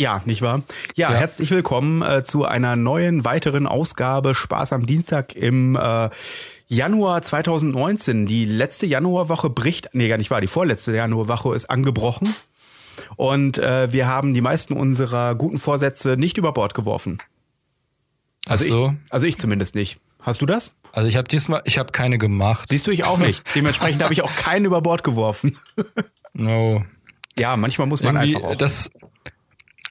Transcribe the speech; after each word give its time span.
Ja, 0.00 0.22
nicht 0.24 0.40
wahr? 0.40 0.62
Ja, 0.94 1.12
Ja. 1.12 1.18
herzlich 1.18 1.50
willkommen 1.50 2.00
äh, 2.00 2.24
zu 2.24 2.46
einer 2.46 2.74
neuen, 2.74 3.26
weiteren 3.26 3.66
Ausgabe 3.66 4.34
Spaß 4.34 4.72
am 4.72 4.86
Dienstag 4.86 5.34
im 5.34 5.76
äh, 5.76 6.08
Januar 6.68 7.20
2019. 7.20 8.24
Die 8.24 8.46
letzte 8.46 8.86
Januarwoche 8.86 9.50
bricht, 9.50 9.90
nee, 9.92 10.08
gar 10.08 10.16
nicht 10.16 10.30
wahr, 10.30 10.40
die 10.40 10.46
vorletzte 10.46 10.96
Januarwoche 10.96 11.54
ist 11.54 11.68
angebrochen. 11.68 12.34
Und 13.16 13.58
äh, 13.58 13.92
wir 13.92 14.06
haben 14.06 14.32
die 14.32 14.40
meisten 14.40 14.72
unserer 14.72 15.34
guten 15.34 15.58
Vorsätze 15.58 16.16
nicht 16.16 16.38
über 16.38 16.54
Bord 16.54 16.72
geworfen. 16.72 17.18
Also, 18.46 18.64
Ach 18.64 18.70
so. 18.70 18.88
ich, 19.04 19.12
also 19.12 19.26
ich 19.26 19.36
zumindest 19.36 19.74
nicht. 19.74 19.98
Hast 20.22 20.40
du 20.40 20.46
das? 20.46 20.72
Also 20.92 21.10
ich 21.10 21.16
habe 21.16 21.28
diesmal, 21.28 21.60
ich 21.66 21.78
habe 21.78 21.92
keine 21.92 22.16
gemacht. 22.16 22.70
Siehst 22.70 22.86
du, 22.86 22.90
ich 22.90 23.04
auch 23.04 23.18
nicht. 23.18 23.44
Dementsprechend 23.54 24.02
habe 24.02 24.14
ich 24.14 24.22
auch 24.22 24.34
keinen 24.34 24.64
über 24.64 24.80
Bord 24.80 25.04
geworfen. 25.04 25.58
No. 26.32 26.82
Ja, 27.38 27.58
manchmal 27.58 27.86
muss 27.86 28.02
man 28.02 28.16
Irgendwie, 28.16 28.36
einfach 28.36 28.48
auch. 28.48 28.56
das, 28.56 28.90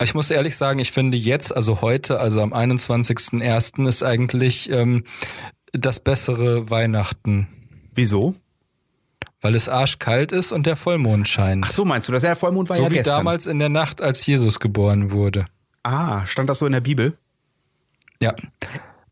ich 0.01 0.13
muss 0.13 0.31
ehrlich 0.31 0.55
sagen, 0.55 0.79
ich 0.79 0.91
finde 0.91 1.17
jetzt, 1.17 1.55
also 1.55 1.81
heute, 1.81 2.19
also 2.19 2.41
am 2.41 2.53
21.01. 2.53 3.87
ist 3.87 4.03
eigentlich 4.03 4.69
ähm, 4.71 5.03
das 5.73 5.99
bessere 5.99 6.69
Weihnachten. 6.69 7.47
Wieso? 7.93 8.35
Weil 9.41 9.55
es 9.55 9.69
arschkalt 9.69 10.31
ist 10.31 10.51
und 10.51 10.65
der 10.65 10.75
Vollmond 10.75 11.27
scheint. 11.27 11.65
Ach 11.67 11.71
so, 11.71 11.85
meinst 11.85 12.07
du, 12.07 12.11
das 12.11 12.23
ja 12.23 12.29
der 12.29 12.35
Vollmond 12.35 12.69
war 12.69 12.77
so 12.77 12.83
ja 12.83 12.91
wie 12.91 12.95
gestern. 12.95 13.17
damals 13.17 13.45
in 13.45 13.59
der 13.59 13.69
Nacht, 13.69 14.01
als 14.01 14.25
Jesus 14.25 14.59
geboren 14.59 15.11
wurde. 15.11 15.45
Ah, 15.83 16.25
stand 16.25 16.49
das 16.49 16.59
so 16.59 16.65
in 16.65 16.73
der 16.73 16.81
Bibel? 16.81 17.17
Ja. 18.21 18.35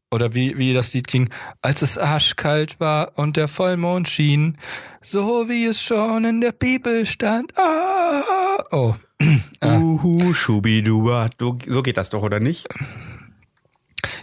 Oder 0.10 0.34
wie, 0.34 0.58
wie 0.58 0.74
das 0.74 0.94
Lied 0.94 1.08
ging, 1.08 1.30
als 1.62 1.82
es 1.82 1.98
arschkalt 1.98 2.80
war 2.80 3.18
und 3.18 3.36
der 3.36 3.50
Vollmond 3.50 4.08
schien, 4.08 4.58
so 5.02 5.50
wie 5.50 5.66
es 5.66 5.82
schon 5.82 6.24
in 6.24 6.40
der 6.40 6.54
Bibel 6.54 7.06
stand. 7.06 7.58
Ah, 7.58 8.24
oh. 8.72 8.96
Uhu, 9.64 10.34
schubiduba. 10.34 11.30
Du, 11.38 11.58
so 11.66 11.82
geht 11.84 11.98
das 11.98 12.10
doch, 12.10 12.22
oder 12.22 12.40
nicht? 12.40 12.68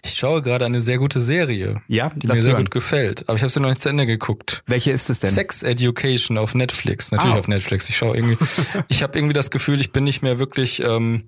Ich 0.02 0.14
schaue 0.14 0.40
gerade 0.42 0.64
eine 0.64 0.80
sehr 0.80 0.98
gute 0.98 1.20
Serie, 1.20 1.82
Ja, 1.88 2.10
die 2.14 2.26
mir 2.28 2.36
sehr 2.36 2.52
hören. 2.52 2.64
gut 2.64 2.70
gefällt. 2.70 3.28
Aber 3.28 3.36
ich 3.36 3.42
habe 3.42 3.50
sie 3.50 3.58
noch 3.60 3.68
nicht 3.70 3.82
zu 3.82 3.88
Ende 3.88 4.06
geguckt. 4.06 4.62
Welche 4.66 4.92
ist 4.92 5.10
es 5.10 5.18
denn? 5.20 5.30
Sex 5.30 5.62
Education 5.62 6.38
auf 6.38 6.54
Netflix. 6.54 7.10
Natürlich 7.10 7.34
Ah. 7.34 7.38
auf 7.38 7.48
Netflix. 7.48 7.88
Ich 7.88 7.96
schaue 7.96 8.16
irgendwie. 8.16 8.36
ich 8.88 9.02
habe 9.02 9.18
irgendwie 9.18 9.32
das 9.34 9.50
Gefühl, 9.50 9.80
ich 9.80 9.90
bin 9.92 10.04
nicht 10.04 10.22
mehr 10.22 10.38
wirklich. 10.38 10.80
Ähm, 10.80 11.24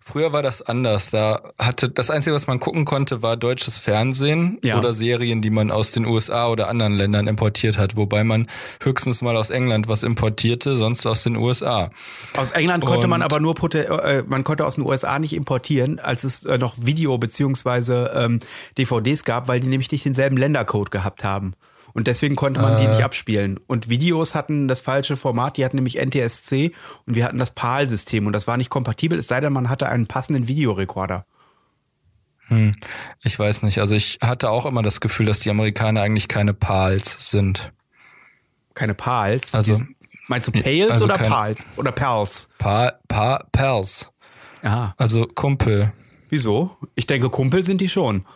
früher 0.00 0.32
war 0.32 0.42
das 0.42 0.62
anders. 0.62 1.10
Da 1.10 1.40
hatte 1.58 1.88
das 1.88 2.10
Einzige, 2.10 2.34
was 2.34 2.46
man 2.46 2.58
gucken 2.60 2.84
konnte, 2.84 3.22
war 3.22 3.36
deutsches 3.36 3.78
Fernsehen 3.78 4.58
Ja. 4.62 4.78
oder 4.78 4.92
Serien, 4.92 5.42
die 5.42 5.50
man 5.50 5.70
aus 5.70 5.92
den 5.92 6.04
USA 6.06 6.48
oder 6.48 6.68
anderen 6.68 6.94
Ländern 6.94 7.26
importiert 7.26 7.78
hat. 7.78 7.96
Wobei 7.96 8.24
man 8.24 8.48
höchstens 8.82 9.22
mal 9.22 9.36
aus 9.36 9.50
England 9.50 9.88
was 9.88 10.02
importierte, 10.02 10.76
sonst 10.76 11.06
aus 11.06 11.22
den 11.22 11.36
USA. 11.36 11.90
Aus 12.36 12.50
England 12.52 12.84
konnte 12.84 13.06
man 13.08 13.20
Und- 13.22 13.24
aber 13.32 13.40
nur, 13.40 13.54
äh, 13.74 14.22
man 14.26 14.44
konnte 14.44 14.66
aus 14.66 14.76
den 14.76 14.84
USA 14.84 15.18
nicht 15.18 15.32
importieren, 15.34 15.98
als 15.98 16.24
es 16.24 16.44
äh, 16.44 16.58
noch 16.58 16.74
Video- 16.78 17.18
beziehungsweise 17.18 18.10
ähm, 18.14 18.40
DVDs 18.78 19.24
gab, 19.24 19.48
weil 19.48 19.60
die 19.60 19.68
nämlich 19.68 19.90
nicht 19.90 20.04
denselben 20.04 20.36
Ländercode 20.36 20.90
gehabt 20.90 21.24
haben. 21.24 21.54
Und 21.96 22.06
deswegen 22.08 22.36
konnte 22.36 22.60
man 22.60 22.76
die 22.76 22.84
Äh. 22.84 22.88
nicht 22.90 23.02
abspielen. 23.02 23.58
Und 23.66 23.88
Videos 23.88 24.34
hatten 24.34 24.68
das 24.68 24.82
falsche 24.82 25.16
Format, 25.16 25.56
die 25.56 25.64
hatten 25.64 25.76
nämlich 25.76 25.96
NTSC 25.96 26.72
und 27.06 27.14
wir 27.14 27.24
hatten 27.24 27.38
das 27.38 27.52
PAL-System 27.52 28.26
und 28.26 28.34
das 28.34 28.46
war 28.46 28.58
nicht 28.58 28.68
kompatibel, 28.68 29.18
es 29.18 29.28
sei 29.28 29.40
denn, 29.40 29.54
man 29.54 29.70
hatte 29.70 29.88
einen 29.88 30.06
passenden 30.06 30.46
Videorekorder. 30.46 31.24
Hm. 32.48 32.72
Ich 33.24 33.38
weiß 33.38 33.62
nicht. 33.62 33.78
Also 33.78 33.94
ich 33.94 34.18
hatte 34.22 34.50
auch 34.50 34.66
immer 34.66 34.82
das 34.82 35.00
Gefühl, 35.00 35.24
dass 35.24 35.38
die 35.40 35.48
Amerikaner 35.48 36.02
eigentlich 36.02 36.28
keine 36.28 36.52
Pals 36.52 37.30
sind. 37.30 37.72
Keine 38.74 38.92
PALs. 38.94 39.54
Also- 39.54 39.78
Die- 39.78 39.96
meinst 40.28 40.48
du 40.48 40.52
Pales 40.52 40.90
also 40.90 41.04
oder 41.06 41.16
PALs? 41.16 41.66
Oder 41.76 41.92
PALs? 41.92 42.48
Pa, 42.58 42.92
pa, 43.08 43.42
Pals. 43.52 44.10
Aha. 44.62 44.94
Also 44.98 45.26
Kumpel. 45.26 45.92
Wieso? 46.28 46.76
Ich 46.94 47.06
denke, 47.06 47.30
Kumpel 47.30 47.64
sind 47.64 47.80
die 47.80 47.88
schon. 47.88 48.26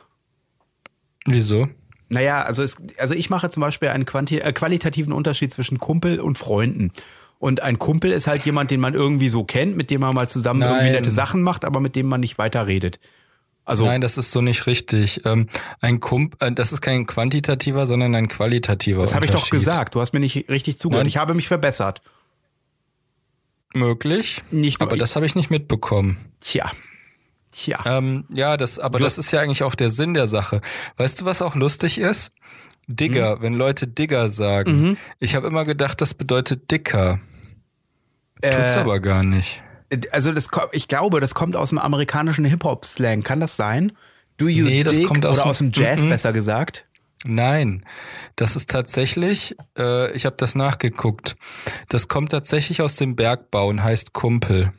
Wieso? 1.27 1.69
Naja, 2.11 2.43
also, 2.43 2.63
es, 2.63 2.77
also 2.99 3.15
ich 3.15 3.31
mache 3.31 3.49
zum 3.51 3.61
Beispiel 3.61 3.89
einen 3.89 4.05
äh, 4.05 4.53
qualitativen 4.53 5.13
Unterschied 5.13 5.53
zwischen 5.53 5.79
Kumpel 5.79 6.21
und 6.21 6.37
Freunden. 6.39 6.93
Und 7.39 7.63
ein 7.63 7.79
Kumpel 7.79 8.11
ist 8.11 8.27
halt 8.27 8.45
jemand, 8.45 8.71
den 8.71 8.81
man 8.81 8.95
irgendwie 8.95 9.29
so 9.29 9.45
kennt, 9.45 9.77
mit 9.77 9.91
dem 9.91 10.03
man 10.03 10.15
mal 10.15 10.29
zusammen 10.29 10.61
irgendwie 10.61 10.85
Nein. 10.87 10.93
nette 10.93 11.11
Sachen 11.11 11.43
macht, 11.43 11.65
aber 11.65 11.81
mit 11.81 11.97
dem 11.97 12.07
man 12.07 12.21
nicht 12.21 12.37
weiter 12.37 12.67
redet. 12.67 12.99
Also, 13.65 13.87
Nein, 13.87 14.01
das 14.01 14.19
ist 14.19 14.33
so 14.33 14.41
nicht 14.41 14.67
richtig. 14.67 15.25
Ähm, 15.25 15.49
ein 15.81 16.01
Kump, 16.01 16.37
äh, 16.43 16.51
das 16.51 16.73
ist 16.73 16.81
kein 16.81 17.07
quantitativer, 17.07 17.87
sondern 17.87 18.15
ein 18.17 18.27
qualitativer 18.27 19.03
das 19.03 19.15
habe 19.15 19.27
ich 19.27 19.31
doch 19.31 19.49
gesagt. 19.49 19.95
Du 19.95 20.01
hast 20.01 20.13
mir 20.13 20.21
nicht 20.21 20.49
richtig 20.49 20.79
zugehört. 20.79 21.05
Nein. 21.05 21.09
Ich 21.09 21.17
habe 21.17 21.35
mich 21.35 21.47
verbessert. 21.47 22.03
Möglich. 23.73 24.43
Nicht 24.51 24.81
aber 24.81 24.97
das 24.97 25.15
habe 25.15 25.27
ich 25.27 25.37
nicht 25.37 25.49
mitbekommen. 25.49 26.19
Tja. 26.41 26.71
Tja. 27.53 27.81
Ähm, 27.85 28.25
ja, 28.33 28.57
das, 28.57 28.79
aber 28.79 28.99
Du 28.99 29.05
das 29.05 29.19
ist 29.19 29.31
ja 29.33 29.41
eigentlich 29.41 29.63
auch 29.65 29.75
der 29.75 29.91
Sinn 29.91 30.15
der 30.15 30.29
Sache. 30.29 30.61
Weißt 30.97 31.21
du, 31.21 31.25
was 31.25 31.43
auch 31.43 31.55
lustig 31.57 31.99
ist? 31.99 32.31
Digger, 32.87 33.37
Mhm. 33.37 33.43
wenn 33.43 33.55
Leute 33.55 33.87
Digger 33.87 34.29
sagen. 34.29 34.97
Ich 35.19 35.35
habe 35.35 35.47
immer 35.47 35.65
gedacht, 35.65 36.01
das 36.01 36.15
bedeutet 36.15 36.71
dicker. 36.71 37.21
Tut's 38.43 38.57
Äh, 38.57 38.79
aber 38.79 39.01
gar 39.01 39.23
nicht. 39.23 39.63
Also 40.13 40.33
das, 40.33 40.49
ich 40.73 40.87
glaube, 40.89 41.21
das 41.21 41.35
kommt 41.35 41.57
aus 41.57 41.71
dem 41.71 41.79
amerikanischen 41.79 42.45
Hip-Hop-Slang. 42.45 43.23
Kann 43.23 43.41
das 43.41 43.57
sein? 43.57 43.93
Do 44.39 44.49
you 44.49 44.65
Nee, 44.65 44.83
das 44.85 45.03
kommt 45.03 45.27
aus 45.27 45.39
oder 45.39 45.45
dem- 45.47 45.51
aus 45.51 45.59
dem 45.59 45.71
Jazz, 45.73 46.03
Mhm. 46.05 46.09
besser 46.11 46.33
gesagt? 46.33 46.87
Nein, 47.25 47.85
das 48.37 48.57
ist 48.57 48.71
tatsächlich, 48.71 49.55
äh, 49.77 50.11
ich 50.13 50.25
habe 50.25 50.37
das 50.39 50.55
nachgeguckt. 50.55 51.37
Das 51.91 52.09
kommt 52.09 52.31
tatsächlich 52.33 52.81
aus 52.81 52.97
dem 52.97 53.15
Bergbau 53.15 53.69
und 53.69 53.83
heißt 53.83 54.15
Kumpel. 54.15 54.73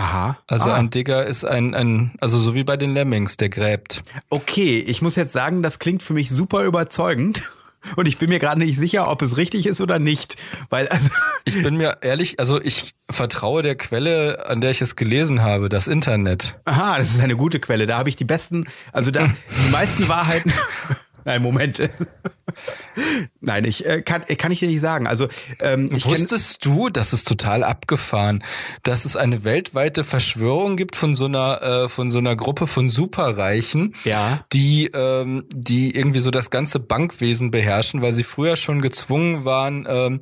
Aha. 0.00 0.38
Also 0.46 0.70
ah. 0.70 0.76
ein 0.76 0.88
Digger 0.88 1.26
ist 1.26 1.44
ein, 1.44 1.74
ein, 1.74 2.12
also 2.20 2.38
so 2.38 2.54
wie 2.54 2.64
bei 2.64 2.78
den 2.78 2.94
Lemmings, 2.94 3.36
der 3.36 3.50
gräbt. 3.50 4.02
Okay, 4.30 4.78
ich 4.78 5.02
muss 5.02 5.14
jetzt 5.14 5.32
sagen, 5.32 5.62
das 5.62 5.78
klingt 5.78 6.02
für 6.02 6.14
mich 6.14 6.30
super 6.30 6.64
überzeugend. 6.64 7.42
Und 7.96 8.06
ich 8.06 8.18
bin 8.18 8.28
mir 8.28 8.38
gerade 8.38 8.58
nicht 8.58 8.78
sicher, 8.78 9.10
ob 9.10 9.22
es 9.22 9.38
richtig 9.38 9.66
ist 9.66 9.80
oder 9.80 9.98
nicht. 9.98 10.36
Weil, 10.68 10.88
also, 10.88 11.08
Ich 11.44 11.62
bin 11.62 11.76
mir 11.76 11.98
ehrlich, 12.02 12.38
also 12.38 12.60
ich 12.60 12.94
vertraue 13.10 13.62
der 13.62 13.74
Quelle, 13.74 14.46
an 14.46 14.60
der 14.60 14.70
ich 14.70 14.82
es 14.82 14.96
gelesen 14.96 15.42
habe, 15.42 15.68
das 15.68 15.86
Internet. 15.86 16.58
aha, 16.64 16.98
das 16.98 17.10
ist 17.10 17.20
eine 17.20 17.36
gute 17.36 17.58
Quelle. 17.58 17.86
Da 17.86 17.98
habe 17.98 18.08
ich 18.08 18.16
die 18.16 18.24
besten, 18.24 18.66
also 18.92 19.10
da, 19.10 19.26
die 19.26 19.70
meisten 19.70 20.08
Wahrheiten. 20.08 20.52
Nein, 21.24 21.42
Moment. 21.42 21.80
Nein, 23.40 23.64
ich 23.64 23.86
äh, 23.86 24.02
kann, 24.02 24.22
äh, 24.26 24.36
kann 24.36 24.52
ich 24.52 24.60
dir 24.60 24.68
nicht 24.68 24.80
sagen. 24.80 25.06
Also, 25.06 25.28
ähm, 25.60 25.90
ich 25.94 26.04
Wusstest 26.06 26.64
du, 26.64 26.88
das 26.88 27.12
ist 27.12 27.26
total 27.28 27.62
abgefahren, 27.64 28.42
dass 28.82 29.04
es 29.04 29.16
eine 29.16 29.44
weltweite 29.44 30.04
Verschwörung 30.04 30.76
gibt 30.76 30.96
von 30.96 31.14
so 31.14 31.26
einer, 31.26 31.62
äh, 31.62 31.88
von 31.88 32.10
so 32.10 32.18
einer 32.18 32.36
Gruppe 32.36 32.66
von 32.66 32.88
Superreichen, 32.88 33.94
Ja. 34.04 34.44
die, 34.52 34.86
ähm, 34.92 35.44
die 35.52 35.94
irgendwie 35.94 36.20
so 36.20 36.30
das 36.30 36.50
ganze 36.50 36.80
Bankwesen 36.80 37.50
beherrschen, 37.50 38.02
weil 38.02 38.12
sie 38.12 38.24
früher 38.24 38.56
schon 38.56 38.80
gezwungen 38.80 39.44
waren, 39.44 39.86
ähm, 39.88 40.20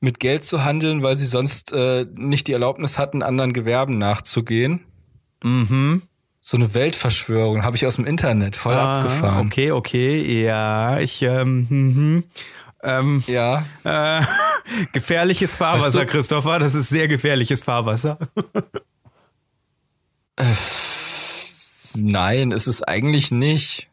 mit 0.00 0.20
Geld 0.20 0.44
zu 0.44 0.64
handeln, 0.64 1.02
weil 1.02 1.16
sie 1.16 1.26
sonst 1.26 1.72
äh, 1.72 2.06
nicht 2.14 2.46
die 2.46 2.52
Erlaubnis 2.52 2.98
hatten, 2.98 3.22
anderen 3.22 3.52
Gewerben 3.52 3.98
nachzugehen. 3.98 4.80
Mhm. 5.42 6.02
So 6.50 6.56
eine 6.56 6.74
Weltverschwörung 6.74 7.62
habe 7.62 7.76
ich 7.76 7.86
aus 7.86 7.94
dem 7.94 8.04
Internet, 8.04 8.56
voll 8.56 8.74
Ah, 8.74 8.98
abgefahren. 8.98 9.46
Okay, 9.46 9.70
okay, 9.70 10.42
ja, 10.42 10.98
ich, 10.98 11.22
ähm, 11.22 11.68
mhm. 11.70 12.24
ähm, 12.82 13.22
Ja, 13.28 13.64
äh, 13.84 14.24
gefährliches 14.92 15.54
Fahrwasser, 15.54 16.00
Weißt 16.00 16.08
du- 16.08 16.12
Christopher. 16.12 16.58
Das 16.58 16.74
ist 16.74 16.88
sehr 16.88 17.06
gefährliches 17.06 17.62
Fahrwasser. 17.62 18.18
nein, 21.94 22.50
ist 22.50 22.66
es 22.66 22.82
eigentlich 22.82 23.30
nicht. 23.30 23.88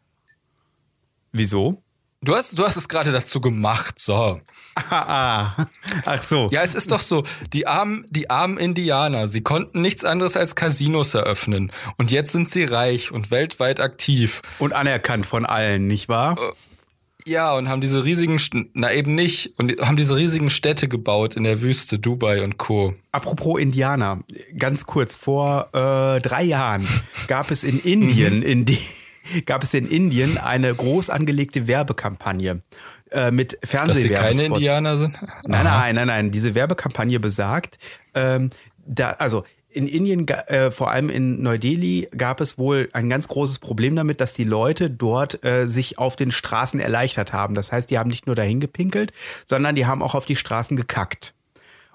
Wieso? 1.30 1.80
Du 2.22 2.34
hast, 2.34 2.58
du 2.58 2.64
hast 2.64 2.74
es 2.74 2.88
gerade 2.88 3.12
dazu 3.12 3.40
gemacht, 3.40 4.00
so. 4.00 4.40
Ah, 4.90 5.54
ah. 5.56 5.66
Ach 6.04 6.22
so. 6.22 6.48
Ja, 6.52 6.62
es 6.62 6.74
ist 6.74 6.90
doch 6.90 7.00
so, 7.00 7.24
die 7.52 7.66
armen, 7.66 8.06
die 8.10 8.30
armen 8.30 8.58
Indianer, 8.58 9.26
sie 9.26 9.42
konnten 9.42 9.80
nichts 9.80 10.04
anderes 10.04 10.36
als 10.36 10.54
Casinos 10.54 11.14
eröffnen. 11.14 11.72
Und 11.96 12.10
jetzt 12.10 12.32
sind 12.32 12.50
sie 12.50 12.64
reich 12.64 13.12
und 13.12 13.30
weltweit 13.30 13.80
aktiv. 13.80 14.42
Und 14.58 14.72
anerkannt 14.72 15.26
von 15.26 15.46
allen, 15.46 15.86
nicht 15.86 16.08
wahr? 16.08 16.36
Ja, 17.28 17.54
und 17.54 17.68
haben 17.68 17.82
diese 17.82 18.04
riesigen, 18.04 18.40
na 18.72 18.90
eben 18.92 19.14
nicht, 19.14 19.52
und 19.58 19.78
haben 19.82 19.96
diese 19.96 20.16
riesigen 20.16 20.48
Städte 20.48 20.88
gebaut 20.88 21.34
in 21.34 21.44
der 21.44 21.60
Wüste, 21.60 21.98
Dubai 21.98 22.42
und 22.42 22.56
Co. 22.56 22.94
Apropos 23.12 23.60
Indianer, 23.60 24.20
ganz 24.56 24.86
kurz, 24.86 25.14
vor 25.14 25.68
äh, 25.74 26.20
drei 26.20 26.44
Jahren 26.44 26.88
gab 27.26 27.50
es 27.50 27.64
in 27.64 27.80
Indien, 27.80 28.42
in 28.42 28.64
die, 28.64 28.78
gab 29.46 29.62
es 29.62 29.74
in 29.74 29.86
Indien 29.86 30.38
eine 30.38 30.74
groß 30.74 31.10
angelegte 31.10 31.66
Werbekampagne 31.66 32.62
äh, 33.10 33.30
mit 33.30 33.52
Dass 33.52 33.60
sie 33.60 33.66
Fernsehwerbespots. 33.66 34.38
keine 34.38 34.54
Indianer 34.54 34.98
sind? 34.98 35.18
Nein, 35.46 35.66
Aha. 35.66 35.80
nein, 35.80 35.94
nein, 35.94 36.06
nein. 36.06 36.30
Diese 36.30 36.54
Werbekampagne 36.54 37.20
besagt, 37.20 37.78
ähm, 38.14 38.50
da, 38.86 39.10
also 39.18 39.44
in 39.70 39.86
Indien, 39.86 40.26
äh, 40.26 40.70
vor 40.70 40.90
allem 40.90 41.10
in 41.10 41.42
Neu-Delhi, 41.42 42.08
gab 42.16 42.40
es 42.40 42.58
wohl 42.58 42.88
ein 42.94 43.08
ganz 43.10 43.28
großes 43.28 43.58
Problem 43.58 43.94
damit, 43.96 44.20
dass 44.20 44.34
die 44.34 44.44
Leute 44.44 44.90
dort 44.90 45.44
äh, 45.44 45.66
sich 45.68 45.98
auf 45.98 46.16
den 46.16 46.30
Straßen 46.30 46.80
erleichtert 46.80 47.32
haben. 47.32 47.54
Das 47.54 47.70
heißt, 47.70 47.90
die 47.90 47.98
haben 47.98 48.08
nicht 48.08 48.26
nur 48.26 48.34
dahin 48.34 48.60
gepinkelt, 48.60 49.12
sondern 49.44 49.74
die 49.74 49.86
haben 49.86 50.02
auch 50.02 50.14
auf 50.14 50.24
die 50.24 50.36
Straßen 50.36 50.76
gekackt. 50.76 51.34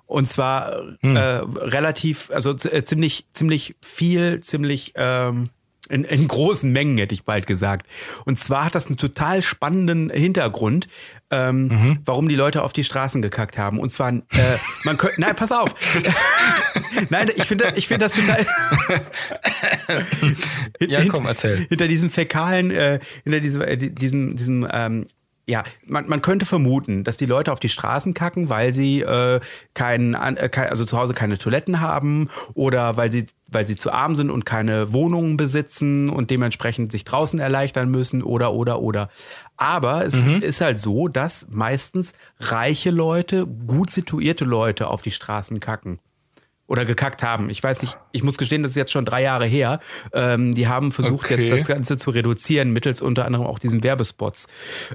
und 0.05 0.27
zwar 0.27 0.71
hm. 1.01 1.15
äh, 1.15 1.19
relativ, 1.19 2.29
also 2.31 2.51
äh, 2.51 2.83
ziemlich, 2.83 3.25
ziemlich 3.33 3.75
viel, 3.81 4.41
ziemlich 4.41 4.93
ähm, 4.95 5.49
in, 5.89 6.03
in 6.05 6.27
großen 6.27 6.71
Mengen, 6.71 6.97
hätte 6.97 7.13
ich 7.13 7.23
bald 7.23 7.45
gesagt. 7.45 7.87
Und 8.25 8.39
zwar 8.39 8.65
hat 8.65 8.75
das 8.75 8.87
einen 8.87 8.97
total 8.97 9.41
spannenden 9.41 10.09
Hintergrund, 10.09 10.87
ähm, 11.29 11.67
mhm. 11.67 11.99
warum 12.05 12.29
die 12.29 12.35
Leute 12.35 12.63
auf 12.63 12.71
die 12.71 12.83
Straßen 12.83 13.21
gekackt 13.21 13.57
haben. 13.57 13.79
Und 13.79 13.91
zwar, 13.91 14.13
äh, 14.13 14.21
man 14.85 14.97
könnte, 14.97 15.19
nein, 15.19 15.35
pass 15.35 15.51
auf. 15.51 15.75
nein, 17.09 17.29
ich 17.35 17.43
finde 17.43 17.73
ich 17.75 17.87
finde 17.87 18.05
das 18.05 18.13
total. 18.13 18.45
ja, 20.79 21.05
komm, 21.07 21.25
erzähl. 21.25 21.65
Hinter 21.67 21.87
diesem 21.87 22.09
fäkalen, 22.09 22.71
äh, 22.71 22.99
hinter 23.23 23.41
diesem, 23.41 23.61
äh, 23.61 23.77
diesem, 23.77 24.37
diesem 24.37 24.67
ähm, 24.71 25.03
ja, 25.45 25.63
man, 25.85 26.07
man 26.07 26.21
könnte 26.21 26.45
vermuten, 26.45 27.03
dass 27.03 27.17
die 27.17 27.25
Leute 27.25 27.51
auf 27.51 27.59
die 27.59 27.69
Straßen 27.69 28.13
kacken, 28.13 28.49
weil 28.49 28.71
sie 28.71 29.01
äh, 29.01 29.41
kein, 29.73 30.13
äh, 30.13 30.49
also 30.69 30.85
zu 30.85 30.97
Hause 30.97 31.13
keine 31.13 31.37
Toiletten 31.37 31.81
haben 31.81 32.29
oder 32.53 32.95
weil 32.95 33.11
sie, 33.11 33.25
weil 33.49 33.67
sie 33.67 33.75
zu 33.75 33.91
arm 33.91 34.15
sind 34.15 34.31
und 34.31 34.45
keine 34.45 34.93
Wohnungen 34.93 35.35
besitzen 35.35 36.09
und 36.09 36.29
dementsprechend 36.31 36.93
sich 36.93 37.03
draußen 37.03 37.39
erleichtern 37.39 37.89
müssen 37.89 38.23
oder 38.23 38.53
oder 38.53 38.81
oder. 38.81 39.09
Aber 39.57 40.05
es 40.05 40.15
mhm. 40.15 40.41
ist 40.41 40.61
halt 40.61 40.79
so, 40.79 41.09
dass 41.09 41.47
meistens 41.49 42.13
reiche 42.39 42.91
Leute, 42.91 43.45
gut 43.45 43.91
situierte 43.91 44.45
Leute 44.45 44.87
auf 44.87 45.01
die 45.01 45.11
Straßen 45.11 45.59
kacken 45.59 45.99
oder 46.67 46.85
gekackt 46.85 47.23
haben. 47.23 47.49
Ich 47.49 47.61
weiß 47.61 47.81
nicht, 47.81 47.97
ich 48.11 48.23
muss 48.23 48.37
gestehen, 48.37 48.63
das 48.63 48.71
ist 48.71 48.77
jetzt 48.77 48.91
schon 48.91 49.05
drei 49.05 49.21
Jahre 49.21 49.45
her. 49.45 49.79
Ähm, 50.13 50.55
die 50.55 50.67
haben 50.67 50.91
versucht, 50.91 51.25
okay. 51.31 51.47
jetzt 51.47 51.59
das 51.59 51.67
Ganze 51.67 51.97
zu 51.97 52.09
reduzieren, 52.09 52.71
mittels 52.71 53.01
unter 53.01 53.25
anderem 53.25 53.45
auch 53.45 53.59
diesen 53.59 53.83
Werbespots. 53.83 54.47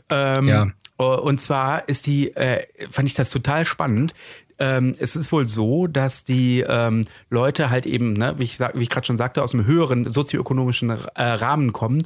Ähm, 0.09 0.49
ja. 0.49 0.67
Und 0.97 1.41
zwar 1.41 1.89
ist 1.89 2.07
die, 2.07 2.35
äh, 2.35 2.67
fand 2.91 3.09
ich 3.09 3.15
das 3.15 3.31
total 3.31 3.65
spannend 3.65 4.15
ähm, 4.59 4.95
es 4.99 5.17
ist 5.17 5.33
wohl 5.33 5.47
so, 5.47 5.87
dass 5.87 6.25
die 6.25 6.65
ähm, 6.67 7.03
Leute 7.31 7.71
halt 7.71 7.87
eben, 7.87 8.13
ne, 8.13 8.35
wie 8.39 8.45
ich, 8.45 8.61
wie 8.61 8.83
ich 8.83 8.91
gerade 8.91 9.07
schon 9.07 9.17
sagte, 9.17 9.43
aus 9.43 9.55
einem 9.55 9.67
höheren 9.67 10.13
sozioökonomischen 10.13 10.91
äh, 10.91 11.23
Rahmen 11.23 11.73
kommen. 11.73 12.03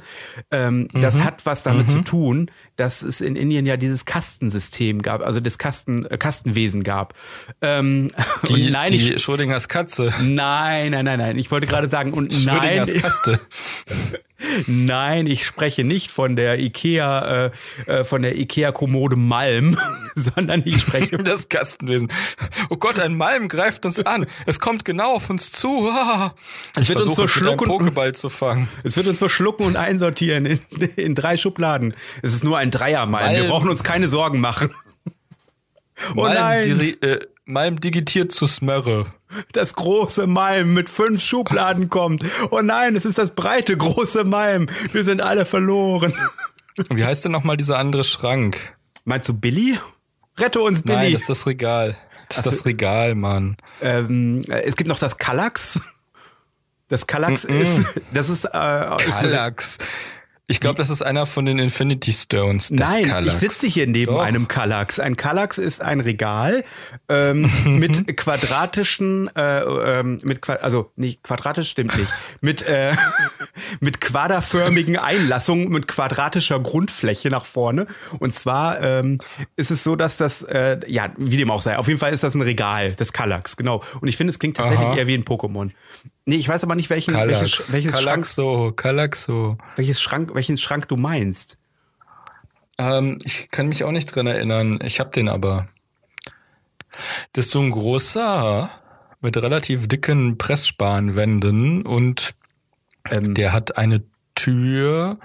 Ähm, 0.51 0.87
mhm. 0.93 1.01
Das 1.01 1.21
hat 1.21 1.45
was 1.45 1.63
damit 1.63 1.87
mhm. 1.87 1.91
zu 1.91 2.01
tun, 2.01 2.51
dass 2.75 3.01
es 3.01 3.21
in 3.21 3.35
Indien 3.35 3.65
ja 3.65 3.77
dieses 3.77 4.05
Kastensystem 4.05 5.01
gab, 5.01 5.25
also 5.25 5.39
das 5.39 5.57
Kasten, 5.57 6.05
äh, 6.05 6.17
Kastenwesen 6.17 6.83
gab. 6.83 7.13
Ähm, 7.61 8.09
die, 8.47 8.69
nein, 8.69 8.91
die 8.91 9.13
ich, 9.13 9.21
Schrödingers 9.21 9.67
Katze. 9.67 10.13
Nein, 10.21 10.91
nein, 10.91 11.05
nein, 11.05 11.19
nein. 11.19 11.37
Ich 11.37 11.51
wollte 11.51 11.67
gerade 11.67 11.87
sagen, 11.87 12.13
und 12.13 12.33
Schrödingers 12.33 12.89
nein. 12.89 13.01
Kaste. 13.01 13.39
Nein, 14.67 15.27
ich 15.27 15.45
spreche 15.45 15.83
nicht 15.83 16.11
von 16.11 16.35
der 16.35 16.59
Ikea, 16.59 17.45
äh, 17.45 17.51
äh 17.85 18.03
von 18.03 18.21
der 18.21 18.37
Ikea-Kommode 18.37 19.15
Malm, 19.15 19.77
sondern 20.15 20.63
ich 20.65 20.81
spreche 20.81 21.17
das 21.17 21.49
Kastenwesen. 21.49 22.11
Oh 22.69 22.77
Gott, 22.77 22.99
ein 22.99 23.15
Malm 23.15 23.47
greift 23.47 23.85
uns 23.85 23.99
an. 23.99 24.25
Es 24.45 24.59
kommt 24.59 24.85
genau 24.85 25.15
auf 25.15 25.29
uns 25.29 25.51
zu. 25.51 25.91
es 26.75 26.89
wird 26.89 27.01
uns 27.01 27.13
verschlucken, 27.13 27.69
Pokéball 27.69 28.13
zu 28.13 28.29
fangen. 28.29 28.67
Es 28.83 28.97
wird 28.97 29.07
uns 29.07 29.19
verschlucken 29.19 29.65
und 29.65 29.75
einsortieren 29.75 30.45
in, 30.45 30.59
in 30.95 31.15
drei 31.15 31.37
Schubladen. 31.37 31.93
Es 32.21 32.33
ist 32.33 32.43
nur 32.43 32.57
ein 32.57 32.71
Dreiermalm. 32.71 33.35
Wir 33.35 33.45
brauchen 33.45 33.69
uns 33.69 33.83
keine 33.83 34.07
Sorgen 34.07 34.39
machen. 34.39 34.71
Oh 36.15 36.21
Malm, 36.21 36.33
nein. 36.33 36.95
Äh, 37.01 37.19
Malm 37.45 37.79
digitiert 37.79 38.31
zu 38.31 38.47
Smörre 38.47 39.13
das 39.51 39.73
große 39.73 40.27
Malm 40.27 40.73
mit 40.73 40.89
fünf 40.89 41.21
Schubladen 41.21 41.89
kommt. 41.89 42.25
Oh 42.51 42.61
nein, 42.61 42.95
es 42.95 43.05
ist 43.05 43.17
das 43.17 43.35
breite 43.35 43.75
große 43.75 44.23
Malm. 44.23 44.67
Wir 44.91 45.03
sind 45.03 45.21
alle 45.21 45.45
verloren. 45.45 46.13
Wie 46.89 47.05
heißt 47.05 47.25
denn 47.25 47.31
nochmal 47.31 47.57
dieser 47.57 47.77
andere 47.77 48.03
Schrank? 48.03 48.75
Meinst 49.05 49.29
du 49.29 49.33
Billy? 49.33 49.77
Rette 50.37 50.61
uns, 50.61 50.81
Billy. 50.81 50.97
Nein, 50.97 51.13
das 51.13 51.21
ist 51.21 51.29
das 51.29 51.47
Regal. 51.47 51.97
Das 52.29 52.39
ist 52.39 52.47
also, 52.47 52.57
das 52.57 52.65
Regal, 52.65 53.15
Mann. 53.15 53.57
Ähm, 53.81 54.41
es 54.47 54.75
gibt 54.75 54.87
noch 54.87 54.99
das 54.99 55.17
Kallax. 55.17 55.79
Das 56.89 57.07
Kallax 57.07 57.47
mm 57.47 57.51
-mm. 57.51 57.59
ist, 57.59 57.85
das 58.13 58.29
ist, 58.29 58.45
äh, 58.45 58.49
Kallax. 58.49 59.77
Ich 60.53 60.59
glaube, 60.59 60.77
das 60.77 60.91
ist 60.91 61.01
einer 61.01 61.25
von 61.25 61.45
den 61.45 61.57
Infinity 61.57 62.13
Stones. 62.13 62.69
Nein, 62.69 63.07
Kallax. 63.07 63.33
ich 63.33 63.33
sitze 63.33 63.65
hier 63.65 63.87
neben 63.87 64.13
Doch. 64.13 64.21
einem 64.21 64.47
Kallax. 64.47 64.99
Ein 64.99 65.17
Kallax 65.17 65.57
ist 65.57 65.81
ein 65.81 65.99
Regal 65.99 66.63
ähm, 67.09 67.49
mit 67.65 68.15
quadratischen, 68.15 69.35
äh, 69.35 69.61
ähm, 69.61 70.19
mit 70.23 70.47
also 70.47 70.91
nicht 70.95 71.23
quadratisch 71.23 71.71
stimmt 71.71 71.97
nicht, 71.97 72.13
mit 72.41 72.61
äh, 72.61 72.93
mit 73.79 73.99
quaderförmigen 73.99 74.95
Einlassungen 74.95 75.69
mit 75.69 75.87
quadratischer 75.87 76.59
Grundfläche 76.59 77.29
nach 77.29 77.45
vorne. 77.45 77.87
Und 78.19 78.35
zwar 78.35 78.79
ähm, 78.79 79.17
ist 79.55 79.71
es 79.71 79.83
so, 79.83 79.95
dass 79.95 80.17
das 80.17 80.43
äh, 80.43 80.79
ja 80.85 81.09
wie 81.17 81.37
dem 81.37 81.49
auch 81.49 81.61
sei. 81.61 81.79
Auf 81.79 81.87
jeden 81.87 81.99
Fall 81.99 82.13
ist 82.13 82.21
das 82.21 82.35
ein 82.35 82.41
Regal, 82.41 82.93
das 82.95 83.11
Kallax, 83.11 83.57
genau. 83.57 83.81
Und 84.01 84.07
ich 84.07 84.17
finde, 84.17 84.29
es 84.29 84.37
klingt 84.37 84.57
tatsächlich 84.57 84.87
Aha. 84.87 84.97
eher 84.97 85.07
wie 85.07 85.15
ein 85.15 85.25
Pokémon. 85.25 85.71
Nee, 86.25 86.35
ich 86.35 86.47
weiß 86.47 86.63
aber 86.63 86.75
nicht, 86.75 86.89
welchen, 86.89 87.13
welches, 87.13 87.71
welches 87.71 87.93
Kalaxo, 87.93 88.65
Schrank, 88.65 88.77
Kalaxo. 88.77 89.57
Welches 89.75 90.01
Schrank, 90.01 90.33
welchen 90.33 90.57
Schrank 90.57 90.87
du 90.87 90.95
meinst. 90.95 91.57
Ähm, 92.77 93.17
ich 93.23 93.49
kann 93.51 93.67
mich 93.67 93.83
auch 93.83 93.91
nicht 93.91 94.07
dran 94.07 94.27
erinnern. 94.27 94.79
Ich 94.83 94.99
hab 94.99 95.11
den 95.11 95.27
aber. 95.27 95.67
Das 97.33 97.45
ist 97.45 97.51
so 97.51 97.59
ein 97.59 97.71
großer 97.71 98.69
mit 99.19 99.37
relativ 99.37 99.87
dicken 99.87 100.37
Pressspanwänden 100.37 101.85
und 101.85 102.35
ähm, 103.09 103.33
der 103.33 103.53
hat 103.53 103.77
eine 103.77 104.03
Tür 104.35 105.17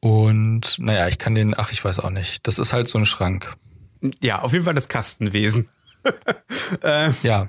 und 0.00 0.78
naja, 0.78 1.08
ich 1.08 1.18
kann 1.18 1.34
den, 1.34 1.54
ach, 1.56 1.72
ich 1.72 1.84
weiß 1.84 2.00
auch 2.00 2.10
nicht. 2.10 2.46
Das 2.46 2.58
ist 2.58 2.72
halt 2.72 2.88
so 2.88 2.98
ein 2.98 3.04
Schrank. 3.04 3.54
Ja, 4.20 4.40
auf 4.40 4.52
jeden 4.52 4.64
Fall 4.64 4.74
das 4.74 4.88
Kastenwesen. 4.88 5.68
Äh, 6.82 7.10
ja. 7.22 7.48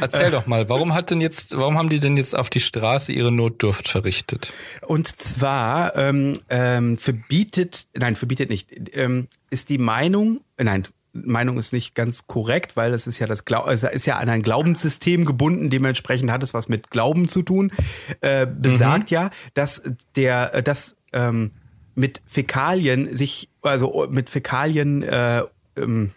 Erzähl 0.00 0.26
äh, 0.26 0.30
doch 0.30 0.46
mal, 0.46 0.68
warum 0.68 0.94
hat 0.94 1.10
denn 1.10 1.20
jetzt, 1.20 1.56
warum 1.56 1.78
haben 1.78 1.88
die 1.88 2.00
denn 2.00 2.16
jetzt 2.16 2.36
auf 2.36 2.50
die 2.50 2.60
Straße 2.60 3.12
ihre 3.12 3.32
Notdurft 3.32 3.88
verrichtet? 3.88 4.52
Und 4.82 5.08
zwar 5.08 5.96
ähm, 5.96 6.38
ähm, 6.48 6.98
verbietet, 6.98 7.86
nein, 7.94 8.16
verbietet 8.16 8.50
nicht, 8.50 8.96
ähm, 8.96 9.28
ist 9.50 9.68
die 9.68 9.78
Meinung, 9.78 10.40
nein, 10.58 10.86
Meinung 11.24 11.58
ist 11.58 11.72
nicht 11.72 11.94
ganz 11.94 12.26
korrekt, 12.26 12.76
weil 12.76 12.92
es 12.92 13.06
ist 13.06 13.18
ja 13.18 13.26
das 13.26 13.44
Glau 13.44 13.66
es 13.68 13.82
ist 13.82 14.06
ja 14.06 14.18
an 14.18 14.28
ein 14.28 14.42
Glaubenssystem 14.42 15.24
gebunden, 15.24 15.70
dementsprechend 15.70 16.30
hat 16.30 16.42
es 16.42 16.54
was 16.54 16.68
mit 16.68 16.90
Glauben 16.90 17.28
zu 17.28 17.42
tun. 17.42 17.72
Äh, 18.20 18.46
besagt 18.46 19.10
mhm. 19.10 19.14
ja, 19.14 19.30
dass 19.54 19.82
der, 20.14 20.62
dass 20.62 20.96
ähm, 21.12 21.50
mit 21.94 22.20
Fäkalien 22.26 23.14
sich, 23.16 23.48
also 23.62 24.06
mit 24.10 24.30
Fäkalien 24.30 25.02
äh, 25.02 25.42
ähm, 25.76 26.12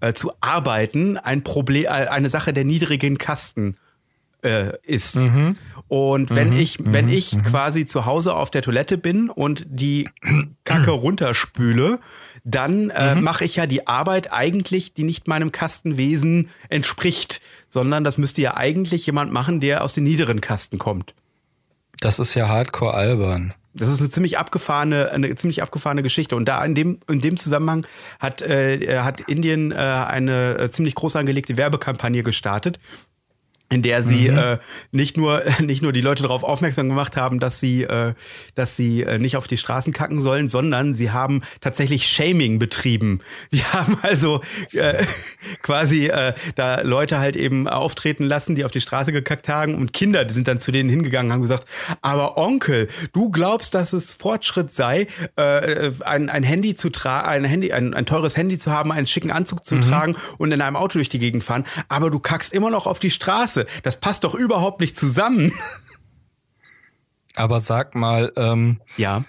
äh, 0.00 0.12
zu 0.12 0.32
arbeiten 0.40 1.16
ein 1.16 1.42
Problem, 1.42 1.84
äh, 1.84 1.88
eine 1.88 2.28
Sache 2.28 2.52
der 2.52 2.64
niedrigen 2.64 3.18
Kasten 3.18 3.76
äh, 4.42 4.72
ist. 4.82 5.16
Mhm. 5.16 5.56
Und 5.88 6.30
wenn 6.30 6.50
mhm. 6.50 6.60
ich, 6.60 6.78
wenn 6.80 7.06
mhm. 7.06 7.12
ich 7.12 7.34
mhm. 7.34 7.42
quasi 7.42 7.86
zu 7.86 8.06
Hause 8.06 8.34
auf 8.34 8.50
der 8.50 8.62
Toilette 8.62 8.96
bin 8.96 9.28
und 9.28 9.66
die 9.68 10.08
Kacke 10.64 10.90
runterspüle, 10.90 11.98
dann 12.44 12.90
äh, 12.90 13.14
mhm. 13.14 13.24
mache 13.24 13.44
ich 13.44 13.56
ja 13.56 13.66
die 13.66 13.86
Arbeit 13.86 14.32
eigentlich, 14.32 14.94
die 14.94 15.02
nicht 15.02 15.28
meinem 15.28 15.52
Kastenwesen 15.52 16.48
entspricht, 16.68 17.40
sondern 17.68 18.04
das 18.04 18.18
müsste 18.18 18.40
ja 18.40 18.56
eigentlich 18.56 19.04
jemand 19.06 19.32
machen, 19.32 19.60
der 19.60 19.84
aus 19.84 19.94
den 19.94 20.04
niederen 20.04 20.40
Kasten 20.40 20.78
kommt. 20.78 21.14
Das 22.00 22.18
ist 22.18 22.34
ja 22.34 22.48
hardcore 22.48 22.94
albern. 22.94 23.52
Das 23.72 23.88
ist 23.88 24.00
eine 24.00 24.10
ziemlich 24.10 24.36
abgefahrene, 24.38 25.10
eine 25.12 25.34
ziemlich 25.36 25.62
abgefahrene 25.62 26.02
Geschichte. 26.02 26.34
Und 26.34 26.46
da 26.46 26.64
in 26.64 26.74
dem, 26.74 26.98
in 27.08 27.20
dem 27.20 27.36
Zusammenhang 27.36 27.86
hat, 28.18 28.42
äh, 28.42 28.98
hat 28.98 29.20
Indien 29.20 29.70
äh, 29.70 29.76
eine 29.76 30.58
äh, 30.58 30.70
ziemlich 30.70 30.96
groß 30.96 31.16
angelegte 31.16 31.56
Werbekampagne 31.56 32.22
gestartet, 32.22 32.80
in 33.72 33.82
der 33.82 34.02
sie 34.02 34.28
mhm. 34.28 34.38
äh, 34.38 34.58
nicht 34.90 35.16
nur 35.16 35.42
nicht 35.60 35.80
nur 35.80 35.92
die 35.92 36.00
Leute 36.00 36.24
darauf 36.24 36.42
aufmerksam 36.42 36.88
gemacht 36.88 37.16
haben, 37.16 37.38
dass 37.38 37.60
sie 37.60 37.84
äh, 37.84 38.14
dass 38.56 38.76
sie 38.76 39.04
äh, 39.04 39.18
nicht 39.18 39.36
auf 39.36 39.46
die 39.46 39.56
Straßen 39.56 39.92
kacken 39.92 40.18
sollen, 40.18 40.48
sondern 40.48 40.92
sie 40.94 41.12
haben 41.12 41.42
tatsächlich 41.60 42.08
Shaming 42.08 42.58
betrieben. 42.58 43.20
Die 43.52 43.64
haben 43.64 43.96
also 44.02 44.40
äh, 44.72 45.04
quasi 45.62 46.06
äh, 46.06 46.34
da 46.56 46.80
Leute 46.80 47.18
halt 47.18 47.36
eben 47.36 47.68
auftreten 47.68 48.24
lassen, 48.24 48.54
die 48.54 48.64
auf 48.64 48.70
die 48.70 48.80
Straße 48.80 49.12
gekackt 49.12 49.48
haben 49.48 49.74
und 49.74 49.92
Kinder, 49.92 50.24
die 50.24 50.34
sind 50.34 50.48
dann 50.48 50.60
zu 50.60 50.72
denen 50.72 50.88
hingegangen, 50.88 51.32
haben 51.32 51.42
gesagt: 51.42 51.64
"Aber 52.02 52.36
Onkel, 52.36 52.88
du 53.12 53.30
glaubst, 53.30 53.74
dass 53.74 53.92
es 53.92 54.12
Fortschritt 54.12 54.74
sei, 54.74 55.06
äh, 55.36 55.90
ein, 56.00 56.28
ein 56.28 56.42
Handy 56.42 56.74
zu 56.74 56.90
tragen, 56.90 57.28
ein 57.28 57.44
Handy, 57.44 57.72
ein, 57.72 57.94
ein 57.94 58.06
teures 58.06 58.36
Handy 58.36 58.58
zu 58.58 58.70
haben, 58.72 58.90
einen 58.92 59.06
schicken 59.06 59.30
Anzug 59.30 59.64
zu 59.64 59.76
mhm. 59.76 59.82
tragen 59.82 60.16
und 60.38 60.52
in 60.52 60.60
einem 60.60 60.76
Auto 60.76 60.98
durch 60.98 61.08
die 61.08 61.18
Gegend 61.18 61.44
fahren, 61.44 61.64
aber 61.88 62.10
du 62.10 62.18
kackst 62.18 62.52
immer 62.52 62.70
noch 62.70 62.86
auf 62.86 62.98
die 62.98 63.10
Straße." 63.10 63.59
Klasse. 63.64 63.82
Das 63.82 63.98
passt 63.98 64.24
doch 64.24 64.34
überhaupt 64.34 64.80
nicht 64.80 64.98
zusammen. 64.98 65.52
Aber 67.34 67.60
sag 67.60 67.94
mal, 67.94 68.32
ähm, 68.36 68.80
ja. 68.96 69.24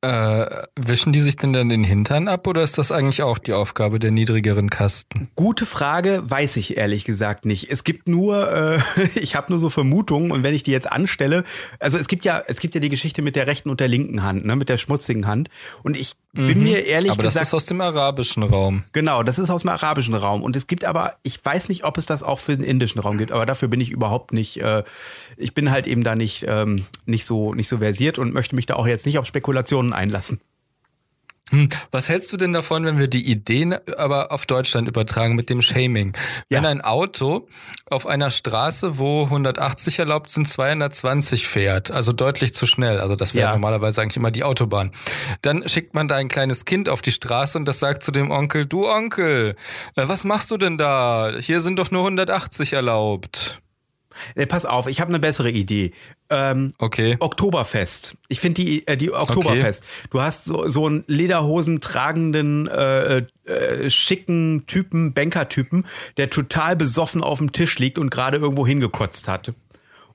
Äh, 0.00 0.62
wischen 0.76 1.12
die 1.12 1.18
sich 1.18 1.34
denn 1.34 1.52
dann 1.52 1.68
den 1.70 1.82
Hintern 1.82 2.28
ab 2.28 2.46
oder 2.46 2.62
ist 2.62 2.78
das 2.78 2.92
eigentlich 2.92 3.24
auch 3.24 3.36
die 3.36 3.52
Aufgabe 3.52 3.98
der 3.98 4.12
niedrigeren 4.12 4.70
Kasten? 4.70 5.28
Gute 5.34 5.66
Frage, 5.66 6.20
weiß 6.22 6.56
ich 6.56 6.76
ehrlich 6.76 7.04
gesagt 7.04 7.44
nicht. 7.44 7.68
Es 7.68 7.82
gibt 7.82 8.06
nur, 8.06 8.52
äh, 8.52 8.78
ich 9.16 9.34
habe 9.34 9.50
nur 9.50 9.58
so 9.58 9.70
Vermutungen 9.70 10.30
und 10.30 10.44
wenn 10.44 10.54
ich 10.54 10.62
die 10.62 10.70
jetzt 10.70 10.90
anstelle, 10.90 11.42
also 11.80 11.98
es 11.98 12.06
gibt 12.06 12.24
ja, 12.24 12.40
es 12.46 12.60
gibt 12.60 12.76
ja 12.76 12.80
die 12.80 12.90
Geschichte 12.90 13.22
mit 13.22 13.34
der 13.34 13.48
rechten 13.48 13.70
und 13.70 13.80
der 13.80 13.88
linken 13.88 14.22
Hand, 14.22 14.44
ne, 14.44 14.54
mit 14.54 14.68
der 14.68 14.78
schmutzigen 14.78 15.26
Hand 15.26 15.48
und 15.82 15.96
ich 15.96 16.14
bin 16.46 16.62
mir 16.62 16.86
ehrlich 16.86 17.10
aber 17.10 17.22
gesagt. 17.22 17.36
das 17.42 17.48
ist 17.48 17.54
aus 17.54 17.66
dem 17.66 17.80
arabischen 17.80 18.42
Raum. 18.42 18.84
Genau, 18.92 19.22
das 19.22 19.38
ist 19.38 19.50
aus 19.50 19.62
dem 19.62 19.70
arabischen 19.70 20.14
Raum. 20.14 20.42
Und 20.42 20.54
es 20.56 20.66
gibt 20.66 20.84
aber, 20.84 21.16
ich 21.22 21.44
weiß 21.44 21.68
nicht, 21.68 21.84
ob 21.84 21.98
es 21.98 22.06
das 22.06 22.22
auch 22.22 22.38
für 22.38 22.56
den 22.56 22.64
indischen 22.64 23.00
Raum 23.00 23.18
gibt, 23.18 23.32
aber 23.32 23.44
dafür 23.44 23.68
bin 23.68 23.80
ich 23.80 23.90
überhaupt 23.90 24.32
nicht, 24.32 24.60
äh, 24.60 24.84
ich 25.36 25.54
bin 25.54 25.70
halt 25.70 25.86
eben 25.86 26.04
da 26.04 26.14
nicht, 26.14 26.44
ähm, 26.48 26.84
nicht 27.06 27.24
so, 27.24 27.54
nicht 27.54 27.68
so 27.68 27.78
versiert 27.78 28.18
und 28.18 28.32
möchte 28.32 28.54
mich 28.54 28.66
da 28.66 28.74
auch 28.74 28.86
jetzt 28.86 29.06
nicht 29.06 29.18
auf 29.18 29.26
Spekulationen 29.26 29.92
einlassen. 29.92 30.40
Hm, 31.50 31.68
Was 31.90 32.08
hältst 32.08 32.32
du 32.32 32.36
denn 32.36 32.52
davon, 32.52 32.84
wenn 32.84 32.98
wir 32.98 33.08
die 33.08 33.28
Ideen 33.30 33.74
aber 33.96 34.32
auf 34.32 34.44
Deutschland 34.44 34.86
übertragen 34.88 35.34
mit 35.34 35.48
dem 35.48 35.62
Shaming? 35.62 36.14
Wenn 36.50 36.64
Ja. 36.64 36.68
ein 36.70 36.80
Auto 36.82 37.48
auf 37.90 38.06
einer 38.06 38.30
Straße, 38.30 38.98
wo 38.98 39.28
180 39.30 39.98
erlaubt 39.98 40.30
sind, 40.30 40.46
220 40.46 41.46
fährt, 41.48 41.90
also 41.90 42.12
deutlich 42.12 42.52
zu 42.54 42.66
schnell, 42.66 43.00
also 43.00 43.16
das 43.16 43.34
wäre 43.34 43.46
Ja. 43.48 43.52
normalerweise 43.52 44.02
eigentlich 44.02 44.16
immer 44.18 44.30
die 44.30 44.44
Autobahn, 44.44 44.92
dann 45.42 45.66
schickt 45.68 45.94
man 45.94 46.06
da 46.08 46.16
ein 46.16 46.28
kleines 46.28 46.64
Kind 46.66 46.88
auf 46.88 47.00
die 47.02 47.12
Straße 47.12 47.56
und 47.56 47.64
das 47.64 47.78
sagt 47.78 48.02
zu 48.02 48.12
dem 48.12 48.30
Onkel, 48.30 48.66
du 48.66 48.86
Onkel, 48.88 49.56
äh, 49.96 50.08
was 50.08 50.24
machst 50.24 50.50
du 50.50 50.58
denn 50.58 50.76
da? 50.76 51.32
Hier 51.40 51.60
sind 51.62 51.78
doch 51.78 51.90
nur 51.90 52.02
180 52.04 52.74
erlaubt. 52.74 53.60
Äh, 54.34 54.46
pass 54.46 54.64
auf, 54.64 54.86
ich 54.86 55.00
habe 55.00 55.10
eine 55.10 55.18
bessere 55.18 55.50
Idee. 55.50 55.92
Ähm, 56.30 56.72
Okay. 56.78 57.16
Oktoberfest. 57.20 58.16
Ich 58.28 58.40
finde 58.40 58.62
die, 58.62 58.86
äh, 58.86 58.96
die 58.96 59.12
Oktoberfest. 59.12 59.84
Du 60.10 60.20
hast 60.20 60.44
so, 60.44 60.68
so 60.68 60.86
einen 60.86 61.04
Lederhosen 61.06 61.80
tragenden, 61.80 62.66
äh, 62.66 63.22
äh, 63.44 63.90
schicken 63.90 64.64
Typen, 64.66 65.14
Banker-Typen, 65.14 65.86
der 66.16 66.30
total 66.30 66.76
besoffen 66.76 67.22
auf 67.22 67.38
dem 67.38 67.52
Tisch 67.52 67.78
liegt 67.78 67.98
und 67.98 68.10
gerade 68.10 68.36
irgendwo 68.38 68.66
hingekotzt 68.66 69.28
hat. 69.28 69.52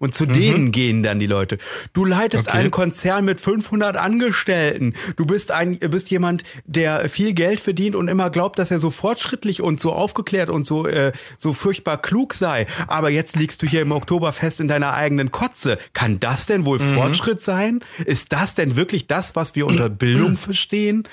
Und 0.03 0.13
zu 0.13 0.25
denen 0.25 0.71
gehen 0.73 1.01
dann 1.01 1.17
die 1.19 1.27
Leute. 1.27 1.57
Du 1.93 2.03
leitest 2.03 2.49
Okay. 2.49 2.57
einen 2.57 2.71
Konzern 2.71 3.23
mit 3.23 3.39
500 3.39 3.95
Angestellten. 3.95 4.95
Du 5.15 5.25
bist 5.25 5.51
ein, 5.53 5.79
bist 5.79 6.11
jemand, 6.11 6.43
der 6.65 7.07
viel 7.07 7.33
Geld 7.33 7.61
verdient 7.61 7.95
und 7.95 8.09
immer 8.09 8.29
glaubt, 8.29 8.59
dass 8.59 8.69
er 8.69 8.79
so 8.79 8.89
fortschrittlich 8.89 9.61
und 9.61 9.79
so 9.79 9.93
aufgeklärt 9.93 10.49
und 10.49 10.65
so, 10.65 10.85
äh, 10.87 11.13
so 11.37 11.53
furchtbar 11.53 12.01
klug 12.01 12.33
sei. 12.33 12.65
Aber 12.87 13.11
jetzt 13.11 13.37
liegst 13.37 13.61
du 13.61 13.65
hier 13.65 13.81
im 13.81 13.93
Oktoberfest 13.93 14.59
in 14.59 14.67
deiner 14.67 14.91
eigenen 14.91 15.31
Kotze. 15.31 15.77
Kann 15.93 16.19
das 16.19 16.47
denn 16.47 16.65
wohl 16.65 16.79
Fortschritt 16.79 17.41
sein? 17.41 17.79
Ist 18.03 18.33
das 18.33 18.55
denn 18.55 18.75
wirklich 18.75 19.07
das, 19.07 19.37
was 19.37 19.55
wir 19.55 19.65
unter 19.65 19.87
Bildung 19.89 20.35
verstehen? 20.35 21.07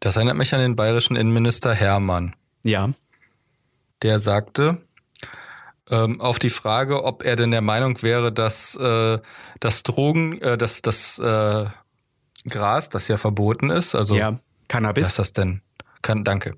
Das 0.00 0.16
erinnert 0.16 0.36
mich 0.36 0.52
an 0.52 0.60
den 0.60 0.76
bayerischen 0.76 1.16
Innenminister 1.16 1.72
Hermann. 1.72 2.34
Ja. 2.62 2.90
der 4.02 4.20
sagte, 4.20 4.82
ähm, 5.90 6.20
auf 6.20 6.38
die 6.38 6.50
Frage, 6.50 7.04
ob 7.04 7.24
er 7.24 7.36
denn 7.36 7.50
der 7.50 7.60
Meinung 7.60 8.02
wäre, 8.02 8.32
dass 8.32 8.74
äh, 8.76 9.18
das 9.60 9.82
Drogen, 9.82 10.40
äh, 10.40 10.58
dass 10.58 10.82
das 10.82 11.18
äh, 11.18 11.66
Gras, 12.48 12.88
das 12.88 13.08
ja 13.08 13.16
verboten 13.16 13.70
ist, 13.70 13.94
also 13.94 14.14
ja. 14.14 14.38
Cannabis. 14.68 15.08
ist 15.08 15.18
das 15.18 15.32
denn? 15.32 15.62
Kann, 16.02 16.24
danke. 16.24 16.54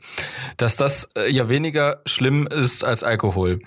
Dass 0.56 0.76
das 0.76 1.08
äh, 1.16 1.30
ja 1.30 1.48
weniger 1.48 2.02
schlimm 2.06 2.46
ist 2.46 2.84
als 2.84 3.02
Alkohol. 3.02 3.60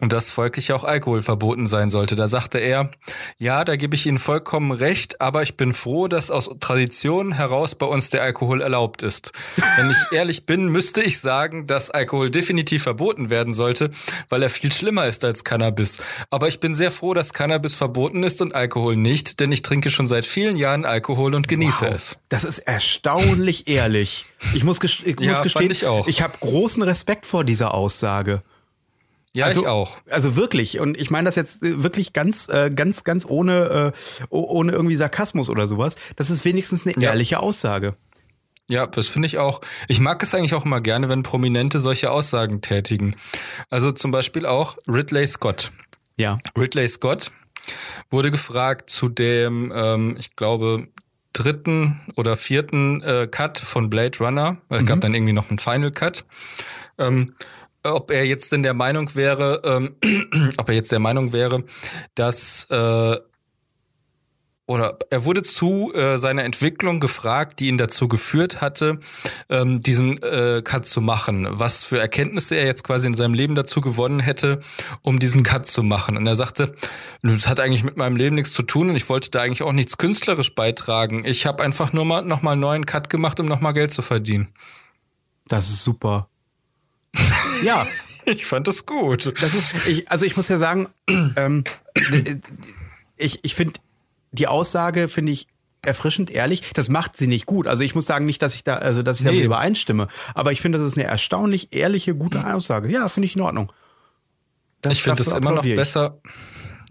Und 0.00 0.12
dass 0.12 0.30
folglich 0.30 0.72
auch 0.72 0.84
Alkohol 0.84 1.22
verboten 1.22 1.66
sein 1.66 1.90
sollte. 1.90 2.16
Da 2.16 2.26
sagte 2.26 2.58
er, 2.58 2.90
ja, 3.38 3.64
da 3.64 3.76
gebe 3.76 3.94
ich 3.94 4.06
Ihnen 4.06 4.18
vollkommen 4.18 4.72
recht, 4.72 5.20
aber 5.20 5.42
ich 5.42 5.56
bin 5.56 5.74
froh, 5.74 6.08
dass 6.08 6.30
aus 6.30 6.50
Tradition 6.58 7.32
heraus 7.32 7.74
bei 7.74 7.86
uns 7.86 8.10
der 8.10 8.22
Alkohol 8.22 8.62
erlaubt 8.62 9.02
ist. 9.02 9.32
Wenn 9.76 9.90
ich 9.90 10.12
ehrlich 10.12 10.46
bin, 10.46 10.68
müsste 10.68 11.02
ich 11.02 11.20
sagen, 11.20 11.66
dass 11.66 11.90
Alkohol 11.90 12.30
definitiv 12.30 12.82
verboten 12.82 13.30
werden 13.30 13.52
sollte, 13.52 13.90
weil 14.28 14.42
er 14.42 14.50
viel 14.50 14.72
schlimmer 14.72 15.06
ist 15.06 15.24
als 15.24 15.44
Cannabis. 15.44 15.98
Aber 16.30 16.48
ich 16.48 16.60
bin 16.60 16.74
sehr 16.74 16.90
froh, 16.90 17.14
dass 17.14 17.32
Cannabis 17.32 17.74
verboten 17.74 18.22
ist 18.22 18.40
und 18.40 18.54
Alkohol 18.54 18.96
nicht, 18.96 19.38
denn 19.40 19.52
ich 19.52 19.62
trinke 19.62 19.90
schon 19.90 20.06
seit 20.06 20.24
vielen 20.24 20.56
Jahren 20.56 20.84
Alkohol 20.84 21.34
und 21.34 21.46
genieße 21.46 21.86
Wow, 21.86 21.94
es. 21.94 22.16
Das 22.30 22.44
ist 22.44 22.60
erstaunlich 22.60 23.68
ehrlich. 23.68 24.26
Ich 24.54 24.64
muss, 24.64 24.78
ich 24.82 25.20
muss 25.20 25.42
gestehen, 25.42 25.70
ich 25.70 25.86
auch. 25.86 26.08
habe 26.08 26.38
großen 26.40 26.82
Respekt 26.82 27.26
vor 27.26 27.44
dieser 27.44 27.74
Aussage. 27.74 28.42
Ja, 29.34 29.46
also, 29.46 29.60
ich 29.62 29.66
auch. 29.68 29.96
Also 30.10 30.34
wirklich. 30.36 30.80
Und 30.80 30.98
ich 30.98 31.10
meine 31.10 31.26
das 31.26 31.36
jetzt 31.36 31.62
äh, 31.62 31.82
wirklich 31.82 32.12
ganz, 32.12 32.48
äh, 32.48 32.70
ganz, 32.74 33.04
ganz 33.04 33.24
ohne, 33.26 33.92
äh, 33.94 34.26
oh- 34.30 34.46
ohne 34.48 34.72
irgendwie 34.72 34.96
Sarkasmus 34.96 35.48
oder 35.48 35.68
sowas. 35.68 35.96
Das 36.16 36.30
ist 36.30 36.44
wenigstens 36.44 36.86
eine 36.86 36.96
Ja. 36.98 37.10
ehrliche 37.10 37.38
Aussage. 37.40 37.94
Ja, 38.68 38.86
das 38.86 39.08
finde 39.08 39.26
ich 39.26 39.38
auch. 39.38 39.60
Ich 39.88 40.00
mag 40.00 40.22
es 40.22 40.34
eigentlich 40.34 40.54
auch 40.54 40.64
immer 40.64 40.80
gerne, 40.80 41.08
wenn 41.08 41.22
Prominente 41.22 41.80
solche 41.80 42.10
Aussagen 42.10 42.60
tätigen. 42.60 43.16
Also 43.68 43.90
zum 43.92 44.10
Beispiel 44.12 44.46
auch 44.46 44.76
Ridley 44.88 45.26
Scott. 45.26 45.72
Ja. 46.16 46.38
Ridley 46.56 46.88
Scott 46.88 47.32
wurde 48.10 48.30
gefragt 48.30 48.90
zu 48.90 49.08
dem, 49.08 49.72
ähm, 49.74 50.16
ich 50.18 50.34
glaube, 50.36 50.88
dritten 51.32 52.00
oder 52.16 52.36
vierten 52.36 53.00
äh, 53.02 53.28
Cut 53.30 53.58
von 53.58 53.90
Blade 53.90 54.18
Runner. 54.18 54.56
Es 54.68 54.84
gab 54.84 55.00
dann 55.00 55.14
irgendwie 55.14 55.32
noch 55.32 55.50
einen 55.50 55.58
Final 55.60 55.92
Cut. 55.92 56.24
Ähm, 56.98 57.34
ob 57.82 58.10
er 58.10 58.24
jetzt 58.24 58.52
denn 58.52 58.62
der 58.62 58.74
Meinung 58.74 59.14
wäre, 59.14 59.62
ähm, 59.64 59.96
ob 60.56 60.68
er 60.68 60.74
jetzt 60.74 60.92
der 60.92 60.98
Meinung 60.98 61.32
wäre, 61.32 61.64
dass 62.14 62.66
äh, 62.70 63.16
oder 64.70 65.00
er 65.10 65.24
wurde 65.24 65.42
zu 65.42 65.92
äh, 65.94 66.16
seiner 66.16 66.44
Entwicklung 66.44 67.00
gefragt, 67.00 67.58
die 67.58 67.66
ihn 67.66 67.76
dazu 67.76 68.06
geführt 68.06 68.60
hatte, 68.60 69.00
ähm, 69.48 69.80
diesen 69.80 70.22
äh, 70.22 70.62
Cut 70.62 70.86
zu 70.86 71.00
machen. 71.00 71.48
Was 71.50 71.82
für 71.82 71.98
Erkenntnisse 71.98 72.54
er 72.54 72.66
jetzt 72.66 72.84
quasi 72.84 73.08
in 73.08 73.14
seinem 73.14 73.34
Leben 73.34 73.56
dazu 73.56 73.80
gewonnen 73.80 74.20
hätte, 74.20 74.60
um 75.02 75.18
diesen 75.18 75.42
Cut 75.42 75.66
zu 75.66 75.82
machen. 75.82 76.16
Und 76.16 76.24
er 76.24 76.36
sagte, 76.36 76.76
das 77.20 77.48
hat 77.48 77.58
eigentlich 77.58 77.82
mit 77.82 77.96
meinem 77.96 78.14
Leben 78.14 78.36
nichts 78.36 78.52
zu 78.52 78.62
tun 78.62 78.90
und 78.90 78.94
ich 78.94 79.08
wollte 79.08 79.32
da 79.32 79.40
eigentlich 79.40 79.64
auch 79.64 79.72
nichts 79.72 79.98
künstlerisch 79.98 80.54
beitragen. 80.54 81.24
Ich 81.24 81.46
habe 81.46 81.64
einfach 81.64 81.92
nur 81.92 82.04
mal 82.04 82.22
nochmal 82.22 82.52
einen 82.52 82.60
neuen 82.60 82.86
Cut 82.86 83.10
gemacht, 83.10 83.40
um 83.40 83.46
nochmal 83.46 83.74
Geld 83.74 83.90
zu 83.90 84.02
verdienen. 84.02 84.50
Das 85.48 85.68
ist 85.68 85.82
super. 85.82 86.28
ja. 87.62 87.86
Ich 88.26 88.46
fand 88.46 88.68
das 88.68 88.84
gut. 88.86 89.32
Das 89.40 89.54
ist, 89.54 89.74
ich, 89.86 90.10
also 90.10 90.24
ich 90.26 90.36
muss 90.36 90.48
ja 90.48 90.58
sagen, 90.58 90.88
ähm, 91.36 91.64
ich, 93.16 93.40
ich 93.42 93.54
finde 93.54 93.80
die 94.32 94.46
Aussage 94.46 95.08
finde 95.08 95.32
ich 95.32 95.46
erfrischend 95.82 96.30
ehrlich. 96.30 96.72
Das 96.74 96.88
macht 96.88 97.16
sie 97.16 97.26
nicht 97.26 97.46
gut. 97.46 97.66
Also 97.66 97.82
ich 97.82 97.94
muss 97.94 98.06
sagen 98.06 98.26
nicht, 98.26 98.42
dass 98.42 98.54
ich 98.54 98.62
da, 98.64 98.76
also 98.76 99.02
dass 99.02 99.18
ich 99.18 99.24
damit 99.24 99.40
Nee. 99.40 99.46
übereinstimme, 99.46 100.08
aber 100.34 100.52
ich 100.52 100.60
finde, 100.60 100.78
das 100.78 100.86
ist 100.86 100.98
eine 100.98 101.06
erstaunlich 101.06 101.68
ehrliche, 101.72 102.14
gute 102.14 102.46
Aussage. 102.54 102.90
Ja, 102.90 103.08
finde 103.08 103.26
ich 103.26 103.36
in 103.36 103.42
Ordnung. 103.42 103.72
Das 104.82 104.92
ich 104.94 105.02
finde 105.02 105.22
es 105.22 105.26
dafür 105.28 105.38
immer 105.40 105.50
noch 105.50 105.58
applaudiere 105.58 105.82
ich. 105.82 105.88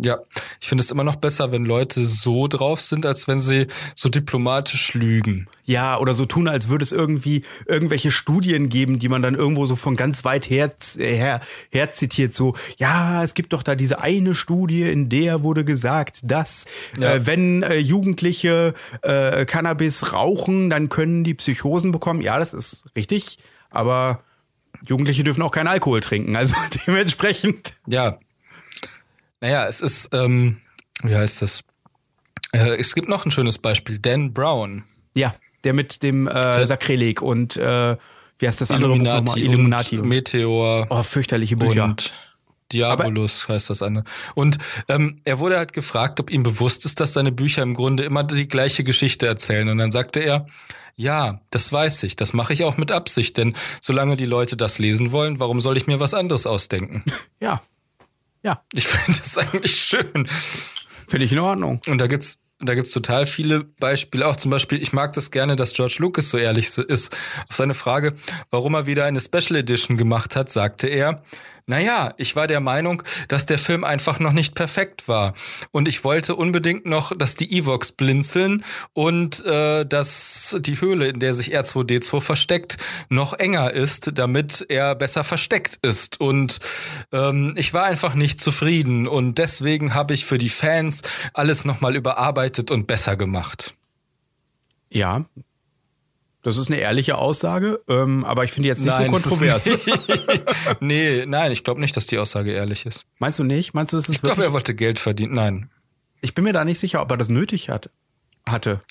Ja, 0.01 0.19
ich 0.61 0.69
finde 0.69 0.81
es 0.81 0.91
immer 0.91 1.03
noch 1.03 1.17
besser, 1.17 1.51
wenn 1.51 1.65
Leute 1.65 2.07
so 2.07 2.47
drauf 2.47 2.79
sind, 2.79 3.05
als 3.05 3.27
wenn 3.27 3.41
sie 3.41 3.67
so 3.95 4.07
diplomatisch 4.07 4.93
lügen. 4.93 5.47
Ja, 5.65 5.99
oder 5.99 6.13
so 6.13 6.25
tun, 6.25 6.47
als 6.47 6.69
würde 6.69 6.83
es 6.83 6.93
irgendwie 6.93 7.43
irgendwelche 7.67 8.09
Studien 8.09 8.69
geben, 8.69 8.97
die 8.97 9.09
man 9.09 9.21
dann 9.21 9.35
irgendwo 9.35 9.65
so 9.65 9.75
von 9.75 9.97
ganz 9.97 10.23
weit 10.23 10.49
her, 10.49 10.71
her, 10.97 11.41
her 11.69 11.91
zitiert. 11.91 12.33
So, 12.33 12.55
ja, 12.77 13.23
es 13.25 13.33
gibt 13.33 13.51
doch 13.51 13.61
da 13.61 13.75
diese 13.75 13.99
eine 14.01 14.35
Studie, 14.35 14.83
in 14.83 15.09
der 15.09 15.43
wurde 15.43 15.65
gesagt, 15.65 16.19
dass 16.23 16.63
Ja. 16.97 17.15
äh, 17.15 17.25
wenn 17.27 17.63
äh, 17.63 17.77
Jugendliche 17.77 18.73
äh, 19.01 19.45
Cannabis 19.45 20.13
rauchen, 20.13 20.69
dann 20.69 20.87
können 20.87 21.25
die 21.25 21.33
Psychosen 21.33 21.91
bekommen. 21.91 22.21
Ja, 22.21 22.39
das 22.39 22.53
ist 22.53 22.85
richtig, 22.95 23.37
aber 23.69 24.23
Jugendliche 24.87 25.25
dürfen 25.25 25.41
auch 25.41 25.51
keinen 25.51 25.67
Alkohol 25.67 25.99
trinken. 25.99 26.37
Also 26.37 26.55
dementsprechend. 26.87 27.73
Ja. 27.85 28.17
Naja, 29.41 29.67
es 29.67 29.81
ist, 29.81 30.09
ähm, 30.13 30.57
wie 31.03 31.15
heißt 31.15 31.41
das? 31.41 31.63
Äh, 32.51 32.77
es 32.77 32.95
gibt 32.95 33.09
noch 33.09 33.25
ein 33.25 33.31
schönes 33.31 33.57
Beispiel. 33.57 33.99
Dan 33.99 34.33
Brown. 34.33 34.83
Ja, 35.15 35.35
der 35.63 35.73
mit 35.73 36.03
dem 36.03 36.27
äh, 36.27 36.65
Sakrileg 36.65 37.21
und 37.21 37.57
äh, 37.57 37.97
wie 38.37 38.47
heißt 38.47 38.61
das 38.61 38.71
andere 38.71 38.93
Buch 38.93 38.99
nochmal? 38.99 39.37
Illuminati, 39.37 39.41
Illuminati. 39.41 39.99
und 39.99 40.07
Meteor. 40.07 40.87
oh, 40.89 41.03
fürchterliche 41.03 41.57
Bücher. 41.57 41.83
Und 41.83 42.13
Diabolus 42.71 43.47
heißt 43.49 43.69
das 43.69 43.81
eine. 43.81 44.03
Und 44.35 44.57
ähm, 44.87 45.19
er 45.25 45.39
wurde 45.39 45.57
halt 45.57 45.73
gefragt, 45.73 46.19
ob 46.19 46.29
ihm 46.29 46.43
bewusst 46.43 46.85
ist, 46.85 46.99
dass 46.99 47.13
seine 47.13 47.31
Bücher 47.31 47.63
im 47.63 47.73
Grunde 47.73 48.03
immer 48.03 48.23
die 48.23 48.47
gleiche 48.47 48.83
Geschichte 48.83 49.27
erzählen. 49.27 49.67
Und 49.69 49.79
dann 49.79 49.91
sagte 49.91 50.19
er, 50.19 50.45
ja, 50.95 51.41
das 51.49 51.71
weiß 51.71 52.03
ich, 52.03 52.15
das 52.15 52.33
mache 52.33 52.53
ich 52.53 52.63
auch 52.63 52.77
mit 52.77 52.91
Absicht, 52.91 53.37
denn 53.37 53.55
solange 53.81 54.17
die 54.17 54.25
Leute 54.25 54.57
das 54.57 54.79
lesen 54.79 55.11
wollen, 55.11 55.39
warum 55.39 55.61
soll 55.61 55.77
ich 55.77 55.87
mir 55.87 55.99
was 55.99 56.13
anderes 56.13 56.45
ausdenken? 56.45 57.03
ja. 57.39 57.61
Ja, 58.43 58.63
Ich 58.73 58.87
finde 58.87 59.19
das 59.19 59.37
eigentlich 59.37 59.75
schön. 59.75 60.27
finde 61.07 61.25
ich 61.25 61.31
in 61.31 61.39
Ordnung. 61.39 61.81
Und 61.87 61.99
da 61.99 62.07
gibt's 62.07 62.39
da 62.61 62.75
gibt's 62.75 62.91
total 62.91 63.25
viele 63.25 63.63
Beispiele. 63.63 64.27
Auch 64.27 64.35
zum 64.35 64.51
Beispiel, 64.51 64.81
ich 64.81 64.91
mag 64.91 65.13
das 65.13 65.31
gerne, 65.31 65.55
dass 65.55 65.71
George 65.71 65.95
Lucas 65.99 66.29
so 66.29 66.37
ehrlich 66.37 66.77
ist. 66.77 67.15
Auf 67.49 67.55
seine 67.55 67.73
Frage, 67.73 68.17
warum 68.51 68.73
er 68.73 68.85
wieder 68.85 69.05
eine 69.05 69.21
Special 69.21 69.55
Edition 69.55 69.95
gemacht 69.95 70.35
hat, 70.35 70.51
sagte 70.51 70.87
er, 70.87 71.23
naja, 71.69 72.15
ich 72.17 72.35
war 72.35 72.47
der 72.47 72.61
Meinung, 72.61 73.03
dass 73.27 73.45
der 73.45 73.59
Film 73.59 73.83
einfach 73.83 74.17
noch 74.17 74.31
nicht 74.31 74.55
perfekt 74.55 75.07
war. 75.07 75.35
Und 75.69 75.87
ich 75.87 76.03
wollte 76.03 76.35
unbedingt 76.35 76.87
noch, 76.87 77.15
dass 77.15 77.35
die 77.35 77.55
Evox 77.55 77.91
blinzeln 77.91 78.65
und 78.93 79.45
äh, 79.45 79.85
dass 79.85 80.57
die 80.59 80.81
Höhle, 80.81 81.09
in 81.09 81.19
der 81.19 81.35
sich 81.35 81.55
R2D2 81.55 82.21
versteckt, 82.21 82.77
noch 83.09 83.33
enger 83.33 83.71
ist, 83.71 84.17
damit 84.17 84.65
er 84.67 84.95
besser 84.95 85.23
versteckt 85.23 85.77
ist. 85.83 86.19
Und 86.19 86.59
ähm, 87.11 87.53
ich 87.55 87.71
war 87.71 87.83
einfach 87.83 88.15
nicht 88.15 88.41
zufrieden. 88.41 89.07
Und 89.07 89.37
deswegen 89.37 89.93
habe 89.93 90.15
ich 90.15 90.25
für 90.25 90.39
die 90.39 90.49
Fans 90.49 91.03
alles 91.35 91.65
nochmal 91.65 91.95
überarbeitet 91.95 92.71
und 92.71 92.87
besser 92.87 93.15
gemacht. 93.15 93.75
Ja, 94.89 95.23
Das 96.41 96.57
ist 96.57 96.67
eine 96.69 96.79
ehrliche 96.79 97.17
Aussage, 97.17 97.81
ähm, 97.89 98.23
aber 98.23 98.45
ich 98.45 98.51
finde 98.51 98.69
jetzt 98.69 98.83
nicht 98.85 98.97
Nein, 98.97 99.07
so 99.13 99.29
kontrovers. 99.29 99.65
nicht- 99.65 99.85
nee, 100.79 101.25
nein, 101.25 101.51
ich 101.51 101.63
glaube 101.65 101.81
nicht, 101.81 101.97
dass 101.97 102.05
die 102.05 102.17
Aussage 102.17 102.51
ehrlich 102.53 102.85
ist. 102.85 103.05
Meinst 103.19 103.39
du 103.39 103.43
nicht? 103.43 103.73
Meinst 103.73 103.91
du, 103.91 103.97
es 103.97 104.07
ist 104.07 104.15
Ich 104.15 104.21
glaube, 104.21 104.43
er 104.43 104.53
wollte 104.53 104.73
Geld 104.73 104.99
verdienen. 104.99 105.33
Nein. 105.33 105.69
Ich 106.21 106.33
bin 106.35 106.43
mir 106.45 106.53
da 106.53 106.63
nicht 106.63 106.79
sicher, 106.79 107.01
ob 107.01 107.11
er 107.11 107.17
das 107.17 107.27
nötig 107.29 107.69
hat, 107.69 107.89
hatte. 108.47 108.81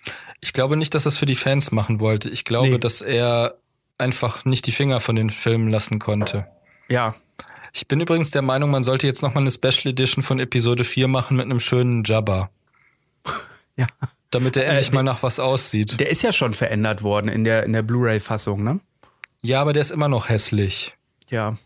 Ich 0.40 0.52
glaube 0.52 0.76
nicht, 0.76 0.94
dass 0.94 1.06
er 1.06 1.08
es 1.08 1.16
für 1.16 1.26
die 1.26 1.36
Fans 1.36 1.72
machen 1.72 2.00
wollte. 2.00 2.28
Ich 2.28 2.44
glaube, 2.44 2.68
Nee. 2.68 2.78
dass 2.78 3.00
er 3.00 3.56
einfach 3.96 4.44
nicht 4.44 4.66
die 4.66 4.72
Finger 4.72 5.00
von 5.00 5.16
den 5.16 5.30
Filmen 5.30 5.68
lassen 5.70 5.98
konnte. 5.98 6.46
Ja, 6.88 7.14
Ich 7.74 7.86
bin 7.88 8.00
übrigens 8.00 8.30
der 8.30 8.42
Meinung, 8.42 8.70
man 8.70 8.82
sollte 8.82 9.06
jetzt 9.06 9.22
nochmal 9.22 9.42
eine 9.42 9.50
Special 9.50 9.92
Edition 9.92 10.22
von 10.22 10.38
Episode 10.38 10.84
4 10.84 11.06
machen 11.08 11.36
mit 11.36 11.44
einem 11.46 11.60
schönen 11.60 12.02
Jabba. 12.04 12.50
ja. 13.76 13.86
Damit 14.30 14.56
er 14.56 14.66
endlich 14.66 14.90
Äh, 14.90 14.94
mal 14.94 15.02
nach 15.02 15.22
was 15.22 15.40
aussieht. 15.40 15.98
Der 16.00 16.10
ist 16.10 16.22
ja 16.22 16.32
schon 16.32 16.54
verändert 16.54 17.02
worden 17.02 17.28
in 17.28 17.44
der 17.44 17.64
in 17.64 17.72
der 17.72 17.82
Blu-ray-Fassung, 17.82 18.62
ne? 18.62 18.80
Ja, 19.40 19.60
aber 19.60 19.72
der 19.72 19.82
ist 19.82 19.90
immer 19.90 20.08
noch 20.08 20.28
hässlich. 20.28 20.96
Ja. 21.30 21.56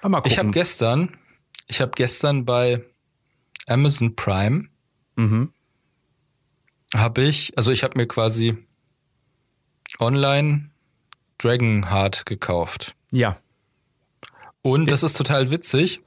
Aber 0.00 0.08
mal 0.08 0.18
gucken. 0.18 0.32
Ich 0.32 0.38
habe 0.38 0.50
gestern, 0.50 1.16
ich 1.68 1.80
habe 1.80 1.92
gestern 1.94 2.44
bei 2.44 2.82
Amazon 3.66 4.16
Prime 4.16 4.68
mhm. 5.16 5.52
habe 6.94 7.22
ich, 7.22 7.56
also 7.56 7.70
ich 7.70 7.84
habe 7.84 7.98
mir 7.98 8.06
quasi 8.06 8.56
online 9.98 10.70
Dragonheart 11.38 12.26
gekauft. 12.26 12.94
Ja. 13.10 13.36
Und 14.62 14.90
das 14.90 15.02
ist 15.02 15.16
total 15.16 15.50
witzig, 15.50 16.00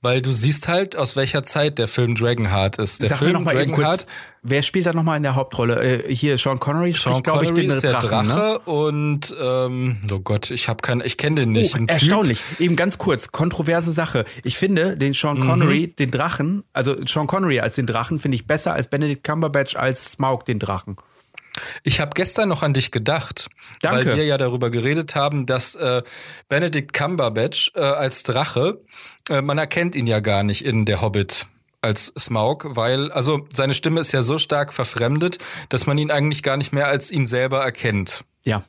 weil 0.00 0.22
du 0.22 0.32
siehst 0.32 0.66
halt, 0.68 0.96
aus 0.96 1.14
welcher 1.14 1.44
Zeit 1.44 1.78
der 1.78 1.88
Film 1.88 2.14
Dragonheart 2.14 2.78
ist. 2.78 3.02
Der 3.02 3.10
Sag 3.10 3.18
Film 3.18 3.44
Dragonheart, 3.44 4.06
wer 4.42 4.62
spielt 4.62 4.86
da 4.86 4.92
noch 4.92 5.02
mal 5.02 5.16
in 5.16 5.22
der 5.22 5.34
Hauptrolle? 5.34 6.04
Äh, 6.04 6.14
hier 6.14 6.38
Sean 6.38 6.58
Connery 6.58 6.92
Sean 6.92 7.14
spricht, 7.14 7.24
glaube 7.24 7.44
ich, 7.44 7.50
Connery 7.50 7.66
den 7.66 7.76
ist 7.76 7.82
der 7.82 7.92
Drachen, 7.92 8.28
ne? 8.28 8.34
Drache 8.34 8.58
und 8.60 9.34
ähm, 9.40 9.96
oh 10.12 10.18
Gott, 10.20 10.50
ich 10.50 10.68
habe 10.68 10.80
keinen, 10.82 11.02
ich 11.04 11.16
kenne 11.16 11.36
den 11.36 11.52
nicht. 11.52 11.74
Oh, 11.74 11.78
Ein 11.78 11.86
Typ- 11.86 11.92
erstaunlich. 11.92 12.42
Eben 12.58 12.76
ganz 12.76 12.98
kurz, 12.98 13.32
kontroverse 13.32 13.92
Sache. 13.92 14.24
Ich 14.44 14.56
finde 14.56 14.96
den 14.96 15.14
Sean 15.14 15.40
Connery, 15.40 15.88
den 15.88 16.10
Drachen, 16.10 16.64
also 16.72 16.96
Sean 17.06 17.26
Connery 17.26 17.60
als 17.60 17.76
den 17.76 17.86
Drachen, 17.86 18.18
finde 18.18 18.36
ich 18.36 18.46
besser 18.46 18.72
als 18.74 18.88
Benedict 18.88 19.24
Cumberbatch 19.24 19.76
als 19.76 20.12
Smaug 20.12 20.44
den 20.44 20.58
Drachen. 20.58 20.96
Ich 21.82 22.00
habe 22.00 22.12
gestern 22.14 22.48
noch 22.48 22.62
an 22.62 22.72
dich 22.72 22.90
gedacht, 22.90 23.48
Danke. 23.82 24.10
weil 24.10 24.16
wir 24.16 24.24
ja 24.24 24.38
darüber 24.38 24.70
geredet 24.70 25.14
haben, 25.14 25.46
dass 25.46 25.74
äh, 25.74 26.02
Benedict 26.48 26.92
Cumberbatch 26.92 27.72
äh, 27.74 27.80
als 27.80 28.22
Drache, 28.22 28.80
äh, 29.28 29.42
man 29.42 29.58
erkennt 29.58 29.96
ihn 29.96 30.06
ja 30.06 30.20
gar 30.20 30.44
nicht 30.44 30.64
in 30.64 30.84
Der 30.84 31.00
Hobbit 31.00 31.46
als 31.80 32.12
Smaug, 32.18 32.76
weil 32.76 33.12
also 33.12 33.46
seine 33.52 33.74
Stimme 33.74 34.00
ist 34.00 34.12
ja 34.12 34.22
so 34.22 34.38
stark 34.38 34.72
verfremdet, 34.72 35.38
dass 35.68 35.86
man 35.86 35.98
ihn 35.98 36.10
eigentlich 36.10 36.42
gar 36.42 36.56
nicht 36.56 36.72
mehr 36.72 36.88
als 36.88 37.10
ihn 37.10 37.26
selber 37.26 37.62
erkennt. 37.62 38.24
Ja. 38.44 38.64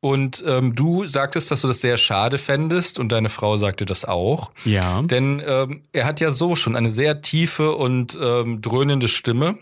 Und 0.00 0.42
ähm, 0.44 0.74
du 0.74 1.06
sagtest, 1.06 1.52
dass 1.52 1.60
du 1.60 1.68
das 1.68 1.80
sehr 1.80 1.96
schade 1.96 2.38
fändest 2.38 2.98
und 2.98 3.12
deine 3.12 3.28
Frau 3.28 3.56
sagte 3.56 3.86
das 3.86 4.04
auch. 4.04 4.50
Ja. 4.64 5.00
Denn 5.02 5.40
ähm, 5.46 5.84
er 5.92 6.06
hat 6.06 6.18
ja 6.18 6.32
so 6.32 6.56
schon 6.56 6.74
eine 6.74 6.90
sehr 6.90 7.22
tiefe 7.22 7.76
und 7.76 8.18
ähm, 8.20 8.60
dröhnende 8.60 9.06
Stimme. 9.06 9.58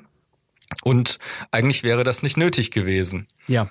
Und 0.83 1.19
eigentlich 1.51 1.83
wäre 1.83 2.05
das 2.05 2.23
nicht 2.23 2.39
nötig 2.39 2.71
gewesen. 2.71 3.27
Ja. 3.49 3.71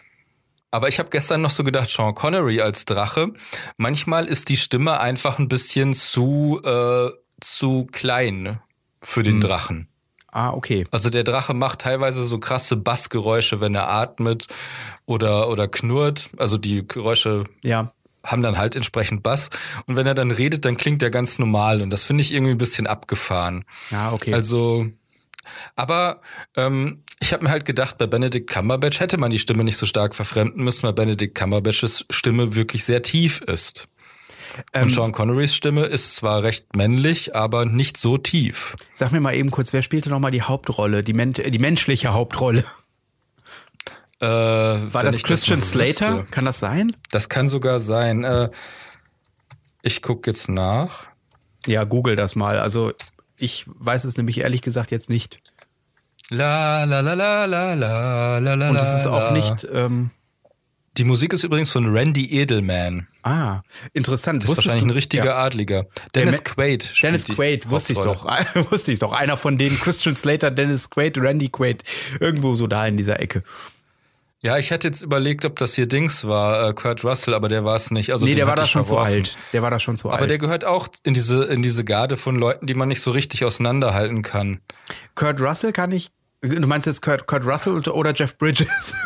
Aber 0.70 0.90
ich 0.90 1.00
habe 1.00 1.10
gestern 1.10 1.42
noch 1.42 1.50
so 1.50 1.64
gedacht, 1.64 1.90
Sean 1.90 2.14
Connery 2.14 2.62
als 2.62 2.86
Drache, 2.86 3.34
manchmal 3.78 4.28
ist 4.28 4.50
die 4.50 4.58
Stimme 4.58 5.00
einfach 5.00 5.40
ein 5.40 5.48
bisschen 5.48 5.96
zu, 5.96 6.62
äh, 6.64 7.10
zu 7.42 7.88
klein 7.92 8.60
für 9.02 9.24
den 9.24 9.40
Drachen. 9.42 9.88
Ah, 10.32 10.52
okay. 10.52 10.86
Also 10.92 11.10
der 11.10 11.24
Drache 11.24 11.54
macht 11.56 11.80
teilweise 11.82 12.24
so 12.24 12.40
krasse 12.40 12.76
Bassgeräusche, 12.76 13.62
wenn 13.62 13.74
er 13.74 13.90
atmet 13.90 14.48
oder, 15.06 15.50
oder 15.50 15.68
knurrt. 15.68 16.30
Also 16.38 16.58
die 16.58 16.88
Geräusche 16.88 17.46
Ja. 17.64 17.92
haben 18.24 18.44
dann 18.44 18.58
halt 18.58 18.76
entsprechend 18.76 19.24
Bass. 19.24 19.50
Und 19.88 19.96
wenn 19.96 20.06
er 20.06 20.14
dann 20.14 20.30
redet, 20.30 20.66
dann 20.66 20.78
klingt 20.78 21.02
er 21.02 21.10
ganz 21.10 21.40
normal. 21.40 21.82
Und 21.82 21.90
das 21.90 22.04
finde 22.04 22.22
ich 22.22 22.32
irgendwie 22.32 22.52
ein 22.52 22.58
bisschen 22.60 22.86
abgefahren. 22.86 23.66
Ja, 23.90 24.12
okay. 24.12 24.34
Also, 24.34 24.88
aber 25.76 26.22
ähm, 26.56 27.04
ich 27.20 27.34
habe 27.34 27.44
mir 27.46 27.50
halt 27.50 27.66
gedacht, 27.66 27.98
bei 27.98 28.06
Benedict 28.06 28.50
Cumberbatch 28.50 29.00
hätte 29.00 29.18
man 29.18 29.32
die 29.32 29.40
Stimme 29.40 29.64
nicht 29.64 29.78
so 29.78 29.86
stark 29.86 30.14
verfremden 30.16 30.64
müssen, 30.64 30.84
weil 30.84 30.94
Benedict 30.94 31.34
Cumberbatches 31.36 32.06
Stimme 32.12 32.56
wirklich 32.56 32.84
sehr 32.84 33.02
tief 33.02 33.42
ist. 33.42 33.88
Und 34.58 34.84
Ähm, 34.84 34.90
Sean 34.90 35.12
Connerys 35.12 35.56
Stimme 35.56 35.86
ist 35.86 36.16
zwar 36.16 36.44
recht 36.44 36.76
männlich, 36.76 37.36
aber 37.36 37.66
nicht 37.66 37.98
so 37.98 38.18
tief. 38.18 38.76
Sag 38.96 39.12
mir 39.12 39.20
mal 39.20 39.36
eben 39.36 39.52
kurz, 39.52 39.74
wer 39.74 39.82
spielte 39.82 40.10
noch 40.10 40.20
mal 40.20 40.32
die 40.32 40.42
Hauptrolle, 40.42 41.04
die, 41.04 41.14
men 41.14 41.34
äh, 41.36 41.52
die 41.52 41.60
menschliche 41.60 42.14
Hauptrolle? 42.14 42.64
Äh, 44.22 44.26
War 44.26 45.04
das 45.04 45.24
Christian 45.24 45.62
Slater? 45.62 46.26
Kann 46.30 46.46
das 46.46 46.60
sein? 46.60 46.96
Das 47.10 47.30
kann 47.30 47.48
sogar 47.48 47.80
sein. 47.80 48.24
Äh, 48.24 48.50
ich 49.82 50.02
gucke 50.02 50.30
jetzt 50.30 50.50
nach. 50.50 51.08
Ja, 51.66 51.86
google 51.86 52.16
das 52.16 52.36
mal. 52.36 52.60
Also 52.60 52.92
ich 53.38 53.66
weiß 53.68 54.04
es 54.04 54.18
nämlich 54.18 54.40
ehrlich 54.40 54.62
gesagt 54.62 54.92
jetzt 54.92 55.10
nicht. 55.10 55.40
La 56.30 56.84
la 56.84 57.00
la 57.00 57.14
la 57.14 57.46
la 57.46 57.74
la 57.74 58.38
la 58.40 58.56
la. 58.56 58.70
Und 58.70 58.76
es 58.76 58.94
ist 58.94 59.08
auch 59.08 59.32
nicht. 59.32 59.66
Ähm, 59.72 60.12
Die 60.98 61.04
Musik 61.04 61.34
ist 61.34 61.44
übrigens 61.44 61.70
von 61.70 61.96
Randy 61.96 62.26
Edelman. 62.42 63.08
ah, 63.24 63.62
interessant. 63.94 64.44
Das 64.44 64.50
ist 64.52 64.58
wahrscheinlich 64.58 64.84
ein 64.84 64.90
richtiger 64.90 65.26
Ja. 65.26 65.38
Adliger. 65.38 65.86
Dennis 66.16 66.44
Quaid. 66.44 66.92
Dennis 67.02 67.26
Quaid, 67.26 67.70
wusste 67.70 67.94
ich 67.94 68.00
doch. 68.00 68.26
Wusste 68.72 68.92
ich 68.92 69.00
doch. 69.00 69.14
Einer 69.14 69.38
von 69.38 69.58
denen, 69.58 69.80
Christian 69.80 70.16
Slater, 70.16 70.52
Dennis 70.52 70.90
Quaid, 70.90 71.18
Randy 71.18 71.50
Quaid. 71.50 71.84
Irgendwo 72.20 72.56
so 72.56 72.68
da 72.68 72.86
in 72.88 72.98
dieser 72.98 73.20
Ecke. 73.20 73.44
Ja, 74.42 74.58
ich 74.58 74.72
hätte 74.72 74.88
jetzt 74.88 75.02
überlegt, 75.02 75.44
ob 75.44 75.58
das 75.58 75.74
hier 75.76 75.86
Dings 75.86 76.26
war, 76.26 76.70
äh, 76.70 76.74
Kurt 76.74 77.04
Russell, 77.04 77.34
aber 77.34 77.50
der 77.50 77.66
war 77.66 77.76
es 77.76 77.92
nicht. 77.92 78.12
Also 78.14 78.26
nee, 78.26 78.36
der 78.36 78.48
war 78.48 78.56
da 78.56 78.66
schon 78.66 78.86
zu 78.86 78.94
verworfen. 78.96 79.16
alt. 79.18 79.38
Der 79.52 79.62
war 79.62 79.70
da 79.70 79.80
schon 79.80 79.98
zu 79.98 80.10
Aber 80.10 80.20
alt. 80.22 80.30
der 80.30 80.38
gehört 80.38 80.64
auch 80.64 80.88
in 81.04 81.14
diese, 81.14 81.44
in 81.46 81.62
diese 81.62 81.84
Garde 81.84 82.16
von 82.16 82.36
Leuten, 82.38 82.66
die 82.66 82.74
man 82.74 82.88
nicht 82.88 83.02
so 83.02 83.12
richtig 83.12 83.44
auseinanderhalten 83.44 84.22
kann. 84.22 84.62
Kurt 85.16 85.42
Russell 85.42 85.74
kann 85.74 85.92
ich. 85.92 86.10
Du 86.42 86.68
meinst 86.68 86.88
jetzt 86.88 87.02
Kurt, 87.02 87.28
Kurt 87.28 87.46
Russell 87.46 87.74
oder 87.90 88.14
Jeff 88.14 88.38
Bridges? 88.38 88.94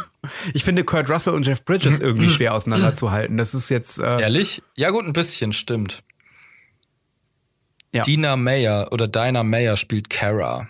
Ich 0.53 0.63
finde 0.63 0.85
Kurt 0.85 1.09
Russell 1.09 1.33
und 1.33 1.45
Jeff 1.45 1.65
Bridges 1.65 1.99
irgendwie 1.99 2.29
schwer 2.29 2.53
auseinanderzuhalten. 2.53 3.35
Das 3.35 3.53
ist 3.53 3.67
jetzt. 3.67 3.99
Äh, 3.99 4.21
Ehrlich? 4.21 4.63
Ja 4.77 4.89
gut, 4.91 5.05
ein 5.05 5.11
bisschen, 5.11 5.51
stimmt. 5.51 6.01
Ja. 7.93 8.03
Dina 8.03 8.37
Mayer 8.37 8.87
oder 8.93 9.09
Dinah 9.09 9.43
Mayer 9.43 9.75
spielt 9.75 10.09
Kara. 10.09 10.69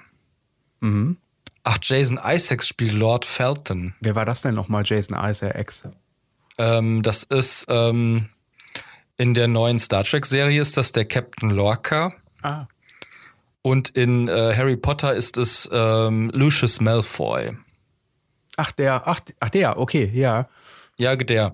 Mhm. 0.80 1.18
Ach, 1.64 1.78
Jason 1.84 2.20
Isaacs 2.24 2.68
spielt 2.68 2.94
Lord 2.94 3.26
Felton. 3.26 3.94
Wer 4.02 4.16
war 4.16 4.26
das 4.26 4.42
denn 4.42 4.56
nochmal? 4.56 4.84
Jason 4.86 5.16
Isaacs. 5.18 5.88
Ähm, 6.58 7.04
das 7.04 7.22
ist 7.22 7.66
ähm, 7.70 8.30
in 9.18 9.36
der 9.36 9.48
neuen 9.48 9.78
Star 9.78 10.04
Trek-Serie 10.04 10.62
ist 10.62 10.78
das 10.78 10.92
der 10.92 11.06
Captain 11.06 11.52
Lorca. 11.52 12.14
Ah. 12.42 12.66
Und 13.64 13.90
in 13.90 14.28
äh, 14.28 14.54
Harry 14.56 14.76
Potter 14.76 15.16
ist 15.16 15.38
es 15.38 15.68
ähm, 15.72 16.30
Lucius 16.34 16.82
Malfoy. 16.82 17.58
Ach, 18.58 18.72
der, 18.74 19.08
ach, 19.08 19.22
ach, 19.40 19.50
der, 19.50 19.80
okay, 19.80 20.12
ja. 20.14 20.50
Ja, 20.98 21.16
der. 21.16 21.54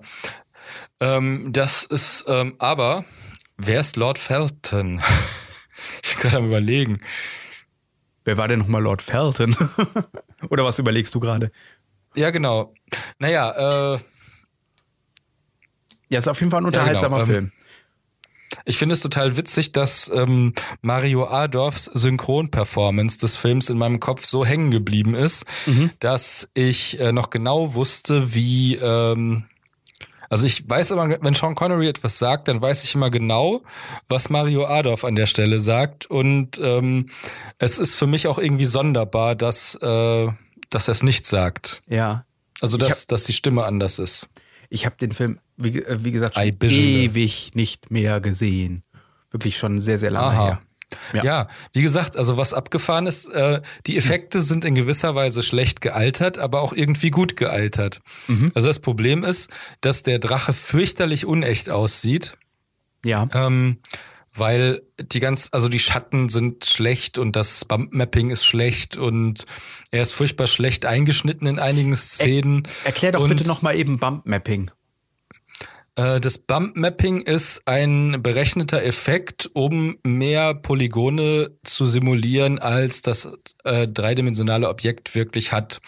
Ähm, 0.98 1.52
das 1.52 1.84
ist, 1.84 2.24
ähm, 2.26 2.56
aber 2.58 3.04
wer 3.56 3.80
ist 3.80 3.96
Lord 3.96 4.18
Felton? 4.18 5.00
ich 6.02 6.14
bin 6.14 6.22
gerade 6.22 6.38
am 6.38 6.46
überlegen. 6.46 7.00
Wer 8.24 8.36
war 8.36 8.48
denn 8.48 8.58
nochmal 8.58 8.82
Lord 8.82 9.02
Felton? 9.02 9.56
oder 10.50 10.64
was 10.64 10.80
überlegst 10.80 11.14
du 11.14 11.20
gerade? 11.20 11.52
Ja, 12.16 12.30
genau. 12.30 12.74
Naja, 13.20 13.94
äh, 13.94 13.98
Ja, 16.08 16.18
ist 16.18 16.26
auf 16.28 16.40
jeden 16.40 16.50
Fall 16.50 16.62
ein 16.62 16.66
unterhaltsamer 16.66 17.20
ähm, 17.20 17.26
Film. 17.26 17.52
Ich 18.70 18.78
finde 18.78 18.94
es 18.94 19.00
total 19.00 19.36
witzig, 19.36 19.72
dass 19.72 20.10
ähm, 20.14 20.54
Mario 20.80 21.26
Adorfs 21.26 21.84
Synchronperformance 21.92 23.18
des 23.18 23.36
Films 23.36 23.68
in 23.68 23.76
meinem 23.76 24.00
Kopf 24.00 24.24
so 24.24 24.44
hängen 24.44 24.70
geblieben 24.70 25.14
ist, 25.14 25.44
dass 25.98 26.48
ich 26.54 26.98
äh, 27.00 27.12
noch 27.12 27.30
genau 27.30 27.74
wusste, 27.74 28.32
wie 28.32 28.76
ähm, 28.76 29.44
also 30.30 30.46
ich 30.46 30.66
weiß 30.68 30.92
immer, 30.92 31.08
wenn 31.20 31.34
Sean 31.34 31.56
Connery 31.56 31.88
etwas 31.88 32.20
sagt, 32.20 32.46
dann 32.46 32.62
weiß 32.62 32.84
ich 32.84 32.94
immer 32.94 33.10
genau, 33.10 33.62
was 34.08 34.30
Mario 34.30 34.64
Adorf 34.64 35.04
an 35.04 35.16
der 35.16 35.26
Stelle 35.26 35.58
sagt. 35.58 36.06
Und 36.06 36.60
ähm, 36.62 37.10
es 37.58 37.80
ist 37.80 37.96
für 37.96 38.06
mich 38.06 38.28
auch 38.28 38.38
irgendwie 38.38 38.66
sonderbar, 38.66 39.34
dass, 39.34 39.74
äh, 39.74 40.28
dass 40.70 40.86
er 40.86 40.92
es 40.92 41.02
nicht 41.02 41.26
sagt. 41.26 41.82
Ja. 41.88 42.24
Also 42.60 42.76
dass, 42.76 43.08
dass 43.08 43.24
die 43.24 43.32
Stimme 43.32 43.64
anders 43.64 43.98
ist. 43.98 44.28
Ich 44.70 44.86
habe 44.86 44.96
den 44.96 45.12
Film, 45.12 45.38
wie, 45.56 45.80
äh, 45.82 45.98
wie 46.04 46.12
gesagt, 46.12 46.36
schon 46.36 46.44
ewig 46.60 47.50
nicht 47.54 47.90
mehr 47.90 48.20
gesehen. 48.20 48.82
Wirklich 49.30 49.58
schon 49.58 49.80
sehr, 49.80 49.98
sehr 49.98 50.10
lange 50.10 50.26
Aha. 50.38 50.44
her. 50.46 50.62
Ja. 51.12 51.22
Ja. 51.24 51.48
wie 51.72 51.82
gesagt, 51.82 52.16
also 52.16 52.36
was 52.36 52.52
abgefahren 52.52 53.06
ist, 53.06 53.28
äh, 53.28 53.60
die 53.86 53.96
Effekte 53.96 54.40
sind 54.40 54.64
in 54.64 54.74
gewisser 54.74 55.14
Weise 55.14 55.44
schlecht 55.44 55.80
gealtert, 55.80 56.36
aber 56.38 56.62
auch 56.62 56.72
irgendwie 56.72 57.10
gut 57.10 57.36
gealtert. 57.36 58.00
Also 58.54 58.66
das 58.66 58.80
Problem 58.80 59.22
ist, 59.22 59.50
dass 59.82 60.02
der 60.02 60.18
Drache 60.18 60.52
fürchterlich 60.52 61.26
unecht 61.26 61.70
aussieht, 61.70 62.36
Ja. 63.04 63.28
ähm, 63.34 63.78
weil 64.34 64.82
die 65.00 65.20
ganz, 65.20 65.48
also 65.52 65.68
die 65.68 65.78
Schatten 65.78 66.28
sind 66.28 66.64
schlecht 66.64 67.18
und 67.18 67.34
das 67.36 67.64
Bump-Mapping 67.64 68.30
ist 68.30 68.44
schlecht 68.44 68.96
und 68.96 69.44
er 69.90 70.02
ist 70.02 70.12
furchtbar 70.12 70.46
schlecht 70.46 70.86
eingeschnitten 70.86 71.46
in 71.46 71.58
einigen 71.58 71.94
Szenen. 71.96 72.64
Er, 72.84 72.86
erklär 72.86 73.12
doch 73.12 73.22
und, 73.22 73.28
bitte 73.28 73.46
nochmal 73.46 73.76
eben 73.76 73.98
Bump-Mapping. 73.98 74.70
Äh, 75.96 76.20
das 76.20 76.38
Bump-Mapping 76.38 77.22
ist 77.22 77.62
ein 77.66 78.22
berechneter 78.22 78.82
Effekt, 78.82 79.50
um 79.52 79.98
mehr 80.04 80.54
Polygone 80.54 81.50
zu 81.64 81.86
simulieren, 81.86 82.58
als 82.58 83.02
das 83.02 83.28
äh, 83.64 83.88
dreidimensionale 83.88 84.68
Objekt 84.68 85.14
wirklich 85.14 85.52
hat. 85.52 85.80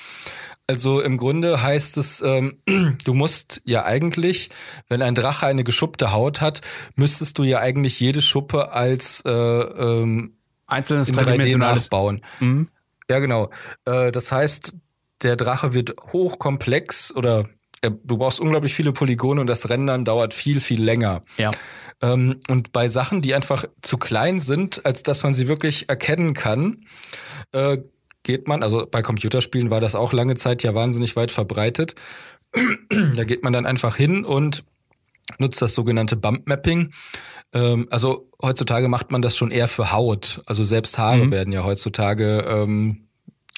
Also 0.72 1.02
im 1.02 1.18
Grunde 1.18 1.62
heißt 1.62 1.98
es, 1.98 2.22
ähm, 2.22 2.56
du 3.04 3.12
musst 3.12 3.60
ja 3.66 3.84
eigentlich, 3.84 4.48
wenn 4.88 5.02
ein 5.02 5.14
Drache 5.14 5.46
eine 5.46 5.64
geschuppte 5.64 6.12
Haut 6.12 6.40
hat, 6.40 6.62
müsstest 6.96 7.36
du 7.36 7.42
ja 7.42 7.58
eigentlich 7.58 8.00
jede 8.00 8.22
Schuppe 8.22 8.72
als 8.72 9.22
äh, 9.26 9.30
ähm, 9.30 10.32
einzelnes 10.66 11.12
dreidimensionales 11.12 11.90
bauen. 11.90 12.24
Mhm. 12.40 12.68
Ja, 13.10 13.18
genau. 13.18 13.50
Äh, 13.84 14.12
das 14.12 14.32
heißt, 14.32 14.74
der 15.20 15.36
Drache 15.36 15.74
wird 15.74 15.94
hochkomplex 16.14 17.14
oder 17.14 17.50
du 17.82 18.16
brauchst 18.16 18.40
unglaublich 18.40 18.72
viele 18.72 18.94
Polygone 18.94 19.42
und 19.42 19.46
das 19.46 19.68
Rendern 19.68 20.06
dauert 20.06 20.32
viel, 20.32 20.62
viel 20.62 20.82
länger. 20.82 21.22
Ja. 21.36 21.50
Ähm, 22.00 22.40
und 22.48 22.72
bei 22.72 22.88
Sachen, 22.88 23.20
die 23.20 23.34
einfach 23.34 23.66
zu 23.82 23.98
klein 23.98 24.40
sind, 24.40 24.86
als 24.86 25.02
dass 25.02 25.22
man 25.22 25.34
sie 25.34 25.48
wirklich 25.48 25.90
erkennen 25.90 26.32
kann, 26.32 26.86
äh, 27.52 27.76
geht 28.22 28.48
man, 28.48 28.62
also 28.62 28.86
bei 28.90 29.02
Computerspielen 29.02 29.70
war 29.70 29.80
das 29.80 29.94
auch 29.94 30.12
lange 30.12 30.36
Zeit 30.36 30.62
ja 30.62 30.74
wahnsinnig 30.74 31.16
weit 31.16 31.30
verbreitet. 31.30 31.94
da 33.16 33.24
geht 33.24 33.42
man 33.42 33.52
dann 33.52 33.66
einfach 33.66 33.96
hin 33.96 34.24
und 34.24 34.64
nutzt 35.38 35.62
das 35.62 35.74
sogenannte 35.74 36.16
Bump 36.16 36.46
Mapping. 36.46 36.92
Ähm, 37.52 37.88
also 37.90 38.30
heutzutage 38.40 38.88
macht 38.88 39.10
man 39.10 39.22
das 39.22 39.36
schon 39.36 39.50
eher 39.50 39.68
für 39.68 39.92
Haut. 39.92 40.42
Also 40.46 40.64
selbst 40.64 40.98
Haare 40.98 41.26
mhm. 41.26 41.30
werden 41.30 41.52
ja 41.52 41.64
heutzutage 41.64 42.44
ähm, 42.46 43.08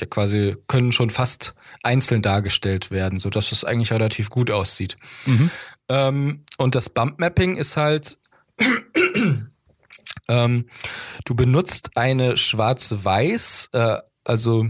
ja 0.00 0.06
quasi 0.06 0.56
können 0.66 0.92
schon 0.92 1.10
fast 1.10 1.54
einzeln 1.82 2.22
dargestellt 2.22 2.90
werden, 2.90 3.18
so 3.18 3.30
dass 3.30 3.52
es 3.52 3.64
eigentlich 3.64 3.92
relativ 3.92 4.30
gut 4.30 4.50
aussieht. 4.50 4.96
Mhm. 5.26 5.50
Ähm, 5.88 6.44
und 6.56 6.74
das 6.74 6.88
Bump 6.88 7.18
Mapping 7.18 7.56
ist 7.56 7.76
halt 7.76 8.18
ähm, 10.28 10.66
du 11.24 11.34
benutzt 11.34 11.90
eine 11.96 12.36
schwarz-weiß 12.36 13.70
äh, 13.72 13.98
also 14.24 14.66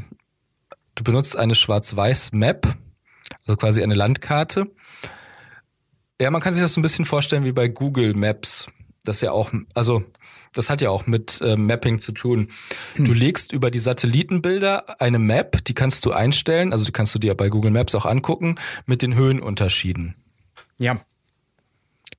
du 0.94 1.04
benutzt 1.04 1.36
eine 1.36 1.54
Schwarz-Weiß-Map, 1.54 2.76
also 3.46 3.56
quasi 3.56 3.82
eine 3.82 3.94
Landkarte. 3.94 4.66
Ja, 6.20 6.30
man 6.30 6.40
kann 6.40 6.54
sich 6.54 6.62
das 6.62 6.74
so 6.74 6.80
ein 6.80 6.82
bisschen 6.82 7.04
vorstellen 7.04 7.44
wie 7.44 7.52
bei 7.52 7.68
Google 7.68 8.14
Maps. 8.14 8.68
Das 9.04 9.20
ja 9.20 9.32
auch, 9.32 9.52
also 9.74 10.04
das 10.54 10.70
hat 10.70 10.80
ja 10.80 10.90
auch 10.90 11.06
mit 11.06 11.40
äh, 11.40 11.56
Mapping 11.56 11.98
zu 11.98 12.12
tun. 12.12 12.48
Hm. 12.94 13.04
Du 13.04 13.12
legst 13.12 13.52
über 13.52 13.70
die 13.70 13.80
Satellitenbilder 13.80 15.00
eine 15.00 15.18
Map, 15.18 15.64
die 15.64 15.74
kannst 15.74 16.06
du 16.06 16.12
einstellen, 16.12 16.72
also 16.72 16.84
die 16.84 16.92
kannst 16.92 17.14
du 17.14 17.18
dir 17.18 17.34
bei 17.34 17.48
Google 17.48 17.72
Maps 17.72 17.94
auch 17.94 18.06
angucken, 18.06 18.54
mit 18.86 19.02
den 19.02 19.14
Höhenunterschieden. 19.14 20.14
Ja. 20.78 21.00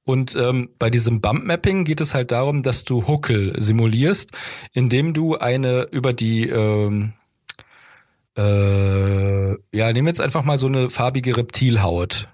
Und 0.04 0.36
ähm, 0.36 0.69
bei 0.78 0.91
diesem 0.91 1.19
Bump 1.21 1.45
Mapping 1.45 1.84
geht 1.84 2.00
es 2.00 2.13
halt 2.13 2.32
darum, 2.32 2.62
dass 2.62 2.84
du 2.84 3.08
Huckel 3.08 3.60
simulierst, 3.60 4.32
indem 4.74 5.13
du 5.13 5.38
eine 5.38 5.88
über 5.91 6.13
die 6.13 6.48
ähm, 6.48 7.13
äh, 8.38 9.52
ja, 9.71 9.93
nehmen 9.93 10.06
wir 10.06 10.12
jetzt 10.12 10.21
einfach 10.21 10.43
mal 10.43 10.58
so 10.58 10.67
eine 10.67 10.89
farbige 10.89 11.38
Reptilhaut. 11.38 12.28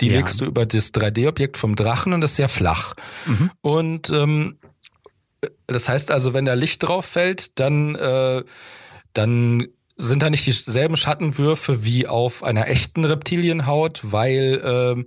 Die 0.00 0.08
ja. 0.08 0.16
legst 0.16 0.40
du 0.40 0.46
über 0.46 0.66
das 0.66 0.92
3D-Objekt 0.92 1.58
vom 1.58 1.76
Drachen 1.76 2.12
und 2.12 2.20
das 2.20 2.32
ist 2.32 2.36
sehr 2.36 2.48
flach. 2.48 2.94
Mhm. 3.26 3.50
Und 3.60 4.10
ähm, 4.10 4.58
das 5.66 5.88
heißt 5.88 6.10
also, 6.10 6.34
wenn 6.34 6.44
da 6.44 6.54
Licht 6.54 6.82
drauf 6.82 7.06
fällt, 7.06 7.58
dann, 7.60 7.94
äh, 7.94 8.42
dann 9.12 9.68
sind 9.96 10.22
da 10.22 10.30
nicht 10.30 10.46
dieselben 10.46 10.96
Schattenwürfe 10.96 11.84
wie 11.84 12.06
auf 12.06 12.42
einer 12.42 12.68
echten 12.68 13.04
Reptilienhaut, 13.04 14.00
weil 14.02 14.60
ähm, 14.64 15.06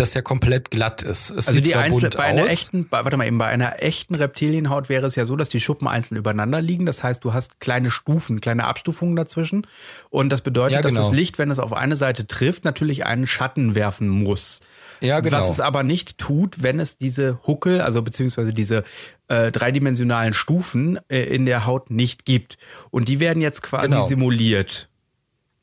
das 0.00 0.14
ja 0.14 0.22
komplett 0.22 0.70
glatt 0.70 1.02
ist. 1.02 1.30
Es 1.30 1.48
also 1.48 1.60
die 1.60 1.74
einzelne, 1.74 2.10
bei 2.10 2.24
einer 2.24 2.44
aus. 2.44 2.50
echten, 2.50 2.86
warte 2.90 3.16
mal 3.16 3.26
eben, 3.26 3.38
bei 3.38 3.46
einer 3.46 3.82
echten 3.82 4.14
Reptilienhaut 4.14 4.88
wäre 4.88 5.06
es 5.06 5.16
ja 5.16 5.24
so, 5.24 5.36
dass 5.36 5.48
die 5.48 5.60
Schuppen 5.60 5.88
einzeln 5.88 6.16
übereinander 6.16 6.60
liegen. 6.60 6.86
Das 6.86 7.02
heißt, 7.02 7.24
du 7.24 7.32
hast 7.32 7.60
kleine 7.60 7.90
Stufen, 7.90 8.40
kleine 8.40 8.64
Abstufungen 8.64 9.16
dazwischen. 9.16 9.66
Und 10.10 10.30
das 10.30 10.42
bedeutet, 10.42 10.76
ja, 10.76 10.80
genau. 10.82 10.94
dass 10.94 11.08
das 11.08 11.16
Licht, 11.16 11.38
wenn 11.38 11.50
es 11.50 11.58
auf 11.58 11.72
eine 11.72 11.96
Seite 11.96 12.26
trifft, 12.26 12.64
natürlich 12.64 13.06
einen 13.06 13.26
Schatten 13.26 13.74
werfen 13.74 14.08
muss. 14.08 14.60
Ja, 15.00 15.20
genau. 15.20 15.38
Was 15.38 15.50
es 15.50 15.60
aber 15.60 15.82
nicht 15.82 16.18
tut, 16.18 16.62
wenn 16.62 16.80
es 16.80 16.98
diese 16.98 17.40
Huckel, 17.46 17.80
also 17.80 18.02
beziehungsweise 18.02 18.52
diese 18.52 18.84
äh, 19.28 19.52
dreidimensionalen 19.52 20.34
Stufen 20.34 20.98
äh, 21.08 21.22
in 21.22 21.46
der 21.46 21.66
Haut 21.66 21.90
nicht 21.90 22.24
gibt. 22.24 22.58
Und 22.90 23.08
die 23.08 23.20
werden 23.20 23.42
jetzt 23.42 23.62
quasi 23.62 23.90
genau. 23.90 24.06
simuliert. 24.06 24.88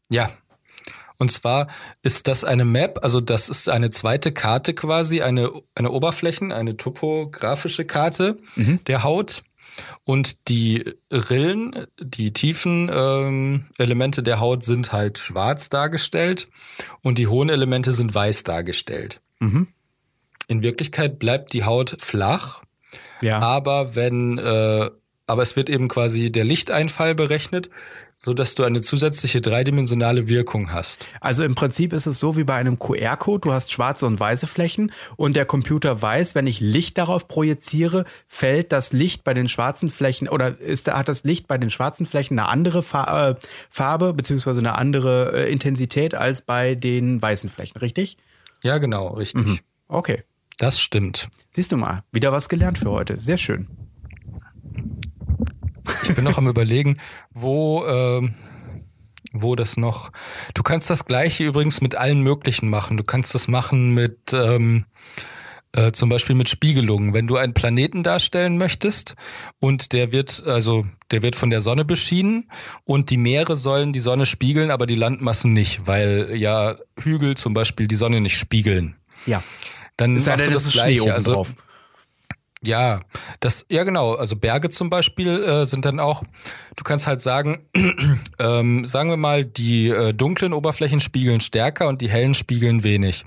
Ja, 0.09 0.31
und 1.17 1.31
zwar 1.31 1.67
ist 2.01 2.27
das 2.27 2.43
eine 2.43 2.65
Map, 2.65 2.99
also 3.03 3.21
das 3.21 3.49
ist 3.49 3.69
eine 3.69 3.89
zweite 3.89 4.31
Karte 4.31 4.73
quasi, 4.73 5.21
eine, 5.21 5.51
eine 5.75 5.91
Oberflächen, 5.91 6.51
eine 6.51 6.77
topografische 6.77 7.85
Karte 7.85 8.37
mhm. 8.55 8.83
der 8.85 9.03
Haut. 9.03 9.43
Und 10.05 10.47
die 10.47 10.93
Rillen, 11.11 11.85
die 11.99 12.31
tiefen 12.31 12.89
ähm, 12.93 13.65
Elemente 13.77 14.23
der 14.23 14.39
Haut 14.39 14.63
sind 14.63 14.93
halt 14.93 15.17
schwarz 15.17 15.67
dargestellt 15.67 16.47
und 17.01 17.17
die 17.17 17.27
hohen 17.27 17.49
Elemente 17.49 17.91
sind 17.91 18.15
weiß 18.15 18.43
dargestellt. 18.43 19.19
Mhm. 19.39 19.67
In 20.47 20.61
Wirklichkeit 20.61 21.19
bleibt 21.19 21.53
die 21.53 21.65
Haut 21.65 21.97
flach, 21.99 22.63
ja. 23.21 23.39
aber 23.39 23.95
wenn, 23.95 24.37
äh, 24.37 24.89
aber 25.27 25.41
es 25.41 25.55
wird 25.55 25.69
eben 25.69 25.87
quasi 25.87 26.31
der 26.31 26.45
Lichteinfall 26.45 27.15
berechnet 27.15 27.69
so 28.25 28.33
dass 28.33 28.55
du 28.55 28.63
eine 28.63 28.81
zusätzliche 28.81 29.39
dreidimensionale 29.39 30.27
Wirkung 30.27 30.71
hast. 30.71 31.05
Also 31.21 31.43
im 31.43 31.53
Prinzip 31.53 31.93
ist 31.93 32.07
es 32.07 32.19
so 32.19 32.35
wie 32.35 32.43
bei 32.43 32.55
einem 32.55 32.79
QR-Code. 32.79 33.41
Du 33.41 33.53
hast 33.53 33.71
schwarze 33.71 34.07
und 34.07 34.19
weiße 34.19 34.47
Flächen 34.47 34.91
und 35.15 35.35
der 35.35 35.45
Computer 35.45 36.01
weiß, 36.01 36.33
wenn 36.33 36.47
ich 36.47 36.59
Licht 36.59 36.97
darauf 36.97 37.27
projiziere, 37.27 38.05
fällt 38.27 38.71
das 38.71 38.93
Licht 38.93 39.23
bei 39.23 39.35
den 39.35 39.47
schwarzen 39.47 39.91
Flächen 39.91 40.27
oder 40.27 40.59
ist, 40.59 40.91
hat 40.91 41.07
das 41.07 41.23
Licht 41.23 41.47
bei 41.47 41.59
den 41.59 41.69
schwarzen 41.69 42.07
Flächen 42.07 42.39
eine 42.39 42.49
andere 42.49 42.79
äh, 42.79 43.35
Farbe 43.69 44.13
beziehungsweise 44.13 44.59
eine 44.59 44.73
andere 44.73 45.45
äh, 45.45 45.51
Intensität 45.51 46.15
als 46.15 46.41
bei 46.41 46.73
den 46.73 47.21
weißen 47.21 47.49
Flächen, 47.49 47.77
richtig? 47.77 48.17
Ja, 48.63 48.79
genau, 48.79 49.09
richtig. 49.09 49.45
Mhm. 49.45 49.59
Okay. 49.87 50.23
Das 50.57 50.79
stimmt. 50.79 51.29
Siehst 51.51 51.73
du 51.73 51.77
mal, 51.77 52.03
wieder 52.11 52.31
was 52.31 52.49
gelernt 52.49 52.79
für 52.79 52.89
heute. 52.89 53.19
Sehr 53.19 53.37
schön. 53.37 53.67
Ich 56.09 56.15
bin 56.15 56.23
noch 56.23 56.37
am 56.37 56.47
überlegen, 56.47 56.97
wo, 57.31 57.85
ähm, 57.85 58.35
wo 59.33 59.55
das 59.55 59.77
noch. 59.77 60.11
Du 60.53 60.63
kannst 60.63 60.89
das 60.89 61.05
gleiche 61.05 61.43
übrigens 61.43 61.81
mit 61.81 61.95
allen 61.95 62.21
möglichen 62.21 62.69
machen. 62.69 62.97
Du 62.97 63.03
kannst 63.03 63.35
das 63.35 63.47
machen 63.47 63.89
mit 63.89 64.33
ähm, 64.33 64.85
äh, 65.75 65.91
zum 65.91 66.09
Beispiel 66.09 66.35
mit 66.35 66.47
Spiegelungen. 66.47 67.13
Wenn 67.13 67.27
du 67.27 67.35
einen 67.35 67.53
Planeten 67.53 68.01
darstellen 68.03 68.57
möchtest 68.57 69.15
und 69.59 69.91
der 69.91 70.11
wird, 70.11 70.43
also 70.45 70.85
der 71.11 71.21
wird 71.21 71.35
von 71.35 71.49
der 71.49 71.61
Sonne 71.61 71.83
beschienen 71.83 72.49
und 72.85 73.09
die 73.09 73.17
Meere 73.17 73.57
sollen 73.57 73.91
die 73.91 73.99
Sonne 73.99 74.25
spiegeln, 74.25 74.71
aber 74.71 74.85
die 74.85 74.95
Landmassen 74.95 75.51
nicht, 75.51 75.85
weil 75.85 76.31
ja 76.35 76.77
Hügel 76.97 77.35
zum 77.35 77.53
Beispiel 77.53 77.87
die 77.87 77.95
Sonne 77.95 78.21
nicht 78.21 78.37
spiegeln. 78.37 78.95
Ja. 79.25 79.43
Dann 79.97 80.15
ist 80.15 80.27
machst 80.27 80.45
du 80.45 80.51
das, 80.51 80.63
das 80.63 80.73
Gleiche. 80.73 81.13
also, 81.13 81.33
drauf. 81.33 81.53
Ja, 82.65 83.01
das, 83.39 83.65
ja 83.69 83.83
genau. 83.83 84.15
Also 84.15 84.35
Berge 84.35 84.69
zum 84.69 84.89
Beispiel 84.89 85.43
äh, 85.43 85.65
sind 85.65 85.85
dann 85.85 85.99
auch, 85.99 86.23
du 86.75 86.83
kannst 86.83 87.07
halt 87.07 87.21
sagen, 87.21 87.67
ähm, 88.39 88.85
sagen 88.85 89.09
wir 89.09 89.17
mal, 89.17 89.45
die 89.45 89.89
äh, 89.89 90.13
dunklen 90.13 90.53
Oberflächen 90.53 90.99
spiegeln 90.99 91.41
stärker 91.41 91.87
und 91.87 92.01
die 92.01 92.09
hellen 92.09 92.33
spiegeln 92.33 92.83
wenig. 92.83 93.25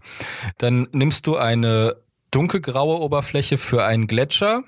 Dann 0.59 0.89
nimmst 0.93 1.27
du 1.27 1.37
eine 1.37 1.97
dunkelgraue 2.31 3.01
Oberfläche 3.01 3.59
für 3.59 3.85
einen 3.85 4.07
Gletscher, 4.07 4.65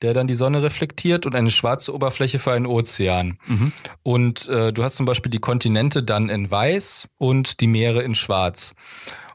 der 0.00 0.14
dann 0.14 0.28
die 0.28 0.34
Sonne 0.34 0.62
reflektiert 0.62 1.26
und 1.26 1.34
eine 1.34 1.50
schwarze 1.50 1.92
Oberfläche 1.92 2.38
für 2.38 2.52
einen 2.52 2.66
Ozean. 2.66 3.38
Mhm. 3.46 3.72
Und 4.02 4.48
äh, 4.48 4.72
du 4.72 4.84
hast 4.84 4.96
zum 4.96 5.06
Beispiel 5.06 5.30
die 5.30 5.40
Kontinente 5.40 6.02
dann 6.02 6.28
in 6.28 6.50
weiß 6.50 7.08
und 7.18 7.60
die 7.60 7.66
Meere 7.66 8.02
in 8.02 8.14
schwarz. 8.14 8.74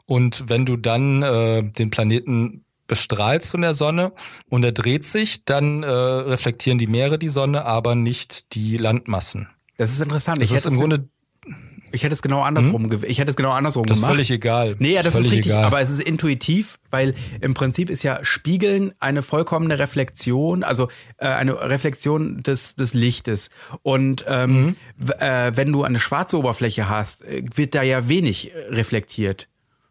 Und 0.06 0.48
wenn 0.48 0.66
du 0.66 0.76
dann 0.76 1.22
äh, 1.22 1.62
den 1.62 1.90
Planeten 1.90 2.63
bestrahlst 2.86 3.50
von 3.50 3.62
der 3.62 3.74
Sonne 3.74 4.12
und 4.48 4.64
er 4.64 4.72
dreht 4.72 5.04
sich, 5.04 5.44
dann 5.44 5.82
äh, 5.82 5.88
reflektieren 5.88 6.78
die 6.78 6.86
Meere 6.86 7.18
die 7.18 7.28
Sonne, 7.28 7.64
aber 7.64 7.94
nicht 7.94 8.54
die 8.54 8.76
Landmassen. 8.76 9.48
Das 9.76 9.90
ist 9.90 10.00
interessant. 10.00 10.40
Das 10.40 10.50
ich 10.50 10.56
ist 10.56 10.66
im 10.66 10.76
Grunde 10.76 11.08
ich 11.94 12.02
hätte 12.02 12.12
es 12.12 12.22
genau 12.22 12.42
andersrum, 12.42 12.90
hm? 12.90 13.04
ich 13.06 13.18
hätte 13.20 13.30
es 13.30 13.36
genau 13.36 13.52
andersrum 13.52 13.86
das 13.86 13.98
gemacht. 13.98 14.10
Ist 14.10 14.16
völlig 14.16 14.30
egal. 14.32 14.74
Nee, 14.80 14.94
ja, 14.94 15.02
das 15.04 15.12
völlig 15.12 15.28
ist 15.28 15.32
richtig, 15.34 15.52
egal. 15.52 15.64
aber 15.64 15.80
es 15.80 15.90
ist 15.90 16.00
intuitiv, 16.00 16.80
weil 16.90 17.14
im 17.40 17.54
Prinzip 17.54 17.88
ist 17.88 18.02
ja 18.02 18.18
Spiegeln 18.24 18.92
eine 18.98 19.22
vollkommene 19.22 19.78
Reflexion, 19.78 20.64
also 20.64 20.88
äh, 21.18 21.26
eine 21.26 21.70
Reflexion 21.70 22.42
des, 22.42 22.74
des 22.74 22.94
Lichtes. 22.94 23.50
Und 23.82 24.24
ähm, 24.26 24.64
mhm. 24.64 24.76
äh, 25.20 25.52
wenn 25.54 25.70
du 25.70 25.84
eine 25.84 26.00
schwarze 26.00 26.36
Oberfläche 26.36 26.88
hast, 26.88 27.22
äh, 27.24 27.44
wird 27.54 27.76
da 27.76 27.82
ja 27.82 28.08
wenig 28.08 28.52
reflektiert 28.70 29.48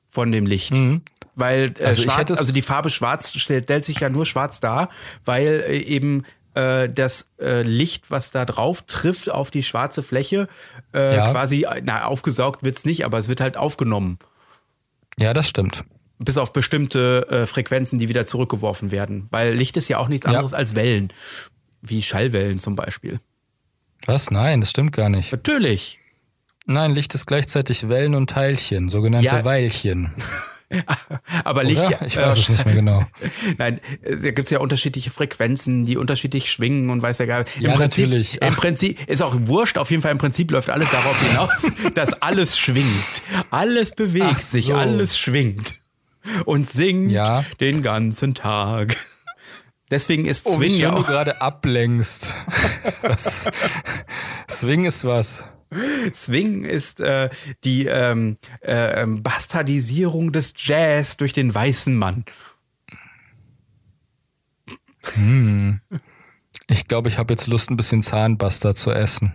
von 0.10 0.32
dem 0.34 0.46
Licht. 0.46 0.74
Mhm. 0.74 1.04
Weil 1.36 1.74
äh, 1.80 1.86
Also 1.86 2.02
schwarz, 2.04 2.30
es- 2.32 2.38
also 2.38 2.54
die 2.54 2.62
Farbe 2.62 2.90
schwarz 2.90 3.32
stellt, 3.38 3.70
sich 3.86 4.00
ja 4.00 4.10
nur 4.10 4.26
schwarz 4.26 4.60
dar, 4.60 4.90
weil 5.26 5.64
äh, 5.68 5.78
eben 5.80 6.24
äh, 6.56 6.88
das 6.90 7.30
äh, 7.42 7.64
Licht, 7.64 8.12
was 8.12 8.30
da 8.32 8.46
drauf 8.46 8.84
trifft 8.84 9.30
auf 9.32 9.50
die 9.50 9.64
schwarze 9.64 10.04
Fläche, 10.04 10.48
äh, 10.94 11.16
Ja. 11.16 11.32
quasi, 11.32 11.66
na, 11.84 12.06
aufgesaugt 12.06 12.62
wird's 12.64 12.86
nicht, 12.86 13.06
aber 13.06 13.18
es 13.18 13.28
wird 13.28 13.42
halt 13.42 13.58
aufgenommen. 13.58 14.20
Ja, 15.18 15.34
das 15.34 15.48
stimmt. 15.50 15.84
Bis 16.20 16.38
auf 16.38 16.54
bestimmte 16.54 17.28
äh, 17.30 17.46
Frequenzen, 17.48 17.98
die 18.00 18.08
wieder 18.08 18.26
zurückgeworfen 18.26 18.92
werden. 18.92 19.28
Weil 19.32 19.54
Licht 19.54 19.78
ist 19.78 19.88
ja 19.90 19.98
auch 19.98 20.08
nichts 20.08 20.26
Ja. 20.26 20.32
anderes 20.34 20.54
als 20.54 20.76
Wellen. 20.76 21.12
Wie 21.82 22.02
Schallwellen 22.04 22.60
zum 22.60 22.76
Beispiel. 22.76 23.20
Was? 24.06 24.30
Nein, 24.32 24.62
das 24.62 24.70
stimmt 24.70 24.92
gar 24.96 25.10
nicht. 25.10 25.32
Natürlich. 25.32 26.00
Nein, 26.66 26.92
Licht 26.94 27.14
ist 27.16 27.26
gleichzeitig 27.26 27.90
Wellen 27.90 28.16
und 28.16 28.30
Teilchen, 28.30 28.90
sogenannte 28.90 29.26
Ja. 29.28 29.44
Weilchen. 29.44 30.14
Aber 31.44 31.64
Licht, 31.64 31.84
Oder? 31.84 32.02
Ich 32.06 32.18
weiß 32.18 32.38
es 32.38 32.50
nicht 32.50 32.66
mehr 32.66 32.76
genau. 32.76 33.06
Nein, 33.58 33.80
äh, 34.04 34.18
da 34.18 34.32
gibt's 34.32 34.52
ja 34.52 34.60
unterschiedliche 34.60 35.10
Frequenzen, 35.10 35.86
die 35.86 35.98
unterschiedlich 35.98 36.52
schwingen 36.52 36.90
und 36.90 37.02
weiß 37.02 37.20
ja 37.20 37.26
gar 37.26 37.46
Im 37.58 37.62
Ja, 37.64 37.76
Prinzip, 37.76 38.06
natürlich. 38.06 38.42
Im 38.42 38.54
Ach. 38.54 38.58
Prinzip 38.58 39.08
ist 39.08 39.22
auch 39.22 39.36
wurscht, 39.42 39.78
auf 39.78 39.90
jeden 39.92 40.02
Fall 40.02 40.12
im 40.12 40.18
Prinzip 40.18 40.52
läuft 40.52 40.70
alles 40.70 40.90
darauf 40.90 41.20
hinaus, 41.28 41.68
dass 41.96 42.14
alles 42.22 42.58
schwingt. 42.58 42.88
Alles 43.52 43.92
bewegt 43.96 44.26
Ach 44.30 44.40
sich, 44.40 44.68
so. 44.68 44.76
alles 44.76 45.18
schwingt. 45.18 45.76
Und 46.46 46.70
singt 46.70 47.12
Ja. 47.12 47.44
den 47.60 47.82
ganzen 47.82 48.34
Tag. 48.34 48.96
Deswegen 49.92 50.26
ist 50.26 50.46
Oh, 50.48 50.54
Swing 50.56 50.72
ja 50.74 50.88
schön 50.90 50.96
du 50.96 51.02
auch. 51.02 51.06
gerade 51.08 51.42
ablenkst. 51.42 52.34
Swing 54.50 54.86
ist 54.86 55.04
was? 55.06 55.44
Swing 56.14 56.64
ist 56.64 57.00
äh, 57.00 57.30
die 57.64 57.86
ähm, 57.86 58.38
äh, 58.62 59.02
ähm, 59.02 59.24
Bastardisierung 59.24 60.32
des 60.32 60.54
Jazz 60.58 61.18
durch 61.18 61.34
den 61.34 61.54
weißen 61.54 61.96
Mann. 61.96 62.26
Ich 66.68 66.88
glaube, 66.88 67.10
ich 67.10 67.18
habe 67.18 67.34
jetzt 67.34 67.48
Lust, 67.48 67.70
ein 67.70 67.78
bisschen 67.78 68.02
Zahnbuster 68.02 68.74
zu 68.74 68.92
essen. 68.92 69.34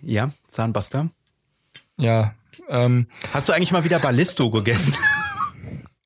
Ja, 0.00 0.30
Zahnbuster. 0.48 1.10
Ja. 1.96 2.34
Ähm, 2.68 3.06
Hast 3.32 3.48
du 3.48 3.52
eigentlich 3.52 3.72
mal 3.72 3.84
wieder 3.84 4.00
Ballisto 4.00 4.50
gegessen? 4.50 4.94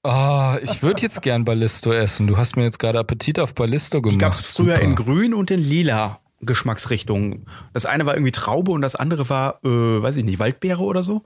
oh, 0.05 0.55
ich 0.63 0.83
würde 0.83 1.03
jetzt 1.03 1.23
gern 1.23 1.45
Ballisto 1.45 1.93
essen. 1.93 2.27
Du 2.27 2.37
hast 2.37 2.57
mir 2.57 2.65
jetzt 2.65 2.79
gerade 2.79 2.99
Appetit 2.99 3.39
auf 3.39 3.55
Ballisto 3.55 4.03
gemacht. 4.03 4.19
Gab 4.19 4.35
es 4.35 4.47
früher 4.47 4.75
Super. 4.77 4.85
in 4.85 4.95
grün 4.95 5.35
und 5.35 5.51
in 5.51 5.61
lila 5.61 6.21
Geschmacksrichtungen. 6.41 7.47
Das 7.73 7.87
eine 7.87 8.07
war 8.07 8.15
irgendwie 8.15 8.33
Traube 8.33 8.73
und 8.73 8.83
das 8.83 8.97
andere 8.97 9.29
war, 9.29 9.61
äh, 9.65 9.69
weiß 10.03 10.17
ich 10.17 10.25
nicht, 10.25 10.39
Waldbeere 10.39 10.83
oder 10.83 11.03
so. 11.03 11.23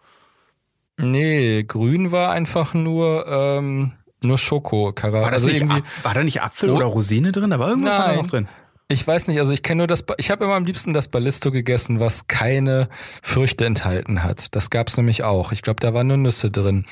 Nee, 0.98 1.64
grün 1.64 2.12
war 2.12 2.30
einfach 2.32 2.74
nur, 2.74 3.26
ähm, 3.26 3.92
nur 4.22 4.38
Schoko. 4.38 4.92
War, 5.00 5.12
das 5.22 5.32
also 5.32 5.46
nicht 5.48 5.60
irgendwie. 5.62 5.82
War 6.02 6.14
da 6.14 6.22
nicht 6.22 6.42
Apfel 6.42 6.70
Oh. 6.70 6.76
oder 6.76 6.84
Rosine 6.86 7.32
drin? 7.32 7.50
Da 7.50 7.58
war 7.58 7.68
irgendwas 7.70 7.94
war 7.94 8.00
da 8.00 8.06
Nein. 8.08 8.16
noch 8.18 8.26
drin. 8.26 8.48
Ich 8.92 9.06
weiß 9.06 9.28
nicht, 9.28 9.38
also 9.38 9.52
ich 9.52 9.62
kenne 9.62 9.78
nur 9.78 9.86
das, 9.86 10.04
ich 10.18 10.32
habe 10.32 10.44
immer 10.44 10.54
am 10.54 10.64
liebsten 10.64 10.92
das 10.92 11.06
Ballisto 11.06 11.52
gegessen, 11.52 12.00
was 12.00 12.26
keine 12.26 12.88
Früchte 13.22 13.64
enthalten 13.64 14.24
hat. 14.24 14.54
Das 14.56 14.68
gab's 14.68 14.96
nämlich 14.96 15.22
auch. 15.22 15.52
Ich 15.52 15.62
glaube, 15.62 15.78
da 15.78 15.94
waren 15.94 16.08
nur 16.08 16.16
Nüsse 16.16 16.50
drin. 16.50 16.86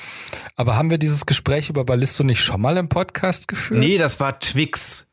Aber 0.55 0.77
haben 0.77 0.89
wir 0.89 0.97
dieses 0.97 1.25
Gespräch 1.25 1.69
über 1.69 1.83
Ballisto 1.83 2.23
nicht 2.23 2.41
schon 2.41 2.61
mal 2.61 2.77
im 2.77 2.87
Podcast 2.87 3.49
geführt? 3.49 3.81
Nee, 3.81 3.97
das 3.97 4.19
war 4.21 4.39
Twix. 4.39 5.07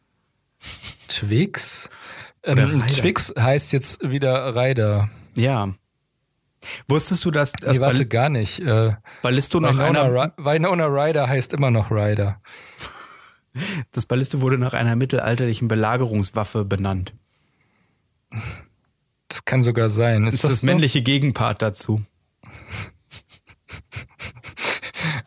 Twix? 1.09 1.91
Ähm. 2.47 2.81
Twix 2.87 3.35
heißt 3.39 3.73
jetzt 3.73 4.09
wieder 4.09 4.55
Ryder. 4.55 5.11
Ja. 5.35 5.75
Wusstest 6.89 7.25
du, 7.25 7.31
dass, 7.31 7.53
dass 7.53 7.77
Nee, 7.77 7.83
warte, 7.83 7.99
Ball 7.99 8.07
gar 8.07 8.29
nicht. 8.29 8.61
Äh, 8.61 8.95
Ballisto 9.23 9.61
nach 9.61 9.77
Winona, 9.77 10.03
einer, 10.03 10.33
Winona 10.39 10.87
Ryder 10.87 11.29
heißt 11.29 11.53
immer 11.53 11.71
noch 11.71 11.91
Ryder. 11.91 12.41
das 13.93 14.07
Ballisto 14.07 14.41
wurde 14.41 14.59
nach 14.59 14.73
einer 14.73 14.97
mittelalterlichen 14.97 15.69
Belagerungswaffe 15.69 16.65
benannt. 16.65 17.15
Das 19.29 19.45
kann 19.45 19.63
sogar 19.63 19.91
sein. 19.91 20.27
Ist, 20.27 20.35
Das 20.35 20.45
ist 20.45 20.53
das 20.53 20.61
so? 20.61 20.67
männliche 20.67 21.03
Gegenpart 21.03 21.63
dazu. 21.63 22.03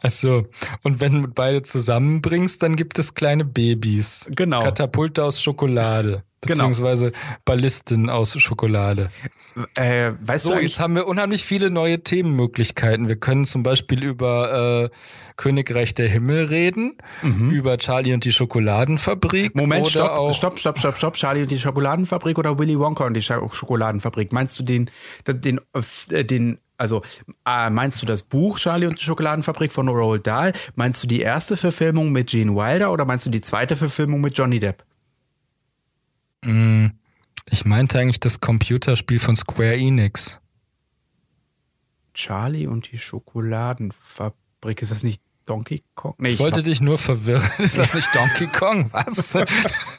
Ach 0.02 0.12
so. 0.12 0.48
Und 0.84 1.00
wenn 1.02 1.22
du 1.22 1.28
beide 1.28 1.62
zusammenbringst, 1.62 2.64
dann 2.64 2.76
gibt 2.76 3.00
es 3.00 3.14
kleine 3.14 3.44
Babys. 3.46 4.26
Genau. 4.30 4.64
Katapulte 4.64 5.24
aus 5.24 5.42
Schokolade. 5.42 6.24
Genau. 6.42 6.56
Beziehungsweise 6.70 7.12
Ballisten 7.44 8.10
aus 8.10 8.40
Schokolade. 8.40 9.10
Äh, 9.76 10.14
weißt 10.22 10.44
So, 10.44 10.54
du 10.54 10.62
jetzt 10.62 10.80
haben 10.80 10.96
wir 10.96 11.06
unheimlich 11.06 11.44
viele 11.44 11.70
neue 11.70 12.02
Themenmöglichkeiten. 12.02 13.08
Wir 13.10 13.18
können 13.18 13.44
zum 13.44 13.62
Beispiel 13.62 14.04
über 14.04 14.86
äh, 14.86 14.90
Königreich 15.36 15.94
der 15.96 16.08
Himmel 16.08 16.46
reden, 16.46 16.98
über 17.22 17.78
Charlie 17.78 18.14
und 18.14 18.24
die 18.24 18.32
Schokoladenfabrik. 18.32 19.56
Mhm. 19.56 19.62
Moment, 19.62 19.82
oder 19.82 19.92
stopp, 19.92 20.10
auch, 20.12 20.34
stopp, 20.34 20.60
stopp, 20.60 20.80
stopp, 20.80 20.98
stopp. 20.98 21.16
Charlie 21.16 21.42
und 21.42 21.52
die 21.52 21.60
Schokoladenfabrik 21.60 22.38
oder 22.38 22.58
Willy 22.58 22.80
Wonka 22.80 23.06
und 23.06 23.16
die 23.16 23.22
Schokoladenfabrik? 23.22 24.32
Meinst 24.32 24.60
du 24.60 24.64
den, 24.64 24.90
den, 25.28 25.60
äh, 26.12 26.24
den, 26.24 26.60
also 26.78 27.02
äh, 27.46 27.70
meinst 27.70 28.02
du 28.02 28.06
das 28.06 28.24
Buch 28.24 28.60
Charlie 28.60 28.88
und 28.88 29.00
die 29.00 29.04
Schokoladenfabrik 29.04 29.72
von 29.72 29.90
Roald 29.90 30.26
Dahl? 30.26 30.54
Meinst 30.76 31.04
du 31.04 31.08
die 31.08 31.20
erste 31.20 31.58
Verfilmung 31.58 32.12
mit 32.12 32.30
Gene 32.30 32.56
Wilder 32.56 32.92
oder 32.94 33.04
meinst 33.06 33.26
du 33.26 33.30
die 33.30 33.42
zweite 33.42 33.76
Verfilmung 33.76 34.22
mit 34.22 34.38
Johnny 34.38 34.60
Depp? 34.60 34.84
Mh, 36.44 36.92
ich 37.46 37.66
meinte 37.66 38.00
eigentlich 38.00 38.20
das 38.20 38.40
Computerspiel 38.40 39.20
von 39.20 39.36
Square 39.36 39.76
Enix. 39.76 40.40
Charlie 42.14 42.68
und 42.68 42.92
die 42.92 42.98
Schokoladenfabrik. 43.00 44.82
Ist 44.82 44.92
das 44.92 45.04
nicht 45.04 45.22
Donkey 45.46 45.84
Kong? 45.96 46.16
Nee, 46.18 46.30
Ich 46.30 46.40
wollte 46.40 46.64
dich 46.64 46.82
nur 46.82 46.98
verwirren. 46.98 47.50
Ist 47.58 47.78
das 47.78 47.94
nicht 47.94 48.14
Donkey 48.14 48.48
Kong? 48.48 48.90
Was? 48.92 49.32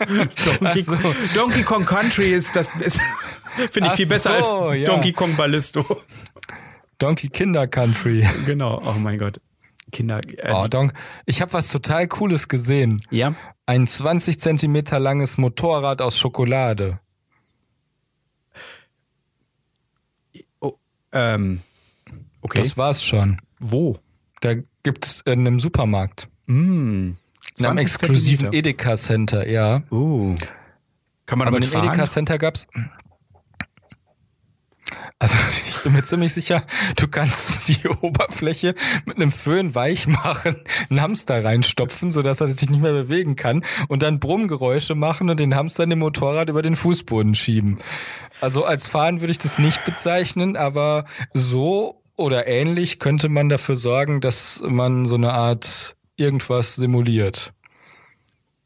Donkey, 0.61 0.83
so. 0.83 0.97
Donkey 1.35 1.63
Kong 1.63 1.85
Country 1.85 2.33
ist 2.35 2.55
das 2.57 2.71
finde 3.71 3.87
ich 3.89 3.93
Ach 3.93 3.97
viel 3.97 4.07
besser 4.07 4.43
so, 4.45 4.53
als 4.69 4.79
ja. 4.81 4.85
Donkey 4.87 5.13
Kong 5.13 5.35
Ballisto. 5.37 5.85
Donkey 6.99 7.29
Kinder 7.29 7.67
Country. 7.67 8.27
genau. 8.45 8.83
Oh 8.85 8.93
mein 8.99 9.19
Gott. 9.19 9.41
Kinder. 9.91 10.21
Äh, 10.39 10.53
Oh, 10.53 10.69
Donk. 10.69 10.93
Ich 11.27 11.41
habe 11.41 11.53
was 11.53 11.69
total 11.69 12.07
Cooles 12.07 12.49
gesehen. 12.49 13.03
ja. 13.11 13.35
Ein 13.71 13.87
20 13.87 14.41
Zentimeter 14.41 14.99
langes 14.99 15.39
Motorrad 15.39 16.03
aus 16.03 16.19
Schokolade. 16.19 16.99
Oh, 20.59 20.73
ähm, 21.13 21.61
okay. 22.41 22.63
Das 22.63 22.77
war's 22.77 23.05
schon. 23.05 23.41
Wo? 23.61 23.97
Da 24.41 24.55
gibt's 24.83 25.23
in 25.25 25.47
einem 25.47 25.61
Supermarkt. 25.61 26.29
Mm, 26.47 26.53
In 26.53 27.17
einem 27.61 27.79
20 27.79 27.81
exklusiven. 27.81 28.53
Edeka 28.53 28.97
Center, 28.97 29.49
ja. 29.49 29.85
Uh. 29.93 30.37
Kann 31.27 31.39
man 31.39 31.47
Aber 31.47 31.61
damit 31.61 31.73
im 31.73 31.79
Edeka 31.79 31.95
fahren? 31.95 32.09
Center 32.09 32.39
gab's. 32.39 32.67
Also 35.21 35.37
ich 35.69 35.77
bin 35.83 35.93
mir 35.93 36.03
ziemlich 36.03 36.33
sicher, 36.35 36.65
du 36.97 37.07
kannst 37.07 37.69
die 37.69 37.87
Oberfläche 37.87 38.75
mit 39.07 39.17
einem 39.17 39.31
Föhn 39.31 39.75
weich 39.77 40.09
machen, 40.09 40.57
einen 40.89 41.01
Hamster 41.01 41.45
reinstopfen, 41.45 42.11
sodass 42.11 42.41
er 42.41 42.49
sich 42.49 42.69
nicht 42.69 42.83
mehr 42.83 42.93
bewegen 42.93 43.37
kann 43.37 43.65
und 43.89 44.03
dann 44.03 44.19
Brummgeräusche 44.19 44.97
machen 44.97 45.31
und 45.31 45.39
den 45.39 45.55
Hamster 45.55 45.85
in 45.85 45.91
dem 45.91 46.01
Motorrad 46.01 46.49
über 46.49 46.63
den 46.63 46.75
Fußboden 46.75 47.37
schieben. 47.37 47.79
Also 48.41 48.65
als 48.65 48.87
Fahren 48.89 49.21
würde 49.21 49.31
ich 49.31 49.39
das 49.39 49.59
nicht 49.59 49.85
bezeichnen, 49.85 50.57
aber 50.57 51.05
so 51.35 52.03
oder 52.17 52.47
ähnlich 52.47 52.99
könnte 52.99 53.29
man 53.29 53.49
dafür 53.49 53.77
sorgen, 53.77 54.21
dass 54.21 54.63
man 54.67 55.07
so 55.07 55.15
eine 55.15 55.33
Art 55.33 55.97
irgendwas 56.17 56.75
simuliert. 56.75 57.53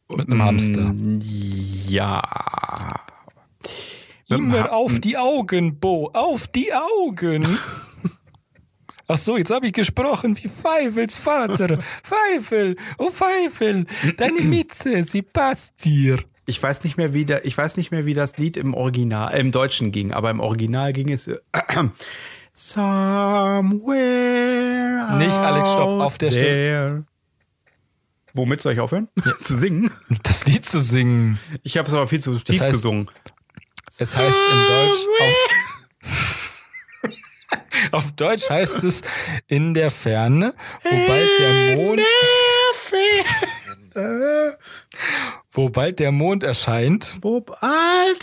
Mit 0.09 0.29
einem 0.29 0.43
Hamster. 0.43 0.93
Mm, 0.93 1.21
Ja. 1.89 2.23
Immer 4.35 4.73
auf 4.73 4.99
die 5.01 5.17
Augen, 5.17 5.79
Bo, 5.79 6.11
auf 6.13 6.49
die 6.49 6.73
Augen. 6.75 7.43
Ach 9.07 9.19
so, 9.19 9.37
jetzt 9.37 9.51
habe 9.51 9.67
ich 9.67 9.73
gesprochen 9.75 10.37
wie 10.43 10.49
Feifels 10.49 11.19
Vater. 11.19 11.79
Feifel, 12.03 12.77
oh 12.97 13.11
Feifel, 13.11 13.87
deine 14.17 14.41
Mütze, 14.41 15.03
sie 15.05 15.21
passt 15.23 15.85
dir. 15.85 16.19
Ich 16.47 16.63
weiß 16.63 16.85
nicht 16.85 16.97
mehr, 16.97 17.13
wie 17.13 17.25
da, 17.27 17.41
ich 17.43 17.57
weiß 17.57 17.77
nicht 17.77 17.91
mehr, 17.91 18.07
wie 18.07 18.15
das 18.15 18.39
Lied 18.39 18.57
im 18.57 18.73
Original, 18.75 19.35
äh, 19.35 19.41
im 19.41 19.51
Deutschen 19.53 19.93
ging, 19.93 20.13
aber 20.13 20.31
im 20.31 20.41
Original 20.41 20.93
ging 20.95 21.11
es 21.11 21.27
äh, 21.29 21.37
Somewhere 23.85 25.17
Nicht, 25.19 25.31
Alex, 25.33 25.69
stopp, 25.73 26.01
auf 26.03 26.19
der 26.19 26.31
Stelle. 26.31 27.05
Womit 28.33 28.61
soll 28.61 28.73
ich 28.73 28.81
aufhören? 28.81 29.09
Zu 29.43 29.57
singen? 29.57 29.91
Das 30.23 30.45
Lied 30.47 30.65
zu 30.65 30.81
singen. 30.81 31.39
Ich 31.63 31.77
habe 31.79 31.89
es 31.89 31.95
aber 31.95 32.07
viel 32.09 32.21
zu 32.21 32.35
tief 32.39 32.61
heißt- 32.61 32.73
gesungen. 32.73 33.11
Es 33.97 34.17
heißt 34.17 34.37
in 34.53 34.59
Deutsch, 34.67 35.07
auf, 35.21 35.35
auf 37.93 38.11
Deutsch 38.13 38.49
heißt 38.51 38.83
es 38.83 39.03
in 39.47 39.73
der 39.73 39.93
Ferne, 39.93 40.53
wo 40.83 40.91
bald 41.07 41.29
der 41.39 41.77
Mond, 41.77 42.01
wo 45.53 45.69
bald 45.69 46.01
der 46.01 46.11
Mond 46.11 46.43
erscheint. 46.43 47.17
Wo 47.21 47.41
bald, 47.41 47.61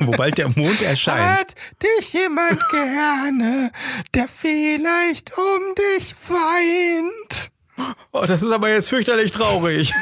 wo 0.00 0.12
bald 0.12 0.38
der 0.38 0.48
Mond 0.48 0.80
erscheint. 0.80 1.40
Hat 1.40 1.54
dich 1.82 2.14
jemand 2.14 2.58
gerne, 2.70 3.70
der 4.14 4.28
vielleicht 4.28 5.36
um 5.36 5.74
dich 5.74 6.14
weint? 6.26 7.50
Oh, 8.12 8.24
das 8.26 8.42
ist 8.42 8.52
aber 8.52 8.68
jetzt 8.70 8.88
fürchterlich 8.88 9.32
traurig. 9.32 9.92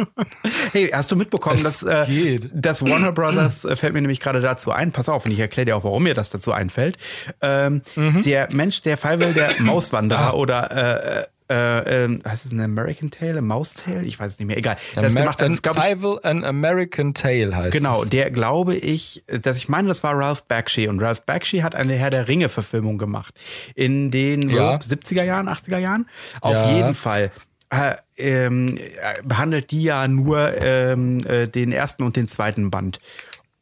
hey, 0.72 0.88
hast 0.92 1.10
du 1.10 1.16
mitbekommen, 1.16 1.56
Es 1.56 1.80
dass, 1.80 1.82
äh, 1.82 2.38
dass 2.54 2.82
Warner 2.82 3.10
Brothers, 3.12 3.64
äh, 3.64 3.74
fällt 3.74 3.92
mir 3.94 4.00
nämlich 4.00 4.20
gerade 4.20 4.40
dazu 4.40 4.70
ein, 4.70 4.92
pass 4.92 5.08
auf, 5.08 5.24
und 5.26 5.32
ich 5.32 5.38
erkläre 5.40 5.66
dir 5.66 5.76
auch, 5.76 5.84
warum 5.84 6.04
mir 6.04 6.14
das 6.14 6.30
dazu 6.30 6.52
einfällt. 6.52 6.96
Ähm, 7.42 7.82
Mhm. 7.96 8.22
Der 8.22 8.48
Mensch, 8.52 8.82
der 8.82 8.96
Fallwell, 8.96 9.34
der 9.34 9.50
Ah. 9.58 9.62
Mauswanderer 9.62 10.34
oder, 10.36 11.26
äh, 11.50 12.04
äh, 12.04 12.04
äh, 12.04 12.20
heißt 12.26 12.46
es 12.46 12.52
ein 12.52 12.60
American 12.60 13.10
Tale, 13.10 13.38
ein 13.38 13.46
Mouse-Tale? 13.46 14.02
Ich 14.04 14.18
weiß 14.18 14.32
es 14.34 14.38
nicht 14.38 14.46
mehr, 14.46 14.56
egal. 14.56 14.76
Der 14.94 15.02
das 15.02 15.12
Amer 15.12 15.20
gemacht 15.22 15.38
hat, 15.40 15.46
an, 15.46 15.52
ist, 15.52 15.62
glaub 15.62 15.76
ich, 15.76 16.24
an 16.24 16.44
American 16.44 17.12
Tale 17.14 17.54
heißt 17.54 17.72
Genau, 17.76 18.02
es. 18.04 18.08
der 18.10 18.30
glaube 18.30 18.76
ich, 18.76 19.24
dass 19.26 19.56
ich 19.56 19.68
meine, 19.68 19.88
das 19.88 20.02
war 20.02 20.16
Ralph 20.16 20.44
Bakshi 20.44 20.88
und 20.88 21.00
Ralph 21.00 21.22
Bakshi 21.22 21.58
hat 21.58 21.74
eine 21.74 21.94
Herr 21.94 22.10
der 22.10 22.28
Ringe 22.28 22.48
Verfilmung 22.48 22.98
gemacht 22.98 23.34
in 23.74 24.10
den 24.10 24.42
Ja. 24.48 24.76
glaub, 24.76 24.82
70er 24.82 25.24
Jahren, 25.24 25.48
80er 25.48 25.78
Jahren. 25.78 26.08
Auf 26.40 26.54
Ja. 26.56 26.70
jeden 26.76 26.94
Fall 26.94 27.30
äh, 27.70 27.94
ähm, 28.16 28.76
äh, 28.76 29.22
behandelt 29.22 29.70
die 29.70 29.82
ja 29.84 30.08
nur 30.08 30.60
ähm, 30.60 31.20
äh, 31.24 31.46
den 31.46 31.72
ersten 31.72 32.02
und 32.02 32.16
den 32.16 32.26
zweiten 32.26 32.70
Band. 32.70 32.98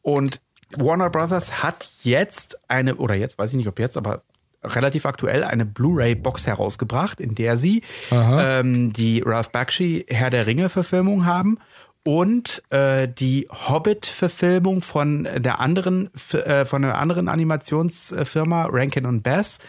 Und 0.01 0.41
Warner 0.77 1.09
Brothers 1.09 1.63
hat 1.63 1.89
jetzt 2.03 2.59
eine 2.67 2.95
oder 2.95 3.15
jetzt 3.15 3.37
weiß 3.37 3.51
ich 3.51 3.57
nicht, 3.57 3.67
ob 3.67 3.79
jetzt, 3.79 3.97
aber 3.97 4.23
relativ 4.63 5.05
aktuell 5.05 5.43
eine 5.43 5.65
Blu-ray-Box 5.65 6.47
herausgebracht, 6.47 7.19
in 7.19 7.35
der 7.35 7.57
sie 7.57 7.81
ähm, 8.11 8.91
die 8.93 9.21
Ralph 9.25 9.51
Bakshi 9.51 10.05
Herr 10.09 10.29
der 10.29 10.47
Ringe 10.47 10.69
Verfilmung 10.69 11.25
haben 11.25 11.57
und 12.03 12.63
äh, 12.69 13.07
die 13.07 13.47
Hobbit-Verfilmung 13.51 14.81
von 14.81 15.27
der 15.37 15.59
anderen 15.59 16.09
äh, 16.33 16.65
von 16.65 16.83
einer 16.83 16.97
anderen 16.97 17.27
Animationsfirma 17.27 18.67
Rankin 18.69 19.05
und 19.05 19.21
Bass. 19.23 19.59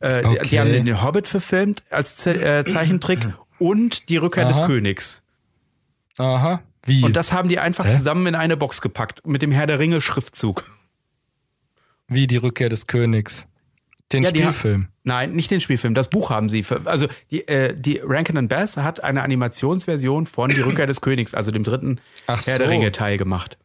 Äh, 0.00 0.22
die, 0.22 0.28
die 0.30 0.38
Okay. 0.40 0.58
haben 0.60 0.72
den 0.72 1.02
Hobbit 1.02 1.28
verfilmt 1.28 1.82
als 1.90 2.16
Ze 2.16 2.40
äh, 2.40 2.64
Zeichentrick 2.64 3.28
und 3.58 4.08
die 4.08 4.16
Rückkehr 4.16 4.44
des 4.46 4.58
Aha. 4.58 4.66
Königs. 4.66 5.22
Aha. 6.16 6.62
Wie? 6.86 7.02
Und 7.02 7.16
das 7.16 7.32
haben 7.32 7.48
die 7.48 7.58
einfach 7.58 7.86
Hä? 7.86 7.90
zusammen 7.90 8.26
in 8.26 8.34
eine 8.34 8.56
Box 8.56 8.80
gepackt 8.80 9.26
mit 9.26 9.42
dem 9.42 9.50
Herr 9.50 9.66
der 9.66 9.78
Ringe 9.78 10.00
Schriftzug. 10.00 10.64
Wie 12.06 12.26
die 12.26 12.36
Rückkehr 12.38 12.68
des 12.70 12.86
Königs. 12.86 13.46
Den 14.12 14.22
Ja, 14.22 14.30
Spielfilm. 14.30 14.88
Nein, 15.04 15.32
nicht 15.32 15.50
den 15.50 15.60
Spielfilm. 15.60 15.94
Das 15.94 16.08
Buch 16.08 16.30
haben 16.30 16.48
sie. 16.48 16.62
Für, 16.62 16.86
also 16.86 17.08
die, 17.30 17.46
äh, 17.46 17.74
die 17.74 18.00
Rankin 18.02 18.38
and 18.38 18.48
Bass 18.48 18.76
hat 18.78 19.02
eine 19.04 19.22
Animationsversion 19.22 20.26
von 20.26 20.50
Die 20.50 20.60
Rückkehr 20.60 20.86
des 20.86 21.00
Königs, 21.00 21.34
also 21.34 21.50
dem 21.50 21.62
dritten 21.62 22.00
Ach 22.26 22.46
Herr 22.46 22.58
der 22.58 22.66
so. 22.68 22.72
Ringe 22.72 22.90
Teil 22.92 23.18
gemacht. 23.18 23.58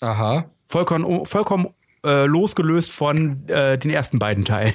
Aha. 0.00 0.50
Vollkommen, 0.66 1.26
vollkommen 1.26 1.68
äh, 2.04 2.24
losgelöst 2.26 2.90
von 2.92 3.46
äh, 3.48 3.76
den 3.78 3.90
ersten 3.90 4.18
beiden 4.18 4.44
Teilen. 4.44 4.74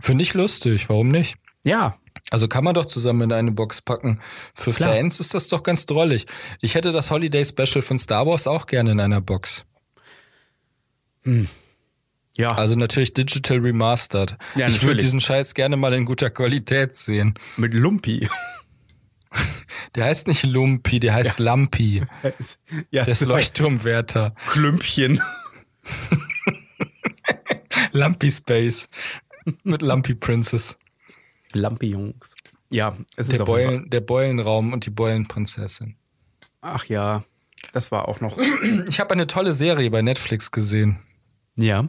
Finde 0.00 0.22
ich 0.22 0.34
lustig. 0.34 0.88
Warum 0.88 1.08
nicht? 1.08 1.36
Ja, 1.62 1.96
Also 2.30 2.48
kann 2.48 2.64
man 2.64 2.74
doch 2.74 2.84
zusammen 2.86 3.22
in 3.22 3.32
eine 3.32 3.52
Box 3.52 3.80
packen. 3.80 4.20
Für 4.54 4.72
Klar. 4.72 4.92
Fans 4.94 5.20
ist 5.20 5.32
das 5.34 5.48
doch 5.48 5.62
ganz 5.62 5.86
drollig. 5.86 6.26
Ich 6.60 6.74
hätte 6.74 6.92
das 6.92 7.10
Holiday 7.10 7.44
Special 7.44 7.80
von 7.82 7.98
Star 7.98 8.26
Wars 8.26 8.46
auch 8.46 8.66
gerne 8.66 8.92
in 8.92 9.00
einer 9.00 9.20
Box. 9.22 9.64
Ja. 12.36 12.50
Also 12.50 12.76
natürlich 12.76 13.14
digital 13.14 13.58
remastered. 13.58 14.36
Ja, 14.54 14.68
ich 14.68 14.82
würde 14.82 15.00
diesen 15.00 15.20
Scheiß 15.20 15.54
gerne 15.54 15.76
mal 15.76 15.92
in 15.94 16.04
guter 16.04 16.30
Qualität 16.30 16.94
sehen. 16.96 17.34
mit 17.56 17.74
Lumpi. 17.74 18.28
Der 19.96 20.04
heißt 20.04 20.28
nicht 20.28 20.44
Lumpi, 20.44 21.00
der 21.00 21.14
heißt 21.14 21.38
Lampi. 21.40 22.04
ja, 22.90 23.04
Der 23.04 23.12
ist 23.12 23.24
Leuchtturmwärter. 23.24 24.34
Klümpchen. 24.48 25.20
Lumpy 27.92 28.30
Space. 28.30 28.88
Mit 29.62 29.82
Lumpy 29.82 30.14
Princess. 30.14 30.78
Lampions. 31.52 32.34
Ja, 32.70 32.96
es 33.16 33.28
ist 33.28 33.38
Der, 33.38 33.46
Fall. 33.46 33.66
Beulen, 33.66 33.90
der 33.90 34.00
Beulenraum 34.00 34.72
und 34.72 34.86
die 34.86 34.90
Beulenprinzessin. 34.90 35.96
Ach 36.60 36.84
ja, 36.86 37.22
das 37.72 37.92
war 37.92 38.08
auch 38.08 38.20
noch. 38.20 38.38
Ich 38.88 38.98
habe 39.00 39.12
eine 39.12 39.26
tolle 39.26 39.52
Serie 39.52 39.90
bei 39.90 40.02
Netflix 40.02 40.50
gesehen. 40.50 40.98
Ja. 41.56 41.88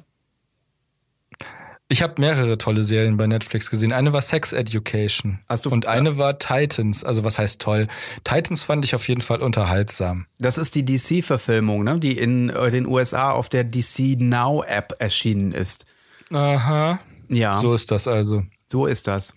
Ich 1.88 2.02
habe 2.02 2.20
mehrere 2.20 2.58
tolle 2.58 2.84
Serien 2.84 3.16
bei 3.16 3.28
Netflix 3.28 3.70
gesehen. 3.70 3.94
Eine 3.94 4.12
war 4.12 4.24
Sex 4.24 4.54
Education. 4.54 5.40
Hast 5.48 5.66
du- 5.66 5.70
und 5.70 5.86
eine 5.86 6.18
war 6.18 6.40
Titans. 6.40 7.04
Also 7.04 7.24
was 7.24 7.38
heißt 7.38 7.62
toll? 7.62 7.88
Titans 8.24 8.64
fand 8.64 8.84
ich 8.86 8.96
auf 8.96 9.08
jeden 9.08 9.22
Fall 9.22 9.42
unterhaltsam. 9.44 10.26
Das 10.40 10.58
ist 10.58 10.74
die 10.74 10.84
DC-Verfilmung, 10.84 11.84
ne? 11.84 12.00
die 12.00 12.18
in 12.18 12.50
äh, 12.50 12.72
den 12.72 12.88
USA 12.88 13.32
auf 13.32 13.50
der 13.50 13.64
DC 13.64 14.18
Now 14.18 14.64
App 14.64 14.96
erschienen 14.98 15.52
ist. 15.52 15.86
Aha. 16.32 17.00
Ja, 17.30 17.60
So 17.60 17.70
so, 17.70 17.74
ist 17.76 17.92
das 17.92 18.08
also. 18.08 18.44
ist 18.88 19.08
das. 19.08 19.36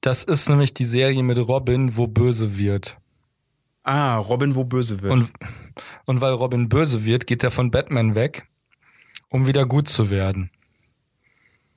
Das 0.00 0.24
ist 0.24 0.48
nämlich 0.48 0.72
die 0.72 0.86
Serie 0.86 1.22
mit 1.22 1.36
Robin, 1.36 1.94
wo 1.96 2.06
böse 2.06 2.56
wird. 2.56 2.96
Ah, 3.82 4.16
Robin, 4.16 4.54
wo 4.54 4.64
böse 4.64 5.02
wird. 5.02 5.12
Und, 5.12 5.30
und 6.06 6.20
weil 6.22 6.32
Robin 6.32 6.70
böse 6.70 7.04
wird, 7.04 7.26
geht 7.26 7.42
er 7.44 7.50
von 7.50 7.70
Batman 7.70 8.14
weg, 8.14 8.46
um 9.28 9.46
wieder 9.46 9.66
gut 9.66 9.88
zu 9.88 10.08
werden. 10.08 10.50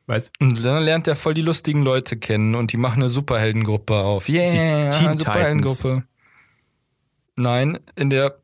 Was? 0.05 0.31
Und 0.39 0.63
dann 0.65 0.83
lernt 0.83 1.07
er 1.07 1.15
voll 1.15 1.33
die 1.33 1.41
lustigen 1.41 1.81
Leute 1.83 2.17
kennen 2.17 2.55
und 2.55 2.73
die 2.73 2.77
machen 2.77 3.01
eine 3.01 3.09
Superheldengruppe 3.09 3.95
auf. 3.95 4.27
Yeah, 4.27 4.93
eine 4.95 5.17
Superheldengruppe. 5.17 6.03
Nein, 7.35 7.79
in 7.95 8.09
der 8.09 8.37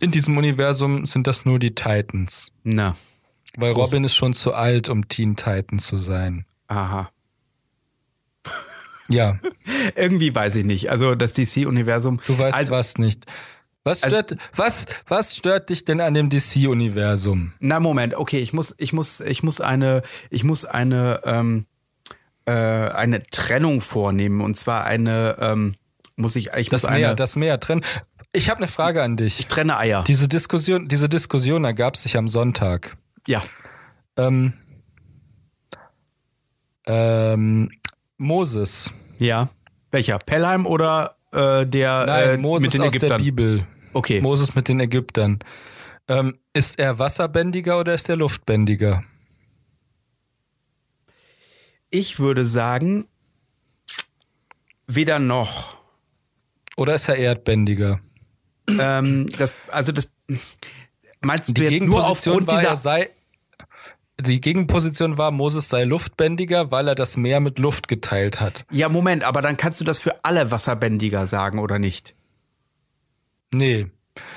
in 0.00 0.10
diesem 0.10 0.36
Universum 0.36 1.06
sind 1.06 1.26
das 1.26 1.44
nur 1.44 1.58
die 1.58 1.74
Titans. 1.74 2.52
Na, 2.62 2.96
Weil 3.56 3.72
Groß- 3.72 3.76
Robin 3.76 4.04
ist 4.04 4.14
schon 4.14 4.32
zu 4.34 4.54
alt, 4.54 4.88
um 4.88 5.08
Teen 5.08 5.34
Titan 5.36 5.78
zu 5.78 5.98
sein. 5.98 6.44
aha. 6.68 7.10
Ja, 9.08 9.38
Irgendwie 9.96 10.34
weiß 10.34 10.54
ich 10.56 10.64
nicht. 10.64 10.90
Also 10.90 11.14
das 11.14 11.32
DC-Universum. 11.32 12.20
du 12.26 12.38
weißt 12.38 12.54
also, 12.56 12.72
was 12.72 12.98
nicht. 12.98 13.24
Was 13.88 14.02
Also- 14.04 14.16
stört, 14.18 14.36
was, 14.54 14.86
was 15.06 15.34
stört 15.36 15.68
dich 15.70 15.84
denn 15.84 16.00
an 16.00 16.14
dem 16.14 16.30
DC-Universum? 16.30 17.52
Na 17.60 17.80
Moment, 17.80 18.14
okay, 18.14 18.38
ich 18.38 18.52
muss, 18.52 18.74
ich 18.78 18.92
muss, 18.92 19.20
ich 19.20 19.42
muss 19.42 19.60
eine, 19.60 20.02
ich 20.30 20.44
muss 20.44 20.64
eine, 20.64 21.20
ähm, 21.24 21.66
äh, 22.46 22.52
eine 22.52 23.22
Trennung 23.24 23.80
vornehmen 23.80 24.40
und 24.40 24.54
zwar 24.54 24.84
eine, 24.84 25.36
ähm, 25.40 25.74
muss 26.16 26.36
ich, 26.36 26.50
ich 26.56 26.68
Das 26.68 26.82
muss 26.82 26.90
Meer, 26.90 27.08
eine, 27.08 27.16
das 27.16 27.36
Meer 27.36 27.60
trennen. 27.60 27.82
Ich 28.32 28.50
habe 28.50 28.58
eine 28.58 28.68
Frage 28.68 29.02
an 29.02 29.16
dich. 29.16 29.40
ich 29.40 29.46
trenne 29.46 29.76
Eier. 29.78 30.04
Diese 30.06 30.28
Diskussion, 30.28 30.86
diese 30.88 31.08
Diskussion 31.08 31.64
ergab 31.64 31.96
sich 31.96 32.16
am 32.16 32.28
Sonntag. 32.28 32.96
ja, 33.26 33.42
Ähm, 34.16 34.52
ähm, 36.86 37.70
Moses. 38.16 38.92
ja. 39.18 39.48
Welcher? 39.90 40.18
Pelheim 40.18 40.66
oder 40.66 41.16
äh, 41.32 41.64
der 41.64 42.04
Nein, 42.06 42.28
äh, 42.28 42.36
Moses 42.36 42.64
mit 42.66 42.74
den 42.74 42.80
aus 42.82 42.88
Ägyptern? 42.88 43.08
der 43.18 43.24
Bibel. 43.24 43.66
Okay. 43.92 44.20
Moses 44.20 44.54
mit 44.54 44.68
den 44.68 44.80
Ägyptern. 44.80 45.38
Ähm, 46.08 46.38
ist 46.52 46.78
er 46.78 46.98
wasserbändiger 46.98 47.78
oder 47.80 47.94
ist 47.94 48.08
er 48.08 48.16
luftbändiger? 48.16 49.04
Ich 51.90 52.18
würde 52.18 52.44
sagen, 52.46 53.06
weder 54.86 55.18
noch. 55.18 55.78
Oder 56.76 56.94
ist 56.94 57.08
er 57.08 57.16
erdbändiger? 57.16 58.00
ähm, 58.68 59.28
das, 59.38 59.54
also 59.68 59.92
das 59.92 60.10
meinst 61.20 61.48
du 61.48 61.52
Die 61.52 61.62
jetzt 61.62 61.82
nur 61.82 62.06
aufgrund 62.06 62.46
war, 62.46 62.58
dieser 62.58 62.70
er 62.70 62.76
sei. 62.76 63.10
Die 64.20 64.40
Gegenposition 64.40 65.16
war, 65.16 65.30
Moses 65.30 65.68
sei 65.68 65.84
luftbändiger, 65.84 66.72
weil 66.72 66.88
er 66.88 66.94
das 66.94 67.16
Meer 67.16 67.38
mit 67.38 67.58
Luft 67.58 67.86
geteilt 67.86 68.40
hat. 68.40 68.64
Ja, 68.70 68.88
Moment, 68.88 69.22
aber 69.22 69.42
dann 69.42 69.56
kannst 69.56 69.80
du 69.80 69.84
das 69.84 69.98
für 70.00 70.24
alle 70.24 70.50
Wasserbändiger 70.50 71.26
sagen, 71.26 71.60
oder 71.60 71.78
nicht? 71.78 72.14
Nee. 73.52 73.86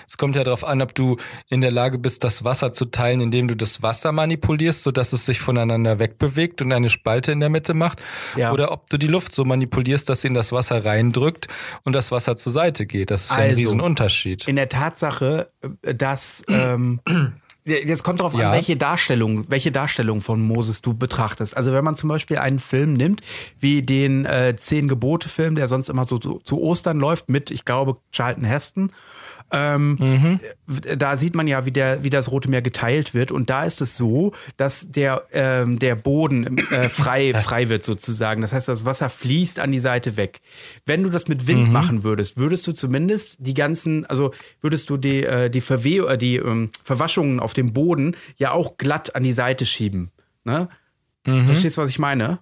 Es 0.08 0.18
kommt 0.18 0.36
ja 0.36 0.44
darauf 0.44 0.64
an, 0.64 0.82
ob 0.82 0.94
du 0.94 1.18
in 1.50 1.62
der 1.62 1.72
Lage 1.72 1.98
bist, 1.98 2.24
das 2.24 2.44
Wasser 2.44 2.72
zu 2.72 2.86
teilen, 2.86 3.22
indem 3.22 3.48
du 3.48 3.56
das 3.56 3.82
Wasser 3.82 4.12
manipulierst, 4.12 4.84
sodass 4.84 5.12
es 5.14 5.26
sich 5.26 5.40
voneinander 5.40 6.00
wegbewegt 6.00 6.62
und 6.62 6.72
eine 6.72 6.90
Spalte 6.90 7.32
in 7.32 7.40
der 7.40 7.50
Mitte 7.50 7.74
macht. 7.74 8.04
Ja. 8.36 8.52
Oder 8.52 8.72
ob 8.72 8.90
du 8.90 8.98
die 8.98 9.08
Luft 9.08 9.34
so 9.34 9.46
manipulierst, 9.46 10.08
dass 10.10 10.22
sie 10.22 10.28
in 10.28 10.34
das 10.34 10.52
Wasser 10.52 10.86
reindrückt 10.86 11.48
und 11.84 11.94
das 11.94 12.12
Wasser 12.12 12.38
zur 12.38 12.52
Seite 12.52 12.86
geht. 12.86 13.10
Das 13.12 13.24
ist 13.24 13.32
ja 13.32 13.38
ein 13.38 13.44
Also, 13.52 13.56
Riesenunterschied. 13.58 14.48
In 14.48 14.56
der 14.56 14.70
Tatsache, 14.70 15.48
dass 15.82 16.44
ähm, 16.48 17.00
jetzt 17.66 18.04
kommt 18.04 18.22
drauf 18.22 18.34
Ja. 18.34 18.50
an, 18.50 18.56
welche 18.56 18.76
Darstellung, 18.78 19.46
welche 19.50 19.72
Darstellung 19.72 20.22
von 20.22 20.42
Moses 20.42 20.82
du 20.82 20.94
betrachtest. 20.94 21.56
Also 21.56 21.74
wenn 21.74 21.84
man 21.84 21.96
zum 21.96 22.10
Beispiel 22.10 22.38
einen 22.38 22.60
Film 22.60 22.94
nimmt, 22.94 23.22
wie 23.60 23.82
den 23.82 24.26
äh, 24.26 24.56
Zehn 24.58 24.88
Gebote-Film, 24.88 25.56
der 25.56 25.68
sonst 25.68 25.90
immer 25.90 26.06
so 26.06 26.18
zu, 26.18 26.40
zu 26.44 26.60
Ostern 26.60 27.00
läuft, 27.00 27.30
mit, 27.30 27.52
ich 27.52 27.66
glaube, 27.66 27.98
Charlton 28.12 28.44
Heston. 28.44 28.92
Ähm, 29.52 30.40
Da 30.98 31.18
sieht 31.18 31.36
man 31.36 31.48
ja, 31.48 31.66
wie, 31.66 31.72
der, 31.72 32.04
wie 32.04 32.10
das 32.10 32.32
Rote 32.32 32.50
Meer 32.50 32.62
geteilt 32.62 33.14
wird. 33.14 33.32
Und 33.32 33.50
da 33.50 33.66
ist 33.66 33.82
es 33.82 33.98
so, 33.98 34.32
dass 34.58 34.92
der, 34.92 35.26
ähm, 35.34 35.80
der 35.80 35.96
Boden 35.96 36.58
äh, 36.72 36.90
frei, 36.90 37.34
frei 37.44 37.70
wird 37.70 37.84
sozusagen. 37.84 38.42
Das 38.42 38.54
heißt, 38.54 38.68
das 38.68 38.86
Wasser 38.86 39.10
fließt 39.10 39.60
an 39.60 39.72
die 39.72 39.80
Seite 39.80 40.16
weg. 40.18 40.42
Wenn 40.86 41.04
du 41.04 41.10
das 41.10 41.28
mit 41.28 41.48
Wind 41.48 41.72
machen 41.72 42.04
würdest, 42.04 42.38
würdest 42.38 42.66
du 42.68 42.72
zumindest 42.72 43.38
die 43.40 43.54
ganzen, 43.54 44.06
also 44.06 44.32
würdest 44.62 44.90
du 44.90 44.98
die, 44.98 45.24
äh, 45.24 45.50
die, 45.50 45.62
Verweh 45.62 46.00
äh, 46.00 46.18
die 46.18 46.38
ähm, 46.38 46.70
Verwaschungen 46.84 47.40
auf 47.40 47.54
dem 47.54 47.74
Boden 47.74 48.16
ja 48.38 48.52
auch 48.52 48.78
glatt 48.78 49.16
an 49.16 49.24
die 49.24 49.34
Seite 49.34 49.66
schieben. 49.66 50.12
Ne? 50.44 50.70
Verstehst 51.46 51.78
du, 51.78 51.82
was 51.82 51.90
ich 51.90 52.00
meine? 52.00 52.40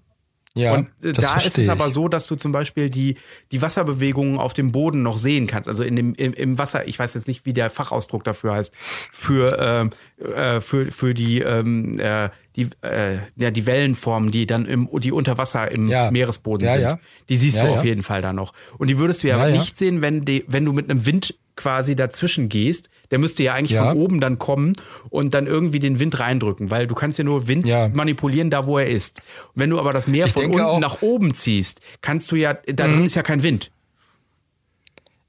Ja, 0.55 0.73
und 0.73 0.89
äh, 1.03 1.13
da 1.13 1.37
ist 1.37 1.57
es 1.59 1.69
aber 1.69 1.89
so, 1.91 2.07
dass 2.07 2.25
du 2.25 2.35
zum 2.35 2.51
Beispiel 2.51 2.89
die, 2.89 3.15
die 3.51 3.61
Wasserbewegungen 3.61 4.39
auf 4.39 4.53
dem 4.53 4.71
Boden 4.71 5.03
noch 5.03 5.19
sehen 5.19 5.45
kannst. 5.45 5.69
Also 5.69 5.83
in 5.83 5.95
dem, 5.95 6.13
im, 6.15 6.33
im 6.33 6.57
Wasser, 6.57 6.87
ich 6.87 6.97
weiß 6.97 7.13
jetzt 7.13 7.27
nicht, 7.27 7.45
wie 7.45 7.53
der 7.53 7.69
Fachausdruck 7.69 8.23
dafür 8.23 8.53
heißt, 8.53 8.73
für, 9.11 9.91
äh, 10.19 10.25
äh 10.25 10.59
für, 10.59 10.91
für 10.91 11.13
die, 11.13 11.41
ähm, 11.41 11.99
äh, 11.99 12.29
die, 12.55 12.69
äh, 12.81 13.19
ja, 13.35 13.51
die 13.51 13.65
Wellenformen, 13.67 14.31
die 14.31 14.47
dann 14.47 14.65
im, 14.65 14.89
die 14.99 15.11
unter 15.11 15.37
Wasser 15.37 15.69
im 15.71 15.87
ja. 15.87 16.09
Meeresboden 16.09 16.67
ja, 16.67 16.73
sind. 16.73 16.81
Ja. 16.81 16.99
Die 17.29 17.35
siehst 17.35 17.61
du 17.61 17.67
auf 17.67 17.83
jeden 17.83 18.01
Fall 18.01 18.21
da 18.21 18.33
noch. 18.33 18.53
Und 18.79 18.89
die 18.89 18.97
würdest 18.97 19.23
du 19.23 19.27
ja, 19.27 19.35
aber 19.35 19.51
nicht 19.51 19.77
sehen, 19.77 20.01
wenn, 20.01 20.25
die, 20.25 20.45
wenn 20.47 20.65
du 20.65 20.73
mit 20.73 20.89
einem 20.89 21.05
Wind 21.05 21.35
quasi 21.55 21.95
dazwischen 21.95 22.49
gehst, 22.49 22.89
der 23.11 23.19
müsste 23.19 23.43
ja 23.43 23.53
eigentlich 23.53 23.77
ja. 23.77 23.89
von 23.89 23.97
oben 23.97 24.19
dann 24.19 24.37
kommen 24.37 24.73
und 25.09 25.33
dann 25.33 25.47
irgendwie 25.47 25.79
den 25.79 25.99
Wind 25.99 26.19
reindrücken, 26.19 26.69
weil 26.69 26.87
du 26.87 26.95
kannst 26.95 27.17
ja 27.17 27.23
nur 27.23 27.47
Wind 27.47 27.67
ja. 27.67 27.87
manipulieren 27.89 28.49
da, 28.49 28.65
wo 28.65 28.77
er 28.77 28.87
ist. 28.87 29.21
Und 29.53 29.61
wenn 29.61 29.69
du 29.69 29.79
aber 29.79 29.91
das 29.91 30.07
Meer 30.07 30.25
ich 30.25 30.33
von 30.33 30.45
unten 30.45 30.61
auch, 30.61 30.79
nach 30.79 31.01
oben 31.01 31.33
ziehst, 31.33 31.81
kannst 32.01 32.31
du 32.31 32.35
ja, 32.35 32.53
da 32.53 32.87
drin 32.87 32.99
mhm. 32.99 33.05
ist 33.05 33.15
ja 33.15 33.23
kein 33.23 33.43
Wind. 33.43 33.71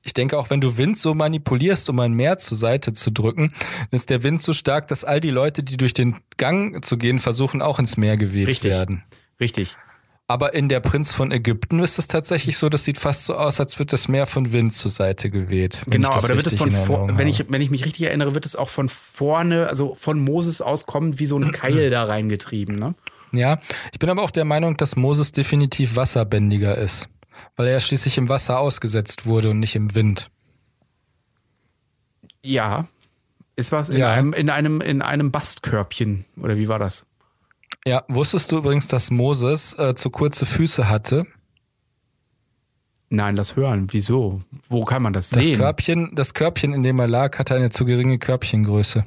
Ich 0.02 0.14
denke 0.14 0.38
auch, 0.38 0.48
wenn 0.48 0.62
du 0.62 0.78
Wind 0.78 0.96
so 0.96 1.14
manipulierst, 1.14 1.90
um 1.90 2.00
ein 2.00 2.12
Meer 2.12 2.38
zur 2.38 2.56
Seite 2.56 2.94
zu 2.94 3.10
drücken, 3.10 3.52
ist 3.90 4.08
der 4.08 4.22
Wind 4.22 4.40
so 4.40 4.54
stark, 4.54 4.88
dass 4.88 5.04
all 5.04 5.20
die 5.20 5.30
Leute, 5.30 5.62
die 5.62 5.76
durch 5.76 5.92
den 5.92 6.16
Gang 6.38 6.82
zu 6.82 6.96
gehen 6.96 7.18
versuchen, 7.18 7.60
auch 7.60 7.78
ins 7.78 7.98
Meer 7.98 8.16
geweht 8.16 8.48
Richtig. 8.48 8.70
werden. 8.70 9.04
Richtig. 9.38 9.76
Aber 10.30 10.54
in 10.54 10.68
der 10.68 10.78
Prinz 10.78 11.12
von 11.12 11.32
Ägypten 11.32 11.80
ist 11.80 11.98
es 11.98 12.06
tatsächlich 12.06 12.56
so, 12.56 12.68
das 12.68 12.84
sieht 12.84 12.98
fast 12.98 13.24
so 13.24 13.34
aus, 13.34 13.58
als 13.58 13.80
wird 13.80 13.92
das 13.92 14.06
Meer 14.06 14.28
von 14.28 14.52
Wind 14.52 14.72
zur 14.72 14.92
Seite 14.92 15.28
geweht. 15.28 15.82
Genau, 15.88 16.10
aber 16.10 16.28
da 16.28 16.36
wird 16.36 16.46
es 16.46 16.54
von 16.54 16.70
vor, 16.70 17.18
wenn 17.18 17.26
ich, 17.26 17.46
wenn 17.48 17.60
ich 17.60 17.68
mich 17.68 17.84
richtig 17.84 18.06
erinnere, 18.06 18.32
wird 18.32 18.46
es 18.46 18.54
auch 18.54 18.68
von 18.68 18.88
vorne, 18.88 19.66
also 19.66 19.96
von 19.96 20.20
Moses 20.20 20.62
aus 20.62 20.86
kommen, 20.86 21.18
wie 21.18 21.26
so 21.26 21.36
ein 21.36 21.50
Keil 21.50 21.90
da 21.90 22.04
reingetrieben, 22.04 22.78
ne? 22.78 22.94
Ja, 23.32 23.58
ich 23.90 23.98
bin 23.98 24.08
aber 24.08 24.22
auch 24.22 24.30
der 24.30 24.44
Meinung, 24.44 24.76
dass 24.76 24.94
Moses 24.94 25.32
definitiv 25.32 25.96
wasserbändiger 25.96 26.78
ist. 26.78 27.08
Weil 27.56 27.66
er 27.66 27.80
schließlich 27.80 28.16
im 28.16 28.28
Wasser 28.28 28.60
ausgesetzt 28.60 29.26
wurde 29.26 29.50
und 29.50 29.58
nicht 29.58 29.74
im 29.74 29.96
Wind. 29.96 30.30
Ja. 32.44 32.86
Ist 33.56 33.72
was 33.72 33.90
in 33.90 33.96
ja. 33.96 34.12
einem, 34.12 34.32
in 34.32 34.48
einem, 34.48 34.80
in 34.80 35.02
einem 35.02 35.32
Bastkörbchen, 35.32 36.24
oder 36.40 36.56
wie 36.56 36.68
war 36.68 36.78
das? 36.78 37.04
Ja, 37.86 38.04
wusstest 38.08 38.52
du 38.52 38.58
übrigens, 38.58 38.88
dass 38.88 39.10
Moses 39.10 39.78
äh, 39.78 39.94
zu 39.94 40.10
kurze 40.10 40.46
Füße 40.46 40.88
hatte? 40.88 41.26
Nein, 43.08 43.36
das 43.36 43.56
hören. 43.56 43.88
Wieso? 43.90 44.42
Wo 44.68 44.84
kann 44.84 45.02
man 45.02 45.12
das, 45.12 45.30
das 45.30 45.40
sehen? 45.40 45.58
Körbchen, 45.58 46.14
das 46.14 46.34
Körbchen, 46.34 46.72
in 46.72 46.82
dem 46.82 46.98
er 47.00 47.08
lag, 47.08 47.38
hatte 47.38 47.54
eine 47.54 47.70
zu 47.70 47.84
geringe 47.84 48.18
Körbchengröße. 48.18 49.04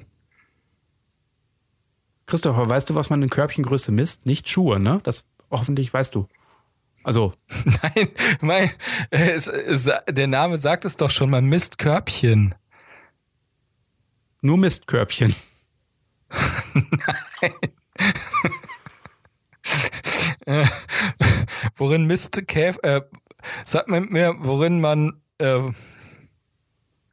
Christopher, 2.25 2.67
weißt 2.67 2.89
du, 2.89 2.95
was 2.95 3.09
man 3.09 3.21
in 3.21 3.29
Körbchengröße 3.29 3.91
misst? 3.91 4.25
Nicht 4.25 4.49
Schuhe, 4.49 4.79
ne? 4.79 4.99
Das 5.03 5.25
hoffentlich 5.51 5.93
weißt 5.93 6.15
du. 6.15 6.27
Also. 7.03 7.33
Nein, 7.65 8.09
mein, 8.41 8.71
es, 9.09 9.47
es, 9.47 9.89
der 10.09 10.27
Name 10.27 10.57
sagt 10.57 10.83
es 10.83 10.95
doch 10.95 11.11
schon, 11.11 11.29
man 11.29 11.45
misst 11.45 11.77
Körbchen. 11.77 12.55
Nur 14.41 14.57
Mistkörbchen. 14.57 15.33
Nein. 16.73 17.53
Äh, 20.45 20.65
worin 21.75 22.05
misst 22.05 22.47
Käfer, 22.47 22.83
äh, 22.83 23.01
sag 23.65 23.87
mir, 23.87 24.35
worin 24.39 24.81
man, 24.81 25.21
äh, 25.37 25.61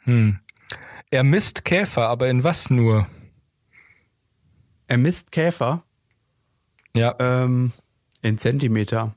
hm, 0.05 0.39
er 1.11 1.25
misst 1.25 1.65
Käfer, 1.65 2.07
aber 2.07 2.29
in 2.29 2.45
was 2.45 2.71
nur? 2.71 3.07
Er 4.87 4.99
misst 4.99 5.33
Käfer? 5.33 5.85
Ja. 6.95 7.15
Ähm, 7.19 7.73
in 8.23 8.39
Zentimeter. 8.39 9.15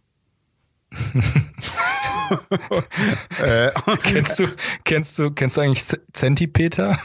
äh. 3.39 3.71
kennst 4.03 4.39
du, 4.39 4.47
kennst 4.83 5.17
du, 5.17 5.31
kennst 5.31 5.57
du 5.57 5.61
eigentlich 5.61 5.83
Zentipeter? 6.13 6.99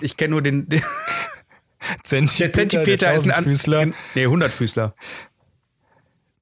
Ich 0.00 0.16
kenne 0.16 0.30
nur 0.32 0.42
den, 0.42 0.68
den 0.68 0.82
Zentipeter, 2.02 2.48
der 2.48 2.52
Zentipeter 2.52 3.06
der 3.08 3.16
ist 3.16 3.30
ein 3.30 3.44
Füßler. 3.44 3.86
Nee, 4.14 4.24
100 4.24 4.52
Füßler. 4.52 4.94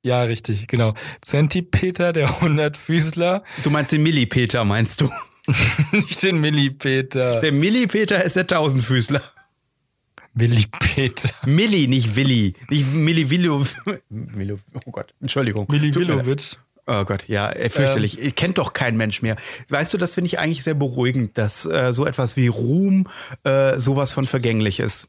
Ja, 0.03 0.23
richtig, 0.23 0.67
genau. 0.67 0.95
Zentipeter, 1.21 2.13
der 2.13 2.29
100 2.41 2.77
Füßler. 2.77 3.45
Du 3.63 3.71
meinst 3.71 3.93
den 3.93 4.03
Millipeter, 4.03 4.65
meinst 4.65 5.01
du? 5.01 5.11
Nicht 5.93 6.23
den 6.23 6.41
Millipeter. 6.41 7.41
Der 7.41 7.53
Millipeter 7.53 8.23
ist 8.23 8.37
der 8.37 8.47
Tausendfüßler. 8.47 9.21
Millipeter. 10.35 11.31
Milli, 11.45 11.89
nicht 11.89 12.17
Willi. 12.17 12.55
Nicht 12.71 12.87
Milli 12.91 13.29
Willow. 13.29 13.67
Oh 14.87 14.91
Gott, 14.91 15.13
Entschuldigung. 15.21 15.67
Milli 15.69 15.95
Willowitsch. 15.95 16.55
Oh 16.87 17.05
Gott, 17.05 17.29
ja, 17.29 17.51
äh, 17.51 17.69
fürchterlich. 17.69 18.21
Ähm, 18.21 18.35
Kennt 18.35 18.59
doch 18.59 18.73
kein 18.73 18.97
Mensch 18.97 19.23
mehr. 19.23 19.37
Weißt 19.69 19.93
du, 19.95 19.99
das 19.99 20.15
finde 20.15 20.27
ich 20.27 20.39
eigentlich 20.39 20.65
sehr 20.65 20.75
beruhigend, 20.75 21.39
dass 21.39 21.65
äh, 21.67 21.93
so 21.93 22.07
etwas 22.07 22.37
wie 22.37 22.49
Ruhm 22.49 23.07
äh, 23.45 23.79
sowas 23.79 24.13
von 24.13 24.27
vergänglich 24.27 24.81
ist. 24.81 25.09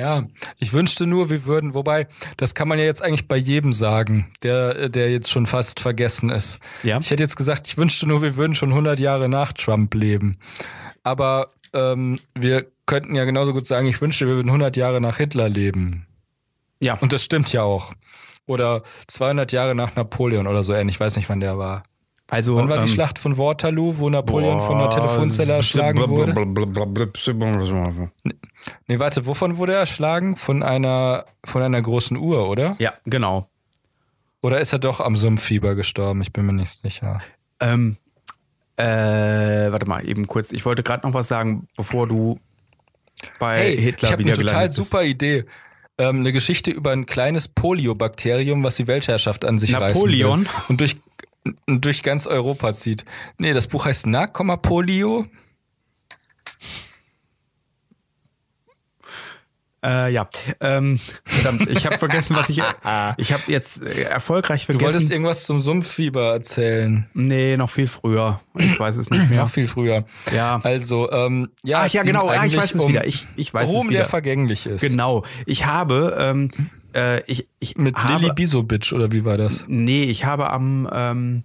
Ja, 0.00 0.24
ich 0.56 0.72
wünschte 0.72 1.06
nur, 1.06 1.28
wir 1.28 1.44
würden, 1.44 1.74
wobei, 1.74 2.06
das 2.38 2.54
kann 2.54 2.68
man 2.68 2.78
ja 2.78 2.86
jetzt 2.86 3.02
eigentlich 3.02 3.28
bei 3.28 3.36
jedem 3.36 3.74
sagen, 3.74 4.32
der, 4.42 4.88
der 4.88 5.12
jetzt 5.12 5.30
schon 5.30 5.44
fast 5.44 5.78
vergessen 5.78 6.30
ist. 6.30 6.58
Ja. 6.82 6.98
Ich 7.00 7.10
hätte 7.10 7.22
jetzt 7.22 7.36
gesagt, 7.36 7.66
ich 7.66 7.76
wünschte 7.76 8.08
nur, 8.08 8.22
wir 8.22 8.34
würden 8.38 8.54
schon 8.54 8.70
100 8.70 8.98
Jahre 8.98 9.28
nach 9.28 9.52
Trump 9.52 9.92
leben. 9.92 10.38
Aber 11.02 11.48
ähm, 11.74 12.18
wir 12.34 12.64
könnten 12.86 13.14
ja 13.14 13.26
genauso 13.26 13.52
gut 13.52 13.66
sagen, 13.66 13.88
ich 13.88 14.00
wünschte, 14.00 14.26
wir 14.26 14.36
würden 14.36 14.48
100 14.48 14.74
Jahre 14.78 15.02
nach 15.02 15.18
Hitler 15.18 15.50
leben. 15.50 16.06
Ja. 16.80 16.94
Und 16.94 17.12
das 17.12 17.22
stimmt 17.22 17.52
ja 17.52 17.62
auch. 17.62 17.92
Oder 18.46 18.82
200 19.08 19.52
Jahre 19.52 19.74
nach 19.74 19.96
Napoleon 19.96 20.46
oder 20.46 20.64
so 20.64 20.72
ähnlich. 20.72 20.96
Ich 20.96 21.00
weiß 21.00 21.16
nicht, 21.16 21.28
wann 21.28 21.40
der 21.40 21.58
war. 21.58 21.82
Also, 22.30 22.56
Wann 22.56 22.68
war 22.68 22.78
ähm, 22.78 22.86
die 22.86 22.92
Schlacht 22.92 23.18
von 23.18 23.36
Waterloo, 23.36 23.98
wo 23.98 24.08
Napoleon 24.08 24.58
boah, 24.58 24.66
von 24.66 24.76
einer 24.76 24.90
Telefonzelle 24.90 25.54
erschlagen 25.54 26.08
wurde? 26.08 26.32
Nee, 28.86 28.98
warte, 28.98 29.26
wovon 29.26 29.58
wurde 29.58 29.72
er 29.72 29.80
erschlagen? 29.80 30.36
Von 30.36 30.62
einer, 30.62 31.24
von 31.44 31.62
einer 31.62 31.82
großen 31.82 32.16
Uhr, 32.16 32.48
oder? 32.48 32.76
Ja, 32.78 32.94
genau. 33.04 33.48
Oder 34.42 34.60
ist 34.60 34.72
er 34.72 34.78
doch 34.78 35.00
am 35.00 35.16
Sumpffieber 35.16 35.74
gestorben? 35.74 36.22
Ich 36.22 36.32
bin 36.32 36.46
mir 36.46 36.52
nicht 36.52 36.80
sicher. 36.82 37.20
Ähm, 37.58 37.96
äh, 38.76 38.84
warte 39.72 39.86
mal, 39.86 40.08
eben 40.08 40.26
kurz. 40.26 40.52
Ich 40.52 40.64
wollte 40.64 40.82
gerade 40.82 41.06
noch 41.06 41.14
was 41.14 41.28
sagen, 41.28 41.68
bevor 41.76 42.06
du 42.06 42.38
bei 43.38 43.58
hey, 43.58 43.76
Hitler 43.76 44.12
ich 44.12 44.18
wieder 44.18 44.34
eine 44.34 44.42
total 44.42 44.70
super 44.70 45.04
Idee. 45.04 45.44
Ähm, 45.98 46.20
eine 46.20 46.32
Geschichte 46.32 46.70
über 46.70 46.92
ein 46.92 47.04
kleines 47.04 47.48
Poliobakterium, 47.48 48.64
was 48.64 48.76
die 48.76 48.86
Weltherrschaft 48.86 49.44
an 49.44 49.58
sich 49.58 49.72
Napoleon? 49.72 50.44
reißen 50.44 50.44
will. 50.44 50.64
Und 50.68 50.80
durch 50.80 50.96
durch 51.66 52.02
ganz 52.02 52.26
Europa 52.26 52.74
zieht. 52.74 53.04
Nee, 53.38 53.52
das 53.52 53.66
Buch 53.66 53.84
heißt 53.84 54.06
Polio. 54.62 55.26
Äh, 59.82 60.12
ja, 60.12 60.28
ähm, 60.60 61.00
verdammt, 61.24 61.70
ich 61.70 61.86
habe 61.86 61.96
vergessen, 61.96 62.36
was 62.36 62.50
ich. 62.50 62.60
Ich 63.16 63.32
habe 63.32 63.42
jetzt 63.46 63.82
äh, 63.82 64.02
erfolgreich 64.02 64.66
vergessen. 64.66 64.86
Du 64.86 64.92
wolltest 64.92 65.10
irgendwas 65.10 65.46
zum 65.46 65.60
Sumpffieber 65.60 66.32
erzählen. 66.32 67.08
Nee, 67.14 67.56
noch 67.56 67.70
viel 67.70 67.86
früher. 67.86 68.40
Ich 68.58 68.78
weiß 68.78 68.96
es 68.96 69.10
nicht 69.10 69.30
mehr. 69.30 69.40
noch 69.40 69.48
viel 69.48 69.66
früher. 69.66 70.04
Ja. 70.34 70.60
Also, 70.62 71.10
ähm, 71.10 71.48
ja. 71.62 71.82
Ach 71.84 71.88
ja, 71.88 72.02
genau. 72.02 72.30
Ja, 72.32 72.44
ich 72.44 72.56
weiß 72.56 72.74
es 72.74 72.80
um 72.80 72.90
wieder. 72.90 73.06
Ich, 73.06 73.26
ich 73.36 73.52
weiß 73.54 73.68
Ruhm, 73.68 73.86
es 73.86 73.88
wieder. 73.88 73.98
der 74.00 74.06
vergänglich 74.06 74.66
ist. 74.66 74.82
Genau. 74.82 75.24
Ich 75.46 75.64
habe 75.66 76.16
ähm, 76.18 76.50
äh, 76.94 77.22
ich, 77.26 77.46
ich 77.58 77.76
Mit 77.76 77.96
habe, 77.96 78.22
Lili 78.22 78.34
Bisobic 78.34 78.92
oder 78.92 79.12
wie 79.12 79.24
war 79.24 79.36
das? 79.36 79.64
Nee, 79.68 80.04
ich 80.04 80.24
habe 80.24 80.50
am 80.50 80.88
ähm, 80.92 81.44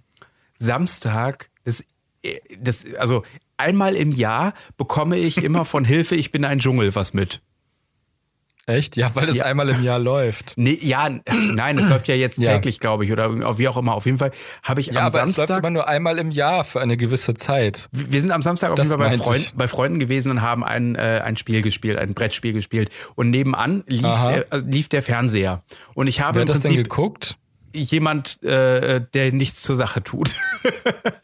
Samstag 0.56 1.50
das, 1.64 1.84
äh, 2.22 2.38
das, 2.58 2.94
also 2.94 3.22
einmal 3.56 3.94
im 3.94 4.12
Jahr 4.12 4.54
bekomme 4.76 5.16
ich 5.16 5.38
immer 5.38 5.64
von 5.64 5.84
Hilfe, 5.84 6.16
ich 6.16 6.32
bin 6.32 6.44
ein 6.44 6.58
Dschungel 6.58 6.94
was 6.94 7.14
mit. 7.14 7.42
Echt? 8.66 8.96
Ja, 8.96 9.12
weil 9.14 9.28
es 9.28 9.36
ja. 9.38 9.44
einmal 9.44 9.68
im 9.68 9.82
Jahr 9.84 10.00
läuft. 10.00 10.54
Nee, 10.56 10.76
ja, 10.82 11.08
nein, 11.54 11.78
es 11.78 11.88
läuft 11.88 12.08
ja 12.08 12.16
jetzt 12.16 12.38
ja. 12.38 12.54
täglich, 12.54 12.80
glaube 12.80 13.04
ich, 13.04 13.12
oder 13.12 13.58
wie 13.58 13.68
auch 13.68 13.76
immer. 13.76 13.94
Auf 13.94 14.06
jeden 14.06 14.18
Fall 14.18 14.32
habe 14.64 14.80
ich 14.80 14.88
ja, 14.88 14.94
am 14.94 15.06
aber 15.06 15.20
Samstag. 15.20 15.44
Es 15.44 15.48
läuft 15.50 15.60
immer 15.60 15.70
nur 15.70 15.86
einmal 15.86 16.18
im 16.18 16.32
Jahr 16.32 16.64
für 16.64 16.80
eine 16.80 16.96
gewisse 16.96 17.34
Zeit. 17.34 17.88
Wir 17.92 18.20
sind 18.20 18.32
am 18.32 18.42
Samstag 18.42 18.72
auf 18.72 18.78
jeden 18.78 18.90
Fall 18.90 18.98
bei, 18.98 19.16
Freund, 19.16 19.52
bei, 19.56 19.68
Freunden 19.68 20.00
gewesen 20.00 20.32
und 20.32 20.42
haben 20.42 20.64
ein, 20.64 20.96
äh, 20.96 21.20
ein 21.24 21.36
Spiel 21.36 21.62
gespielt, 21.62 21.96
ein 21.96 22.14
Brettspiel 22.14 22.52
gespielt. 22.52 22.90
Und 23.14 23.30
nebenan 23.30 23.84
lief, 23.86 24.04
äh, 24.04 24.44
lief 24.58 24.88
der 24.88 25.02
Fernseher. 25.02 25.62
Und 25.94 26.08
ich 26.08 26.20
habe 26.20 26.36
Wer 26.36 26.42
im 26.42 26.46
Prinzip, 26.48 26.62
das 26.62 26.72
denn 26.72 26.82
geguckt? 26.82 27.38
Jemand, 27.76 28.42
äh, 28.42 29.00
der 29.14 29.32
nichts 29.32 29.62
zur 29.62 29.76
Sache 29.76 30.02
tut. 30.02 30.34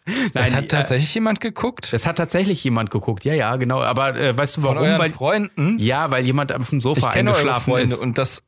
Nein, 0.07 0.30
das 0.32 0.55
hat 0.55 0.68
tatsächlich 0.68 1.11
äh, 1.11 1.14
jemand 1.14 1.40
geguckt? 1.40 1.92
Das 1.92 2.07
hat 2.07 2.16
tatsächlich 2.16 2.62
jemand 2.64 2.90
geguckt, 2.90 3.24
ja, 3.24 3.34
ja, 3.34 3.57
genau. 3.57 3.82
Aber 3.82 4.16
äh, 4.16 4.36
weißt 4.36 4.59
du 4.59 4.62
warum? 4.62 4.78
Von 4.78 4.98
weil, 4.98 5.11
Freunden? 5.11 5.78
Ja, 5.78 6.11
weil 6.11 6.24
jemand 6.24 6.53
auf 6.53 6.70
dem 6.70 6.80
Sofa 6.80 7.11
ich 7.11 7.18
eingeschlafen 7.18 7.72
Freunde 7.72 7.94
ist. 7.94 8.03
Und 8.03 8.18
das, 8.18 8.42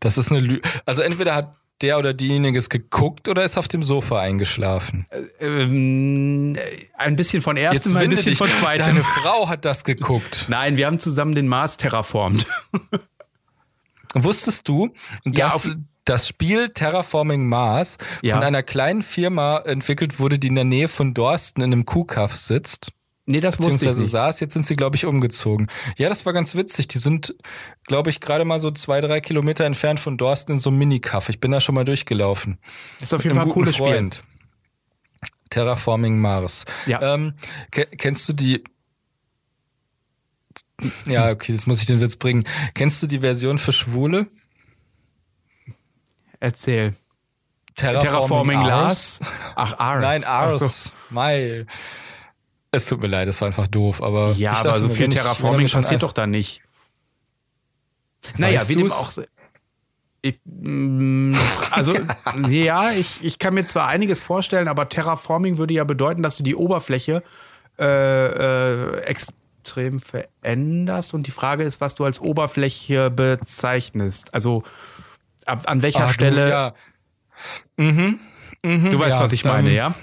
das 0.00 0.18
ist 0.18 0.30
eine 0.30 0.40
Lüge. 0.40 0.62
Also 0.86 1.02
entweder 1.02 1.34
hat 1.34 1.56
der 1.80 1.98
oder 1.98 2.12
diejenige 2.12 2.58
es 2.58 2.68
geguckt 2.68 3.28
oder 3.28 3.44
ist 3.44 3.56
auf 3.56 3.68
dem 3.68 3.82
Sofa 3.82 4.20
eingeschlafen? 4.20 5.06
Äh, 5.10 5.46
ähm, 5.46 6.56
ein 6.96 7.16
bisschen 7.16 7.40
von 7.40 7.56
erstem, 7.56 7.96
ein 7.96 8.10
bisschen 8.10 8.30
dich. 8.30 8.38
von 8.38 8.52
zweitem. 8.52 8.86
Deine 8.86 9.04
Frau 9.04 9.48
hat 9.48 9.64
das 9.64 9.84
geguckt. 9.84 10.46
Nein, 10.48 10.76
wir 10.76 10.86
haben 10.86 10.98
zusammen 10.98 11.34
den 11.34 11.48
Mars 11.48 11.76
terraformt. 11.76 12.46
Wusstest 14.14 14.68
du, 14.68 14.90
dass, 15.24 15.64
ja, 15.64 15.72
das 16.10 16.26
Spiel 16.28 16.70
Terraforming 16.70 17.46
Mars 17.46 17.96
Ja. 18.22 18.34
von 18.34 18.44
einer 18.44 18.62
kleinen 18.62 19.02
Firma 19.02 19.58
entwickelt 19.58 20.18
wurde, 20.18 20.38
die 20.38 20.48
in 20.48 20.56
der 20.56 20.64
Nähe 20.64 20.88
von 20.88 21.14
Dorsten 21.14 21.62
in 21.62 21.72
einem 21.72 21.86
Kuhkaff 21.86 22.36
sitzt. 22.36 22.92
Nee, 23.26 23.38
das 23.40 23.58
wusste 23.58 23.70
ich 23.70 23.74
Beziehungsweise 23.74 24.00
nicht. 24.02 24.10
saß, 24.10 24.40
jetzt 24.40 24.54
sind 24.54 24.66
sie, 24.66 24.74
glaube 24.74 24.96
ich, 24.96 25.06
umgezogen. 25.06 25.68
Ja, 25.96 26.08
das 26.08 26.26
war 26.26 26.32
ganz 26.32 26.56
witzig. 26.56 26.88
Die 26.88 26.98
sind, 26.98 27.36
glaube 27.86 28.10
ich, 28.10 28.20
gerade 28.20 28.44
mal 28.44 28.58
so 28.58 28.72
zwei, 28.72 29.00
drei 29.00 29.20
Kilometer 29.20 29.64
entfernt 29.64 30.00
von 30.00 30.16
Dorsten 30.16 30.52
in 30.52 30.58
so 30.58 30.70
einem 30.70 30.78
Minikaff. 30.80 31.28
Ich 31.28 31.38
bin 31.38 31.52
da 31.52 31.60
schon 31.60 31.76
mal 31.76 31.84
durchgelaufen. 31.84 32.58
Das 32.98 33.08
ist 33.08 33.14
auf 33.14 33.22
jeden 33.22 33.36
Fall 33.36 33.44
ein 33.44 33.50
cooles 33.50 33.76
guten 33.76 33.84
Spiel. 33.84 33.94
Freund. 33.94 34.24
Terraforming 35.50 36.18
Mars. 36.18 36.64
Ja. 36.86 37.14
Ähm, 37.14 37.34
ke 37.70 37.86
kennst 37.86 38.28
du 38.28 38.32
die? 38.32 38.64
Ja, 41.06 41.30
okay, 41.30 41.52
das 41.52 41.66
muss 41.66 41.80
ich 41.80 41.86
den 41.86 42.00
Witz 42.00 42.16
bringen. 42.16 42.44
Kennst 42.74 43.00
du 43.02 43.06
die 43.06 43.20
Version 43.20 43.58
für 43.58 43.72
Schwule? 43.72 44.26
Erzähl. 46.40 46.94
Terraforming 47.74 48.58
Ars? 48.58 49.20
Lars. 49.20 49.20
Ach, 49.56 49.78
Ars. 49.78 50.02
Nein. 50.02 50.24
Ars. 50.24 50.92
Mai. 51.10 51.66
Es 52.72 52.86
tut 52.86 53.00
mir 53.00 53.08
leid, 53.08 53.28
das 53.28 53.40
war 53.40 53.48
einfach 53.48 53.66
doof, 53.66 54.02
aber. 54.02 54.32
Ja, 54.32 54.52
aber 54.52 54.78
so 54.80 54.88
viel 54.88 55.08
Terraforming 55.08 55.66
er 55.66 55.72
passiert 55.72 56.02
doch 56.02 56.12
da 56.12 56.26
nicht. 56.26 56.62
Naja, 58.36 58.66
wie 58.68 58.76
dem 58.76 58.92
auch. 58.92 59.12
Ich, 60.22 60.38
mm, 60.44 61.34
also, 61.70 61.94
ja, 62.48 62.90
ich, 62.92 63.24
ich 63.24 63.38
kann 63.38 63.54
mir 63.54 63.64
zwar 63.64 63.88
einiges 63.88 64.20
vorstellen, 64.20 64.68
aber 64.68 64.88
Terraforming 64.88 65.56
würde 65.56 65.74
ja 65.74 65.84
bedeuten, 65.84 66.22
dass 66.22 66.36
du 66.36 66.42
die 66.42 66.54
Oberfläche 66.54 67.22
äh, 67.78 68.26
äh, 68.26 69.00
extrem 69.04 70.00
veränderst. 70.00 71.14
Und 71.14 71.26
die 71.26 71.30
Frage 71.30 71.64
ist, 71.64 71.80
was 71.80 71.94
du 71.94 72.04
als 72.04 72.20
Oberfläche 72.20 73.10
bezeichnest. 73.10 74.34
Also, 74.34 74.62
ab, 75.46 75.62
an 75.66 75.82
welcher 75.82 76.04
Ach, 76.06 76.12
Stelle. 76.12 76.46
Du, 76.46 76.50
ja. 76.50 76.74
mhm. 77.76 78.18
Mhm, 78.62 78.90
Du 78.90 78.98
weißt, 78.98 79.16
ja, 79.18 79.24
was 79.24 79.32
ich 79.32 79.44
meine, 79.44 79.70
ähm, 79.70 79.74
ja? 79.76 79.94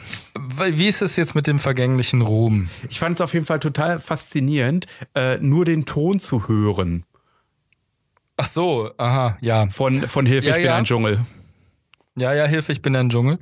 Wie 0.58 0.88
ist 0.88 1.02
es 1.04 1.16
jetzt 1.16 1.36
mit 1.36 1.46
dem 1.46 1.60
vergänglichen 1.60 2.22
Ruhm? 2.22 2.70
Ich 2.90 2.98
fand 3.00 3.14
es 3.16 3.22
auf 3.22 3.34
jeden 3.34 3.46
Fall 3.46 3.60
total 3.60 4.00
faszinierend, 4.00 4.88
äh, 5.16 5.38
nur 5.38 5.64
den 5.66 5.86
Ton 5.86 6.20
zu 6.20 6.48
hören 6.48 7.04
Ach 8.36 8.46
so, 8.46 8.92
aha, 8.98 9.38
ja. 9.42 9.68
von, 9.70 10.08
von 10.08 10.26
Hilfe, 10.28 10.50
Ja, 10.50 10.56
ich 10.58 10.62
bin 10.64 10.72
ein 10.72 10.86
Dschungel. 10.86 11.20
Ja, 12.16 12.34
ja, 12.34 12.46
Hilfe, 12.46 12.72
ich 12.72 12.82
bin 12.84 12.96
ein 12.96 13.10
Dschungel. 13.10 13.40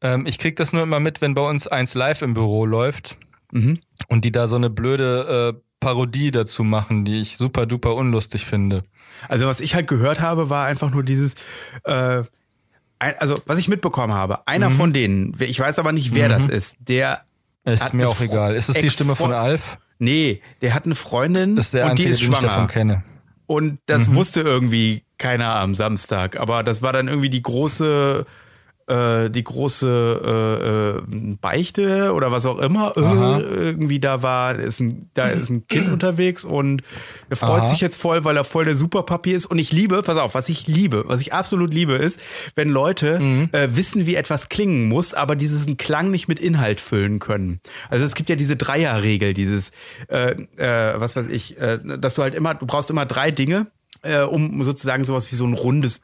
Ähm, 0.00 0.26
ich 0.26 0.38
krieg 0.38 0.56
das 0.56 0.72
nur 0.72 0.82
immer 0.82 1.00
mit, 1.00 1.20
wenn 1.20 1.34
bei 1.34 1.42
uns 1.48 1.66
eins 1.68 1.94
live 1.94 2.22
im 2.22 2.34
Büro 2.34 2.66
läuft 2.66 3.16
Mhm. 3.50 3.80
und 4.08 4.24
die 4.26 4.30
da 4.32 4.46
so 4.46 4.56
eine 4.56 4.68
blöde 4.68 5.54
äh, 5.56 5.60
Parodie 5.80 6.30
dazu 6.32 6.64
machen, 6.64 7.04
die 7.04 7.20
ich 7.20 7.36
super 7.36 7.64
duper 7.66 7.94
unlustig 7.94 8.44
finde. 8.44 8.84
Also 9.28 9.46
was 9.46 9.60
ich 9.60 9.74
halt 9.74 9.86
gehört 9.86 10.20
habe, 10.20 10.50
war 10.50 10.66
einfach 10.66 10.90
nur 10.90 11.02
dieses, 11.02 11.34
äh, 11.84 12.22
also 12.98 13.40
was 13.46 13.58
ich 13.58 13.68
mitbekommen 13.68 14.12
habe, 14.12 14.46
einer 14.46 14.70
von 14.70 14.92
denen, 14.92 15.34
ich 15.38 15.58
weiß 15.58 15.78
aber 15.78 15.92
nicht, 15.92 16.14
wer 16.14 16.28
das 16.28 16.46
ist, 16.46 16.76
der 16.80 17.22
Ist 17.64 17.94
mir 17.94 18.08
auch 18.08 18.20
egal. 18.20 18.54
Ist 18.54 18.68
es 18.68 18.76
die 18.76 18.90
Stimme 18.90 19.16
von 19.16 19.32
Alf? 19.32 19.78
Nee, 19.98 20.42
der 20.62 20.74
hat 20.74 20.84
eine 20.84 20.94
Freundin 20.94 21.56
ist 21.56 21.74
der 21.74 21.90
und 21.90 21.98
die 21.98 22.06
einzige, 22.06 22.10
ist 22.10 22.22
ich 22.22 22.28
davon 22.28 22.50
schwanger. 22.50 22.66
kenne. 22.68 23.02
Und 23.46 23.80
das 23.86 24.14
wusste 24.14 24.42
irgendwie 24.42 25.02
keiner 25.16 25.56
am 25.56 25.74
Samstag. 25.74 26.38
Aber 26.38 26.62
das 26.62 26.82
war 26.82 26.92
dann 26.92 27.08
irgendwie 27.08 27.30
die 27.30 27.42
große, 27.42 28.26
äh, 28.88 29.30
die 29.30 29.44
große 29.44 31.00
äh, 31.08 31.12
äh, 31.12 31.36
Beichte 31.40 32.12
oder 32.12 32.32
was 32.32 32.46
auch 32.46 32.58
immer. 32.58 32.96
Aha. 32.96 33.38
Äh, 33.40 33.42
irgendwie 33.42 34.00
da 34.00 34.22
war, 34.22 34.58
ist 34.58 34.80
ein, 34.80 35.10
da 35.14 35.28
ist 35.28 35.50
ein 35.50 35.66
Kind 35.66 35.88
unterwegs 35.92 36.44
und 36.44 36.82
er 37.28 37.36
freut 37.36 37.60
Aha. 37.62 37.66
sich 37.66 37.80
jetzt 37.80 37.96
voll, 38.00 38.24
weil 38.24 38.36
er 38.36 38.44
voll 38.44 38.64
der 38.64 38.76
Superpapi 38.76 39.32
ist. 39.32 39.46
Und 39.46 39.58
ich 39.58 39.72
liebe, 39.72 40.02
pass 40.02 40.16
auf, 40.16 40.34
was 40.34 40.48
ich 40.48 40.66
liebe, 40.66 41.04
was 41.06 41.20
ich 41.20 41.32
absolut 41.32 41.72
liebe, 41.72 41.94
ist, 41.94 42.20
wenn 42.54 42.68
Leute 42.70 43.18
Mhm. 43.20 43.48
äh, 43.52 43.68
wissen, 43.76 44.06
wie 44.06 44.14
etwas 44.14 44.48
klingen 44.48 44.88
muss, 44.88 45.14
aber 45.14 45.36
diesen 45.36 45.76
Klang 45.76 46.10
nicht 46.10 46.28
mit 46.28 46.40
Inhalt 46.40 46.80
füllen 46.80 47.18
können. 47.18 47.60
Also 47.90 48.04
es 48.04 48.14
gibt 48.14 48.30
ja 48.30 48.36
diese 48.36 48.56
Dreierregel, 48.56 49.34
dieses, 49.34 49.72
äh, 50.08 50.32
äh, 50.56 51.00
was 51.00 51.14
weiß 51.16 51.26
ich, 51.28 51.58
äh, 51.58 51.78
dass 51.98 52.14
du 52.14 52.22
halt 52.22 52.34
immer, 52.34 52.54
du 52.54 52.66
brauchst 52.66 52.90
immer 52.90 53.06
drei 53.06 53.30
Dinge, 53.30 53.66
äh, 54.02 54.20
um 54.22 54.62
sozusagen 54.62 55.04
sowas 55.04 55.30
wie 55.32 55.36
so 55.36 55.46
ein 55.46 55.54
rundes, 55.54 56.00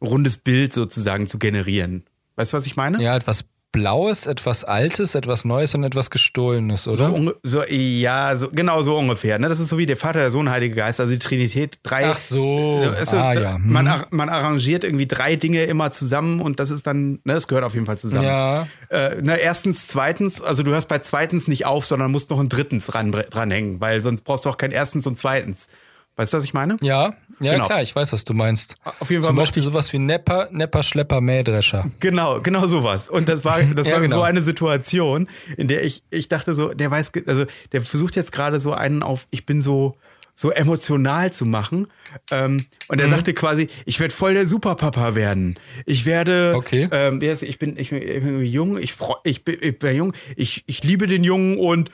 rundes 0.00 0.36
Bild 0.38 0.72
sozusagen 0.72 1.26
zu 1.26 1.38
generieren. 1.38 2.04
Weißt 2.38 2.52
du, 2.52 2.56
was 2.56 2.66
ich 2.66 2.76
meine? 2.76 3.02
Ja, 3.02 3.16
etwas 3.16 3.44
Blaues, 3.70 4.26
etwas 4.26 4.64
Altes, 4.64 5.14
etwas 5.14 5.44
Neues 5.44 5.74
und 5.74 5.84
etwas 5.84 6.08
Gestohlenes, 6.08 6.84
So, 6.84 6.92
oder? 6.92 7.08
unge- 7.10 7.34
so, 7.42 7.62
ja, 7.64 8.34
so, 8.34 8.48
genau 8.50 8.80
so 8.80 8.96
ungefähr. 8.96 9.38
Ne? 9.38 9.46
Das 9.50 9.60
ist 9.60 9.68
so 9.68 9.76
wie 9.76 9.84
der 9.84 9.98
Vater, 9.98 10.20
der 10.20 10.30
Sohn, 10.30 10.48
Heilige 10.48 10.74
Geist, 10.74 11.00
also 11.00 11.12
die 11.12 11.18
Trinität. 11.18 11.78
Drei, 11.82 12.06
Ach 12.08 12.16
so. 12.16 12.80
Du, 12.82 13.16
Ah, 13.18 13.34
ja. 13.34 13.54
Hm. 13.56 13.70
man, 13.70 14.04
man 14.10 14.28
arrangiert 14.30 14.84
irgendwie 14.84 15.06
drei 15.06 15.36
Dinge 15.36 15.64
immer 15.64 15.90
zusammen 15.90 16.40
und 16.40 16.60
das 16.60 16.70
ist 16.70 16.86
dann, 16.86 17.18
ne, 17.24 17.34
das 17.34 17.46
gehört 17.46 17.62
auf 17.64 17.74
jeden 17.74 17.84
Fall 17.84 17.98
zusammen. 17.98 18.24
Ja. 18.24 18.66
Äh, 18.88 19.16
na, 19.20 19.36
erstens, 19.36 19.86
zweitens, 19.88 20.40
also 20.40 20.62
du 20.62 20.70
hörst 20.70 20.88
bei 20.88 21.00
zweitens 21.00 21.46
nicht 21.46 21.66
auf, 21.66 21.84
sondern 21.84 22.10
musst 22.10 22.30
noch 22.30 22.40
ein 22.40 22.48
drittens 22.48 22.94
ran, 22.94 23.12
dranhängen, 23.12 23.82
weil 23.82 24.00
sonst 24.00 24.22
brauchst 24.22 24.46
du 24.46 24.48
auch 24.48 24.56
kein 24.56 24.70
erstens 24.70 25.06
und 25.06 25.18
zweitens. 25.18 25.68
Weißt 26.16 26.32
du, 26.32 26.38
was 26.38 26.44
ich 26.44 26.54
meine? 26.54 26.78
Ja, 26.80 27.14
ja 27.40 27.52
Genau. 27.52 27.66
klar, 27.66 27.82
ich 27.82 27.94
weiß, 27.94 28.12
was 28.12 28.24
du 28.24 28.34
meinst. 28.34 28.76
Auf 29.00 29.10
jeden 29.10 29.22
Fall 29.22 29.28
Zum 29.28 29.36
Beispiel 29.36 29.62
sowas 29.62 29.92
wie 29.92 29.98
Nepper, 29.98 30.48
Nepper, 30.50 30.82
Schlepper, 30.82 31.20
Mähdrescher. 31.20 31.90
Genau, 32.00 32.40
genau 32.40 32.66
sowas. 32.66 33.08
Und 33.08 33.28
das 33.28 33.44
war, 33.44 33.62
das 33.74 33.86
Ja, 33.86 33.94
war 33.94 34.00
genau. 34.00 34.16
so 34.16 34.22
eine 34.22 34.42
Situation, 34.42 35.28
in 35.56 35.68
der 35.68 35.84
ich, 35.84 36.02
ich 36.10 36.28
dachte 36.28 36.54
so, 36.54 36.72
der 36.74 36.90
weiß, 36.90 37.12
also 37.26 37.44
der 37.72 37.82
versucht 37.82 38.16
jetzt 38.16 38.32
gerade 38.32 38.60
so 38.60 38.72
einen 38.72 39.02
auf, 39.02 39.26
ich 39.30 39.46
bin 39.46 39.60
so, 39.62 39.94
so 40.34 40.50
emotional 40.52 41.32
zu 41.32 41.44
machen. 41.46 41.88
Ähm, 42.30 42.64
und 42.86 43.00
er 43.00 43.06
Mhm. 43.08 43.10
sagte 43.10 43.34
quasi, 43.34 43.66
ich 43.86 43.98
werde 43.98 44.14
voll 44.14 44.34
der 44.34 44.46
Superpapa 44.46 45.16
werden. 45.16 45.58
Ich 45.84 46.06
werde, 46.06 46.52
Okay. 46.54 46.88
ähm, 46.92 47.20
es? 47.22 47.42
ich 47.42 47.58
bin, 47.58 47.76
ich 47.76 47.90
bin, 47.90 48.00
ich 48.02 48.22
bin 48.22 48.42
jung, 48.44 48.78
ich 48.78 48.92
freu, 48.92 49.16
ich 49.24 49.44
bin, 49.44 49.56
ich 49.60 49.78
bin 49.78 49.96
jung, 49.96 50.12
ich, 50.36 50.62
ich 50.68 50.84
liebe 50.84 51.08
den 51.08 51.24
Jungen 51.24 51.58
und, 51.58 51.90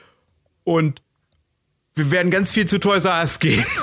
und 0.63 1.01
wir 1.95 2.11
werden 2.11 2.29
ganz 2.29 2.51
viel 2.51 2.67
zu 2.67 2.77
Toys 2.79 3.05
R 3.05 3.19
Us 3.21 3.39
gehen. 3.39 3.65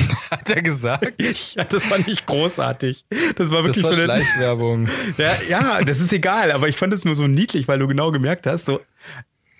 Hat 0.30 0.48
er 0.50 0.62
gesagt? 0.62 1.22
ja, 1.54 1.64
das 1.64 1.84
fand 1.84 2.08
ich 2.08 2.24
großartig. 2.26 3.04
Das 3.36 3.50
war 3.50 3.62
Das 3.62 3.76
wirklich 3.76 3.84
war 3.84 3.94
so 3.94 4.02
eine, 4.02 4.04
Schleichwerbung. 4.16 4.88
Ja, 5.18 5.32
ja, 5.48 5.82
das 5.84 6.00
ist 6.00 6.12
egal, 6.12 6.52
aber 6.52 6.68
ich 6.68 6.76
fand 6.76 6.92
es 6.94 7.04
nur 7.04 7.14
so 7.14 7.26
niedlich, 7.26 7.68
weil 7.68 7.78
du 7.78 7.86
genau 7.86 8.10
gemerkt 8.10 8.46
hast, 8.46 8.64
so 8.66 8.80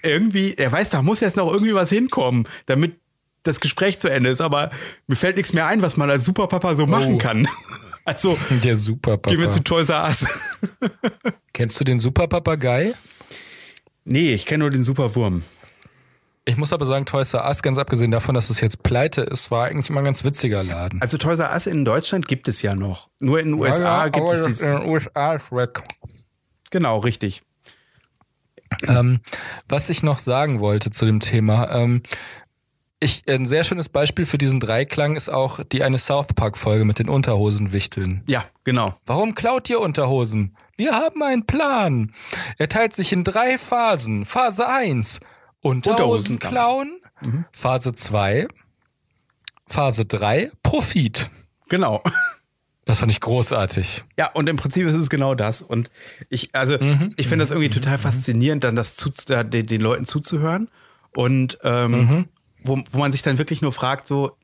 irgendwie, 0.03 0.55
er 0.55 0.73
weiß, 0.73 0.89
da 0.89 1.03
muss 1.03 1.21
jetzt 1.21 1.37
noch 1.37 1.53
irgendwie 1.53 1.75
was 1.75 1.91
hinkommen, 1.91 2.49
damit 2.67 2.97
das 3.45 3.61
Gespräch 3.61 3.99
zu 3.99 4.09
Ende 4.09 4.31
ist, 4.31 4.41
aber 4.41 4.71
mir 5.07 5.17
fällt 5.17 5.37
nichts 5.37 5.53
mehr 5.53 5.67
ein, 5.67 5.83
was 5.83 5.97
man 5.97 6.09
als 6.11 6.25
Superpapa 6.25 6.75
so 6.75 6.87
machen 6.87 7.15
Oh. 7.15 7.19
kann. 7.19 7.47
Also, 8.05 8.37
Der 8.65 8.75
Superpapa. 8.75 9.31
gehen 9.31 9.39
wir 9.41 9.49
zu 9.49 9.63
Toys 9.63 9.89
R 9.89 10.03
Us. 10.09 10.27
Kennst 11.53 11.79
du 11.79 11.85
den 11.85 12.01
Superpapagei? 12.01 12.95
Nee, 14.05 14.35
ich 14.35 14.45
kenne 14.45 14.63
nur 14.65 14.71
den 14.71 14.83
Superwurm. 14.83 15.43
Ich 16.45 16.57
muss 16.57 16.73
aber 16.73 16.87
sagen, 16.87 17.07
Toys 17.07 17.35
R 17.35 17.47
Us, 17.47 17.63
ganz 17.63 17.79
abgesehen 17.79 18.11
davon, 18.11 18.35
dass 18.35 18.51
es 18.51 18.61
jetzt 18.61 18.83
pleite 18.83 19.21
ist, 19.21 19.51
war 19.53 19.67
eigentlich 19.67 19.91
immer 19.91 20.01
ein 20.01 20.05
ganz 20.05 20.25
witziger 20.25 20.65
Laden. 20.65 21.01
Also 21.01 21.17
Toys 21.17 21.39
R 21.39 21.53
Us 21.53 21.67
in 21.67 21.85
Deutschland 21.85 22.27
gibt 22.27 22.49
es 22.49 22.63
ja 22.63 22.75
noch. 22.75 23.09
Nur 23.21 23.39
in 23.39 23.51
den 23.51 23.61
USA 23.61 24.09
gibt 24.09 24.31
es 24.31 24.43
dies. 24.43 24.61
In 24.61 24.71
den 24.73 24.89
USA 24.89 25.35
ist 25.35 25.53
weg. 25.53 25.83
Genau, 26.71 26.99
richtig. 26.99 27.43
Ähm, 28.89 29.21
was 29.69 29.91
ich 29.91 30.03
noch 30.03 30.19
sagen 30.19 30.59
wollte 30.59 30.91
zu 30.91 31.07
dem 31.07 31.21
Thema, 31.21 31.71
ähm, 31.71 32.03
ich, 32.99 33.23
ein 33.29 33.47
sehr 33.47 33.65
schönes 33.65 33.89
Beispiel 33.89 34.27
für 34.27 34.39
diesen 34.39 34.61
Dreiklang 34.61 35.17
ist 35.17 35.29
auch 35.29 35.61
die 35.65 35.83
eine 35.83 35.99
South 35.99 36.29
Park 36.35 36.57
Folge 36.57 36.85
mit 36.85 36.99
den 36.99 37.09
Unterhosenwichteln. 37.09 38.23
Ja, 38.27 38.45
genau. 38.65 38.95
Warum 39.07 39.35
klaut 39.35 39.69
ihr 39.69 39.81
Unterhosen? 39.81 40.57
Wir 40.77 40.93
haben 40.93 41.23
einen 41.23 41.45
Plan. 41.45 42.13
Er 42.59 42.69
teilt 42.69 42.95
sich 42.95 43.13
in 43.13 43.25
drei 43.25 43.59
Phasen. 43.59 44.25
Phase 44.25 44.69
1, 44.69 45.21
Unterhosen 45.63 46.39
klauen. 46.39 46.99
Phase 47.53 47.95
2, 47.95 48.49
Phase 49.67 50.05
3, 50.05 50.51
Profit. 50.63 51.31
Genau. 51.69 52.03
Das 52.85 52.99
fand 53.01 53.13
ich 53.13 53.21
großartig. 53.21 54.03
Ja, 54.19 54.31
und 54.33 54.49
im 54.49 54.57
Prinzip 54.57 54.87
ist 54.87 54.95
es 54.95 55.09
genau 55.09 55.35
das. 55.37 55.63
Und 55.63 55.89
ich, 56.29 56.53
also, 56.55 56.77
Mhm. 56.79 57.15
ich 57.17 57.29
finde 57.29 57.45
das 57.45 57.53
irgendwie 57.53 57.71
total 57.71 57.97
faszinierend, 57.97 58.65
dann 58.65 58.75
das 58.75 58.97
zu, 58.97 59.11
da, 59.27 59.45
den, 59.45 59.67
den 59.67 59.81
Leuten 59.81 60.05
zuzuhören. 60.05 60.69
Und 61.15 61.59
ähm, 61.63 61.93
Mhm. 61.93 62.25
wo, 62.65 62.83
wo 62.91 62.99
man 62.99 63.13
sich 63.13 63.23
dann 63.23 63.39
wirklich 63.39 63.63
nur 63.63 63.73
fragt, 63.73 64.07
so, 64.07 64.37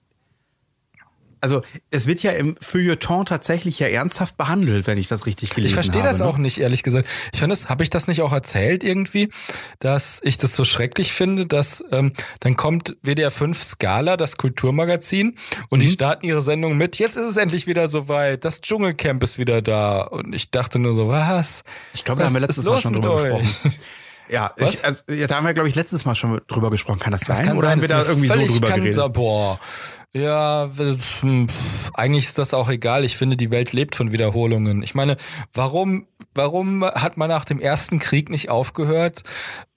also 1.41 1.63
es 1.91 2.07
wird 2.07 2.23
ja 2.23 2.33
im 2.33 2.57
Feuilleton 2.61 3.27
tatsächlich 3.27 3.79
ja 3.79 3.87
ernsthaft 3.89 4.37
behandelt, 4.37 4.87
wenn 4.87 4.99
ich 4.99 5.09
das 5.09 5.27
richtig 5.27 5.51
gelesen 5.51 5.73
Ich 5.73 5.77
habe. 5.77 5.85
verstehe 5.87 6.03
das 6.03 6.19
ne? 6.21 6.27
auch 6.27 6.39
nicht, 6.39 6.59
ehrlich 6.59 6.83
gesagt. 6.83 7.09
Ich 7.33 7.41
fand 7.41 7.53
das, 7.53 7.69
habe 7.69 7.83
ich 7.83 7.91
das 7.91 8.09
nicht 8.09 8.23
auch 8.23 8.33
erzählt 8.33 8.85
irgendwie, 8.85 9.31
dass 9.79 10.21
ich 10.23 10.37
das 10.39 10.55
so 10.55 10.65
schrecklich 10.65 11.13
finde, 11.13 11.47
dass 11.47 11.83
ähm, 11.91 12.13
dann 12.41 12.57
kommt 12.57 12.97
WDR 13.03 13.31
5 13.31 13.63
Skala, 13.63 14.17
das 14.17 14.37
Kulturmagazin, 14.37 15.37
und 15.69 15.79
Mhm. 15.79 15.83
die 15.83 15.89
starten 15.89 16.27
ihre 16.27 16.43
Sendung 16.43 16.77
mit, 16.77 16.99
jetzt 16.99 17.17
ist 17.17 17.25
es 17.27 17.37
endlich 17.37 17.67
wieder 17.67 17.89
soweit, 17.89 18.45
das 18.45 18.61
Dschungelcamp 18.61 19.23
ist 19.23 19.39
wieder 19.39 19.63
da. 19.63 20.03
Und 20.03 20.35
ich 20.35 20.51
dachte 20.51 20.79
nur 20.79 20.95
so, 20.95 21.09
was? 21.09 21.63
Ich 21.95 22.05
glaube, 22.05 22.21
da 22.21 22.27
haben 22.27 22.35
wir 22.35 22.41
letztes 22.41 22.65
Mal 22.65 22.81
schon 22.81 22.95
drüber 22.95 23.15
euch? 23.15 23.39
gesprochen. 23.39 23.75
Ja, 24.29 24.53
ich, 24.57 24.85
also, 24.85 25.03
ja, 25.09 25.27
da 25.27 25.37
haben 25.37 25.47
wir, 25.47 25.55
glaube 25.55 25.69
ich, 25.69 25.75
letztes 25.75 26.05
Mal 26.05 26.15
schon 26.15 26.41
drüber 26.49 26.71
gesprochen. 26.71 26.99
Kann 26.99 27.13
das 27.13 27.23
sein? 27.23 27.45
kann 27.45 27.57
Oder 27.57 27.69
sein, 27.69 27.79
haben 27.79 27.83
wir 27.83 27.89
da 27.89 28.05
irgendwie 28.05 28.29
so 28.29 28.47
drüber 28.47 28.71
geredet? 28.73 29.13
Boah. 29.13 29.59
Ja, 30.13 30.71
eigentlich 31.93 32.29
ist 32.29 32.39
das 32.39 32.55
auch 32.55 32.71
egal. 32.71 33.05
Ich 33.05 33.17
finde, 33.17 33.37
die 33.37 33.51
Welt 33.51 33.73
lebt 33.73 33.95
von 33.95 34.11
Wiederholungen. 34.11 34.83
Ich 34.83 34.95
meine, 34.95 35.19
warum, 35.53 36.07
warum 36.35 36.83
hat 36.83 37.19
man 37.19 37.29
nach 37.29 37.45
dem 37.45 37.61
ersten 37.61 37.99
Krieg 37.99 38.31
nicht 38.31 38.49
aufgehört, 38.49 39.23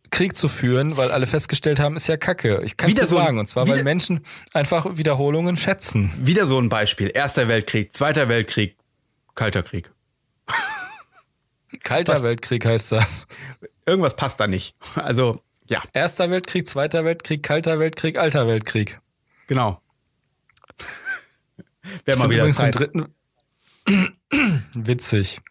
Krieg 0.10 0.36
zu 0.36 0.47
führen, 0.47 0.97
weil 0.97 1.12
alle 1.12 1.26
festgestellt 1.26 1.80
haben, 1.80 1.95
ist 1.95 2.08
ja 2.08 2.18
Kacke. 2.18 2.62
Ich 2.64 2.78
kann 2.78 2.91
es 2.91 3.10
so 3.10 3.18
sagen. 3.18 3.39
Und 3.39 3.47
zwar, 3.47 3.68
weil 3.68 3.84
Menschen 3.84 4.26
einfach 4.54 4.97
Wiederholungen 4.97 5.58
schätzen. 5.58 6.12
Wieder 6.18 6.45
so 6.45 6.60
ein 6.60 6.70
Beispiel. 6.70 7.12
Erster 7.14 7.47
Weltkrieg, 7.47 7.93
Zweiter 7.93 8.30
Weltkrieg, 8.30 8.78
Kalter 9.36 9.64
Krieg. 9.64 9.91
Kalter 11.84 12.13
Was- 12.13 12.24
Weltkrieg 12.24 12.65
heißt 12.65 12.91
das. 12.91 13.28
Irgendwas 13.86 14.15
passt 14.15 14.39
da 14.39 14.47
nicht. 14.47 14.76
Also, 14.95 15.41
ja, 15.67 15.82
Erster 15.93 16.30
Weltkrieg, 16.30 16.67
Zweiter 16.67 17.05
Weltkrieg, 17.05 17.43
Kalter 17.43 17.80
Weltkrieg, 17.80 18.17
Alter 18.17 18.47
Weltkrieg. 18.47 18.99
genau. 19.47 19.82
Wäre 22.05 22.17
mal 22.19 22.30
wieder 22.30 22.51
Zeit. 22.51 22.78
dritten 22.78 23.07
witzig. 24.74 25.41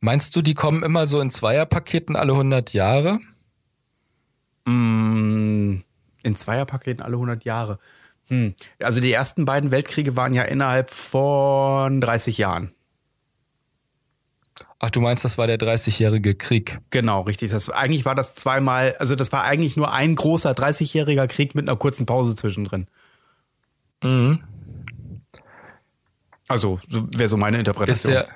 Meinst 0.00 0.34
du, 0.34 0.40
die 0.42 0.54
kommen 0.54 0.82
immer 0.82 1.06
so 1.06 1.20
in 1.20 1.30
Zweierpaketen 1.30 2.16
alle 2.16 2.32
100 2.32 2.72
Jahre? 2.72 3.18
Mm, 4.64 5.82
In 6.22 6.36
Zweierpaketen 6.36 7.02
alle 7.02 7.14
100 7.16 7.44
Jahre. 7.44 7.78
Hm. 8.28 8.54
Also 8.82 9.00
die 9.00 9.12
ersten 9.12 9.44
beiden 9.44 9.70
Weltkriege 9.70 10.16
waren 10.16 10.34
ja 10.34 10.42
innerhalb 10.42 10.90
von 10.90 12.00
30 12.00 12.38
Jahren. 12.38 12.72
Ach, 14.80 14.90
du 14.90 15.00
meinst, 15.00 15.24
das 15.24 15.38
war 15.38 15.48
der 15.48 15.58
30-jährige 15.58 16.36
Krieg. 16.36 16.78
Genau, 16.90 17.22
richtig. 17.22 17.50
Das, 17.50 17.68
eigentlich 17.68 18.04
war 18.04 18.14
das 18.14 18.36
zweimal, 18.36 18.94
also 18.98 19.16
das 19.16 19.32
war 19.32 19.42
eigentlich 19.44 19.76
nur 19.76 19.92
ein 19.92 20.14
großer 20.14 20.52
30-jähriger 20.52 21.26
Krieg 21.26 21.56
mit 21.56 21.68
einer 21.68 21.76
kurzen 21.76 22.06
Pause 22.06 22.36
zwischendrin. 22.36 22.86
Mhm. 24.02 24.40
Also 26.46 26.78
so, 26.88 27.08
wäre 27.12 27.28
so 27.28 27.36
meine 27.36 27.56
Ist 27.56 27.60
Interpretation. 27.60 28.12
der, 28.12 28.28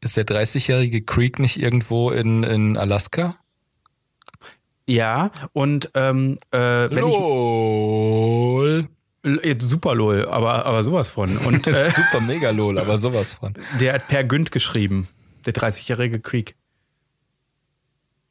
ist 0.00 0.16
der 0.16 0.24
30-jährige 0.24 1.02
Krieg 1.02 1.40
nicht 1.40 1.60
irgendwo 1.60 2.10
in, 2.10 2.44
in 2.44 2.76
Alaska? 2.76 3.36
ja, 4.86 5.30
und 5.52 5.90
ähm, 5.94 6.38
äh, 6.52 6.58
wenn 6.90 6.98
Lol. 6.98 8.88
ich 9.42 9.60
super 9.60 9.96
lol, 9.96 10.26
aber 10.28 10.64
aber 10.64 10.84
sowas 10.84 11.08
von. 11.08 11.36
Und 11.38 11.66
äh, 11.66 11.88
ist 11.88 11.96
super 11.96 12.20
mega 12.20 12.50
lol, 12.50 12.78
aber 12.78 12.96
sowas 12.96 13.32
von. 13.34 13.54
der 13.80 13.94
hat 13.94 14.06
Per 14.06 14.22
Günd 14.22 14.52
geschrieben, 14.52 15.08
der 15.46 15.54
30-jährige 15.54 16.20
Krieg. 16.20 16.56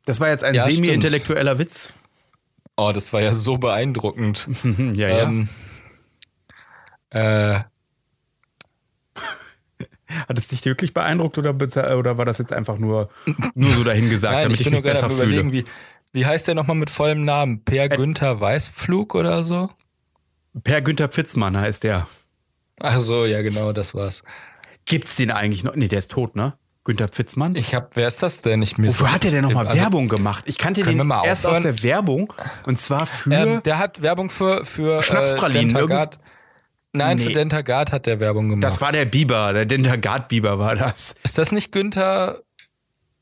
Das 0.06 0.20
war 0.20 0.30
jetzt 0.30 0.44
ein 0.44 0.54
Ja, 0.54 0.64
semi-intellektueller 0.64 1.58
Witz. 1.58 1.94
Oh, 2.78 2.92
das 2.94 3.14
war 3.14 3.22
ja 3.22 3.34
so 3.34 3.58
beeindruckend. 3.58 4.48
Ja, 4.94 5.08
ja. 5.10 5.24
Ähm, 5.24 5.50
äh, 7.10 7.60
Hat 10.28 10.38
es 10.38 10.48
dich 10.48 10.64
wirklich 10.66 10.94
beeindruckt 10.94 11.38
oder, 11.38 11.56
oder 11.98 12.18
war 12.18 12.26
das 12.26 12.38
jetzt 12.38 12.54
einfach 12.54 12.78
nur, 12.78 13.10
nur 13.56 13.72
so 13.72 13.84
dahingesagt, 13.84 14.34
nein, 14.36 14.44
damit 14.44 14.62
ich 14.62 14.68
ich, 14.68 14.74
mich 14.74 14.84
besser 14.84 15.10
fühle? 15.10 15.24
überlegen, 15.24 15.52
wie, 15.52 15.66
wie 16.12 16.26
heißt 16.26 16.48
der 16.48 16.56
nochmal 16.56 16.76
mit 16.76 16.90
vollem 16.90 17.26
Namen? 17.26 17.64
Per 17.64 17.90
Günther 17.90 18.40
Weißpflug 18.40 19.16
oder 19.16 19.44
so? 19.44 19.70
Per 20.64 20.82
Günther 20.82 21.08
Pfitzmann 21.10 21.58
heißt 21.58 21.84
der. 21.84 22.08
Ach 22.80 23.00
so, 23.00 23.26
ja 23.26 23.42
genau, 23.42 23.72
das 23.74 23.96
war's. 23.96 24.24
Gibt's 24.86 25.16
den 25.16 25.32
eigentlich 25.32 25.64
noch? 25.64 25.76
Nee, 25.76 25.88
der 25.88 26.00
ist 26.00 26.12
tot, 26.12 26.36
ne? 26.36 26.54
Günther 26.86 27.08
Pfitzmann? 27.08 27.56
Ich 27.56 27.74
hab, 27.74 27.96
wer 27.96 28.08
ist 28.08 28.22
das 28.22 28.42
denn? 28.42 28.62
Ich 28.62 28.78
mir 28.78 28.88
Wofür 28.88 29.12
hat 29.12 29.24
der 29.24 29.32
denn 29.32 29.42
nochmal 29.42 29.68
also, 29.68 29.82
Werbung 29.82 30.08
gemacht? 30.08 30.44
Ich 30.48 30.60
kannte 30.60 30.84
den 30.84 31.12
erst 31.26 31.46
aus 31.46 31.62
der 31.62 31.82
Werbung 31.84 32.32
und 32.68 32.80
zwar 32.80 33.08
für. 33.08 33.34
Ähm, 33.34 33.64
der 33.64 33.80
hat 33.80 34.02
Werbung 34.04 34.30
für, 34.30 34.66
für 34.66 35.02
Schnapspralinen, 35.02 35.76
Äh. 35.76 36.08
Nein, 36.94 37.20
für 37.20 37.28
Nee. 37.30 37.34
Dentagard 37.34 37.92
hat 37.92 38.06
der 38.06 38.20
Werbung 38.20 38.50
gemacht. 38.50 38.64
das 38.64 38.80
war 38.80 38.92
der 38.92 39.06
Biber, 39.06 39.52
der 39.52 39.66
Dentagard-Biber 39.66 40.60
war 40.60 40.76
das. 40.76 41.16
ist 41.24 41.38
das 41.38 41.52
nicht 41.52 41.72
Günther, 41.72 42.42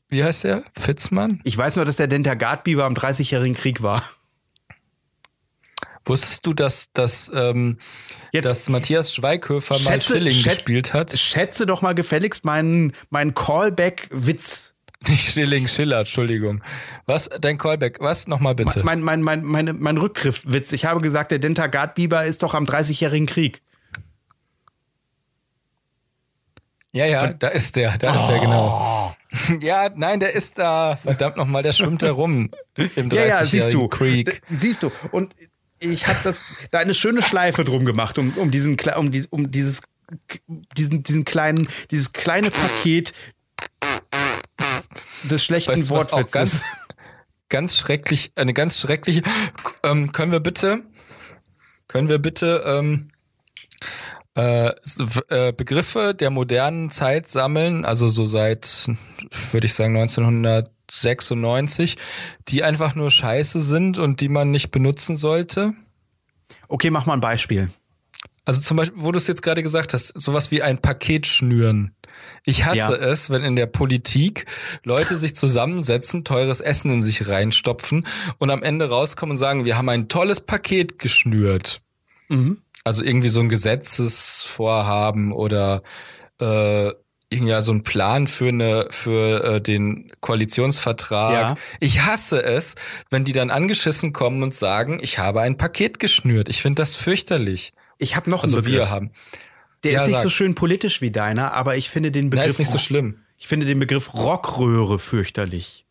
wie 0.08 0.22
heißt 0.22 0.44
der? 0.44 0.62
Fitzmann? 0.78 1.40
Ich 1.42 1.56
weiß 1.58 1.76
nur, 1.76 1.84
dass 1.84 1.96
der 1.96 2.06
Dentagard-Biber 2.06 2.84
am 2.84 2.94
30-jährigen 2.94 3.56
Krieg 3.56 3.82
war. 3.82 4.02
Wusstest 6.06 6.44
du, 6.44 6.52
dass, 6.52 6.92
dass, 6.92 7.30
ähm, 7.34 7.78
Jetzt 8.32 8.44
dass 8.44 8.68
Matthias 8.68 9.14
Schweighöfer 9.14 9.74
mal 9.78 9.94
schätze- 10.00 10.14
Schilling 10.14 10.32
schät- 10.32 10.54
gespielt 10.56 10.92
hat? 10.92 11.18
schätze 11.18 11.64
doch 11.66 11.80
mal 11.82 11.94
gefälligst 11.94 12.44
meinen, 12.44 12.92
meinen 13.10 13.32
Callback-Witz. 13.34 14.74
Nicht 15.08 15.32
Schilling, 15.32 15.66
Schiller, 15.68 16.00
Entschuldigung. 16.00 16.62
Was? 17.06 17.28
Dein 17.40 17.58
Callback? 17.58 18.00
Was? 18.00 18.26
Nochmal 18.26 18.54
bitte. 18.54 18.82
Mein, 18.84 19.00
mein, 19.02 19.20
mein, 19.20 19.44
meine, 19.44 19.72
mein 19.72 19.96
Rückgriffwitz. 19.98 20.72
Ich 20.72 20.84
habe 20.84 21.00
gesagt, 21.00 21.30
der 21.30 21.38
Dentagard-Biber 21.38 22.24
ist 22.24 22.42
doch 22.42 22.54
am 22.54 22.64
30-jährigen 22.64 23.26
Krieg. 23.26 23.62
Ja, 26.92 27.06
ja, 27.06 27.32
da 27.32 27.48
ist 27.48 27.74
der, 27.76 27.98
da 27.98 28.14
ist 28.14 28.26
der, 28.28 28.36
Oh. 28.36 28.40
genau. 28.40 29.16
Ja, 29.60 29.90
nein, 29.94 30.20
der 30.20 30.32
ist 30.34 30.58
da. 30.58 30.96
Verdammt 30.96 31.36
nochmal, 31.36 31.64
der 31.64 31.72
schwimmt 31.72 32.02
da 32.02 32.12
rum. 32.12 32.50
Im 32.76 33.10
30 33.10 33.12
Ja, 33.12 33.24
ja, 33.26 33.46
siehst 33.46 33.74
du. 33.74 33.88
D- 33.88 34.26
Siehst 34.48 34.82
du. 34.84 34.92
Und 35.10 35.34
ich 35.92 36.06
habe 36.06 36.18
das 36.24 36.42
da 36.70 36.78
eine 36.78 36.94
schöne 36.94 37.22
Schleife 37.22 37.64
drum 37.64 37.84
gemacht, 37.84 38.18
um, 38.18 38.36
um 38.36 38.50
diesen 38.50 38.76
um, 38.96 39.10
dies, 39.10 39.26
um 39.26 39.50
dieses 39.50 39.80
diesen 40.76 41.02
diesen 41.02 41.24
kleinen 41.24 41.66
dieses 41.90 42.12
kleine 42.12 42.50
Paket 42.50 43.12
des 45.24 45.44
schlechten 45.44 45.72
Weißt 45.72 45.90
du, 45.90 45.94
Wortwitzes. 45.94 46.32
ganz, 46.32 46.64
ganz 47.48 47.76
schrecklich, 47.76 48.32
eine 48.34 48.52
ganz 48.52 48.78
schreckliche. 48.78 49.22
Ähm, 49.82 50.12
können 50.12 50.32
wir 50.32 50.40
bitte, 50.40 50.82
können 51.88 52.08
wir 52.08 52.18
bitte 52.18 52.62
ähm, 52.66 53.10
äh, 54.36 54.72
äh, 55.28 55.52
Begriffe 55.52 56.14
der 56.14 56.30
modernen 56.30 56.90
Zeit 56.90 57.28
sammeln, 57.28 57.84
also 57.84 58.08
so 58.08 58.26
seit, 58.26 58.86
würde 59.52 59.66
ich 59.66 59.74
sagen, 59.74 59.96
1996, 60.88 61.96
die 62.48 62.62
einfach 62.62 62.94
nur 62.94 63.10
scheiße 63.10 63.60
sind 63.60 63.98
und 63.98 64.20
die 64.20 64.28
man 64.28 64.50
nicht 64.50 64.70
benutzen 64.70 65.16
sollte? 65.16 65.74
okay, 66.68 66.90
mach 66.90 67.06
mal 67.06 67.14
ein 67.14 67.20
Beispiel. 67.20 67.70
Also 68.44 68.60
zum 68.60 68.76
Beispiel, 68.76 69.02
wo 69.02 69.10
du 69.10 69.18
es 69.18 69.26
jetzt 69.26 69.42
gerade 69.42 69.62
gesagt 69.62 69.94
hast, 69.94 70.08
sowas 70.20 70.50
wie 70.50 70.62
ein 70.62 70.78
Paket 70.78 71.26
schnüren. 71.26 71.94
Ich 72.44 72.64
hasse 72.64 72.78
Ja. 72.78 72.92
es, 72.92 73.30
wenn 73.30 73.42
in 73.42 73.56
der 73.56 73.66
Politik 73.66 74.44
Leute 74.84 75.16
sich 75.16 75.34
zusammensetzen, 75.34 76.24
teures 76.24 76.60
Essen 76.60 76.90
in 76.92 77.02
sich 77.02 77.26
reinstopfen 77.28 78.06
und 78.38 78.50
am 78.50 78.62
Ende 78.62 78.88
rauskommen 78.90 79.32
und 79.32 79.36
sagen, 79.38 79.64
wir 79.64 79.78
haben 79.78 79.88
ein 79.88 80.08
tolles 80.08 80.40
Paket 80.40 80.98
geschnürt. 80.98 81.80
Mhm. 82.28 82.58
Also 82.84 83.02
irgendwie 83.02 83.30
so 83.30 83.40
ein 83.40 83.48
Gesetzesvorhaben 83.48 85.32
oder 85.32 85.82
äh, 86.38 86.90
ja 87.32 87.60
so 87.60 87.72
ein 87.72 87.82
Plan 87.82 88.26
für 88.28 88.48
eine 88.48 88.86
für 88.90 89.42
äh, 89.56 89.60
den 89.60 90.12
Koalitionsvertrag. 90.20 91.32
Ja. 91.32 91.54
Ich 91.80 92.02
hasse 92.02 92.42
es, 92.42 92.74
wenn 93.10 93.24
die 93.24 93.32
dann 93.32 93.50
angeschissen 93.50 94.12
kommen 94.12 94.42
und 94.42 94.54
sagen, 94.54 94.98
ich 95.02 95.18
habe 95.18 95.40
ein 95.40 95.56
Paket 95.56 95.98
geschnürt. 95.98 96.48
Ich 96.48 96.62
finde 96.62 96.82
das 96.82 96.94
fürchterlich. 96.94 97.72
Ich 97.98 98.14
habe 98.16 98.30
noch 98.30 98.44
einen 98.44 98.52
Also 98.54 98.62
Begriff. 98.62 98.80
wir 98.80 98.90
haben. 98.90 99.10
Der 99.82 99.92
Ja, 99.92 100.02
ist 100.02 100.06
nicht 100.08 100.16
sag. 100.16 100.22
so 100.24 100.28
schön 100.30 100.54
politisch 100.54 101.00
wie 101.00 101.10
deiner, 101.10 101.52
aber 101.52 101.76
ich 101.76 101.90
finde 101.90 102.10
den 102.10 102.26
Na, 102.26 102.30
Begriff 102.36 102.50
ist 102.52 102.58
nicht 102.58 102.70
so 102.70 102.78
schlimm. 102.78 103.18
Ich 103.36 103.48
finde 103.48 103.66
den 103.66 103.78
Begriff 103.78 104.14
Rockröhre 104.14 104.98
fürchterlich. 104.98 105.84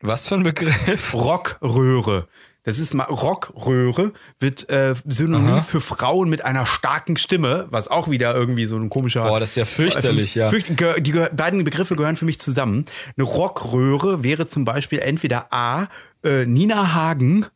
Was 0.00 0.28
für 0.28 0.36
ein 0.36 0.42
Begriff? 0.44 1.12
Rockröhre. 1.12 2.28
Das 2.62 2.78
ist 2.78 2.92
mal 2.92 3.04
Rockröhre 3.04 4.12
wird 4.38 4.68
äh, 4.68 4.94
synonym 5.06 5.54
Aha. 5.54 5.60
für 5.62 5.80
Frauen 5.80 6.28
mit 6.28 6.44
einer 6.44 6.66
starken 6.66 7.16
Stimme, 7.16 7.66
was 7.70 7.88
auch 7.88 8.10
wieder 8.10 8.34
irgendwie 8.34 8.66
so 8.66 8.76
ein 8.76 8.90
komischer. 8.90 9.22
Boah, 9.22 9.40
das 9.40 9.50
ist 9.50 9.56
ja 9.56 9.64
fürchterlich, 9.64 10.34
ja. 10.34 10.48
Fürcht, 10.48 10.68
die 10.98 11.12
beiden 11.12 11.64
Begriffe 11.64 11.96
gehören 11.96 12.16
für 12.16 12.26
mich 12.26 12.38
zusammen. 12.38 12.84
Eine 13.16 13.24
Rockröhre 13.26 14.22
wäre 14.22 14.46
zum 14.46 14.64
Beispiel 14.66 14.98
entweder 14.98 15.52
A. 15.52 15.88
Äh, 16.22 16.44
Nina 16.44 16.92
Hagen 16.92 17.46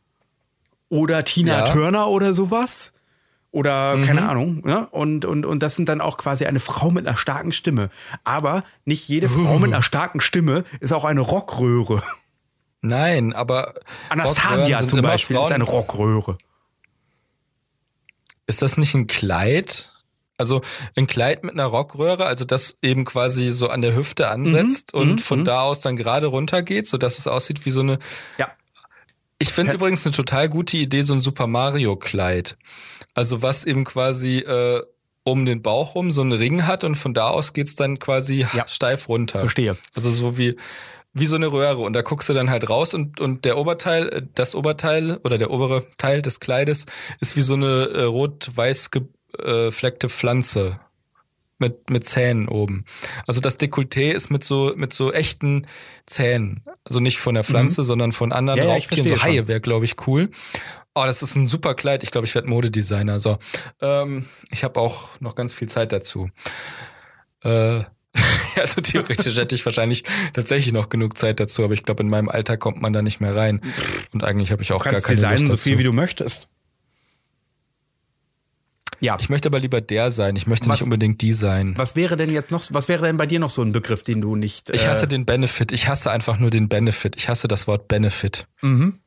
oder 0.89 1.23
Tina 1.23 1.59
Ja. 1.59 1.61
Turner 1.71 2.07
oder 2.07 2.33
sowas. 2.33 2.91
Oder 3.51 3.95
Mhm. 3.95 4.03
keine 4.05 4.27
Ahnung. 4.27 4.61
Ne? 4.65 4.87
Und, 4.91 5.23
und, 5.23 5.45
und 5.45 5.63
das 5.63 5.75
sind 5.77 5.87
dann 5.87 6.01
auch 6.01 6.17
quasi 6.17 6.45
eine 6.45 6.59
Frau 6.59 6.91
mit 6.91 7.07
einer 7.07 7.15
starken 7.15 7.53
Stimme. 7.53 7.89
Aber 8.25 8.63
nicht 8.83 9.07
jede 9.07 9.29
Frau 9.29 9.59
mit 9.59 9.71
einer 9.71 9.81
starken 9.81 10.19
Stimme 10.19 10.65
ist 10.81 10.91
auch 10.91 11.05
eine 11.05 11.21
Rockröhre. 11.21 12.01
Nein, 12.87 13.33
aber 13.33 13.73
Anastasia 14.09 14.85
zum 14.85 15.01
Beispiel 15.01 15.37
ist 15.37 15.51
eine 15.51 15.63
Rockröhre. 15.63 16.37
Ist 18.47 18.61
das 18.61 18.77
nicht 18.77 18.93
ein 18.93 19.07
Kleid? 19.07 19.91
Also 20.37 20.61
ein 20.95 21.07
Kleid 21.07 21.43
mit 21.43 21.53
einer 21.53 21.65
Rockröhre, 21.65 22.25
also 22.25 22.43
das 22.43 22.75
eben 22.81 23.05
quasi 23.05 23.49
so 23.49 23.69
an 23.69 23.81
der 23.81 23.95
Hüfte 23.95 24.29
ansetzt 24.29 24.93
Mhm, 24.93 24.99
und 24.99 25.11
mhm, 25.13 25.19
von 25.19 25.39
mhm. 25.39 25.45
da 25.45 25.61
aus 25.61 25.79
dann 25.79 25.95
gerade 25.95 26.27
runter 26.27 26.61
geht, 26.61 26.87
so 26.87 26.97
dass 26.97 27.17
es 27.19 27.27
aussieht 27.27 27.65
wie 27.65 27.71
so 27.71 27.79
eine. 27.81 27.99
Ja. 28.37 28.49
Ich 29.39 29.51
finde 29.53 29.71
Ja. 29.71 29.75
übrigens 29.75 30.05
eine 30.05 30.13
total 30.15 30.49
gute 30.49 30.77
Idee 30.77 31.01
so 31.03 31.13
ein 31.13 31.21
Super 31.21 31.47
Mario 31.47 31.95
Kleid. 31.95 32.57
Also 33.13 33.41
was 33.41 33.63
eben 33.65 33.85
quasi 33.85 34.39
äh, 34.39 34.81
um 35.23 35.45
den 35.45 35.61
Bauch 35.61 35.95
rum 35.95 36.11
so 36.11 36.21
einen 36.21 36.33
Ring 36.33 36.67
hat 36.67 36.83
und 36.83 36.95
von 36.95 37.13
da 37.13 37.29
aus 37.29 37.53
geht's 37.53 37.75
dann 37.75 37.97
quasi 37.99 38.45
Ja. 38.53 38.67
steif 38.67 39.07
runter. 39.09 39.39
Verstehe. 39.39 39.77
Also 39.95 40.11
so 40.11 40.37
wie 40.37 40.57
wie 41.15 41.25
so 41.25 41.37
eine 41.37 41.51
Röhre 41.51 41.79
und 41.79 41.93
da 41.93 42.01
guckst 42.03 42.29
du 42.29 42.33
dann 42.33 42.51
halt 42.51 42.69
raus 42.69 42.93
und, 42.93 43.19
und 43.19 43.45
der 43.45 43.57
Oberteil, 43.57 44.09
äh, 44.09 44.21
das 44.35 44.53
Oberteil 44.53 45.17
oder 45.23 45.39
der 45.39 45.49
obere 45.49 45.87
Teil 45.97 46.21
des 46.21 46.39
Kleides 46.39 46.85
ist 47.19 47.35
wie 47.35 47.41
so 47.41 47.55
eine 47.55 47.89
äh, 47.89 48.03
rot-weiß 48.03 48.91
gefleckte 48.91 50.09
Pflanze 50.09 50.79
mit, 51.57 51.89
mit 51.89 52.05
Zähnen 52.05 52.47
oben. 52.49 52.85
Also 53.27 53.39
das 53.39 53.57
Dekolleté 53.59 54.11
ist 54.11 54.29
mit 54.29 54.43
so, 54.43 54.73
mit 54.75 54.93
so 54.93 55.11
echten 55.11 55.67
Zähnen. 56.05 56.63
Also 56.83 56.99
nicht 56.99 57.17
von 57.17 57.35
der 57.35 57.43
Pflanze, 57.43 57.81
mhm. 57.81 57.85
sondern 57.85 58.11
von 58.11 58.31
anderen 58.31 58.59
ja, 58.59 58.65
Raubtieren. 58.65 59.07
Ja, 59.07 59.17
so 59.17 59.23
Haie 59.23 59.47
wäre, 59.47 59.61
glaube 59.61 59.85
ich, 59.85 60.07
cool. 60.07 60.29
Oh, 60.93 61.03
das 61.05 61.21
ist 61.21 61.35
ein 61.35 61.47
super 61.47 61.75
Kleid. 61.75 62.03
Ich 62.03 62.11
glaube, 62.11 62.27
ich 62.27 62.35
werde 62.35 62.49
Modedesigner. 62.49 63.19
So, 63.19 63.37
ähm, 63.81 64.25
ich 64.51 64.63
habe 64.63 64.79
auch 64.79 65.09
noch 65.19 65.35
ganz 65.35 65.53
viel 65.53 65.69
Zeit 65.69 65.91
dazu. 65.91 66.29
Äh, 67.43 67.83
also 68.55 68.81
theoretisch 68.81 69.37
hätte 69.37 69.55
ich 69.55 69.65
wahrscheinlich 69.65 70.03
tatsächlich 70.33 70.73
noch 70.73 70.89
genug 70.89 71.17
Zeit 71.17 71.39
dazu, 71.39 71.63
aber 71.63 71.73
ich 71.73 71.83
glaube, 71.83 72.03
in 72.03 72.09
meinem 72.09 72.29
Alter 72.29 72.57
kommt 72.57 72.81
man 72.81 72.93
da 72.93 73.01
nicht 73.01 73.19
mehr 73.19 73.35
rein. 73.35 73.61
Und 74.13 74.23
eigentlich 74.23 74.51
habe 74.51 74.61
ich 74.61 74.71
auch 74.71 74.83
du 74.83 74.91
gar 74.91 75.01
keine 75.01 75.15
designen 75.15 75.47
Lust 75.47 75.51
so 75.51 75.57
viel 75.57 75.79
wie 75.79 75.83
du 75.83 75.93
möchtest. 75.93 76.47
Ja. 79.01 79.17
Ich 79.19 79.29
möchte 79.29 79.49
aber 79.49 79.59
lieber 79.59 79.81
der 79.81 80.09
sein. 80.09 80.35
Ich 80.35 80.47
möchte 80.47 80.67
was, 80.67 80.79
nicht 80.79 80.83
unbedingt 80.83 81.21
die 81.21 81.33
sein. 81.33 81.73
Was 81.77 81.95
wäre 81.95 82.17
denn 82.17 82.31
jetzt 82.31 82.51
noch, 82.51 82.63
was 82.69 82.87
wäre 82.87 83.03
denn 83.03 83.17
bei 83.17 83.25
dir 83.25 83.39
noch 83.39 83.49
so 83.49 83.61
ein 83.61 83.71
Begriff, 83.71 84.03
den 84.03 84.21
du 84.21 84.35
nicht. 84.35 84.69
Äh 84.69 84.75
ich 84.75 84.87
hasse 84.87 85.07
den 85.07 85.25
Benefit. 85.25 85.71
Ich 85.71 85.87
hasse 85.87 86.11
einfach 86.11 86.39
nur 86.39 86.49
den 86.49 86.69
Benefit. 86.69 87.15
Ich 87.15 87.29
hasse 87.29 87.47
das 87.47 87.67
Wort 87.67 87.87
Benefit. 87.87 88.47
Mhm. 88.61 88.99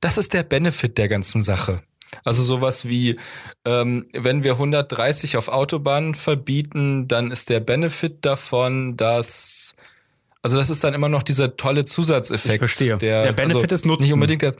Das 0.00 0.18
ist 0.18 0.34
der 0.34 0.42
Benefit 0.42 0.98
der 0.98 1.08
ganzen 1.08 1.40
Sache. 1.40 1.82
Also 2.24 2.44
sowas 2.44 2.86
wie, 2.86 3.18
ähm, 3.64 4.06
wenn 4.12 4.42
wir 4.42 4.52
130 4.52 5.36
auf 5.36 5.48
Autobahnen 5.48 6.14
verbieten, 6.14 7.08
dann 7.08 7.30
ist 7.30 7.50
der 7.50 7.60
Benefit 7.60 8.24
davon, 8.24 8.96
dass 8.96 9.74
also 10.42 10.58
das 10.58 10.68
ist 10.68 10.84
dann 10.84 10.92
immer 10.92 11.08
noch 11.08 11.22
dieser 11.22 11.56
tolle 11.56 11.86
Zusatzeffekt. 11.86 12.54
Ich 12.54 12.58
verstehe. 12.58 12.98
Der, 12.98 13.22
der 13.24 13.32
Benefit 13.32 13.72
also 13.72 13.74
ist 13.76 13.86
Nutzen. 13.86 14.02
Nicht 14.02 14.12
unbedingt 14.12 14.42
der, 14.42 14.54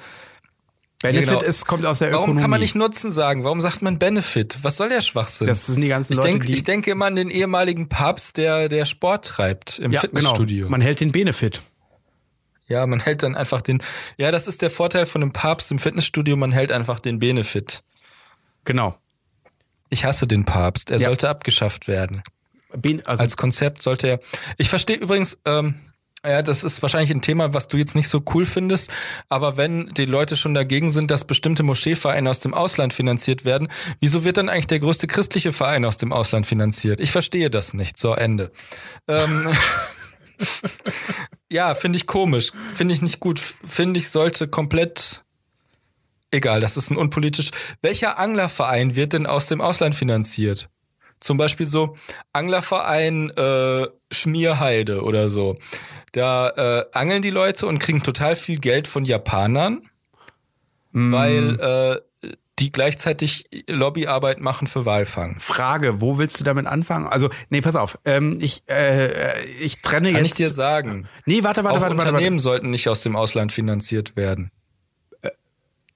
Benefit 1.04 1.26
ja, 1.26 1.34
genau. 1.34 1.46
ist, 1.46 1.66
kommt 1.66 1.84
aus 1.84 1.98
der 1.98 2.08
Ökonomie. 2.08 2.28
Warum 2.28 2.40
kann 2.40 2.50
man 2.50 2.60
nicht 2.60 2.74
Nutzen 2.74 3.12
sagen? 3.12 3.44
Warum 3.44 3.60
sagt 3.60 3.82
man 3.82 3.98
Benefit? 3.98 4.58
Was 4.62 4.78
soll 4.78 4.88
der 4.88 5.02
Schwachsinn? 5.02 5.46
Das 5.46 5.66
sind 5.66 5.82
die 5.82 5.88
ganzen 5.88 6.14
ich 6.14 6.16
Leute, 6.16 6.30
denk, 6.30 6.46
die... 6.46 6.54
Ich 6.54 6.64
denke 6.64 6.90
immer 6.90 7.04
an 7.04 7.16
den 7.16 7.28
ehemaligen 7.28 7.90
Papst, 7.90 8.38
der, 8.38 8.70
der 8.70 8.86
Sport 8.86 9.26
treibt 9.26 9.78
im 9.78 9.92
ja, 9.92 10.00
Fitnessstudio. 10.00 10.60
Genau. 10.60 10.70
Man 10.70 10.80
hält 10.80 11.00
den 11.00 11.12
Benefit. 11.12 11.60
Ja, 12.66 12.86
man 12.86 13.00
hält 13.00 13.22
dann 13.22 13.34
einfach 13.34 13.60
den. 13.60 13.82
Ja, 14.16 14.30
das 14.30 14.46
ist 14.46 14.62
der 14.62 14.70
Vorteil 14.70 15.06
von 15.06 15.22
einem 15.22 15.32
Papst 15.32 15.70
im 15.70 15.78
Fitnessstudio. 15.78 16.36
Man 16.36 16.52
hält 16.52 16.72
einfach 16.72 17.00
den 17.00 17.18
Benefit. 17.18 17.82
Genau. 18.64 18.96
Ich 19.90 20.04
hasse 20.04 20.26
den 20.26 20.44
Papst. 20.44 20.90
Er 20.90 20.98
ja. 20.98 21.06
sollte 21.08 21.28
abgeschafft 21.28 21.88
werden. 21.88 22.22
Ben, 22.76 23.04
also 23.06 23.22
Als 23.22 23.36
Konzept 23.36 23.82
sollte 23.82 24.08
er. 24.08 24.20
Ich 24.56 24.68
verstehe 24.68 24.96
übrigens. 24.96 25.38
Ähm, 25.44 25.74
ja, 26.26 26.40
das 26.40 26.64
ist 26.64 26.80
wahrscheinlich 26.80 27.10
ein 27.10 27.20
Thema, 27.20 27.52
was 27.52 27.68
du 27.68 27.76
jetzt 27.76 27.94
nicht 27.94 28.08
so 28.08 28.22
cool 28.32 28.46
findest. 28.46 28.90
Aber 29.28 29.58
wenn 29.58 29.92
die 29.92 30.06
Leute 30.06 30.38
schon 30.38 30.54
dagegen 30.54 30.90
sind, 30.90 31.10
dass 31.10 31.26
bestimmte 31.26 31.62
Moscheevereine 31.62 32.30
aus 32.30 32.40
dem 32.40 32.54
Ausland 32.54 32.94
finanziert 32.94 33.44
werden, 33.44 33.68
wieso 34.00 34.24
wird 34.24 34.38
dann 34.38 34.48
eigentlich 34.48 34.66
der 34.66 34.80
größte 34.80 35.06
christliche 35.06 35.52
Verein 35.52 35.84
aus 35.84 35.98
dem 35.98 36.14
Ausland 36.14 36.46
finanziert? 36.46 36.98
Ich 36.98 37.12
verstehe 37.12 37.50
das 37.50 37.74
nicht. 37.74 37.98
So, 37.98 38.14
Ende. 38.14 38.52
Ähm, 39.06 39.48
ja, 41.50 41.74
finde 41.74 41.96
ich 41.96 42.06
komisch. 42.06 42.52
Finde 42.74 42.94
ich 42.94 43.02
nicht 43.02 43.20
gut. 43.20 43.40
Finde 43.68 44.00
ich, 44.00 44.10
sollte 44.10 44.48
komplett. 44.48 45.22
Egal, 46.30 46.60
das 46.60 46.76
ist 46.76 46.90
ein 46.90 46.96
unpolitisch. 46.96 47.50
Welcher 47.80 48.18
Anglerverein 48.18 48.96
wird 48.96 49.12
denn 49.12 49.26
aus 49.26 49.46
dem 49.46 49.60
Ausland 49.60 49.94
finanziert? 49.94 50.68
Zum 51.20 51.38
Beispiel 51.38 51.66
so 51.66 51.96
Anglerverein 52.32 53.30
äh, 53.30 53.86
Schmierheide 54.10 55.02
oder 55.02 55.28
so. 55.28 55.56
Da 56.12 56.50
äh, 56.50 56.84
angeln 56.92 57.22
die 57.22 57.30
Leute 57.30 57.66
und 57.66 57.78
kriegen 57.78 58.02
total 58.02 58.36
viel 58.36 58.58
Geld 58.58 58.88
von 58.88 59.04
Japanern, 59.04 59.88
mm. 60.92 61.12
weil 61.12 61.60
äh, 61.60 62.00
die 62.58 62.70
gleichzeitig 62.70 63.46
Lobbyarbeit 63.68 64.40
machen 64.40 64.66
für 64.66 64.86
Walfang. 64.86 65.36
Frage, 65.40 66.00
wo 66.00 66.18
willst 66.18 66.38
du 66.38 66.44
damit 66.44 66.66
anfangen? 66.66 67.06
Also, 67.06 67.28
nee, 67.50 67.60
pass 67.60 67.76
auf. 67.76 67.98
Ähm, 68.04 68.36
ich, 68.40 68.62
äh, 68.68 69.42
ich 69.60 69.82
trenne 69.82 70.12
Kann 70.12 70.22
jetzt. 70.22 70.32
ich 70.32 70.36
dir 70.36 70.48
sagen. 70.48 71.08
Nee, 71.26 71.42
warte, 71.42 71.64
warte, 71.64 71.78
Auch 71.78 71.82
warte, 71.82 71.96
Unternehmen 71.96 72.36
warte. 72.36 72.42
sollten 72.42 72.70
nicht 72.70 72.88
aus 72.88 73.00
dem 73.00 73.16
Ausland 73.16 73.52
finanziert 73.52 74.16
werden. 74.16 74.50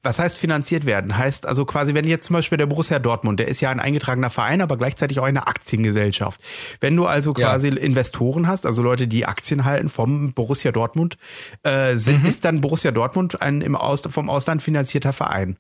Was 0.04 0.20
heißt 0.20 0.38
finanziert 0.38 0.86
werden? 0.86 1.18
Heißt 1.18 1.44
also 1.44 1.64
quasi, 1.64 1.92
wenn 1.92 2.06
jetzt 2.06 2.26
zum 2.26 2.34
Beispiel 2.34 2.56
der 2.56 2.66
Borussia 2.66 3.00
Dortmund, 3.00 3.40
der 3.40 3.48
ist 3.48 3.60
ja 3.60 3.70
ein 3.70 3.80
eingetragener 3.80 4.30
Verein, 4.30 4.60
aber 4.60 4.76
gleichzeitig 4.76 5.18
auch 5.18 5.24
eine 5.24 5.48
Aktiengesellschaft. 5.48 6.40
Wenn 6.80 6.94
du 6.94 7.06
also 7.06 7.32
quasi 7.32 7.68
ja. 7.68 7.76
Investoren 7.76 8.46
hast, 8.46 8.64
also 8.64 8.80
Leute, 8.80 9.08
die 9.08 9.26
Aktien 9.26 9.64
halten 9.64 9.88
vom 9.88 10.32
Borussia 10.34 10.70
Dortmund, 10.70 11.18
äh, 11.64 11.96
sind, 11.96 12.22
mhm. 12.22 12.28
ist 12.28 12.44
dann 12.44 12.60
Borussia 12.60 12.92
Dortmund 12.92 13.42
ein 13.42 13.60
im 13.60 13.74
Aus, 13.74 14.02
vom 14.08 14.30
Ausland 14.30 14.62
finanzierter 14.62 15.12
Verein? 15.12 15.58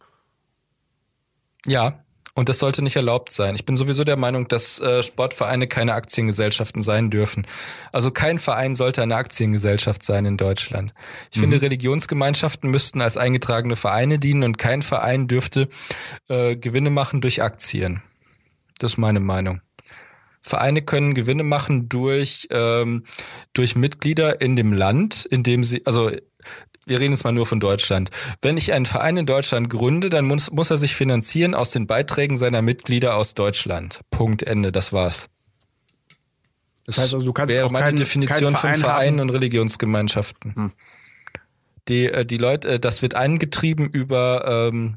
Ja, 1.66 2.04
und 2.38 2.48
das 2.48 2.60
sollte 2.60 2.82
nicht 2.82 2.94
erlaubt 2.94 3.32
sein. 3.32 3.56
Ich 3.56 3.64
bin 3.64 3.74
sowieso 3.74 4.04
der 4.04 4.16
Meinung, 4.16 4.46
dass 4.46 4.78
äh, 4.78 5.02
Sportvereine 5.02 5.66
keine 5.66 5.94
Aktiengesellschaften 5.94 6.82
sein 6.82 7.10
dürfen. 7.10 7.48
Also 7.90 8.12
kein 8.12 8.38
Verein 8.38 8.76
sollte 8.76 9.02
eine 9.02 9.16
Aktiengesellschaft 9.16 10.04
sein 10.04 10.24
in 10.24 10.36
Deutschland. 10.36 10.94
Ich 11.32 11.38
mhm. 11.38 11.40
finde, 11.40 11.62
Religionsgemeinschaften 11.62 12.70
müssten 12.70 13.00
als 13.00 13.16
eingetragene 13.16 13.74
Vereine 13.74 14.20
dienen 14.20 14.44
und 14.44 14.56
kein 14.56 14.82
Verein 14.82 15.26
dürfte 15.26 15.68
äh, 16.28 16.54
Gewinne 16.54 16.90
machen 16.90 17.20
durch 17.20 17.42
Aktien. 17.42 18.02
Das 18.78 18.92
ist 18.92 18.98
meine 18.98 19.18
Meinung. 19.18 19.60
Vereine 20.40 20.82
können 20.82 21.14
Gewinne 21.14 21.42
machen 21.42 21.88
durch, 21.88 22.46
ähm, 22.52 23.02
durch 23.52 23.74
Mitglieder 23.74 24.40
in 24.40 24.54
dem 24.54 24.72
Land, 24.72 25.24
in 25.24 25.42
dem 25.42 25.64
sie, 25.64 25.84
also 25.84 26.12
wir 26.88 27.00
reden 27.00 27.12
jetzt 27.12 27.24
mal 27.24 27.32
nur 27.32 27.46
von 27.46 27.60
Deutschland. 27.60 28.10
Wenn 28.42 28.56
ich 28.56 28.72
einen 28.72 28.86
Verein 28.86 29.16
in 29.16 29.26
Deutschland 29.26 29.70
gründe, 29.70 30.10
dann 30.10 30.24
muss, 30.24 30.50
muss 30.50 30.70
er 30.70 30.76
sich 30.76 30.94
finanzieren 30.94 31.54
aus 31.54 31.70
den 31.70 31.86
Beiträgen 31.86 32.36
seiner 32.36 32.62
Mitglieder 32.62 33.16
aus 33.16 33.34
Deutschland. 33.34 34.00
Punkt, 34.10 34.42
Ende, 34.42 34.72
das 34.72 34.92
war's. 34.92 35.28
Das 36.86 36.96
heißt 36.96 37.12
also, 37.14 37.26
du 37.26 37.32
kannst 37.32 37.54
wäre 37.54 37.66
auch 37.66 37.70
meine 37.70 37.86
keinen, 37.86 37.96
Definition 37.96 38.54
von 38.54 38.60
Verein 38.60 38.80
Vereinen 38.80 39.20
haben. 39.20 39.28
und 39.28 39.34
Religionsgemeinschaften. 39.34 40.54
Hm. 40.54 40.72
Die, 41.88 42.06
äh, 42.06 42.24
die 42.24 42.38
Leute, 42.38 42.68
äh, 42.68 42.80
das 42.80 43.02
wird 43.02 43.14
angetrieben 43.14 43.88
über 43.88 44.70
ähm, 44.72 44.96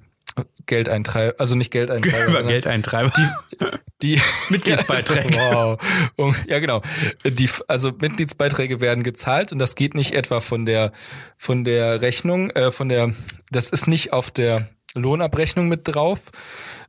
Geldeintreiber, 0.65 1.35
also 1.39 1.55
nicht 1.55 1.71
Geldeintreiber. 1.71 2.27
Über 2.29 2.43
Geldeintreiber. 2.43 3.11
Die, 3.17 3.65
die 4.01 4.21
Mitgliedsbeiträge. 4.49 5.35
wow. 5.35 5.79
Und, 6.15 6.35
ja, 6.47 6.59
genau. 6.59 6.81
Die, 7.25 7.49
also 7.67 7.91
Mitgliedsbeiträge 7.91 8.79
werden 8.79 9.03
gezahlt 9.03 9.51
und 9.51 9.59
das 9.59 9.75
geht 9.75 9.95
nicht 9.95 10.13
etwa 10.13 10.39
von 10.39 10.65
der 10.65 10.91
von 11.37 11.63
der 11.63 12.01
Rechnung, 12.01 12.49
äh, 12.51 12.71
von 12.71 12.89
der, 12.89 13.13
das 13.49 13.69
ist 13.69 13.87
nicht 13.87 14.13
auf 14.13 14.31
der 14.31 14.69
Lohnabrechnung 14.93 15.67
mit 15.67 15.81
drauf, 15.83 16.31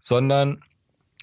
sondern 0.01 0.63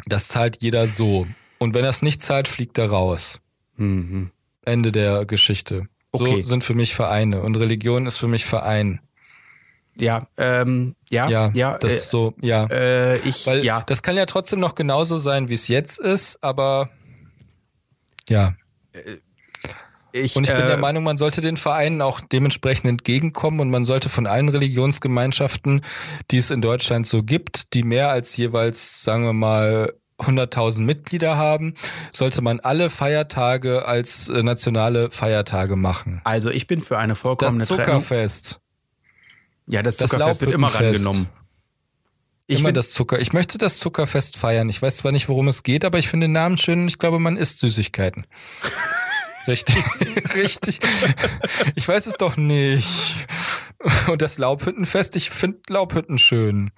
das 0.06 0.28
zahlt 0.28 0.62
jeder 0.62 0.88
so. 0.88 1.28
Und 1.58 1.74
wenn 1.74 1.84
er 1.84 1.90
es 1.90 2.02
nicht 2.02 2.22
zahlt, 2.22 2.48
fliegt 2.48 2.78
er 2.78 2.90
raus. 2.90 3.42
Mhm. 3.76 4.32
Ende 4.64 4.92
der 4.92 5.26
Geschichte. 5.26 5.88
Okay. 6.12 6.42
So 6.44 6.50
sind 6.50 6.64
für 6.64 6.74
mich 6.74 6.96
Vereine 6.96 7.42
und 7.42 7.58
Religion 7.58 8.06
ist 8.06 8.18
für 8.18 8.28
mich 8.28 8.46
Verein. 8.46 9.00
Ja, 10.00 10.28
ähm, 10.38 10.96
ja, 11.10 11.30
Ja, 11.30 11.52
ja, 11.54 11.78
das 11.78 11.94
äh, 11.94 11.96
ist 11.96 12.10
so, 12.10 12.34
ja. 12.42 12.66
äh, 12.66 13.18
ich, 13.20 13.46
Weil 13.46 13.64
ja, 13.64 13.82
das 13.86 14.02
kann 14.02 14.16
ja 14.18 14.26
trotzdem 14.26 14.60
noch 14.60 14.76
genauso 14.76 15.18
sein, 15.18 15.50
wie 15.50 15.54
es 15.54 15.68
jetzt 15.68 16.00
ist, 16.00 16.42
aber 16.42 16.90
ja. 18.28 18.56
ich, 20.12 20.36
Und 20.36 20.44
ich 20.44 20.50
bin 20.50 20.62
äh, 20.62 20.68
der 20.68 20.78
Meinung, 20.78 21.04
man 21.04 21.18
sollte 21.18 21.42
den 21.42 21.58
Vereinen 21.58 22.02
auch 22.02 22.22
dementsprechend 22.22 22.86
entgegenkommen 22.86 23.60
und 23.60 23.70
man 23.70 23.86
sollte 23.86 24.10
von 24.10 24.28
allen 24.28 24.50
Religionsgemeinschaften, 24.50 25.82
die 26.32 26.38
es 26.38 26.52
in 26.52 26.62
Deutschland 26.62 27.08
so 27.08 27.24
gibt, 27.24 27.74
die 27.74 27.84
mehr 27.84 28.10
als 28.10 28.38
jeweils, 28.38 29.04
sagen 29.04 29.26
wir 29.26 29.34
mal, 29.34 29.94
100.000 30.20 30.82
Mitglieder 30.82 31.38
haben, 31.38 31.76
sollte 32.12 32.42
man 32.42 32.60
alle 32.60 32.90
Feiertage 32.90 33.86
als 33.86 34.30
äh, 34.30 34.44
nationale 34.44 35.12
Feiertage 35.12 35.76
machen. 35.76 36.22
also 36.24 36.50
ich 36.50 36.68
bin 36.68 36.82
für 36.82 36.98
eine 36.98 37.14
Das 37.14 37.20
vollkommene 37.20 37.66
Trennung. 37.66 38.04
Ja, 39.70 39.84
das 39.84 39.98
das 39.98 40.10
Zuckerfest 40.10 40.42
wird 40.42 40.52
immer 40.52 40.74
rangenommen. 40.74 41.30
Ich 42.48 42.60
immer 42.60 42.72
das 42.72 42.90
Zucker. 42.92 43.20
Ich 43.20 43.32
möchte 43.32 43.60
das 43.60 43.78
Zuckerfest 43.78 44.36
feiern. 44.36 44.70
Ich 44.70 44.82
weiß 44.82 44.98
zwar 44.98 45.12
nicht, 45.12 45.30
worum 45.30 45.48
es 45.48 45.62
geht, 45.62 45.86
aber 45.86 46.00
ich 46.00 46.10
finde 46.10 46.26
den 46.26 46.32
Namen 46.32 46.58
schön 46.58 46.82
und 46.82 46.88
ich 46.88 46.98
glaube, 46.98 47.20
man 47.20 47.38
isst 47.38 47.60
Süßigkeiten. 47.60 48.26
Richtig. 49.48 49.78
Richtig. 50.36 50.80
Ich 51.76 51.88
weiß 51.88 52.08
es 52.08 52.16
doch 52.16 52.38
nicht. 52.38 53.28
Und 54.08 54.24
das 54.24 54.40
Laubhüttenfest, 54.40 55.16
ich 55.16 55.30
finde 55.30 55.60
Laubhütten 55.68 56.18
schön. 56.18 56.72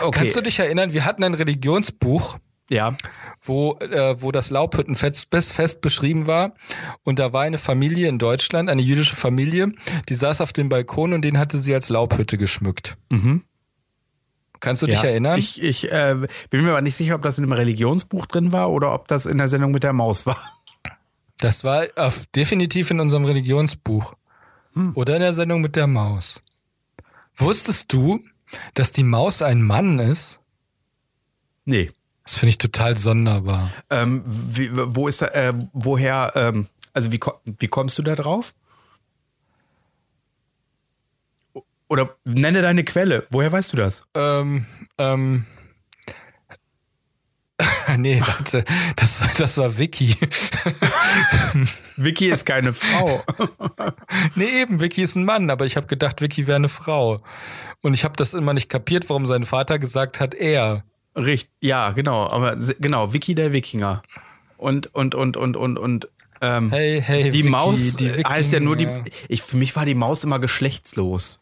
okay. 0.00 0.18
Kannst 0.20 0.36
du 0.36 0.40
dich 0.40 0.60
erinnern, 0.60 0.92
wir 0.92 1.04
hatten 1.04 1.24
ein 1.24 1.34
Religionsbuch, 1.34 2.38
ja, 2.70 2.96
wo, 3.42 3.78
äh, 3.78 4.20
wo 4.20 4.30
das 4.32 4.50
Laubhüttenfest 4.50 5.28
fest 5.30 5.80
beschrieben 5.80 6.26
war. 6.26 6.54
Und 7.04 7.18
da 7.18 7.32
war 7.32 7.42
eine 7.42 7.58
Familie 7.58 8.08
in 8.08 8.18
Deutschland, 8.18 8.68
eine 8.68 8.82
jüdische 8.82 9.16
Familie, 9.16 9.72
die 10.08 10.14
saß 10.14 10.40
auf 10.40 10.52
dem 10.52 10.68
Balkon 10.68 11.12
und 11.12 11.22
den 11.22 11.38
hatte 11.38 11.58
sie 11.58 11.74
als 11.74 11.88
Laubhütte 11.88 12.38
geschmückt. 12.38 12.96
mhm. 13.08 13.42
Kannst 14.60 14.82
du 14.82 14.86
ja. 14.86 14.94
dich 14.94 15.04
erinnern? 15.04 15.38
Ich, 15.38 15.62
ich 15.62 15.90
äh, 15.92 16.16
bin 16.50 16.64
mir 16.64 16.70
aber 16.70 16.82
nicht 16.82 16.96
sicher, 16.96 17.14
ob 17.14 17.22
das 17.22 17.38
in 17.38 17.44
einem 17.44 17.52
Religionsbuch 17.52 18.26
drin 18.26 18.52
war 18.52 18.70
oder 18.70 18.92
ob 18.92 19.06
das 19.06 19.24
in 19.24 19.38
der 19.38 19.48
Sendung 19.48 19.70
mit 19.70 19.84
der 19.84 19.92
Maus 19.92 20.26
war. 20.26 20.36
Das 21.38 21.62
war 21.62 21.86
auf, 21.94 22.26
definitiv 22.34 22.90
in 22.90 22.98
unserem 22.98 23.24
Religionsbuch. 23.24 24.14
Hm. 24.72 24.92
Oder 24.96 25.14
in 25.14 25.22
der 25.22 25.34
Sendung 25.34 25.60
mit 25.60 25.76
der 25.76 25.86
Maus. 25.86 26.42
Wusstest 27.36 27.92
du, 27.92 28.18
dass 28.74 28.90
die 28.90 29.04
Maus 29.04 29.42
ein 29.42 29.62
Mann 29.62 30.00
ist? 30.00 30.40
Nee. 31.64 31.92
Das 32.28 32.36
finde 32.36 32.50
ich 32.50 32.58
total 32.58 32.98
sonderbar. 32.98 33.72
Ähm, 33.88 34.22
wie, 34.26 34.68
wo 34.70 35.08
ist 35.08 35.22
da, 35.22 35.28
äh, 35.28 35.54
woher, 35.72 36.32
ähm, 36.34 36.66
also 36.92 37.10
wie, 37.10 37.18
wie 37.46 37.68
kommst 37.68 37.96
du 37.96 38.02
da 38.02 38.14
drauf? 38.14 38.52
Oder 41.88 42.16
nenne 42.26 42.60
deine 42.60 42.84
Quelle. 42.84 43.26
Woher 43.30 43.50
weißt 43.50 43.72
du 43.72 43.78
das? 43.78 44.04
Ähm, 44.12 44.66
ähm. 44.98 45.46
nee, 47.96 48.20
warte, 48.20 48.62
das, 48.96 49.26
das 49.38 49.56
war 49.56 49.78
Vicky. 49.78 50.14
Vicky 51.96 52.28
ist 52.28 52.44
keine 52.44 52.74
Frau. 52.74 53.24
nee, 54.34 54.60
eben, 54.60 54.80
Vicky 54.80 55.02
ist 55.02 55.16
ein 55.16 55.24
Mann, 55.24 55.48
aber 55.48 55.64
ich 55.64 55.78
habe 55.78 55.86
gedacht, 55.86 56.20
Vicky 56.20 56.46
wäre 56.46 56.56
eine 56.56 56.68
Frau. 56.68 57.22
Und 57.80 57.94
ich 57.94 58.04
habe 58.04 58.16
das 58.18 58.34
immer 58.34 58.52
nicht 58.52 58.68
kapiert, 58.68 59.08
warum 59.08 59.24
sein 59.24 59.46
Vater 59.46 59.78
gesagt 59.78 60.20
hat, 60.20 60.34
er. 60.34 60.84
Richtig, 61.18 61.50
ja, 61.60 61.90
genau, 61.90 62.28
aber 62.28 62.56
genau, 62.78 63.12
Wiki 63.12 63.34
der 63.34 63.52
Wikinger. 63.52 64.02
Und, 64.56 64.94
und, 64.94 65.14
und, 65.14 65.36
und, 65.36 65.56
und, 65.56 65.78
und, 65.78 66.08
ähm, 66.40 66.70
hey, 66.70 67.02
hey, 67.04 67.30
die 67.30 67.40
Vicky, 67.40 67.48
Maus 67.48 67.96
die 67.96 68.10
heißt 68.10 68.52
ja 68.52 68.60
nur 68.60 68.76
die, 68.76 68.88
ich, 69.28 69.42
für 69.42 69.56
mich 69.56 69.74
war 69.74 69.84
die 69.84 69.94
Maus 69.94 70.24
immer 70.24 70.38
geschlechtslos. 70.38 71.40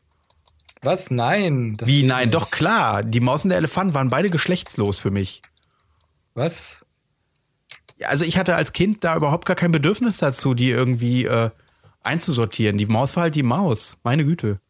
Was? 0.82 1.10
Nein. 1.10 1.76
Wie, 1.82 2.02
nein, 2.02 2.30
doch 2.30 2.50
klar. 2.50 3.02
Die 3.02 3.20
Maus 3.20 3.44
und 3.44 3.50
der 3.50 3.58
Elefant 3.58 3.92
waren 3.94 4.08
beide 4.08 4.30
geschlechtslos 4.30 4.98
für 4.98 5.10
mich. 5.10 5.42
Was? 6.34 6.84
Also 8.02 8.24
ich 8.24 8.38
hatte 8.38 8.54
als 8.54 8.72
Kind 8.72 9.02
da 9.04 9.16
überhaupt 9.16 9.46
gar 9.46 9.56
kein 9.56 9.72
Bedürfnis 9.72 10.18
dazu, 10.18 10.54
die 10.54 10.70
irgendwie 10.70 11.24
äh, 11.24 11.50
einzusortieren. 12.02 12.78
Die 12.78 12.86
Maus 12.86 13.16
war 13.16 13.24
halt 13.24 13.34
die 13.34 13.42
Maus. 13.42 13.96
Meine 14.02 14.24
Güte. 14.24 14.60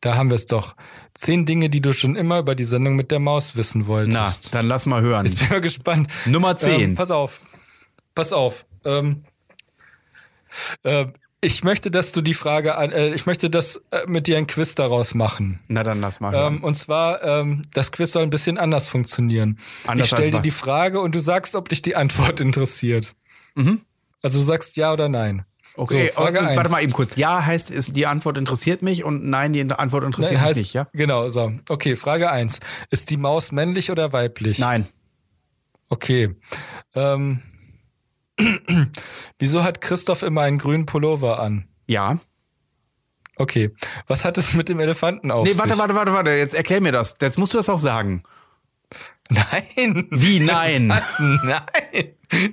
Da 0.00 0.14
haben 0.14 0.30
wir 0.30 0.36
es 0.36 0.46
doch. 0.46 0.76
Zehn 1.14 1.46
Dinge, 1.46 1.70
die 1.70 1.80
du 1.80 1.92
schon 1.92 2.16
immer 2.16 2.40
über 2.40 2.54
die 2.54 2.64
Sendung 2.64 2.96
mit 2.96 3.10
der 3.10 3.20
Maus 3.20 3.54
wissen 3.54 3.86
wolltest. 3.86 4.16
Na, 4.16 4.34
dann 4.50 4.66
lass 4.66 4.84
mal 4.84 5.00
hören. 5.00 5.26
Ich 5.26 5.36
bin 5.38 5.48
mal 5.48 5.60
gespannt. 5.60 6.08
Nummer 6.26 6.56
zehn. 6.56 6.80
Ähm, 6.80 6.94
pass 6.96 7.10
auf. 7.12 7.40
Pass 8.14 8.32
auf. 8.32 8.66
Ähm, 8.84 9.24
äh, 10.82 11.06
ich 11.40 11.62
möchte, 11.62 11.90
dass 11.90 12.12
du 12.12 12.22
die 12.22 12.34
Frage, 12.34 12.70
äh, 12.70 13.14
ich 13.14 13.26
möchte 13.26 13.50
das 13.50 13.80
äh, 13.90 14.06
mit 14.06 14.26
dir 14.26 14.38
ein 14.38 14.46
Quiz 14.46 14.74
daraus 14.74 15.14
machen. 15.14 15.60
Na 15.68 15.82
dann 15.82 16.00
lass 16.00 16.18
mal. 16.18 16.34
Ähm, 16.34 16.64
und 16.64 16.74
zwar, 16.74 17.22
ähm, 17.22 17.62
das 17.74 17.92
Quiz 17.92 18.12
soll 18.12 18.22
ein 18.22 18.30
bisschen 18.30 18.58
anders 18.58 18.88
funktionieren. 18.88 19.58
Anders 19.86 20.06
ich 20.06 20.12
stelle 20.12 20.30
dir 20.30 20.40
die 20.40 20.50
Frage 20.50 21.00
und 21.00 21.14
du 21.14 21.20
sagst, 21.20 21.54
ob 21.54 21.68
dich 21.68 21.82
die 21.82 21.96
Antwort 21.96 22.40
interessiert. 22.40 23.14
Mhm. 23.54 23.82
Also 24.22 24.38
du 24.38 24.44
sagst 24.44 24.76
ja 24.76 24.92
oder 24.92 25.08
nein. 25.08 25.44
Okay, 25.76 26.08
so, 26.14 26.22
Frage 26.22 26.40
und, 26.40 26.56
warte 26.56 26.70
mal 26.70 26.82
eben 26.82 26.92
kurz. 26.92 27.16
Ja 27.16 27.44
heißt, 27.44 27.70
ist, 27.70 27.96
die 27.96 28.06
Antwort 28.06 28.38
interessiert 28.38 28.82
mich 28.82 29.02
und 29.02 29.24
nein, 29.24 29.52
die 29.52 29.60
Antwort 29.72 30.04
interessiert 30.04 30.34
nein, 30.34 30.42
heißt, 30.42 30.56
mich 30.56 30.66
nicht, 30.66 30.74
ja? 30.74 30.86
Genau, 30.92 31.28
so. 31.28 31.52
Okay, 31.68 31.96
Frage 31.96 32.30
eins. 32.30 32.60
Ist 32.90 33.10
die 33.10 33.16
Maus 33.16 33.50
männlich 33.50 33.90
oder 33.90 34.12
weiblich? 34.12 34.58
Nein. 34.58 34.86
Okay. 35.88 36.36
Ähm, 36.94 37.42
wieso 39.38 39.64
hat 39.64 39.80
Christoph 39.80 40.22
immer 40.22 40.42
einen 40.42 40.58
grünen 40.58 40.86
Pullover 40.86 41.40
an? 41.40 41.66
Ja. 41.86 42.18
Okay. 43.36 43.72
Was 44.06 44.24
hat 44.24 44.38
es 44.38 44.54
mit 44.54 44.68
dem 44.68 44.78
Elefanten 44.78 45.30
auf 45.30 45.46
Nee, 45.46 45.56
warte, 45.56 45.70
sich? 45.70 45.78
warte, 45.78 45.94
warte, 45.94 46.12
warte. 46.12 46.30
Jetzt 46.30 46.54
erklär 46.54 46.80
mir 46.80 46.92
das. 46.92 47.14
Jetzt 47.20 47.36
musst 47.36 47.52
du 47.52 47.58
das 47.58 47.68
auch 47.68 47.78
sagen. 47.78 48.22
Nein. 49.30 50.06
Wie 50.10 50.40
nein? 50.40 50.88
Was? 50.90 51.18
Nein. 51.18 51.62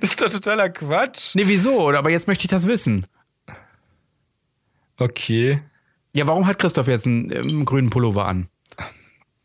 Das 0.00 0.10
ist 0.10 0.22
doch 0.22 0.30
totaler 0.30 0.70
Quatsch. 0.70 1.34
Nee, 1.34 1.44
wieso? 1.46 1.90
Aber 1.90 2.10
jetzt 2.10 2.26
möchte 2.26 2.44
ich 2.44 2.50
das 2.50 2.66
wissen. 2.66 3.06
Okay. 4.96 5.60
Ja, 6.14 6.26
warum 6.26 6.46
hat 6.46 6.58
Christoph 6.58 6.88
jetzt 6.88 7.06
einen, 7.06 7.32
einen 7.32 7.50
ähm, 7.50 7.64
grünen 7.64 7.90
Pullover 7.90 8.26
an? 8.26 8.48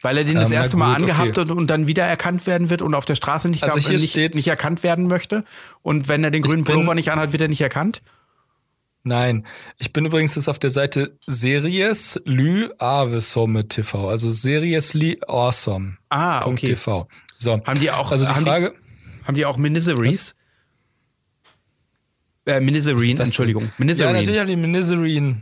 Weil 0.01 0.17
er 0.19 0.23
den 0.23 0.35
das 0.35 0.51
ähm, 0.51 0.57
erste 0.57 0.77
gut, 0.77 0.85
Mal 0.85 0.95
angehabt 0.95 1.37
okay. 1.37 1.41
und, 1.41 1.51
und, 1.51 1.69
dann 1.69 1.87
wieder 1.87 2.03
erkannt 2.03 2.45
werden 2.45 2.69
wird 2.69 2.81
und 2.81 2.93
auf 2.93 3.05
der 3.05 3.15
Straße 3.15 3.49
nicht, 3.49 3.63
also 3.63 3.79
da, 3.79 3.89
nicht, 3.89 4.11
steht, 4.11 4.35
nicht 4.35 4.47
erkannt 4.47 4.83
werden 4.83 5.07
möchte. 5.07 5.43
Und 5.81 6.07
wenn 6.07 6.23
er 6.23 6.31
den 6.31 6.43
grünen 6.43 6.63
Pullover 6.63 6.93
nicht 6.93 7.11
anhat, 7.11 7.31
wird 7.31 7.41
er 7.41 7.47
nicht 7.47 7.61
erkannt? 7.61 8.01
Nein. 9.07 9.45
Ich 9.77 9.93
bin 9.93 10.05
übrigens 10.05 10.35
jetzt 10.35 10.49
auf 10.49 10.59
der 10.59 10.69
Seite 10.69 11.17
Series 11.25 12.19
Lü 12.25 12.69
Avesome 12.77 13.67
TV. 13.67 14.09
Also 14.09 14.31
Series 14.31 14.93
Lee 14.93 15.17
Awesome. 15.27 15.97
Ah, 16.09 16.45
okay. 16.45 16.67
TV. 16.67 17.07
So. 17.37 17.61
Haben 17.63 17.79
die 17.79 17.91
auch, 17.91 18.11
also 18.11 18.25
die 18.25 18.33
Frage. 18.33 18.73
Die, 18.73 19.25
haben 19.25 19.35
die 19.35 19.45
auch 19.45 19.57
Miniseries? 19.57 20.35
Äh, 22.45 22.61
Miniserine, 22.61 23.21
Entschuldigung. 23.23 23.71
Miniserine. 23.77 24.13
Ja, 24.13 24.21
natürlich 24.21 24.39
haben 24.39 24.47
die 24.47 24.55
Miniserine. 24.55 25.41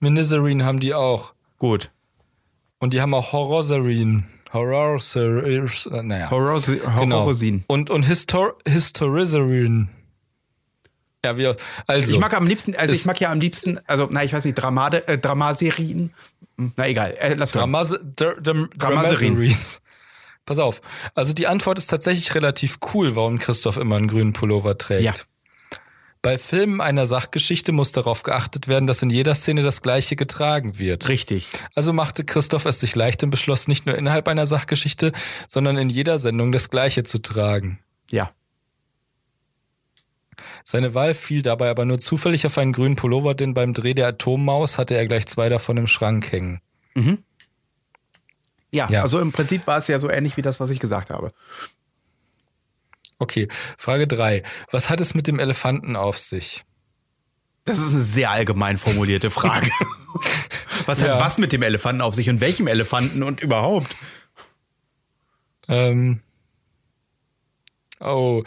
Miniserine 0.00 0.64
haben 0.64 0.78
die 0.78 0.94
auch. 0.94 1.34
Gut. 1.58 1.90
Und 2.78 2.92
die 2.92 3.00
haben 3.00 3.14
auch 3.14 3.32
Horrorserine. 3.32 4.24
Horror, 4.52 5.00
naja. 6.02 6.30
Horrorsin. 6.30 6.80
Genau. 7.00 7.28
Und, 7.66 7.90
und 7.90 8.06
Histor 8.06 8.56
Historiserine. 8.68 9.88
Ja, 11.24 11.38
wie, 11.38 11.52
also. 11.86 12.12
Ich 12.12 12.20
mag 12.20 12.34
am 12.34 12.46
liebsten, 12.46 12.76
also 12.76 12.94
ich 12.94 13.04
mag 13.04 13.20
ja 13.20 13.32
am 13.32 13.40
liebsten, 13.40 13.80
also, 13.86 14.08
na, 14.10 14.22
ich 14.22 14.32
weiß 14.32 14.44
nicht, 14.44 14.54
Dramade, 14.54 15.06
äh, 15.08 15.18
Dramaserien. 15.18 16.12
Hm, 16.56 16.72
na, 16.76 16.86
egal, 16.86 17.14
äh, 17.18 17.34
lass 17.34 17.52
Dramas 17.52 17.98
Dramaserien. 18.16 19.54
Pass 20.46 20.58
auf. 20.58 20.82
Also 21.14 21.32
die 21.32 21.46
Antwort 21.46 21.78
ist 21.78 21.86
tatsächlich 21.86 22.34
relativ 22.34 22.78
cool, 22.92 23.16
warum 23.16 23.38
Christoph 23.38 23.78
immer 23.78 23.96
einen 23.96 24.08
grünen 24.08 24.34
Pullover 24.34 24.76
trägt. 24.76 25.02
Ja. 25.02 25.14
Bei 26.20 26.38
Filmen 26.38 26.80
einer 26.80 27.06
Sachgeschichte 27.06 27.72
muss 27.72 27.92
darauf 27.92 28.22
geachtet 28.22 28.66
werden, 28.66 28.86
dass 28.86 29.02
in 29.02 29.10
jeder 29.10 29.34
Szene 29.34 29.62
das 29.62 29.82
Gleiche 29.82 30.16
getragen 30.16 30.78
wird. 30.78 31.08
Richtig. 31.08 31.48
Also 31.74 31.92
machte 31.92 32.24
Christoph 32.24 32.64
es 32.64 32.80
sich 32.80 32.94
leicht 32.94 33.22
und 33.22 33.30
beschloss, 33.30 33.68
nicht 33.68 33.84
nur 33.84 33.96
innerhalb 33.96 34.26
einer 34.28 34.46
Sachgeschichte, 34.46 35.12
sondern 35.48 35.76
in 35.76 35.90
jeder 35.90 36.18
Sendung 36.18 36.50
das 36.50 36.70
Gleiche 36.70 37.04
zu 37.04 37.18
tragen. 37.18 37.78
Ja. 38.10 38.30
Seine 40.66 40.94
Wahl 40.94 41.14
fiel 41.14 41.42
dabei 41.42 41.68
aber 41.68 41.84
nur 41.84 42.00
zufällig 42.00 42.46
auf 42.46 42.56
einen 42.56 42.72
grünen 42.72 42.96
Pullover, 42.96 43.34
denn 43.34 43.52
beim 43.52 43.74
Dreh 43.74 43.92
der 43.92 44.08
Atommaus 44.08 44.78
hatte 44.78 44.96
er 44.96 45.06
gleich 45.06 45.26
zwei 45.26 45.50
davon 45.50 45.76
im 45.76 45.86
Schrank 45.86 46.32
hängen. 46.32 46.60
Mhm. 46.94 47.18
Ja, 48.72 48.88
ja, 48.90 49.02
also 49.02 49.20
im 49.20 49.30
Prinzip 49.30 49.66
war 49.66 49.78
es 49.78 49.86
ja 49.88 49.98
so 49.98 50.08
ähnlich 50.08 50.36
wie 50.38 50.42
das, 50.42 50.58
was 50.58 50.70
ich 50.70 50.80
gesagt 50.80 51.10
habe. 51.10 51.32
Okay, 53.18 53.48
Frage 53.78 54.08
drei. 54.08 54.42
Was 54.72 54.90
hat 54.90 55.00
es 55.00 55.14
mit 55.14 55.28
dem 55.28 55.38
Elefanten 55.38 55.96
auf 55.96 56.18
sich? 56.18 56.64
Das 57.64 57.78
ist 57.78 57.92
eine 57.92 58.02
sehr 58.02 58.30
allgemein 58.30 58.76
formulierte 58.76 59.30
Frage. 59.30 59.70
was 60.86 61.00
hat 61.00 61.08
ja. 61.08 61.20
was 61.20 61.38
mit 61.38 61.52
dem 61.52 61.62
Elefanten 61.62 62.00
auf 62.00 62.14
sich 62.14 62.28
und 62.30 62.40
welchem 62.40 62.66
Elefanten 62.66 63.22
und 63.22 63.40
überhaupt? 63.40 63.96
Ähm. 65.68 66.20
Oh, 68.00 68.42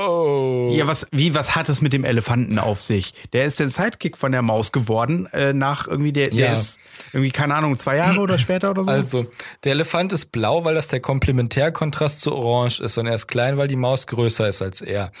Oh. 0.00 0.70
Ja, 0.72 0.86
was, 0.86 1.06
wie, 1.12 1.34
was 1.34 1.54
hat 1.54 1.68
es 1.68 1.82
mit 1.82 1.92
dem 1.92 2.04
Elefanten 2.04 2.58
auf 2.58 2.80
sich? 2.80 3.12
Der 3.32 3.44
ist 3.44 3.60
der 3.60 3.68
Sidekick 3.68 4.16
von 4.16 4.32
der 4.32 4.42
Maus 4.42 4.72
geworden, 4.72 5.26
äh, 5.32 5.52
nach 5.52 5.86
irgendwie, 5.86 6.12
der, 6.12 6.28
der 6.30 6.38
ja. 6.38 6.52
ist 6.52 6.80
irgendwie, 7.12 7.30
keine 7.30 7.54
Ahnung, 7.54 7.76
zwei 7.76 7.96
Jahre 7.96 8.20
oder 8.20 8.38
später 8.38 8.70
oder 8.70 8.84
so? 8.84 8.90
Also, 8.90 9.26
der 9.64 9.72
Elefant 9.72 10.12
ist 10.12 10.32
blau, 10.32 10.64
weil 10.64 10.74
das 10.74 10.88
der 10.88 11.00
Komplementärkontrast 11.00 12.20
zu 12.20 12.34
Orange 12.34 12.80
ist 12.80 12.96
und 12.98 13.06
er 13.06 13.14
ist 13.14 13.26
klein, 13.26 13.58
weil 13.58 13.68
die 13.68 13.76
Maus 13.76 14.06
größer 14.06 14.48
ist 14.48 14.62
als 14.62 14.80
er. 14.80 15.12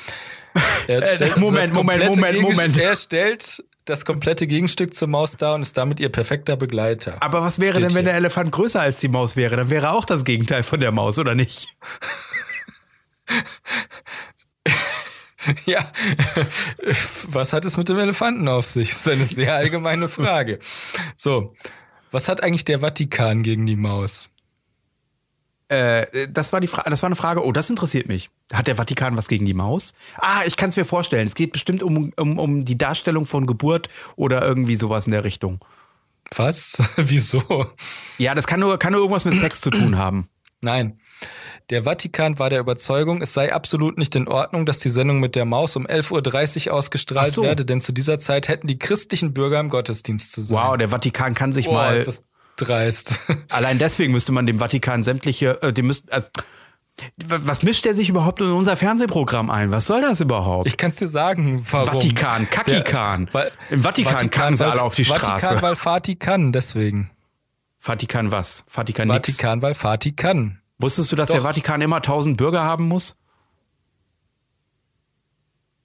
er 0.86 1.06
stellt 1.14 1.36
Moment, 1.36 1.72
Moment, 1.74 2.04
Moment, 2.04 2.40
Moment. 2.40 2.78
Er 2.78 2.96
stellt 2.96 3.62
das 3.84 4.04
komplette 4.04 4.46
Gegenstück 4.46 4.94
zur 4.94 5.08
Maus 5.08 5.36
dar 5.36 5.56
und 5.56 5.62
ist 5.62 5.76
damit 5.76 6.00
ihr 6.00 6.10
perfekter 6.10 6.56
Begleiter. 6.56 7.16
Aber 7.20 7.42
was 7.42 7.58
wäre 7.60 7.74
Steht 7.74 7.84
denn, 7.84 7.94
wenn 7.94 8.04
hier. 8.04 8.12
der 8.12 8.14
Elefant 8.14 8.52
größer 8.52 8.80
als 8.80 8.98
die 8.98 9.08
Maus 9.08 9.36
wäre? 9.36 9.56
Dann 9.56 9.70
wäre 9.70 9.92
auch 9.92 10.04
das 10.04 10.24
Gegenteil 10.24 10.62
von 10.62 10.80
der 10.80 10.92
Maus, 10.92 11.18
oder 11.18 11.34
nicht? 11.34 11.68
Ja, 15.66 15.90
was 17.28 17.52
hat 17.52 17.64
es 17.64 17.76
mit 17.76 17.88
dem 17.88 17.98
Elefanten 17.98 18.48
auf 18.48 18.68
sich? 18.68 18.90
Das 18.90 19.00
ist 19.00 19.08
eine 19.08 19.24
sehr 19.24 19.54
allgemeine 19.54 20.08
Frage. 20.08 20.58
So, 21.16 21.54
was 22.10 22.28
hat 22.28 22.42
eigentlich 22.42 22.64
der 22.64 22.80
Vatikan 22.80 23.42
gegen 23.42 23.66
die 23.66 23.76
Maus? 23.76 24.28
Äh, 25.68 26.28
das 26.28 26.52
war 26.52 26.60
die 26.60 26.66
Frage, 26.66 26.90
das 26.90 27.02
war 27.02 27.08
eine 27.08 27.16
Frage. 27.16 27.44
Oh, 27.44 27.52
das 27.52 27.70
interessiert 27.70 28.08
mich. 28.08 28.30
Hat 28.52 28.66
der 28.66 28.74
Vatikan 28.74 29.16
was 29.16 29.28
gegen 29.28 29.44
die 29.44 29.54
Maus? 29.54 29.94
Ah, 30.16 30.42
ich 30.44 30.56
kann 30.56 30.70
es 30.70 30.76
mir 30.76 30.84
vorstellen. 30.84 31.26
Es 31.26 31.36
geht 31.36 31.52
bestimmt 31.52 31.82
um, 31.82 32.12
um, 32.16 32.38
um 32.38 32.64
die 32.64 32.76
Darstellung 32.76 33.24
von 33.24 33.46
Geburt 33.46 33.88
oder 34.16 34.42
irgendwie 34.42 34.74
sowas 34.74 35.06
in 35.06 35.12
der 35.12 35.22
Richtung. 35.22 35.64
Was? 36.34 36.76
Wieso? 36.96 37.66
Ja, 38.18 38.34
das 38.34 38.48
kann 38.48 38.60
nur, 38.60 38.78
kann 38.78 38.92
nur 38.92 39.00
irgendwas 39.00 39.24
mit 39.24 39.36
Sex 39.36 39.60
zu 39.60 39.70
tun 39.70 39.96
haben. 39.96 40.28
Nein. 40.60 40.98
Der 41.70 41.84
Vatikan 41.84 42.40
war 42.40 42.50
der 42.50 42.58
Überzeugung, 42.58 43.22
es 43.22 43.32
sei 43.32 43.52
absolut 43.52 43.96
nicht 43.96 44.16
in 44.16 44.26
Ordnung, 44.26 44.66
dass 44.66 44.80
die 44.80 44.90
Sendung 44.90 45.20
mit 45.20 45.36
der 45.36 45.44
Maus 45.44 45.76
um 45.76 45.86
11.30 45.86 46.66
Uhr 46.66 46.74
ausgestrahlt 46.74 47.32
so. 47.32 47.44
werde, 47.44 47.64
denn 47.64 47.80
zu 47.80 47.92
dieser 47.92 48.18
Zeit 48.18 48.48
hätten 48.48 48.66
die 48.66 48.78
christlichen 48.78 49.32
Bürger 49.32 49.60
im 49.60 49.68
Gottesdienst 49.68 50.32
zu 50.32 50.42
sein. 50.42 50.58
Wow, 50.58 50.76
der 50.76 50.88
Vatikan 50.88 51.34
kann 51.34 51.52
sich 51.52 51.68
oh, 51.68 51.72
mal. 51.72 51.96
Ist 51.96 52.08
das 52.08 52.24
dreist. 52.56 53.20
Allein 53.48 53.78
deswegen 53.78 54.12
müsste 54.12 54.32
man 54.32 54.46
dem 54.46 54.58
Vatikan 54.58 55.04
sämtliche, 55.04 55.62
äh, 55.62 55.72
dem 55.72 55.86
müsste, 55.86 56.12
also, 56.12 56.28
Was 57.24 57.62
mischt 57.62 57.84
der 57.84 57.94
sich 57.94 58.08
überhaupt 58.08 58.40
in 58.40 58.50
unser 58.50 58.76
Fernsehprogramm 58.76 59.48
ein? 59.48 59.70
Was 59.70 59.86
soll 59.86 60.02
das 60.02 60.20
überhaupt? 60.20 60.66
Ich 60.66 60.76
kann 60.76 60.90
es 60.90 60.96
dir 60.96 61.08
sagen, 61.08 61.64
warum. 61.70 61.94
Vatikan, 61.94 62.50
Kakikan. 62.50 63.26
Der, 63.26 63.34
weil, 63.34 63.52
Im 63.70 63.82
Vatikan, 63.82 64.28
kamen 64.30 64.56
sie 64.56 64.66
alle 64.66 64.82
auf 64.82 64.96
die 64.96 65.04
Vatikan, 65.04 65.38
Straße. 65.38 65.62
weil 65.62 65.76
Vatikan, 65.76 66.52
deswegen. 66.52 67.10
Vatikan 67.78 68.32
was? 68.32 68.64
Vatikan 68.66 69.06
nix. 69.08 69.28
Vatikan, 69.28 69.62
weil 69.62 69.74
Vatikan. 69.74 70.59
Wusstest 70.80 71.12
du, 71.12 71.16
dass 71.16 71.28
Doch. 71.28 71.34
der 71.34 71.42
Vatikan 71.42 71.80
immer 71.82 71.96
1000 71.96 72.36
Bürger 72.36 72.62
haben 72.64 72.88
muss? 72.88 73.16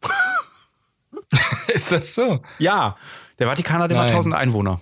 Ist 1.68 1.92
das 1.92 2.16
so? 2.16 2.42
Ja. 2.60 2.96
Der 3.40 3.48
Vatikan 3.48 3.82
hat 3.82 3.92
immer 3.92 4.02
Nein. 4.02 4.12
1000 4.12 4.36
Einwohner. 4.36 4.80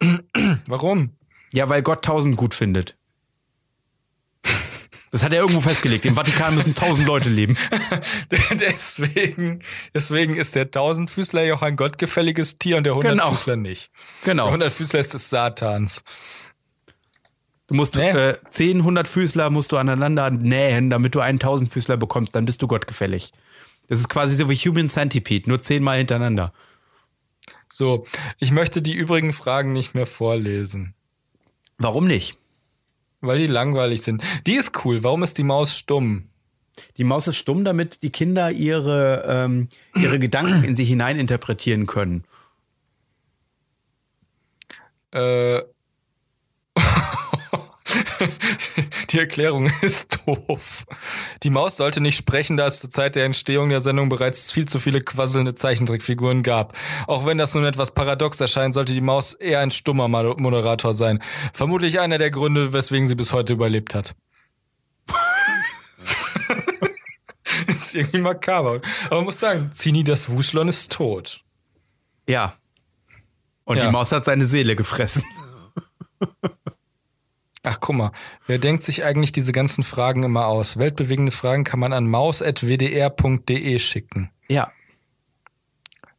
Warum? 0.66 1.10
Ja, 1.52 1.68
weil 1.68 1.82
Gott 1.82 1.98
1000 1.98 2.36
gut 2.36 2.54
findet. 2.54 2.96
Das 5.12 5.22
hat 5.22 5.32
er 5.32 5.40
irgendwo 5.40 5.60
festgelegt. 5.62 6.04
Im 6.04 6.14
Vatikan 6.14 6.54
müssen 6.54 6.74
1000 6.74 7.06
Leute 7.06 7.28
leben. 7.30 7.56
deswegen, 8.60 9.62
deswegen 9.94 10.36
ist 10.36 10.54
der 10.54 10.70
Tausendfüßler 10.70 11.44
ja 11.44 11.54
auch 11.54 11.62
ein 11.62 11.76
gottgefälliges 11.76 12.58
Tier 12.58 12.76
und 12.76 12.84
der 12.84 12.96
Hundertfüßler 12.96 13.56
nicht. 13.56 13.90
Der 14.24 14.32
Genau. 14.34 14.50
Hundertfüßler 14.50 15.00
ist 15.00 15.14
des 15.14 15.30
Satans. 15.30 16.04
Du 17.68 17.74
musst 17.74 17.96
Nee. 17.96 18.10
äh, 18.10 18.36
10 18.48 18.82
100-Füßler 18.82 19.50
musst 19.50 19.72
du 19.72 19.76
aneinander 19.76 20.30
nähen, 20.30 20.88
damit 20.90 21.14
du 21.14 21.20
einen 21.20 21.38
1000-Füßler 21.38 21.96
bekommst. 21.96 22.34
Dann 22.34 22.44
bist 22.44 22.62
du 22.62 22.68
gottgefällig. 22.68 23.32
Das 23.88 23.98
ist 24.00 24.08
quasi 24.08 24.36
so 24.36 24.48
wie 24.48 24.54
Human 24.56 24.88
Centipede, 24.88 25.48
nur 25.48 25.60
zehnmal 25.62 25.98
hintereinander. 25.98 26.52
So, 27.68 28.06
ich 28.38 28.52
möchte 28.52 28.82
die 28.82 28.94
übrigen 28.94 29.32
Fragen 29.32 29.72
nicht 29.72 29.94
mehr 29.94 30.06
vorlesen, 30.06 30.94
Warum 31.78 32.06
nicht? 32.06 32.38
weil 33.20 33.38
die 33.38 33.46
langweilig 33.48 34.02
sind. 34.02 34.22
Die 34.46 34.54
ist 34.54 34.84
cool. 34.84 35.02
Warum 35.02 35.22
ist 35.24 35.36
die 35.38 35.42
Maus 35.42 35.76
stumm? 35.76 36.28
Die 36.96 37.04
Maus 37.04 37.26
ist 37.26 37.36
stumm, 37.36 37.64
damit 37.64 38.02
die 38.02 38.10
Kinder 38.10 38.50
ihre, 38.52 39.24
ähm, 39.26 39.68
ihre 39.96 40.18
Gedanken 40.20 40.62
in 40.62 40.76
sie 40.76 40.84
hineininterpretieren 40.84 41.86
können. 41.86 42.24
Äh, 45.12 45.62
Die 49.10 49.18
Erklärung 49.18 49.70
ist 49.82 50.18
doof. 50.26 50.84
Die 51.42 51.50
Maus 51.50 51.76
sollte 51.76 52.00
nicht 52.00 52.16
sprechen, 52.16 52.56
da 52.56 52.66
es 52.66 52.80
zur 52.80 52.90
Zeit 52.90 53.14
der 53.14 53.24
Entstehung 53.24 53.68
der 53.68 53.80
Sendung 53.80 54.08
bereits 54.08 54.50
viel 54.52 54.66
zu 54.68 54.78
viele 54.80 55.00
quasselnde 55.00 55.54
Zeichentrickfiguren 55.54 56.42
gab. 56.42 56.76
Auch 57.06 57.26
wenn 57.26 57.38
das 57.38 57.54
nun 57.54 57.64
etwas 57.64 57.92
paradox 57.92 58.40
erscheint, 58.40 58.74
sollte 58.74 58.92
die 58.94 59.00
Maus 59.00 59.34
eher 59.34 59.60
ein 59.60 59.70
stummer 59.70 60.08
Mo- 60.08 60.36
Moderator 60.38 60.94
sein. 60.94 61.22
Vermutlich 61.52 62.00
einer 62.00 62.18
der 62.18 62.30
Gründe, 62.30 62.72
weswegen 62.72 63.06
sie 63.06 63.14
bis 63.14 63.32
heute 63.32 63.52
überlebt 63.52 63.94
hat. 63.94 64.14
ist 67.66 67.94
irgendwie 67.94 68.20
makaber. 68.20 68.80
Aber 69.06 69.16
man 69.16 69.24
muss 69.24 69.40
sagen, 69.40 69.70
Zini 69.72 70.04
das 70.04 70.28
Wuslon 70.28 70.68
ist 70.68 70.92
tot. 70.92 71.42
Ja. 72.28 72.54
Und 73.64 73.78
Ja. 73.78 73.86
die 73.86 73.92
Maus 73.92 74.12
hat 74.12 74.24
seine 74.24 74.46
Seele 74.46 74.76
gefressen. 74.76 75.24
Ach, 77.68 77.80
guck 77.80 77.96
mal, 77.96 78.12
wer 78.46 78.58
denkt 78.58 78.84
sich 78.84 79.02
eigentlich 79.02 79.32
diese 79.32 79.50
ganzen 79.50 79.82
Fragen 79.82 80.22
immer 80.22 80.46
aus? 80.46 80.76
Weltbewegende 80.76 81.32
Fragen 81.32 81.64
kann 81.64 81.80
man 81.80 81.92
an 81.92 82.06
maus.wdr.de 82.08 83.78
schicken. 83.80 84.30
Ja. 84.48 84.70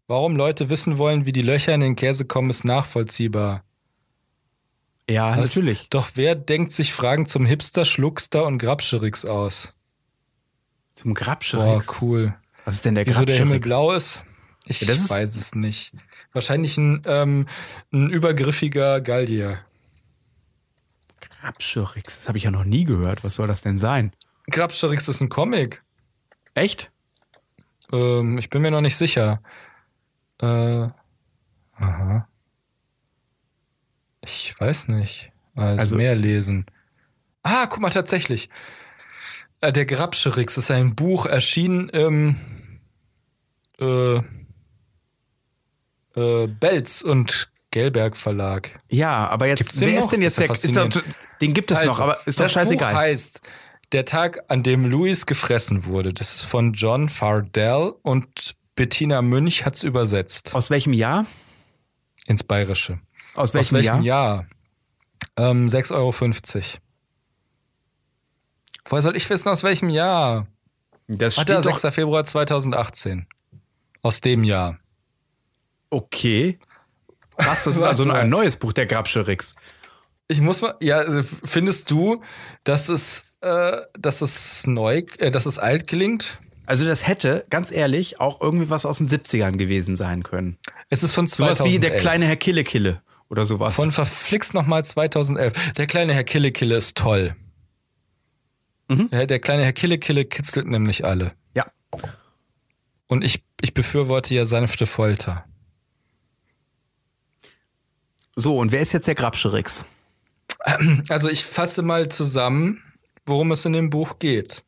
Warum 0.07 0.35
Leute 0.35 0.69
wissen 0.69 0.97
wollen, 0.97 1.25
wie 1.25 1.31
die 1.31 1.41
Löcher 1.41 1.73
in 1.73 1.79
den 1.79 1.95
Käse 1.95 2.25
kommen, 2.25 2.49
ist 2.49 2.65
nachvollziehbar. 2.65 3.63
Ja, 5.09 5.37
Was? 5.37 5.47
natürlich. 5.47 5.89
Doch 5.89 6.09
wer 6.15 6.35
denkt 6.35 6.73
sich 6.73 6.91
Fragen 6.91 7.27
zum 7.27 7.45
Hipster, 7.45 7.85
Schluckster 7.85 8.45
und 8.45 8.57
Grabscherix 8.57 9.23
aus? 9.23 9.73
Zum 10.95 11.13
Boah, 11.13 11.19
Grabscherix. 11.21 12.01
cool. 12.01 12.35
Was 12.65 12.73
ist 12.75 12.83
denn 12.85 12.95
der 12.95 13.05
Wieso 13.07 13.23
der 13.23 13.35
Himmel 13.37 13.61
Grabscherix? 13.61 13.65
blau 13.65 13.91
ist? 13.93 14.21
Ich 14.65 14.81
Ja, 14.81 14.89
weiß 14.89 15.37
es 15.37 15.55
nicht. 15.55 15.93
Wahrscheinlich 16.33 16.75
ein, 16.77 17.03
ähm, 17.05 17.47
ein 17.93 18.09
übergriffiger 18.09 18.99
Gallier. 18.99 19.59
Grabscherix, 21.41 22.03
das 22.17 22.27
habe 22.27 22.38
ich 22.38 22.43
ja 22.45 22.51
noch 22.51 22.63
nie 22.63 22.83
gehört. 22.83 23.23
Was 23.23 23.35
soll 23.35 23.47
das 23.47 23.61
denn 23.61 23.77
sein? 23.77 24.11
Grabscherix 24.49 25.07
ist 25.07 25.21
ein 25.21 25.29
Comic. 25.29 25.83
Echt? 26.53 26.91
Ähm, 27.91 28.38
ich 28.38 28.49
bin 28.49 28.61
mir 28.61 28.71
noch 28.71 28.81
nicht 28.81 28.95
sicher. 28.97 29.41
Äh, 30.39 30.88
aha. 31.75 32.27
Ich 34.21 34.55
weiß 34.59 34.88
nicht. 34.89 35.31
Also, 35.55 35.79
Also- 35.79 35.95
mehr 35.95 36.15
lesen. 36.15 36.65
Ah, 37.43 37.65
guck 37.67 37.79
mal, 37.79 37.89
tatsächlich. 37.91 38.49
Äh, 39.61 39.71
der 39.71 39.85
Grabscherix 39.85 40.57
ist 40.57 40.69
ein 40.71 40.95
Buch 40.95 41.25
erschienen 41.25 41.89
im 41.89 42.38
äh, 43.79 44.17
äh, 46.15 46.47
Belz 46.47 47.01
und 47.01 47.49
Gelberg 47.71 48.17
Verlag. 48.17 48.79
Ja, 48.89 49.27
aber 49.27 49.47
jetzt, 49.47 49.59
Gibt's 49.59 49.79
wer 49.79 49.99
ist 49.99 50.09
denn 50.09 50.21
jetzt 50.21 50.39
Ist 50.39 50.39
der? 50.39 50.45
Ist 50.45 50.61
faszinierend. 50.63 51.03
Den 51.41 51.53
gibt 51.53 51.71
es 51.71 51.83
noch, 51.83 51.99
Also, 51.99 52.03
aber 52.03 52.27
ist 52.27 52.39
doch 52.39 52.45
das 52.45 52.53
scheißegal. 52.53 52.93
Buch 52.93 52.99
heißt 52.99 53.41
Der 53.91 54.05
Tag, 54.05 54.43
an 54.49 54.63
dem 54.63 54.85
Louis 54.85 55.25
gefressen 55.25 55.85
wurde. 55.85 56.13
Das 56.13 56.35
ist 56.35 56.43
von 56.43 56.73
John 56.73 57.09
Fardell 57.09 57.93
und 58.01 58.55
Bettina 58.75 59.21
Münch 59.21 59.65
hat's 59.65 59.83
übersetzt 59.83 60.53
Aus 60.53 60.69
welchem 60.69 60.93
Jahr? 60.93 61.25
ins 62.25 62.43
Bayerische. 62.43 62.99
Aus 63.35 63.53
welchem, 63.53 63.75
Aus 63.77 63.83
welchem 63.83 64.01
Jahr? 64.03 64.45
Jahr? 65.38 65.49
Ähm, 65.51 65.67
6,50 65.67 65.93
Euro. 65.95 66.13
Woher 68.89 69.01
soll 69.01 69.15
ich 69.17 69.29
wissen, 69.29 69.49
aus 69.49 69.63
welchem 69.63 69.89
Jahr? 69.89 70.47
Das 71.07 71.38
Warte, 71.38 71.53
steht 71.53 71.65
doch. 71.65 71.77
6. 71.77 71.93
Februar 71.95 72.23
2018. 72.25 73.27
Aus 74.01 74.21
dem 74.21 74.43
Jahr. 74.43 74.77
Okay. 75.89 76.59
Was, 77.38 77.63
das 77.65 77.77
ist 77.77 77.83
also 77.83 78.09
ein 78.09 78.29
neues 78.29 78.57
Buch, 78.57 78.73
der 78.73 78.85
Grabscherix. 78.85 79.55
Ich 80.28 80.41
muss 80.41 80.61
mal, 80.61 80.75
ja, 80.82 81.01
äh, 81.01 81.23
findest 81.43 81.89
du, 81.89 82.21
dass 82.63 82.89
es, 82.89 83.23
äh, 83.41 83.78
dass 83.97 84.21
es 84.21 84.67
neu, 84.67 85.03
äh, 85.19 85.32
dass 85.32 85.45
es 85.45 85.57
alt 85.57 85.88
klingt? 85.88 86.38
Also 86.65 86.86
das 86.86 87.07
hätte, 87.07 87.45
ganz 87.49 87.71
ehrlich, 87.71 88.19
auch 88.19 88.41
irgendwie 88.41 88.69
was 88.69 88.86
aus 88.86 88.97
den 88.97 89.07
70ern 89.07 89.55
gewesen 89.55 89.95
sein 89.95 90.23
können. 90.23 90.57
Es 90.89 91.01
ist 91.01 91.13
von 91.13 91.25
2011. 91.28 91.57
Sowas 91.57 91.71
wie 91.71 91.80
der 91.80 91.95
kleine 91.95 92.25
Herr 92.25 92.36
Kille-Kille 92.36 93.01
oder 93.30 93.45
sowas. 93.45 93.78
Von 93.78 93.93
verflixt 93.93 94.53
nochmal 94.53 94.84
2011. 94.84 95.73
Der 95.73 95.88
kleine 95.88 96.13
Herr 96.13 96.25
Kille 96.25 96.51
Kille 96.51 96.75
ist 96.75 96.97
toll. 96.97 97.36
Mhm. 98.89 99.09
Der, 99.11 99.28
der 99.28 99.39
kleine 99.39 99.63
Herr 99.63 99.73
Kille 99.73 99.97
Kille 99.97 100.25
kitzelt 100.25 100.67
nämlich 100.67 101.05
alle. 101.05 101.34
ja. 101.55 101.65
Und 103.07 103.23
ich, 103.23 103.41
ich 103.61 103.73
befürworte 103.73 104.36
ja 104.36 104.45
sanfte 104.45 104.86
Folter. 104.86 105.45
So, 108.36 108.57
und 108.57 108.73
wer 108.73 108.82
ist 108.82 108.91
jetzt 108.91 109.07
der 109.07 109.15
Grabscherix? 109.15 109.86
Also 111.09 111.30
ich 111.30 111.45
fasse 111.45 111.82
mal 111.82 112.09
zusammen, 112.09 112.82
worum 113.26 113.51
es 113.51 113.65
in 113.65 113.74
dem 113.74 113.89
Buch 113.89 114.20
geht. 114.20 114.63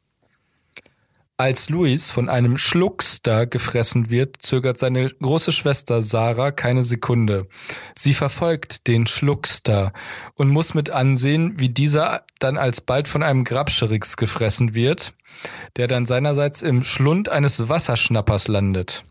Als 1.37 1.69
Luis 1.69 2.11
von 2.11 2.27
einem 2.27 2.57
Schluckster 2.57 3.45
gefressen 3.45 4.09
wird, 4.09 4.41
zögert 4.41 4.77
seine 4.77 5.09
große 5.09 5.53
Schwester 5.53 6.01
Sarah 6.01 6.51
keine 6.51 6.83
Sekunde. 6.83 7.47
Sie 7.97 8.13
verfolgt 8.13 8.87
den 8.87 9.07
Schluckster 9.07 9.93
und 10.33 10.49
muss 10.49 10.73
mit 10.73 10.89
ansehen, 10.89 11.57
wie 11.57 11.69
dieser 11.69 12.25
dann 12.39 12.57
alsbald 12.57 13.07
von 13.07 13.23
einem 13.23 13.45
Grabscherix 13.45 14.17
gefressen 14.17 14.75
wird, 14.75 15.13
der 15.77 15.87
dann 15.87 16.05
seinerseits 16.05 16.61
im 16.61 16.83
Schlund 16.83 17.29
eines 17.29 17.69
Wasserschnappers 17.69 18.49
landet. 18.49 19.05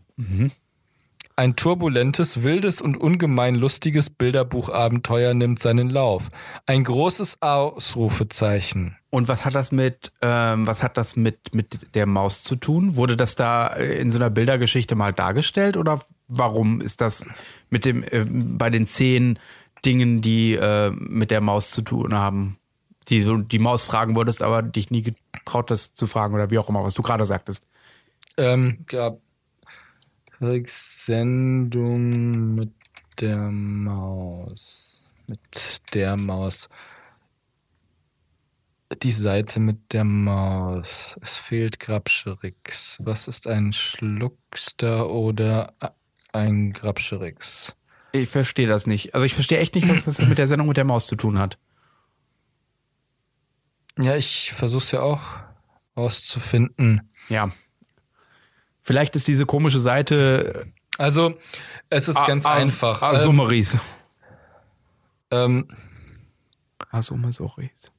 Ein 1.39 1.55
turbulentes, 1.55 2.43
wildes 2.43 2.81
und 2.81 2.97
ungemein 2.97 3.55
lustiges 3.55 4.09
Bilderbuchabenteuer 4.09 5.33
nimmt 5.33 5.57
seinen 5.59 5.89
Lauf. 5.89 6.31
Ein 6.65 6.83
großes 6.83 7.41
Ausrufezeichen. 7.41 8.97
Und 9.09 9.29
was 9.29 9.45
hat 9.45 9.55
das 9.55 9.71
mit, 9.71 10.11
ähm, 10.21 10.67
was 10.67 10.83
hat 10.83 10.97
das 10.97 11.15
mit, 11.15 11.55
mit 11.55 11.95
der 11.95 12.07
Maus 12.07 12.43
zu 12.43 12.57
tun? 12.57 12.97
Wurde 12.97 13.15
das 13.15 13.35
da 13.35 13.67
äh, 13.67 14.01
in 14.01 14.09
so 14.09 14.17
einer 14.17 14.29
Bildergeschichte 14.29 14.95
mal 14.95 15.13
dargestellt 15.13 15.77
oder 15.77 16.01
warum 16.27 16.81
ist 16.81 16.99
das 16.99 17.25
mit 17.69 17.85
dem, 17.85 18.03
äh, 18.03 18.25
bei 18.27 18.69
den 18.69 18.85
zehn 18.85 19.39
Dingen, 19.85 20.19
die 20.19 20.55
äh, 20.55 20.91
mit 20.91 21.31
der 21.31 21.39
Maus 21.39 21.71
zu 21.71 21.83
tun 21.83 22.15
haben, 22.15 22.57
die 23.07 23.23
du 23.23 23.37
die 23.37 23.59
Maus 23.59 23.85
fragen 23.85 24.17
wolltest, 24.17 24.43
aber 24.43 24.61
dich 24.61 24.91
nie 24.91 25.03
getraut 25.03 25.71
hast 25.71 25.95
zu 25.95 26.05
fragen 26.05 26.35
oder 26.35 26.51
wie 26.51 26.57
auch 26.57 26.67
immer, 26.67 26.83
was 26.83 26.95
du 26.95 27.01
gerade 27.01 27.25
sagtest? 27.25 27.65
Ähm, 28.35 28.79
gab 28.87 29.21
Sendung 30.39 32.09
mit 32.55 32.71
der 33.19 33.49
Maus. 33.51 35.01
Mit 35.27 35.81
der 35.93 36.17
Maus. 36.17 36.69
Die 39.03 39.11
Seite 39.11 39.59
mit 39.59 39.93
der 39.93 40.03
Maus. 40.03 41.19
Es 41.21 41.37
fehlt 41.37 41.79
Grabscherix. 41.79 42.97
Was 43.03 43.27
ist 43.27 43.47
ein 43.47 43.73
Schluckster 43.73 45.09
oder 45.09 45.73
ein 46.33 46.71
Grabscherix? 46.71 47.75
Ich 48.11 48.29
verstehe 48.29 48.67
das 48.67 48.87
nicht. 48.87 49.13
Also 49.13 49.25
ich 49.25 49.33
verstehe 49.33 49.59
echt 49.59 49.75
nicht, 49.75 49.87
was 49.87 50.05
das 50.05 50.19
mit 50.19 50.37
der 50.37 50.47
Sendung 50.47 50.67
mit 50.67 50.77
der 50.77 50.85
Maus 50.85 51.05
zu 51.05 51.15
tun 51.15 51.37
hat. 51.37 51.59
Ja, 53.99 54.15
ich 54.15 54.53
versuch's 54.55 54.91
ja 54.91 55.01
auch 55.01 55.21
auszufinden. 55.93 57.09
Ja. 57.27 57.51
Vielleicht 58.81 59.15
ist 59.15 59.27
diese 59.27 59.45
komische 59.45 59.79
Seite. 59.79 60.67
Also, 60.97 61.35
es 61.89 62.07
ist 62.07 62.25
ganz 62.25 62.45
Ah, 62.45 62.51
ah, 62.51 62.55
einfach. 62.55 63.01
Ah, 63.01 63.11
Ähm, 63.13 63.17
Summaries. 63.17 63.77
ähm, 65.31 65.67
Ah, 66.91 67.01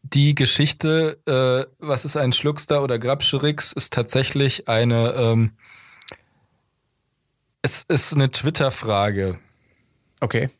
die 0.02 0.34
Geschichte, 0.34 1.18
äh, 1.26 1.72
was 1.78 2.04
ist 2.04 2.16
ein 2.16 2.32
Schluckstar 2.32 2.82
oder 2.82 2.98
Grabscherix, 2.98 3.72
ist 3.72 3.92
tatsächlich 3.92 4.68
eine, 4.68 5.12
ähm, 5.14 5.52
es 7.62 7.82
ist 7.88 8.14
eine 8.14 8.30
Twitter-Frage. 8.30 9.38
Okay. 10.20 10.50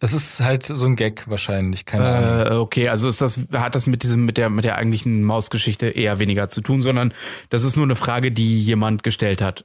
Es 0.00 0.12
ist 0.12 0.40
halt 0.40 0.62
so 0.64 0.86
ein 0.86 0.94
Gag 0.94 1.24
wahrscheinlich, 1.28 1.84
keine 1.84 2.06
Ahnung. 2.06 2.46
Äh, 2.46 2.54
okay, 2.60 2.88
also 2.88 3.08
ist 3.08 3.20
das, 3.20 3.40
hat 3.52 3.74
das 3.74 3.86
mit 3.86 4.04
diesem, 4.04 4.24
mit 4.24 4.36
der, 4.36 4.48
mit 4.48 4.64
der 4.64 4.76
eigentlichen 4.76 5.24
Mausgeschichte 5.24 5.86
eher 5.88 6.18
weniger 6.20 6.48
zu 6.48 6.60
tun, 6.60 6.80
sondern 6.82 7.12
das 7.50 7.64
ist 7.64 7.76
nur 7.76 7.86
eine 7.86 7.96
Frage, 7.96 8.30
die 8.30 8.60
jemand 8.62 9.02
gestellt 9.02 9.40
hat. 9.42 9.64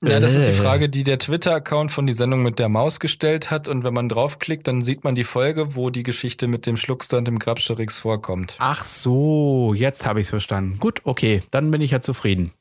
Ja, 0.00 0.20
das 0.20 0.34
ist 0.34 0.46
die 0.46 0.52
Äh. 0.52 0.62
Frage, 0.62 0.88
die 0.88 1.02
der 1.02 1.18
Twitter-Account 1.18 1.90
von 1.90 2.06
die 2.06 2.12
Sendung 2.12 2.42
mit 2.44 2.58
der 2.60 2.68
Maus 2.68 3.00
gestellt 3.00 3.50
hat. 3.50 3.66
Und 3.66 3.82
wenn 3.82 3.94
man 3.94 4.08
draufklickt, 4.08 4.66
dann 4.68 4.80
sieht 4.80 5.02
man 5.02 5.16
die 5.16 5.24
Folge, 5.24 5.74
wo 5.74 5.90
die 5.90 6.04
Geschichte 6.04 6.46
mit 6.46 6.66
dem 6.66 6.76
Schluckstar 6.76 7.18
und 7.18 7.26
dem 7.26 7.38
Grabscherix 7.40 7.98
vorkommt. 7.98 8.54
Ach 8.60 8.84
so, 8.84 9.74
jetzt 9.74 10.06
habe 10.06 10.20
ich's 10.20 10.30
verstanden. 10.30 10.78
Gut, 10.78 11.00
okay, 11.04 11.42
dann 11.50 11.70
bin 11.72 11.80
ich 11.80 11.90
ja 11.90 12.00
zufrieden. 12.00 12.52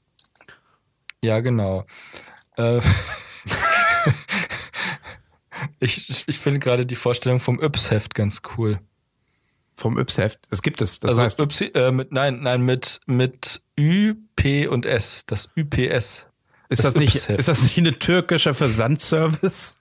Ja, 1.21 1.39
genau. 1.39 1.85
Äh, 2.57 2.81
ich 5.79 6.23
ich 6.27 6.39
finde 6.39 6.59
gerade 6.59 6.85
die 6.85 6.95
Vorstellung 6.95 7.39
vom 7.39 7.61
Yps-Heft 7.61 8.15
ganz 8.15 8.41
cool. 8.57 8.79
Vom 9.75 9.97
Yps-Heft. 9.97 10.39
Das 10.49 10.61
gibt 10.61 10.81
es. 10.81 10.99
Das 10.99 11.11
also 11.11 11.23
heißt, 11.23 11.39
Ypsi, 11.39 11.65
äh, 11.73 11.91
mit, 11.91 12.11
nein, 12.11 12.41
nein, 12.41 12.61
mit, 12.61 12.99
mit 13.05 13.61
Ü, 13.77 14.15
P 14.35 14.67
und 14.67 14.85
S. 14.85 15.23
Das 15.27 15.49
UPS. 15.55 16.25
ist 16.69 16.69
das 16.69 16.81
das, 16.81 16.95
nicht, 16.95 17.29
ist 17.29 17.47
das 17.47 17.63
nicht 17.63 17.77
eine 17.77 17.97
türkische 17.97 18.53
Versandservice? 18.53 19.77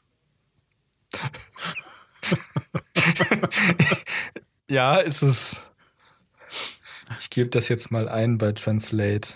Ja, 4.69 4.97
ist 4.97 5.23
es. 5.23 5.63
Ich 7.21 7.31
gebe 7.31 7.49
das 7.49 7.69
jetzt 7.69 7.91
mal 7.91 8.09
ein 8.09 8.39
bei 8.39 8.53
Translate. 8.53 9.35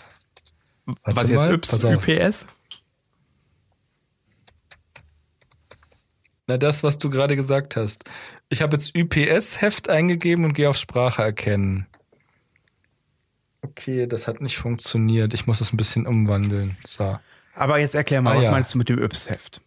Warte 0.85 0.99
Was 1.03 1.29
jetzt 1.29 1.35
mal, 1.35 1.53
Yps, 1.53 1.71
pass 1.71 1.85
auf. 1.85 1.95
UPS? 1.95 2.47
Na, 6.51 6.57
das, 6.57 6.83
was 6.83 6.97
du 6.97 7.09
gerade 7.09 7.37
gesagt 7.37 7.77
hast. 7.77 8.03
Ich 8.49 8.61
habe 8.61 8.75
jetzt 8.75 8.93
UPS-Heft 8.93 9.87
eingegeben 9.89 10.43
und 10.43 10.51
gehe 10.51 10.69
auf 10.69 10.75
Sprache 10.75 11.21
erkennen. 11.21 11.87
Okay, 13.61 14.05
das 14.05 14.27
hat 14.27 14.41
nicht 14.41 14.57
funktioniert. 14.57 15.33
Ich 15.33 15.47
muss 15.47 15.61
es 15.61 15.71
ein 15.71 15.77
bisschen 15.77 16.05
umwandeln. 16.05 16.75
So. 16.85 17.17
Aber 17.55 17.79
jetzt 17.79 17.95
erklär 17.95 18.21
mal, 18.21 18.33
Ah, 18.33 18.37
was 18.39 18.45
ja. 18.47 18.51
meinst 18.51 18.73
du 18.73 18.79
mit 18.79 18.89
dem 18.89 18.99
Yps-Heft? 18.99 19.61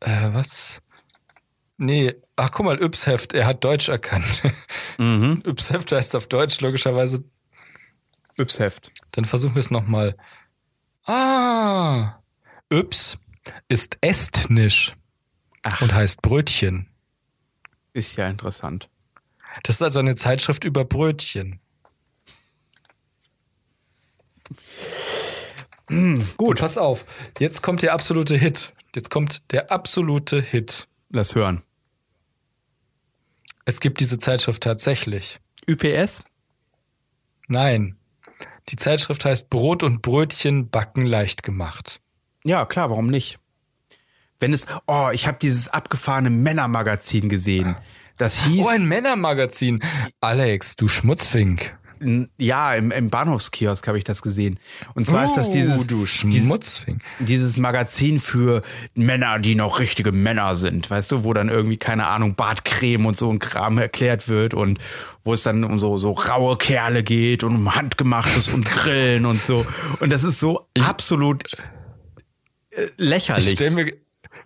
Äh, 0.00 0.32
was? 0.32 0.80
Nee, 1.76 2.16
ach 2.34 2.50
guck 2.50 2.66
mal, 2.66 2.82
Yps-Heft, 2.82 3.34
er 3.34 3.46
hat 3.46 3.62
Deutsch 3.62 3.88
erkannt. 3.88 4.42
Mhm. 5.00 5.42
Yps-Heft 5.46 5.92
heißt 5.92 6.16
auf 6.16 6.26
Deutsch 6.26 6.60
logischerweise. 6.60 7.22
Yps-Heft. 8.36 8.90
Dann 9.12 9.26
versuchen 9.26 9.54
wir 9.54 9.60
es 9.60 9.70
nochmal. 9.70 10.16
Ah, 11.06 12.18
Yps 12.68 13.16
ist 13.68 13.98
estnisch 14.00 14.94
Ach, 15.62 15.80
und 15.82 15.92
heißt 15.94 16.22
Brötchen. 16.22 16.88
ist 17.92 18.16
ja 18.16 18.28
interessant. 18.28 18.88
Das 19.64 19.76
ist 19.76 19.82
also 19.82 19.98
eine 19.98 20.14
Zeitschrift 20.14 20.64
über 20.64 20.84
Brötchen. 20.84 21.60
Gut, 25.88 26.28
Und 26.36 26.60
pass 26.60 26.76
auf, 26.76 27.06
jetzt 27.38 27.62
kommt 27.62 27.82
der 27.82 27.94
absolute 27.94 28.36
Hit. 28.36 28.74
Jetzt 28.94 29.10
kommt 29.10 29.42
der 29.52 29.70
absolute 29.70 30.40
Hit. 30.40 30.86
lass 31.10 31.34
hören. 31.34 31.62
Es 33.64 33.80
gibt 33.80 34.00
diese 34.00 34.18
Zeitschrift 34.18 34.62
tatsächlich. 34.62 35.40
UPS? 35.68 36.24
Nein. 37.48 37.96
Die 38.68 38.76
Zeitschrift 38.76 39.24
heißt 39.24 39.48
Brot 39.50 39.82
und 39.82 40.02
Brötchen 40.02 40.68
backen 40.68 41.02
leicht 41.06 41.42
gemacht. 41.42 42.00
Ja, 42.44 42.64
klar, 42.66 42.90
warum 42.90 43.06
nicht? 43.08 43.38
Wenn 44.40 44.52
es, 44.52 44.66
oh, 44.86 45.08
ich 45.12 45.26
habe 45.26 45.38
dieses 45.40 45.68
abgefahrene 45.68 46.30
Männermagazin 46.30 47.28
gesehen. 47.28 47.76
Das 48.18 48.44
hieß, 48.44 48.64
Oh, 48.64 48.68
ein 48.68 48.86
Männermagazin. 48.86 49.80
Alex, 50.20 50.76
du 50.76 50.88
Schmutzfink. 50.88 51.76
ja, 52.38 52.74
im, 52.74 52.92
im 52.92 53.10
Bahnhofskiosk 53.10 53.88
habe 53.88 53.98
ich 53.98 54.04
das 54.04 54.22
gesehen. 54.22 54.60
Und 54.94 55.04
zwar 55.06 55.24
ist 55.24 55.34
das 55.34 55.50
dieses, 55.50 55.80
Oh, 55.80 55.84
du 55.84 56.04
dieses, 56.04 56.10
Schmutzfink. 56.44 57.02
dieses 57.18 57.56
Magazin 57.56 58.20
für 58.20 58.62
Männer, 58.94 59.40
die 59.40 59.56
noch 59.56 59.80
richtige 59.80 60.12
Männer 60.12 60.54
sind, 60.54 60.88
weißt 60.88 61.10
du, 61.10 61.24
wo 61.24 61.32
dann 61.32 61.48
irgendwie, 61.48 61.76
keine 61.76 62.06
Ahnung, 62.06 62.36
Bartcreme 62.36 63.04
und 63.06 63.16
so 63.16 63.28
ein 63.32 63.40
Kram 63.40 63.78
erklärt 63.78 64.28
wird 64.28 64.54
und 64.54 64.78
wo 65.24 65.34
es 65.34 65.42
dann 65.42 65.64
um 65.64 65.80
so, 65.80 65.96
so 65.98 66.12
raue 66.12 66.56
Kerle 66.56 67.02
geht 67.02 67.42
und 67.42 67.56
um 67.56 67.74
Handgemachtes 67.74 68.46
und 68.48 68.64
Grillen 68.70 69.26
und 69.26 69.42
so. 69.42 69.66
Und 69.98 70.10
das 70.10 70.22
ist 70.22 70.38
so 70.38 70.68
absolut 70.80 71.42
lächerlich. 72.96 73.48
Ich 73.48 73.54
stelle 73.54 73.70
mir, 73.70 73.92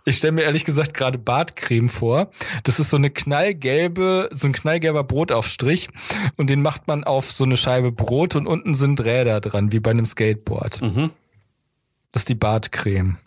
ich 0.04 0.16
stell 0.16 0.32
mir 0.32 0.42
ehrlich 0.42 0.64
gesagt 0.64 0.94
gerade 0.94 1.18
Bartcreme 1.18 1.88
vor. 1.88 2.30
Das 2.64 2.80
ist 2.80 2.90
so 2.90 2.96
eine 2.96 3.10
knallgelbe, 3.10 4.28
so 4.32 4.46
ein 4.46 4.52
knallgelber 4.52 5.04
Brotaufstrich 5.04 5.88
und 6.36 6.50
den 6.50 6.62
macht 6.62 6.88
man 6.88 7.04
auf 7.04 7.30
so 7.30 7.44
eine 7.44 7.56
Scheibe 7.56 7.92
Brot 7.92 8.34
und 8.34 8.46
unten 8.46 8.74
sind 8.74 9.02
Räder 9.04 9.40
dran, 9.40 9.72
wie 9.72 9.80
bei 9.80 9.90
einem 9.90 10.06
Skateboard. 10.06 10.82
Mhm. 10.82 11.10
Das 12.10 12.22
ist 12.22 12.28
die 12.28 12.34
Bartcreme. 12.34 13.18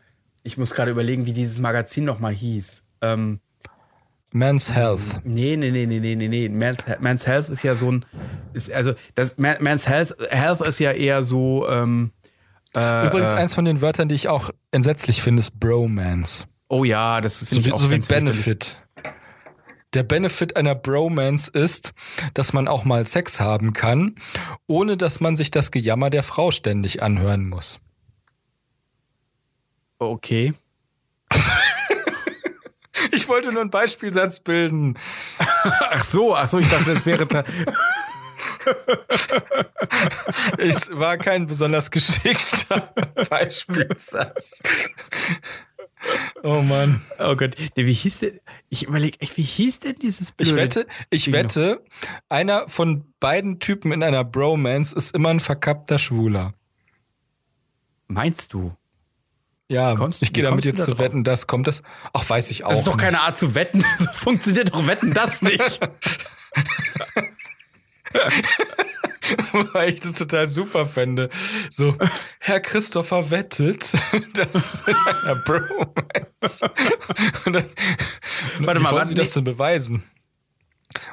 Ich 0.44 0.58
muss 0.58 0.74
gerade 0.74 0.92
überlegen, 0.92 1.26
wie 1.26 1.34
dieses 1.34 1.58
Magazin 1.60 2.04
nochmal 2.04 2.34
hieß. 2.34 2.84
Ähm, 3.02 3.40
Men's 4.32 4.74
Health. 4.74 5.22
nee, 5.24 5.56
nee, 5.56 5.72
nee, 5.72 5.86
nee, 5.86 6.00
nee, 6.00 6.16
nee, 6.16 6.28
nee. 6.28 6.50
Man's, 6.50 6.80
Man's 7.00 7.26
Health 7.26 7.48
ist 7.50 7.64
ja 7.64 7.74
so 7.74 7.92
ein, 7.92 8.06
ist, 8.54 8.70
also, 8.70 8.94
das, 9.16 9.38
Man's 9.38 9.88
Health, 9.88 10.16
Health 10.30 10.60
ist 10.62 10.80
ja 10.80 10.92
eher 10.92 11.24
so, 11.24 11.68
ähm, 11.70 12.12
äh, 12.76 13.08
Übrigens, 13.08 13.32
äh, 13.32 13.36
eins 13.36 13.54
von 13.56 13.66
den 13.66 13.82
Wörtern, 13.82 14.10
die 14.10 14.16
ich 14.16 14.28
auch 14.28 14.50
entsetzlich 14.72 15.22
finde, 15.22 15.40
ist 15.42 15.60
Bromance. 15.60 16.46
oh 16.68 16.84
ja, 16.84 17.22
das 17.22 17.40
So 17.40 17.46
finde 17.48 17.62
ich 17.62 17.68
wie, 17.68 17.72
auch 17.74 17.80
so 17.80 17.90
wie. 17.92 17.98
Benefit. 18.00 18.82
Der 19.94 20.04
Benefit 20.04 20.58
einer 20.58 20.76
Bromance 20.76 21.50
ist, 21.50 21.94
dass 22.34 22.52
man 22.52 22.68
auch 22.68 22.84
mal 22.84 23.08
Sex 23.08 23.40
haben 23.40 23.72
kann, 23.72 24.16
ohne 24.68 24.98
dass 24.98 25.22
man 25.22 25.38
sich 25.38 25.52
das 25.52 25.72
Gejammer 25.72 26.10
der 26.10 26.24
Frau 26.24 26.52
ständig 26.52 27.02
anhören 27.02 27.48
muss. 27.48 27.80
Okay. 30.00 30.54
Ich 33.12 33.28
wollte 33.28 33.52
nur 33.52 33.62
einen 33.62 33.70
Beispielsatz 33.70 34.40
bilden. 34.40 34.98
Ach 35.38 36.04
so, 36.04 36.36
ach 36.36 36.50
so, 36.50 36.60
ich 36.60 36.70
dachte, 36.70 36.94
das 36.94 37.06
wäre, 37.06 37.28
Es 40.58 40.90
war 40.92 41.18
kein 41.18 41.48
besonders 41.48 41.92
geschickter 41.92 42.94
Beispielsatz. 43.30 44.62
Oh 46.44 46.62
Mann. 46.62 47.02
oh 47.20 47.36
Gott, 47.36 47.56
nee, 47.76 47.86
wie 47.86 47.94
hieß 47.94 48.20
denn, 48.20 48.40
ich 48.70 48.84
überlege 48.84 49.20
echt, 49.22 49.38
wie 49.38 49.42
hieß 49.44 49.80
denn 49.80 49.96
dieses 49.96 50.30
Ich 50.30 50.36
blöde 50.36 50.58
wette, 50.58 50.88
ich 51.10 51.32
wette, 51.32 51.84
einer 52.30 52.70
von 52.70 53.12
beiden 53.20 53.60
Typen 53.60 53.92
in 53.92 54.04
einer 54.04 54.24
Bromance 54.24 54.96
ist 54.96 55.16
immer 55.16 55.30
ein 55.30 55.40
verkappter 55.40 55.98
Schwuler. 55.98 56.54
Meinst 58.08 58.54
du? 58.54 58.76
Ja, 59.68 59.96
Kommst- 59.96 60.22
ich 60.22 60.32
gehe 60.32 60.44
damit 60.44 60.64
jetzt 60.64 60.80
da 60.82 60.86
zu 60.86 60.92
drauf? 60.92 61.00
wetten, 61.00 61.24
das 61.24 61.48
kommt 61.48 61.66
das. 61.66 61.82
Ach, 62.14 62.30
weiß 62.30 62.52
ich 62.52 62.64
auch. 62.66 62.70
Das 62.70 62.80
ist 62.80 62.88
doch 62.88 62.98
nicht. 62.98 63.04
keine 63.04 63.22
Art 63.22 63.40
zu 63.40 63.56
wetten. 63.56 63.84
So 63.98 64.12
funktioniert 64.14 64.72
doch 64.76 64.86
Wetten 64.86 65.12
das 65.14 65.42
nicht. 65.42 65.80
Weil 69.74 69.94
ich 69.94 70.02
das 70.02 70.14
total 70.14 70.48
super 70.48 70.88
fände. 70.88 71.30
So, 71.70 71.98
Herr 72.40 72.60
Christopher 72.60 73.32
wettet, 73.32 73.94
dass 74.34 74.82
in 74.88 74.96
einer 74.96 75.36
Bromance. 75.36 76.70
Und 77.46 77.54
dann, 77.54 77.66
Warte 78.60 78.80
wie 78.80 78.84
mal, 78.84 78.92
wollen 78.92 79.08
Sie 79.08 79.16
das 79.16 79.34
denn 79.34 79.44
beweisen? 79.44 80.04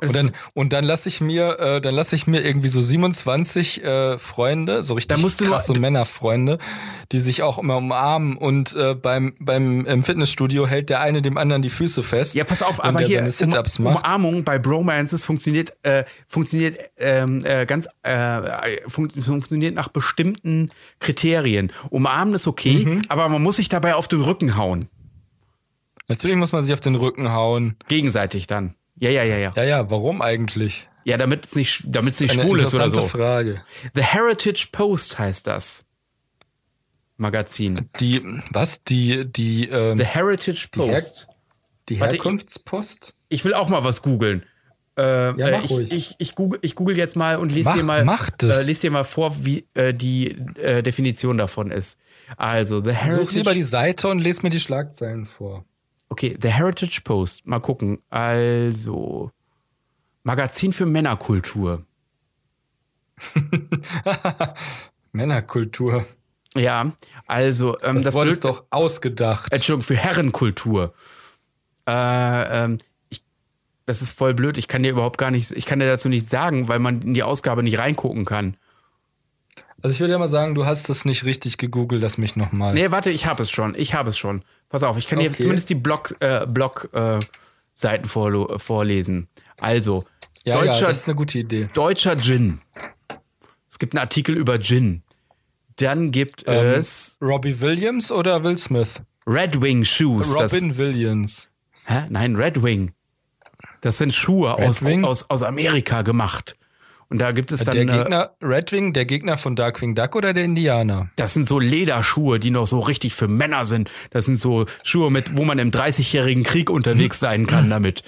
Und 0.01 0.15
dann, 0.15 0.31
und 0.55 0.73
dann 0.73 0.85
lasse 0.85 1.09
ich 1.09 1.21
mir, 1.21 1.59
äh, 1.59 1.81
dann 1.81 1.95
lasse 1.95 2.15
ich 2.17 2.27
mir 2.27 2.43
irgendwie 2.45 2.69
so 2.69 2.81
27 2.81 3.83
äh, 3.85 4.19
Freunde, 4.19 4.83
so 4.83 4.95
richtig 4.95 5.17
du 5.41 5.45
nur- 5.45 5.55
krasse 5.55 5.73
Männerfreunde, 5.79 6.59
die 7.13 7.19
sich 7.19 7.43
auch 7.43 7.59
immer 7.59 7.77
umarmen 7.79 8.37
und 8.37 8.75
äh, 8.75 8.95
beim 8.95 9.35
beim 9.41 9.85
im 9.87 10.03
Fitnessstudio 10.03 10.67
hält 10.67 10.89
der 10.91 11.01
eine 11.01 11.23
dem 11.23 11.37
anderen 11.37 11.63
die 11.63 11.71
Füße 11.71 12.03
fest. 12.03 12.35
Ja, 12.35 12.45
pass 12.45 12.63
auf, 12.63 12.83
aber 12.83 13.01
hier 13.01 13.21
um. 13.21 13.97
Umarmung 13.97 14.45
bei 14.45 14.59
Bromances 14.59 15.25
funktioniert 15.25 15.73
äh, 15.83 16.05
funktioniert 16.27 16.79
ähm, 16.99 17.41
äh, 17.45 17.67
ganz 17.67 17.89
äh, 18.03 18.41
fun 18.89 19.11
funktioniert 19.11 19.75
nach 19.75 19.89
bestimmten 19.89 20.71
Kriterien. 21.01 21.73
Umarmen 21.91 22.35
ist 22.35 22.47
okay, 22.47 22.85
Mhm. 22.87 23.03
aber 23.09 23.29
man 23.29 23.43
muss 23.43 23.57
sich 23.57 23.69
dabei 23.69 23.95
auf 23.95 24.09
den 24.09 24.21
Rücken 24.21 24.57
hauen, 24.57 24.89
Natürlich 26.09 26.37
muss 26.37 26.53
man 26.53 26.63
sich 26.65 26.73
auf 26.73 26.81
den 26.81 26.95
Rücken 26.95 27.31
hauen. 27.33 27.77
gegenseitig 27.89 28.47
dann. 28.47 28.75
Ja, 29.03 29.11
ja, 29.11 29.25
ja, 29.25 29.37
ja. 29.37 29.53
Ja, 29.57 29.65
ja, 29.65 29.91
warum 29.91 30.23
eigentlich? 30.23 30.89
Ja, 31.05 31.17
damit 31.17 31.45
es 31.45 31.57
nicht, 31.57 31.83
damit 31.87 32.15
es 32.15 32.21
nicht 32.21 32.35
schwul 32.35 32.61
ist 32.61 32.73
oder 32.73 32.89
so. 32.89 33.03
Frage. 33.03 33.63
The 33.95 34.03
Heritage 34.03 34.69
Post 34.71 35.19
heißt 35.19 35.47
das. 35.49 35.85
Magazin. 37.17 37.89
Die, 38.01 38.23
was? 38.51 38.83
Die, 38.85 39.25
die, 39.31 39.69
ähm, 39.69 39.99
The 39.99 40.05
Heritage 40.05 40.69
Die 40.75 40.81
Her- 40.83 40.93
Post. 40.95 41.29
die 41.89 42.01
warte, 42.01 42.17
ich- 42.17 42.23
Herkunftspost? 42.25 43.15
Ich 43.29 43.45
will 43.45 43.55
auch 43.55 43.69
mal 43.69 43.85
was 43.85 44.03
googeln. 44.03 44.45
Äh, 44.97 45.03
Ja, 45.03 45.49
äh, 45.49 45.51
mach 45.53 45.65
ich, 45.65 45.71
ruhig. 45.71 45.93
ich, 45.93 46.15
ich, 46.19 46.35
google, 46.35 46.59
ich 46.63 46.75
google 46.75 46.97
jetzt 46.97 47.17
mal 47.17 47.39
und 47.39 47.51
lese 47.53 47.71
Mach- 47.71 47.77
dir 47.77 47.83
mal, 47.83 48.05
mach 48.05 48.31
das. 48.31 48.59
Äh, 48.59 48.63
lese 48.65 48.83
dir 48.83 48.91
mal 48.91 49.05
vor, 49.05 49.35
wie 49.45 49.67
äh, 49.75 49.93
die 49.95 50.33
äh, 50.61 50.83
Definition 50.83 51.37
davon 51.39 51.71
ist. 51.71 51.99
Also, 52.37 52.83
The 52.85 52.91
Such 52.91 52.97
Heritage. 52.97 53.39
lieber 53.39 53.55
die 53.55 53.63
Seite 53.63 54.09
und 54.09 54.19
lese 54.19 54.43
mir 54.43 54.51
die 54.51 54.61
Schlagzeilen 54.61 55.27
vor. 55.27 55.65
Okay, 56.13 56.37
The 56.41 56.49
Heritage 56.49 57.01
Post. 57.03 57.47
Mal 57.47 57.61
gucken. 57.61 57.99
Also, 58.11 59.31
Magazin 60.23 60.73
für 60.73 60.87
Männerkultur. 60.87 61.85
Männerkultur. 65.13 66.07
Ja, 66.55 66.93
also, 67.27 67.79
ähm, 67.81 68.03
Das, 68.03 68.15
das, 68.15 68.29
ist 68.29 68.45
doch 68.45 68.65
ausgedacht. 68.71 69.51
Entschuldigung, 69.53 69.85
für 69.85 69.97
Herrenkultur. 69.97 70.93
Äh, 71.89 72.65
ähm, 72.65 72.79
ich, 73.09 73.25
das 73.87 74.03
ist 74.03 74.11
voll 74.11 74.35
blöd. 74.35 74.59
Ich 74.59 74.69
kann 74.69 74.83
dir 74.83 74.91
überhaupt 74.91 75.17
gar 75.17 75.31
nichts, 75.31 75.51
ich 75.51 75.65
kann 75.65 75.79
dir 75.79 75.87
dazu 75.87 76.11
nichts 76.11 76.29
sagen, 76.29 76.69
weil 76.69 76.79
man 76.79 77.01
in 77.01 77.15
die 77.15 77.23
Ausgabe 77.23 77.63
nicht 77.63 77.79
reingucken 77.79 78.27
kann. 78.27 78.57
Also 79.83 79.95
ich 79.95 80.01
würde 80.01 80.13
ja 80.13 80.19
mal 80.19 80.29
sagen, 80.29 80.55
du 80.55 80.65
hast 80.65 80.89
es 80.91 81.05
nicht 81.05 81.25
richtig 81.25 81.59
gegoogelt, 81.59 82.03
lass 82.03 82.17
mich 82.19 82.37
nochmal. 82.37 82.73
Nee, 82.75 82.91
warte, 82.91 83.11
ich 83.11 83.27
habe 83.27 83.43
es 83.43 83.51
schon. 83.51 83.75
Ich 83.77 83.95
habe 83.95 84.11
es 84.11 84.19
schon. 84.19 84.43
Pass 84.69 84.83
auf, 84.85 84.97
ich 84.97 85.09
kann 85.09 85.19
dir 85.19 85.31
Okay. 85.31 85.43
zumindest 85.43 85.69
die 85.71 85.75
Blog, 85.75 86.15
äh, 86.21 86.47
Blog 86.47 86.89
äh, 86.93 87.19
Seiten 87.75 88.07
vorlo- 88.09 88.59
vorlesen. 88.59 89.29
Also, 89.61 90.05
ja, 90.45 90.57
ja, 90.57 90.65
deutscher, 90.67 90.87
das 90.89 90.99
ist 90.99 91.07
eine 91.07 91.15
gute 91.17 91.39
Idee. 91.41 91.69
deutscher 91.75 92.17
Gin. 92.17 92.61
Es 93.69 93.79
gibt 93.79 93.95
einen 93.95 94.01
Artikel 94.01 94.37
über 94.37 94.59
Gin. 94.61 95.03
Dann 95.77 96.11
gibt 96.11 96.45
Ähm, 96.47 96.67
es 96.79 97.17
Robbie 97.21 97.61
Williams 97.61 98.13
oder 98.13 98.45
Will 98.45 98.59
Smith? 98.59 99.01
Red 99.27 99.61
Wing 99.63 99.85
Shoes. 99.85 100.35
Das, 100.35 100.53
Robin 100.53 100.77
Williams. 100.77 101.49
hä? 101.87 102.03
Nein, 102.11 102.37
Red 102.37 102.63
Wing. 102.63 102.93
Das 103.81 103.99
sind 103.99 104.13
Schuhe 104.15 104.55
aus, 104.55 104.85
Wing? 104.85 105.05
aus, 105.05 105.29
aus 105.31 105.43
Amerika 105.43 106.03
gemacht. 106.03 106.55
Und 107.13 107.19
da 107.19 107.33
gibt 107.33 107.53
es 107.53 107.63
dann. 107.63 107.75
Der 107.77 107.85
Gegner, 107.85 108.31
Red 108.43 108.73
Wing, 108.73 108.95
der 108.95 109.05
Gegner 109.05 109.37
von 109.37 109.55
Darkwing 109.55 109.95
Duck 109.95 110.17
oder 110.17 110.33
der 110.33 110.45
Indianer? 110.45 111.11
Das 111.17 111.35
sind 111.35 111.47
so 111.47 111.59
Lederschuhe, 111.59 112.41
die 112.41 112.51
noch 112.51 112.67
so 112.67 112.81
richtig 112.81 113.15
für 113.15 113.29
Männer 113.29 113.67
sind. 113.67 113.91
Das 114.11 114.25
sind 114.25 114.37
so 114.37 114.65
Schuhe, 114.83 115.11
mit, 115.11 115.37
wo 115.37 115.45
man 115.45 115.59
im 115.59 115.71
30-jährigen 115.71 116.43
Krieg 116.43 116.71
unterwegs 116.71 117.21
sein 117.21 117.47
kann 117.47 117.69
damit. 117.69 118.03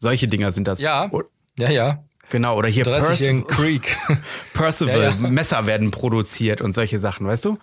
Solche 0.00 0.26
Dinger 0.26 0.50
sind 0.50 0.66
das. 0.66 0.80
Ja. 0.80 1.08
Ja, 1.56 1.70
ja. 1.70 2.04
Genau, 2.30 2.56
oder 2.58 2.66
hier 2.68 2.84
30-jährigen 2.84 3.44
Percival, 3.44 3.78
Creek. 3.78 3.96
Percival 4.54 4.96
Ja, 4.96 5.10
ja. 5.10 5.28
Messer 5.28 5.66
werden 5.68 5.92
produziert 5.92 6.62
und 6.62 6.74
solche 6.74 6.98
Sachen, 6.98 7.28
weißt 7.28 7.44
du? 7.44 7.58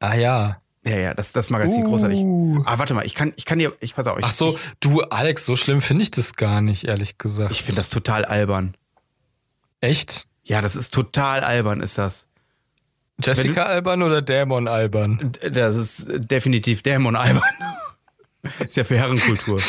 ah 0.00 0.16
ja. 0.16 0.60
Ja, 0.84 0.96
ja, 0.96 1.14
das, 1.14 1.32
das 1.32 1.50
Magazin 1.50 1.84
Uh. 1.84 1.88
großartig. 1.90 2.20
Ah, 2.66 2.78
warte 2.78 2.94
mal, 2.94 3.04
ich 3.04 3.14
kann, 3.14 3.32
ich 3.36 3.44
kann 3.44 3.58
dir, 3.58 3.74
ich 3.80 3.94
pass 3.94 4.06
auf, 4.06 4.18
ich, 4.18 4.24
Ach 4.24 4.32
so, 4.32 4.48
ich, 4.54 4.58
du 4.80 5.02
Alex, 5.02 5.44
so 5.44 5.54
schlimm 5.56 5.80
finde 5.82 6.02
ich 6.04 6.10
das 6.10 6.36
gar 6.36 6.60
nicht, 6.62 6.84
ehrlich 6.84 7.18
gesagt. 7.18 7.52
ich 7.52 7.62
finde 7.62 7.76
das 7.80 7.90
total 7.90 8.24
albern. 8.24 8.74
Echt? 9.80 10.26
Ja, 10.42 10.60
das 10.62 10.76
ist 10.76 10.92
total 10.94 11.40
albern, 11.42 11.80
ist 11.80 11.98
das. 11.98 12.26
Jessica 13.22 13.64
Alban 13.64 14.02
oder 14.02 14.22
Dämon 14.22 14.66
Alban? 14.68 15.32
D- 15.42 15.50
Das 15.50 15.74
ist 15.76 16.08
definitiv 16.10 16.82
Dämon 16.82 17.16
albern. 17.16 17.42
ist 18.60 18.76
ja 18.78 18.84
für 18.84 18.96
Herrenkultur. 18.96 19.60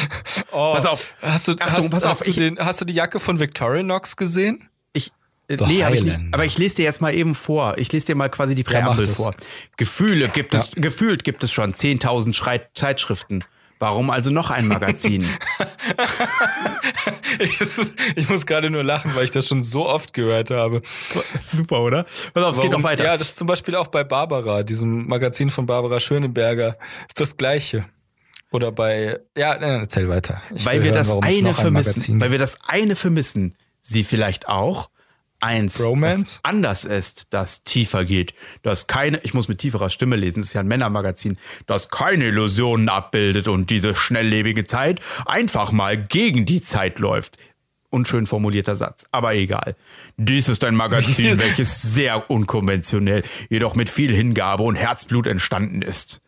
Oh, 0.53 0.73
Pass 0.73 0.85
auf. 0.85 1.13
Hast 1.21 1.49
du, 1.49 1.51
Achtung, 1.59 1.67
hast, 1.69 1.89
pass 1.89 2.05
hast 2.05 2.19
auf, 2.21 2.23
Du 2.23 2.29
ich- 2.29 2.37
den, 2.37 2.57
hast 2.59 2.79
du 2.79 2.85
die 2.85 2.93
Jacke 2.93 3.19
von 3.19 3.39
Victorinox 3.41 4.15
gesehen? 4.15 4.69
Ich, 4.93 5.11
The 5.57 5.65
nee, 5.65 5.83
hab 5.83 5.93
ich 5.93 6.03
nicht. 6.03 6.19
Aber 6.31 6.45
ich 6.45 6.57
lese 6.57 6.75
dir 6.75 6.83
jetzt 6.83 7.01
mal 7.01 7.13
eben 7.13 7.35
vor. 7.35 7.77
Ich 7.77 7.91
lese 7.91 8.07
dir 8.07 8.15
mal 8.15 8.29
quasi 8.29 8.55
die 8.55 8.63
Präambel 8.63 9.05
das. 9.05 9.15
vor. 9.15 9.33
Gefühle 9.77 10.29
gibt 10.29 10.53
es, 10.53 10.71
gefühlt 10.71 11.23
gibt 11.23 11.43
es 11.43 11.51
schon 11.51 11.73
10.000 11.73 12.33
Schrei 12.33 12.61
Zeitschriften. 12.73 13.43
Warum 13.81 14.11
also 14.11 14.29
noch 14.29 14.51
ein 14.51 14.67
Magazin? 14.67 15.25
ich 18.15 18.29
muss 18.29 18.45
gerade 18.45 18.69
nur 18.69 18.83
lachen, 18.83 19.15
weil 19.15 19.23
ich 19.23 19.31
das 19.31 19.47
schon 19.47 19.63
so 19.63 19.87
oft 19.87 20.13
gehört 20.13 20.51
habe. 20.51 20.83
Super, 21.35 21.81
oder? 21.81 22.05
Pass 22.35 22.43
auf, 22.43 22.55
es 22.55 22.61
geht 22.61 22.71
noch 22.71 22.83
weiter. 22.83 23.05
Ja, 23.05 23.17
das 23.17 23.29
ist 23.29 23.37
zum 23.37 23.47
Beispiel 23.47 23.75
auch 23.75 23.87
bei 23.87 24.03
Barbara, 24.03 24.61
diesem 24.61 25.07
Magazin 25.07 25.49
von 25.49 25.65
Barbara 25.65 25.99
Schöneberger, 25.99 26.77
ist 27.07 27.19
das 27.19 27.35
gleiche. 27.37 27.85
Oder 28.51 28.71
bei, 28.71 29.19
ja, 29.35 29.53
erzähl 29.53 30.07
weiter. 30.07 30.43
Ich 30.53 30.63
weil 30.63 30.83
wir 30.83 30.91
hören, 30.91 30.99
das 30.99 31.09
eine 31.09 31.49
ein 31.49 31.55
vermissen. 31.55 32.21
Weil 32.21 32.29
wir 32.29 32.37
das 32.37 32.59
eine 32.67 32.95
vermissen. 32.95 33.55
Sie 33.79 34.03
vielleicht 34.03 34.47
auch. 34.47 34.90
Eins, 35.41 35.77
Bromance? 35.77 36.23
das 36.23 36.39
anders 36.43 36.85
ist, 36.85 37.27
das 37.31 37.63
tiefer 37.63 38.05
geht, 38.05 38.33
das 38.61 38.85
keine, 38.85 39.19
ich 39.23 39.33
muss 39.33 39.47
mit 39.47 39.57
tieferer 39.57 39.89
Stimme 39.89 40.15
lesen, 40.15 40.39
das 40.39 40.49
ist 40.49 40.53
ja 40.53 40.61
ein 40.61 40.67
Männermagazin, 40.67 41.37
das 41.65 41.89
keine 41.89 42.25
Illusionen 42.25 42.89
abbildet 42.89 43.47
und 43.47 43.71
diese 43.71 43.95
schnelllebige 43.95 44.65
Zeit 44.65 45.01
einfach 45.25 45.71
mal 45.71 45.97
gegen 45.97 46.45
die 46.45 46.61
Zeit 46.61 46.99
läuft. 46.99 47.37
Unschön 47.89 48.25
formulierter 48.27 48.75
Satz, 48.75 49.05
aber 49.11 49.33
egal. 49.33 49.75
Dies 50.15 50.47
ist 50.47 50.63
ein 50.63 50.75
Magazin, 50.75 51.37
welches 51.39 51.81
sehr 51.81 52.29
unkonventionell, 52.29 53.23
jedoch 53.49 53.75
mit 53.75 53.89
viel 53.89 54.13
Hingabe 54.13 54.63
und 54.63 54.75
Herzblut 54.75 55.27
entstanden 55.27 55.81
ist 55.81 56.21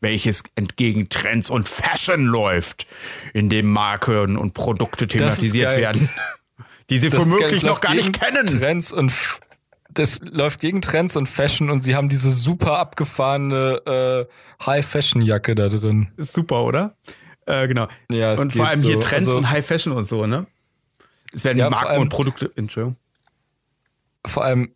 welches 0.00 0.44
entgegen 0.54 1.08
Trends 1.08 1.50
und 1.50 1.68
Fashion 1.68 2.24
läuft, 2.24 2.86
in 3.34 3.48
dem 3.48 3.66
Marken 3.66 4.36
und 4.36 4.54
Produkte 4.54 5.08
thematisiert 5.08 5.76
werden, 5.76 6.08
die 6.90 6.98
sie 6.98 7.12
womöglich 7.12 7.62
noch 7.62 7.80
gar 7.80 7.94
nicht 7.94 8.18
kennen. 8.18 8.46
Trends 8.46 8.92
und 8.92 9.12
das 9.90 10.20
läuft 10.22 10.60
gegen 10.60 10.80
Trends 10.80 11.16
und 11.16 11.28
Fashion 11.28 11.70
und 11.70 11.82
sie 11.82 11.96
haben 11.96 12.08
diese 12.08 12.30
super 12.30 12.78
abgefahrene 12.78 14.26
äh, 14.60 14.64
High-Fashion-Jacke 14.64 15.54
da 15.54 15.68
drin. 15.68 16.08
Ist 16.16 16.34
super, 16.34 16.64
oder? 16.64 16.94
Äh, 17.46 17.66
genau. 17.66 17.88
Ja, 18.10 18.32
es 18.34 18.40
und 18.40 18.52
vor 18.52 18.68
allem 18.68 18.82
hier 18.82 18.94
so. 18.94 19.00
Trends 19.00 19.28
Also- 19.28 19.38
und 19.38 19.50
High 19.50 19.66
Fashion 19.66 19.92
und 19.92 20.08
so, 20.08 20.26
ne? 20.26 20.46
Es 21.32 21.44
werden 21.44 21.58
Ja, 21.58 21.70
Marken 21.70 21.88
allem- 21.88 22.02
und 22.02 22.08
Produkte. 22.10 22.52
Entschuldigung. 22.56 22.96
Vor 24.26 24.44
allem, 24.44 24.72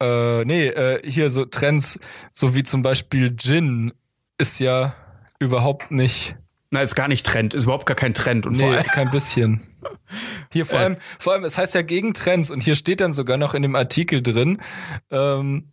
äh, 0.00 0.44
nee, 0.44 0.68
äh, 0.68 1.00
hier 1.08 1.30
so 1.30 1.44
Trends, 1.44 1.98
so 2.32 2.54
wie 2.54 2.62
zum 2.62 2.82
Beispiel 2.82 3.34
Gin, 3.36 3.92
ist 4.38 4.60
ja 4.60 4.94
überhaupt 5.38 5.90
nicht, 5.90 6.36
Na, 6.76 6.82
ist 6.82 6.94
gar 6.94 7.08
nicht 7.08 7.24
Trend, 7.24 7.54
ist 7.54 7.64
überhaupt 7.64 7.86
gar 7.86 7.96
kein 7.96 8.12
Trend. 8.12 8.44
Und 8.44 8.56
vor 8.56 8.68
nee, 8.68 8.76
allem, 8.76 8.86
kein 8.86 9.10
bisschen. 9.10 9.62
Hier 10.52 10.66
vor 10.66 10.78
Äh. 10.78 10.82
allem, 10.82 10.96
vor 11.18 11.32
allem, 11.32 11.44
es 11.44 11.56
heißt 11.56 11.74
ja 11.74 11.80
gegen 11.80 12.12
Trends 12.12 12.50
und 12.50 12.62
hier 12.62 12.74
steht 12.74 13.00
dann 13.00 13.14
sogar 13.14 13.38
noch 13.38 13.54
in 13.54 13.62
dem 13.62 13.74
Artikel 13.74 14.22
drin, 14.22 14.60
ähm, 15.10 15.72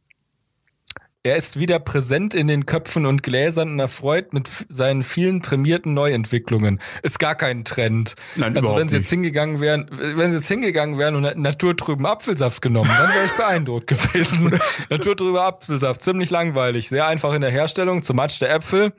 er 1.25 1.35
ist 1.35 1.59
wieder 1.59 1.79
präsent 1.79 2.33
in 2.33 2.47
den 2.47 2.65
Köpfen 2.65 3.05
und 3.05 3.21
Gläsern 3.21 3.71
und 3.71 3.79
erfreut 3.79 4.31
mit 4.33 4.49
seinen 4.69 5.03
vielen 5.03 5.41
prämierten 5.41 5.93
Neuentwicklungen. 5.93 6.79
Ist 7.01 7.19
gar 7.19 7.35
kein 7.35 7.65
Trend. 7.65 8.15
Nein, 8.35 8.55
also 8.57 8.75
wenn 8.77 8.87
sie 8.87 8.97
jetzt 8.97 9.09
hingegangen 9.09 9.59
wären, 9.59 9.89
wenn 9.91 10.31
sie 10.31 10.37
jetzt 10.37 10.47
hingegangen 10.47 10.97
wären 10.97 11.15
und 11.15 11.37
naturtrüben 11.37 12.05
Apfelsaft 12.05 12.61
genommen, 12.61 12.91
dann 12.97 13.09
wäre 13.13 13.25
ich 13.25 13.37
beeindruckt 13.37 13.87
gewesen. 13.87 14.57
naturtrüber 14.89 15.43
Apfelsaft, 15.43 16.01
ziemlich 16.01 16.29
langweilig, 16.29 16.87
sehr 16.87 17.07
einfach 17.07 17.33
in 17.33 17.41
der 17.41 17.51
Herstellung, 17.51 18.03
zum 18.03 18.15
Matsch 18.15 18.39
der 18.41 18.53
Äpfel, 18.53 18.91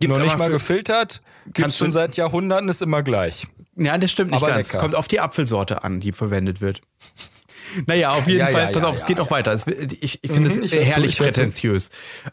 Gibt's 0.00 0.18
noch 0.18 0.24
nicht 0.24 0.38
mal 0.38 0.50
gefiltert, 0.50 1.20
gibt's 1.46 1.60
Kannst 1.60 1.80
du- 1.80 1.84
schon 1.84 1.92
seit 1.92 2.16
Jahrhunderten, 2.16 2.68
ist 2.68 2.82
immer 2.82 3.02
gleich. 3.02 3.46
ja, 3.76 3.96
das 3.98 4.10
stimmt 4.10 4.30
nicht 4.32 4.42
Aber 4.42 4.52
ganz. 4.52 4.68
lecker. 4.72 4.80
Kommt 4.82 4.94
auf 4.94 5.08
die 5.08 5.20
Apfelsorte 5.20 5.84
an, 5.84 6.00
die 6.00 6.12
verwendet 6.12 6.60
wird. 6.60 6.80
Naja, 7.86 8.08
auf 8.10 8.26
jeden 8.26 8.40
Ja, 8.40 8.46
Fall, 8.46 8.62
ja, 8.62 8.70
pass 8.72 8.82
ja, 8.82 8.88
auf, 8.88 8.96
es 8.96 9.06
geht 9.06 9.18
noch 9.18 9.30
weiter. 9.30 9.52
Es, 9.52 9.64
ich 9.68 10.18
ich 10.24 10.32
finde 10.32 10.50
Mhm, 10.50 10.64
es 10.64 10.72
ich 10.72 10.84
herrlich 10.86 11.14
zu. 11.16 11.22
prätentiös. 11.22 11.90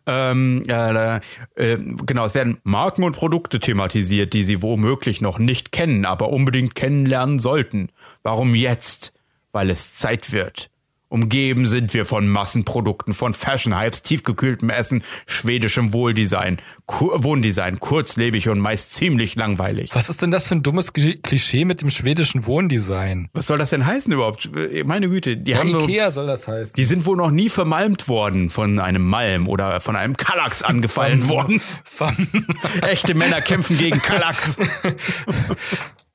Ähm, 0.08 0.64
äh, 0.68 1.18
äh, 1.54 1.78
genau, 2.08 2.26
es 2.26 2.34
werden 2.34 2.58
Marken 2.64 3.04
und 3.04 3.16
Produkte 3.16 3.60
thematisiert, 3.60 4.34
die 4.34 4.44
sie 4.44 4.64
womöglich 4.64 5.22
noch 5.22 5.38
nicht 5.38 5.72
kennen, 5.72 6.06
aber 6.06 6.30
unbedingt 6.32 6.74
kennenlernen 6.74 7.38
sollten. 7.38 7.90
Warum 8.24 8.56
jetzt? 8.56 9.14
Weil 9.52 9.70
es 9.70 9.94
Zeit 9.94 10.32
wird. 10.32 10.72
Umgeben 11.10 11.66
sind 11.68 11.94
wir 11.94 12.06
von 12.06 12.28
Massenprodukten, 12.28 13.14
von 13.14 13.34
Fashion-Hypes, 13.34 14.04
tiefgekühltem 14.04 14.70
Essen, 14.70 15.04
schwedischem 15.26 15.94
Wohldesign, 15.94 16.58
Ku 16.86 17.12
Wohndesign, 17.24 17.80
kurzlebig 17.80 18.50
und 18.50 18.60
meist 18.60 18.94
ziemlich 18.94 19.36
langweilig. 19.36 19.92
Was 19.94 20.10
ist 20.10 20.22
denn 20.22 20.32
das 20.32 20.48
für 20.50 20.56
ein 20.56 20.64
dummes 20.64 20.94
Kli- 20.94 21.22
Klischee 21.22 21.64
mit 21.64 21.82
dem 21.82 21.90
schwedischen 21.90 22.46
Wohndesign? 22.46 23.30
Was 23.34 23.48
soll 23.48 23.58
das 23.58 23.70
denn 23.70 23.86
heißen 23.86 24.12
überhaupt? 24.12 24.50
Meine 24.86 25.08
Güte, 25.08 25.38
die 25.38 25.52
Ja, 25.52 25.60
haben 25.60 25.70
Ikea 25.70 26.12
soll 26.12 26.28
das 26.28 26.46
heißen. 26.48 26.74
die 26.76 26.84
sind 26.84 27.06
wohl 27.06 27.16
noch 27.16 27.32
nie 27.32 27.50
vermalmt 27.50 28.10
worden 28.10 28.50
von 28.50 28.80
einem 28.80 29.06
Malm 29.08 29.48
oder 29.48 29.80
von 29.80 29.96
einem 29.96 30.18
Kallax 30.18 30.62
angefallen 30.64 31.30
worden. 31.30 31.62
Echte 32.82 33.14
Männer 33.16 33.42
kämpfen 33.42 33.78
gegen 33.78 34.02
Kallax. 34.02 34.58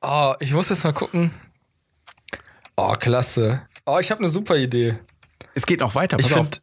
Oh, 0.05 0.35
ich 0.41 0.53
muss 0.53 0.69
jetzt 0.69 0.83
mal 0.83 0.93
gucken. 0.93 1.31
Oh, 2.77 2.95
klasse. 2.99 3.63
Oh, 3.87 3.99
ich 4.01 4.11
habe 4.11 4.21
eine 4.21 4.29
super 4.29 4.57
Idee. 4.57 4.99
Es 5.55 5.67
geht 5.67 5.81
noch 5.81 5.95
weiter, 5.95 6.19
Ich 6.19 6.29
pass 6.29 6.37
auf. 6.39 6.47
finde. 6.47 6.59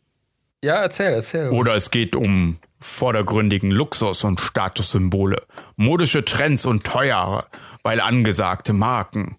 Ja, 0.64 0.76
erzähl, 0.82 1.14
erzähl. 1.14 1.50
Oder 1.50 1.76
es 1.76 1.90
geht 1.92 2.16
um 2.16 2.58
vordergründigen 2.80 3.72
Luxus- 3.72 4.24
und 4.24 4.40
Statussymbole, 4.40 5.42
modische 5.76 6.24
Trends 6.26 6.66
und 6.66 6.84
teure, 6.86 7.46
weil 7.84 8.02
angesagte 8.02 8.74
Marken, 8.74 9.38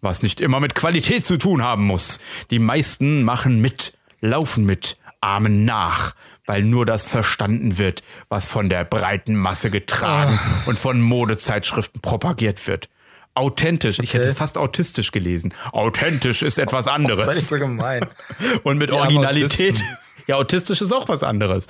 was 0.00 0.22
nicht 0.22 0.40
immer 0.40 0.60
mit 0.60 0.74
Qualität 0.74 1.26
zu 1.26 1.38
tun 1.38 1.62
haben 1.62 1.86
muss. 1.86 2.18
Die 2.50 2.58
meisten 2.58 3.22
machen 3.22 3.60
mit, 3.60 3.96
laufen 4.20 4.64
mit, 4.64 4.96
ahmen 5.20 5.64
nach, 5.64 6.14
weil 6.46 6.62
nur 6.62 6.86
das 6.86 7.04
verstanden 7.04 7.78
wird, 7.78 8.02
was 8.28 8.48
von 8.48 8.68
der 8.68 8.84
breiten 8.84 9.36
Masse 9.36 9.70
getragen 9.70 10.38
Ah. 10.42 10.62
und 10.66 10.78
von 10.78 11.00
Modezeitschriften 11.00 12.00
propagiert 12.00 12.66
wird. 12.66 12.88
Authentisch, 13.34 13.98
ich 14.00 14.10
Okay. 14.14 14.18
hätte 14.24 14.34
fast 14.34 14.58
autistisch 14.58 15.12
gelesen. 15.12 15.54
Authentisch 15.72 16.42
ist 16.42 16.58
etwas 16.58 16.86
anderes. 16.88 17.24
Sei 17.26 17.34
nicht 17.34 17.48
so 17.48 17.58
gemein. 17.58 18.06
Und 18.64 18.78
mit 18.78 18.90
Die 18.90 18.94
Originalität. 18.94 19.82
Ja, 20.26 20.36
autistisch 20.36 20.80
ist 20.80 20.92
auch 20.92 21.08
was 21.08 21.24
anderes. 21.24 21.66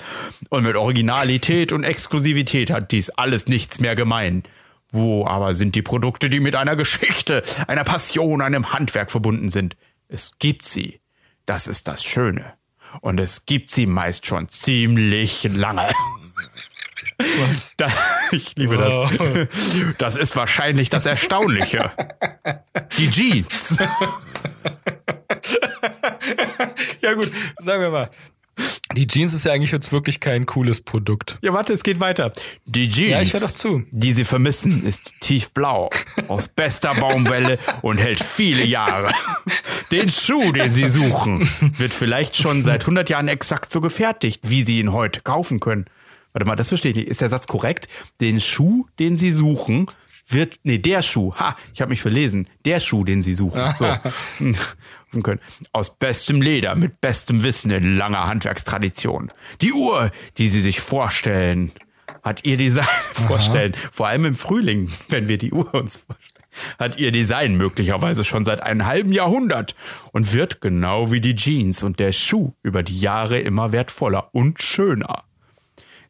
Und 0.50 0.64
mit 0.64 0.76
Originalität 0.76 1.72
und 1.72 1.82
Exklusivität 1.82 2.70
hat 2.70 2.92
dies 2.92 3.08
alles 3.08 3.46
nichts 3.46 3.80
mehr 3.80 3.96
gemein. 3.96 4.42
Wo 4.90 5.26
aber 5.26 5.54
sind 5.54 5.76
die 5.76 5.82
Produkte, 5.82 6.28
die 6.28 6.40
mit 6.40 6.54
einer 6.54 6.76
Geschichte, 6.76 7.42
einer 7.68 7.84
Passion, 7.84 8.42
einem 8.42 8.74
Handwerk 8.74 9.10
verbunden 9.10 9.48
sind? 9.48 9.76
Es 10.08 10.32
gibt 10.40 10.66
sie. 10.66 11.00
Das 11.46 11.68
ist 11.68 11.88
das 11.88 12.04
Schöne. 12.04 12.52
Und 13.00 13.18
es 13.18 13.46
gibt 13.46 13.70
sie 13.70 13.86
meist 13.86 14.26
schon 14.26 14.46
ziemlich 14.48 15.44
lange. 15.44 15.88
Was? 17.48 17.74
Da, 17.76 17.88
ich 18.32 18.54
liebe 18.56 18.78
Wow. 18.78 19.10
das. 19.18 19.96
Das 19.98 20.16
ist 20.16 20.36
wahrscheinlich 20.36 20.88
das 20.90 21.06
Erstaunliche. 21.06 21.90
Die 22.98 23.10
Jeans. 23.10 23.76
Ja 27.02 27.14
gut, 27.14 27.30
sagen 27.58 27.82
wir 27.82 27.90
mal. 27.90 28.10
Die 28.94 29.06
Jeans 29.06 29.32
ist 29.32 29.44
ja 29.46 29.52
eigentlich 29.52 29.70
jetzt 29.72 29.90
wirklich 29.92 30.20
kein 30.20 30.44
cooles 30.44 30.82
Produkt. 30.82 31.38
Ja, 31.40 31.52
warte, 31.54 31.72
es 31.72 31.82
geht 31.82 31.98
weiter. 32.00 32.32
Die 32.66 32.88
Jeans, 32.88 33.10
Ja, 33.10 33.22
ich 33.22 33.32
hör 33.32 33.40
doch 33.40 33.48
zu. 33.50 33.84
die 33.90 34.12
Sie 34.12 34.24
vermissen, 34.24 34.84
ist 34.84 35.14
tiefblau, 35.20 35.88
aus 36.28 36.48
bester 36.48 36.94
Baumwelle 36.94 37.58
und 37.82 37.96
hält 37.98 38.22
viele 38.22 38.64
Jahre. 38.64 39.10
Den 39.92 40.10
Schuh, 40.10 40.52
den 40.52 40.72
Sie 40.72 40.86
suchen, 40.88 41.48
wird 41.78 41.94
vielleicht 41.94 42.36
schon 42.36 42.62
seit 42.64 42.82
100 42.82 43.08
Jahren 43.08 43.28
exakt 43.28 43.70
so 43.72 43.80
gefertigt, 43.80 44.40
wie 44.44 44.62
Sie 44.62 44.78
ihn 44.78 44.92
heute 44.92 45.20
kaufen 45.22 45.58
können. 45.60 45.86
Warte 46.32 46.46
mal, 46.46 46.56
das 46.56 46.68
verstehe 46.68 46.92
ich 46.92 46.96
nicht. 46.96 47.08
Ist 47.08 47.20
der 47.20 47.28
Satz 47.28 47.46
korrekt? 47.46 47.88
Den 48.20 48.40
Schuh, 48.40 48.86
den 48.98 49.16
Sie 49.16 49.32
suchen, 49.32 49.86
wird, 50.28 50.60
nee, 50.62 50.78
der 50.78 51.02
Schuh, 51.02 51.34
ha, 51.34 51.56
ich 51.74 51.80
habe 51.80 51.90
mich 51.90 52.02
verlesen. 52.02 52.48
Der 52.64 52.80
Schuh, 52.80 53.04
den 53.04 53.22
Sie 53.22 53.34
suchen. 53.34 53.74
So. 53.78 53.96
Können. 55.22 55.40
Aus 55.72 55.96
bestem 55.96 56.40
Leder, 56.40 56.76
mit 56.76 57.00
bestem 57.00 57.42
Wissen 57.42 57.70
in 57.72 57.96
langer 57.96 58.28
Handwerkstradition. 58.28 59.32
Die 59.60 59.72
Uhr, 59.72 60.10
die 60.38 60.48
Sie 60.48 60.60
sich 60.60 60.80
vorstellen, 60.80 61.72
hat 62.22 62.44
Ihr 62.44 62.56
Design 62.56 62.86
vorstellen. 63.14 63.74
Vor 63.74 64.06
allem 64.06 64.24
im 64.24 64.34
Frühling, 64.34 64.90
wenn 65.08 65.28
wir 65.28 65.38
die 65.38 65.52
Uhr 65.52 65.74
uns 65.74 65.96
vorstellen. 65.96 66.26
Hat 66.80 66.98
ihr 66.98 67.12
Design 67.12 67.54
möglicherweise 67.54 68.24
schon 68.24 68.44
seit 68.44 68.60
einem 68.64 68.84
halben 68.84 69.12
Jahrhundert 69.12 69.76
und 70.10 70.32
wird 70.32 70.60
genau 70.60 71.12
wie 71.12 71.20
die 71.20 71.36
Jeans 71.36 71.84
und 71.84 72.00
der 72.00 72.10
Schuh 72.10 72.54
über 72.64 72.82
die 72.82 72.98
Jahre 72.98 73.38
immer 73.38 73.70
wertvoller 73.70 74.30
und 74.32 74.60
schöner. 74.60 75.22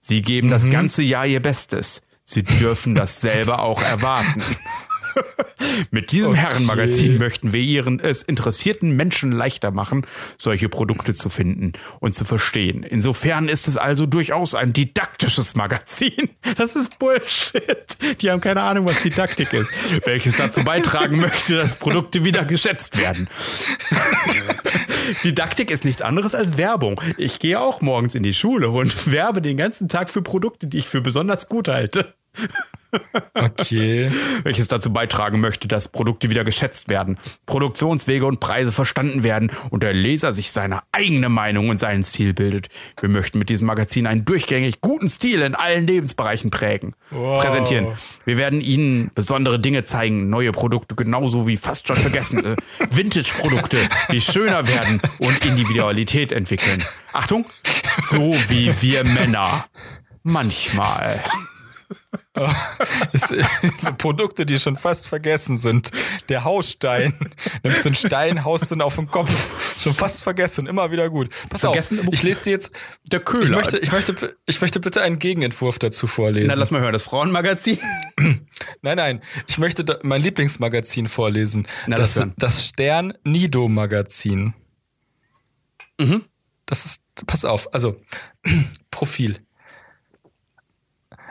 Sie 0.01 0.23
geben 0.23 0.49
das 0.49 0.69
ganze 0.69 1.03
Jahr 1.03 1.27
ihr 1.27 1.41
Bestes. 1.41 2.03
Sie 2.25 2.43
dürfen 2.43 2.95
das 2.95 3.21
selber 3.21 3.61
auch 3.61 3.83
erwarten. 3.83 4.43
Mit 5.91 6.13
diesem 6.13 6.31
Okay. 6.31 6.41
Herrenmagazin 6.41 7.19
möchten 7.19 7.53
wir 7.53 7.61
Ihren 7.61 8.01
es 8.01 8.23
interessierten 8.23 8.91
Menschen 8.93 9.33
leichter 9.33 9.71
machen, 9.71 10.07
solche 10.39 10.69
Produkte 10.69 11.15
zu 11.15 11.29
finden 11.29 11.73
und 12.01 12.15
zu 12.15 12.25
verstehen. 12.25 12.83
Insofern 12.83 13.49
ist 13.49 13.69
es 13.69 13.77
also 13.77 14.07
durchaus 14.07 14.55
ein 14.55 14.73
didaktisches 14.73 15.55
Magazin. 15.55 16.31
Das 16.57 16.75
ist 16.75 16.99
Bullshit. 16.99 17.97
Die 18.21 18.31
haben 18.31 18.41
keine 18.41 18.63
Ahnung, 18.63 18.87
was 18.87 19.03
Didaktik 19.03 19.53
ist, 19.53 19.73
welches 20.07 20.37
dazu 20.37 20.63
beitragen 20.63 21.19
möchte, 21.19 21.57
dass 21.57 21.77
Produkte 21.77 22.25
wieder 22.25 22.45
geschätzt 22.45 22.99
werden. 22.99 23.29
Didaktik 25.25 25.71
ist 25.71 25.85
nichts 25.85 26.03
anderes 26.03 26.35
als 26.35 26.59
Werbung. 26.59 27.01
Ich 27.17 27.39
gehe 27.39 27.61
auch 27.61 27.81
morgens 27.81 28.15
in 28.15 28.23
die 28.23 28.35
Schule 28.35 28.69
und 28.71 29.11
werbe 29.13 29.41
den 29.41 29.57
ganzen 29.57 29.89
Tag 29.89 30.11
für 30.11 30.23
Produkte, 30.23 30.67
die 30.67 30.79
ich 30.79 30.89
für 30.89 31.01
besonders 31.01 31.49
gut 31.49 31.69
halte 31.69 32.15
Okay. 33.35 34.11
welches 34.43 34.67
dazu 34.67 34.93
beitragen 34.93 35.39
möchte, 35.39 35.69
dass 35.69 35.87
Produkte 35.87 36.29
wieder 36.29 36.43
geschätzt 36.43 36.89
werden, 36.89 37.19
Produktionswege 37.47 38.27
und 38.27 38.41
Preise 38.41 38.73
verstanden 38.73 39.23
werden 39.23 39.53
und 39.71 39.85
der 39.85 39.93
Leser 39.93 40.33
sich 40.33 40.51
seine 40.51 40.81
eigene 40.91 41.29
Meinung 41.29 41.69
und 41.69 41.79
seinen 41.79 42.03
Stil 42.03 42.35
bildet. 42.35 42.69
Wir 43.01 43.09
möchten 43.09 43.39
mit 43.39 43.49
diesem 43.49 43.69
Magazin 43.69 44.09
einen 44.09 44.25
durchgängig 44.25 44.81
guten 44.81 45.07
Stil 45.07 45.41
in 45.43 45.55
allen 45.55 45.87
Lebensbereichen 45.87 46.51
prägen, 46.51 46.95
Wow. 47.11 47.43
präsentieren. 47.45 47.93
Wir 48.25 48.37
werden 48.37 48.61
Ihnen 48.61 49.13
besondere 49.15 49.61
Dinge 49.61 49.85
zeigen, 49.85 50.29
neue 50.29 50.51
Produkte 50.51 50.97
genauso 50.97 51.47
wie 51.47 51.57
fast 51.57 51.87
schon 51.87 51.97
vergessene 51.97 52.57
Vintage-Produkte, 52.91 53.79
die 54.11 54.21
schöner 54.21 54.67
werden 54.67 55.01
und 55.21 55.45
Individualität 55.47 56.33
entwickeln. 56.33 56.83
Achtung, 57.13 57.47
so 57.99 58.35
wie 58.49 58.73
wir 58.83 59.05
Männer. 59.05 59.67
Manchmal. 60.25 61.23
Das, 63.13 63.29
so 63.29 63.93
Produkte, 63.99 64.47
die 64.47 64.59
schon 64.59 64.77
fast 64.77 65.09
vergessen 65.09 65.59
sind. 65.59 65.91
Der 66.29 66.45
Hausstein. 66.45 67.15
Nimmst 67.63 67.85
den 67.85 67.95
Stein, 67.95 68.45
haust 68.45 68.71
den 68.71 68.81
auf 68.81 68.97
den 68.97 69.09
Kopf. 69.09 69.31
Schon 69.83 69.93
fast 69.93 70.23
vergessen, 70.23 70.67
immer 70.67 70.91
wieder 70.91 71.11
gut. 71.11 71.31
Pass 71.49 71.63
Vergessen, 71.63 72.01
auf, 72.01 72.07
ich 72.13 72.23
lese 72.23 72.45
dir 72.45 72.51
jetzt. 72.51 72.73
Der 73.05 73.21
Köhler. 73.21 73.45
Ich 73.45 73.57
möchte, 73.57 73.79
ich, 73.79 73.93
möchte, 73.93 74.37
ich 74.47 74.61
möchte 74.61 74.81
bitte 74.81 75.03
einen 75.03 75.19
Gegenentwurf 75.19 75.79
dazu 75.79 76.07
vorlesen. 76.07 76.49
Na, 76.49 76.55
lass 76.55 76.71
mal 76.71 76.81
hören, 76.81 76.93
das 76.93 77.03
Frauenmagazin. 77.03 77.79
Nein, 78.83 78.97
nein, 78.97 79.23
ich 79.47 79.59
möchte 79.59 79.85
da 79.85 79.99
mein 80.03 80.23
Lieblingsmagazin 80.23 81.07
vorlesen. 81.07 81.67
Na, 81.87 81.97
das, 81.97 82.17
hören. 82.17 82.35
das 82.37 82.67
Stern 82.67 83.15
Nido 83.25 83.69
Magazin. 83.69 84.55
Mhm. 85.99 86.25
Das 86.67 86.85
ist, 86.85 87.03
pass 87.27 87.45
auf, 87.45 87.73
also 87.75 88.01
Profil. 88.91 89.39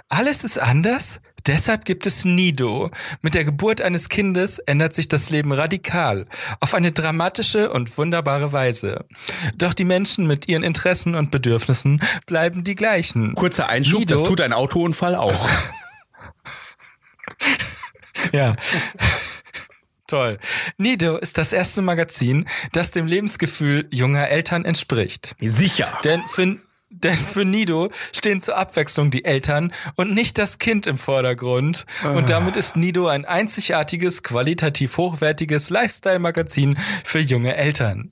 Alles 0.09 0.43
ist 0.43 0.57
anders, 0.57 1.19
deshalb 1.45 1.85
gibt 1.85 2.05
es 2.07 2.25
Nido. 2.25 2.89
Mit 3.21 3.35
der 3.35 3.45
Geburt 3.45 3.79
eines 3.79 4.09
Kindes 4.09 4.57
ändert 4.59 4.95
sich 4.95 5.07
das 5.07 5.29
Leben 5.29 5.51
radikal, 5.51 6.25
auf 6.59 6.73
eine 6.73 6.91
dramatische 6.91 7.71
und 7.71 7.95
wunderbare 7.97 8.51
Weise. 8.51 9.05
Doch 9.55 9.73
die 9.75 9.85
Menschen 9.85 10.25
mit 10.25 10.47
ihren 10.47 10.63
Interessen 10.63 11.13
und 11.15 11.29
Bedürfnissen 11.31 12.01
bleiben 12.25 12.63
die 12.63 12.75
gleichen. 12.75 13.35
Kurzer 13.35 13.69
Einschub, 13.69 13.99
Nido- 13.99 14.15
das 14.15 14.23
tut 14.23 14.41
ein 14.41 14.53
Autounfall 14.53 15.15
auch. 15.15 15.47
Ja. 18.33 18.55
Toll. 20.07 20.39
Nido 20.77 21.17
ist 21.17 21.37
das 21.37 21.53
erste 21.53 21.81
Magazin, 21.81 22.47
das 22.73 22.91
dem 22.91 23.05
Lebensgefühl 23.07 23.87
junger 23.91 24.27
Eltern 24.27 24.65
entspricht. 24.65 25.35
Sicher. 25.39 25.97
Denn 26.03 26.19
für, 26.19 26.55
denn 27.03 27.17
für 27.17 27.45
Nido 27.45 27.89
stehen 28.11 28.41
zur 28.41 28.57
Abwechslung 28.57 29.11
die 29.11 29.25
Eltern 29.25 29.73
und 29.95 30.13
nicht 30.13 30.37
das 30.37 30.59
Kind 30.59 30.87
im 30.87 30.97
Vordergrund. 30.97 31.85
Und 32.03 32.29
damit 32.29 32.55
ist 32.55 32.75
Nido 32.75 33.07
ein 33.07 33.25
einzigartiges, 33.25 34.23
qualitativ 34.23 34.97
hochwertiges 34.97 35.69
Lifestyle-Magazin 35.69 36.77
für 37.03 37.19
junge 37.19 37.55
Eltern. 37.55 38.11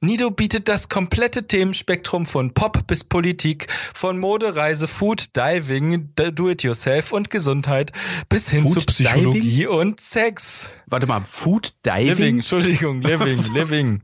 Nido 0.00 0.30
bietet 0.30 0.68
das 0.68 0.88
komplette 0.88 1.46
Themenspektrum 1.46 2.26
von 2.26 2.54
Pop 2.54 2.86
bis 2.86 3.04
Politik, 3.04 3.68
von 3.94 4.18
Mode, 4.18 4.56
Reise, 4.56 4.88
Food, 4.88 5.36
Diving, 5.36 6.10
Do-it-yourself 6.16 7.12
und 7.12 7.30
Gesundheit 7.30 7.92
bis 8.28 8.50
hin 8.50 8.62
Food, 8.62 8.72
zu 8.72 8.80
Psychologie 8.80 9.66
und 9.66 10.00
Sex. 10.00 10.74
Warte 10.86 11.06
mal, 11.06 11.22
Food 11.24 11.74
Living, 11.84 12.16
Diving? 12.16 12.34
Entschuldigung, 12.36 13.02
Living, 13.02 13.38
Living. 13.54 14.02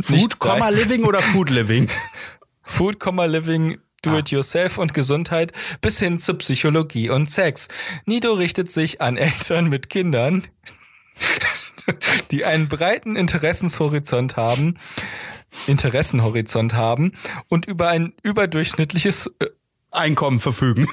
Food, 0.00 0.36
Living 0.70 1.04
oder 1.04 1.20
Food 1.20 1.50
Living? 1.50 1.88
Food, 2.64 2.96
Living, 3.26 3.78
Do 4.02 4.18
It 4.18 4.30
Yourself 4.30 4.78
und 4.78 4.92
Gesundheit 4.94 5.52
bis 5.80 5.98
hin 5.98 6.18
zu 6.18 6.34
Psychologie 6.34 7.08
und 7.08 7.30
Sex. 7.30 7.68
Nido 8.04 8.32
richtet 8.32 8.70
sich 8.70 9.00
an 9.00 9.16
Eltern 9.18 9.68
mit 9.68 9.88
Kindern, 9.88 10.44
die 12.30 12.44
einen 12.44 12.68
breiten 12.68 13.16
Interessenshorizont 13.16 14.36
haben, 14.36 14.76
Interessenhorizont 15.66 16.74
haben 16.74 17.12
und 17.48 17.66
über 17.66 17.88
ein 17.88 18.12
überdurchschnittliches 18.22 19.30
äh, 19.38 19.46
Einkommen 19.94 20.38
verfügen. 20.38 20.86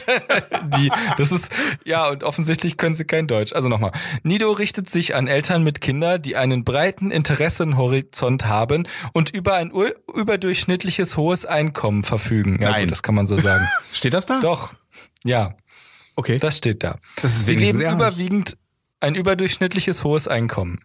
die, 0.76 0.90
das 1.16 1.32
ist, 1.32 1.50
ja, 1.84 2.08
und 2.08 2.24
offensichtlich 2.24 2.76
können 2.76 2.94
sie 2.94 3.04
kein 3.04 3.26
Deutsch. 3.26 3.52
Also 3.52 3.68
nochmal. 3.68 3.92
Nido 4.22 4.50
richtet 4.52 4.88
sich 4.88 5.14
an 5.14 5.26
Eltern 5.26 5.62
mit 5.62 5.80
Kindern, 5.80 6.22
die 6.22 6.36
einen 6.36 6.64
breiten 6.64 7.10
Interessenhorizont 7.10 8.46
haben 8.46 8.86
und 9.12 9.30
über 9.30 9.54
ein 9.54 9.72
ur- 9.72 9.94
überdurchschnittliches 10.14 11.16
hohes 11.16 11.44
Einkommen 11.46 12.04
verfügen. 12.04 12.58
Ja, 12.60 12.70
Nein. 12.70 12.82
Gut, 12.84 12.92
das 12.92 13.02
kann 13.02 13.14
man 13.14 13.26
so 13.26 13.38
sagen. 13.38 13.66
Steht 13.92 14.14
das 14.14 14.26
da? 14.26 14.40
Doch. 14.40 14.72
Ja, 15.24 15.54
Okay. 16.16 16.38
das 16.38 16.58
steht 16.58 16.82
da. 16.82 16.98
Das 17.22 17.34
ist 17.34 17.46
sie 17.46 17.54
leben 17.54 17.80
überwiegend 17.80 18.58
ein 19.00 19.14
überdurchschnittliches 19.14 20.04
hohes 20.04 20.28
Einkommen. 20.28 20.80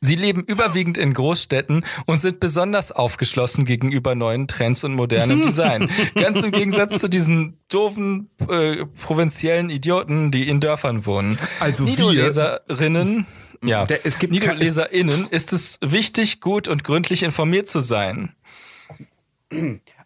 Sie 0.00 0.14
leben 0.14 0.42
überwiegend 0.44 0.96
in 0.96 1.12
Großstädten 1.12 1.84
und 2.06 2.16
sind 2.16 2.40
besonders 2.40 2.90
aufgeschlossen 2.92 3.64
gegenüber 3.66 4.14
neuen 4.14 4.48
Trends 4.48 4.82
und 4.84 4.94
modernem 4.94 5.46
Design. 5.46 5.90
Ganz 6.14 6.42
im 6.42 6.52
Gegensatz 6.52 6.98
zu 7.00 7.08
diesen 7.08 7.58
doofen 7.68 8.30
äh, 8.48 8.86
provinziellen 8.86 9.68
Idioten, 9.70 10.30
die 10.30 10.48
in 10.48 10.60
Dörfern 10.60 11.04
wohnen. 11.04 11.38
Also 11.60 11.84
wir- 11.84 11.90
Nido-Leserinnen, 11.92 13.26
ja, 13.62 13.84
Der- 13.84 14.06
es 14.06 14.18
gibt 14.18 14.32
Nido-LeserInnen 14.32 15.26
ist 15.30 15.52
es 15.52 15.78
wichtig, 15.82 16.40
gut 16.40 16.66
und 16.68 16.82
gründlich 16.84 17.22
informiert 17.22 17.68
zu 17.68 17.80
sein. 17.80 18.32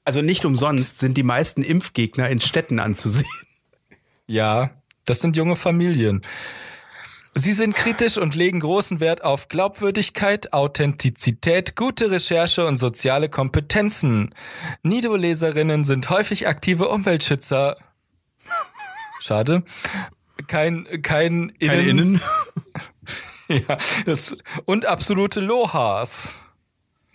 Also 0.05 0.23
nicht 0.23 0.45
umsonst 0.45 0.99
sind 0.99 1.17
die 1.17 1.23
meisten 1.23 1.63
Impfgegner 1.63 2.29
in 2.29 2.41
Städten 2.41 2.79
anzusehen. 2.81 3.27
Ja, 4.27 4.71
das 5.05 5.21
sind 5.21 5.37
junge 5.37 5.57
Familien. 5.57 6.23
Sie 7.35 7.55
sind 7.55 7.75
kritisch 7.75 8.19
und 8.19 8.35
legen 8.35 8.61
großen 8.61 9.01
Wert 9.01 9.25
auf 9.25 9.49
Glaubwürdigkeit, 9.49 10.53
Authentizität, 10.53 11.77
gute 11.77 12.11
Recherche 12.11 12.67
und 12.67 12.77
soziale 12.77 13.31
Kompetenzen. 13.31 14.35
Nido-Leserinnen 14.83 15.85
sind 15.85 16.11
häufig 16.11 16.47
aktive 16.47 16.89
Umweltschützer. 16.89 17.79
Schade. 19.23 19.63
Kein, 20.47 20.87
kein 21.03 21.53
Keine 21.59 21.83
Innen. 21.83 22.21
Ja, 23.49 23.77
das, 24.07 24.35
und 24.65 24.87
absolute 24.87 25.41
Lohas. 25.41 26.35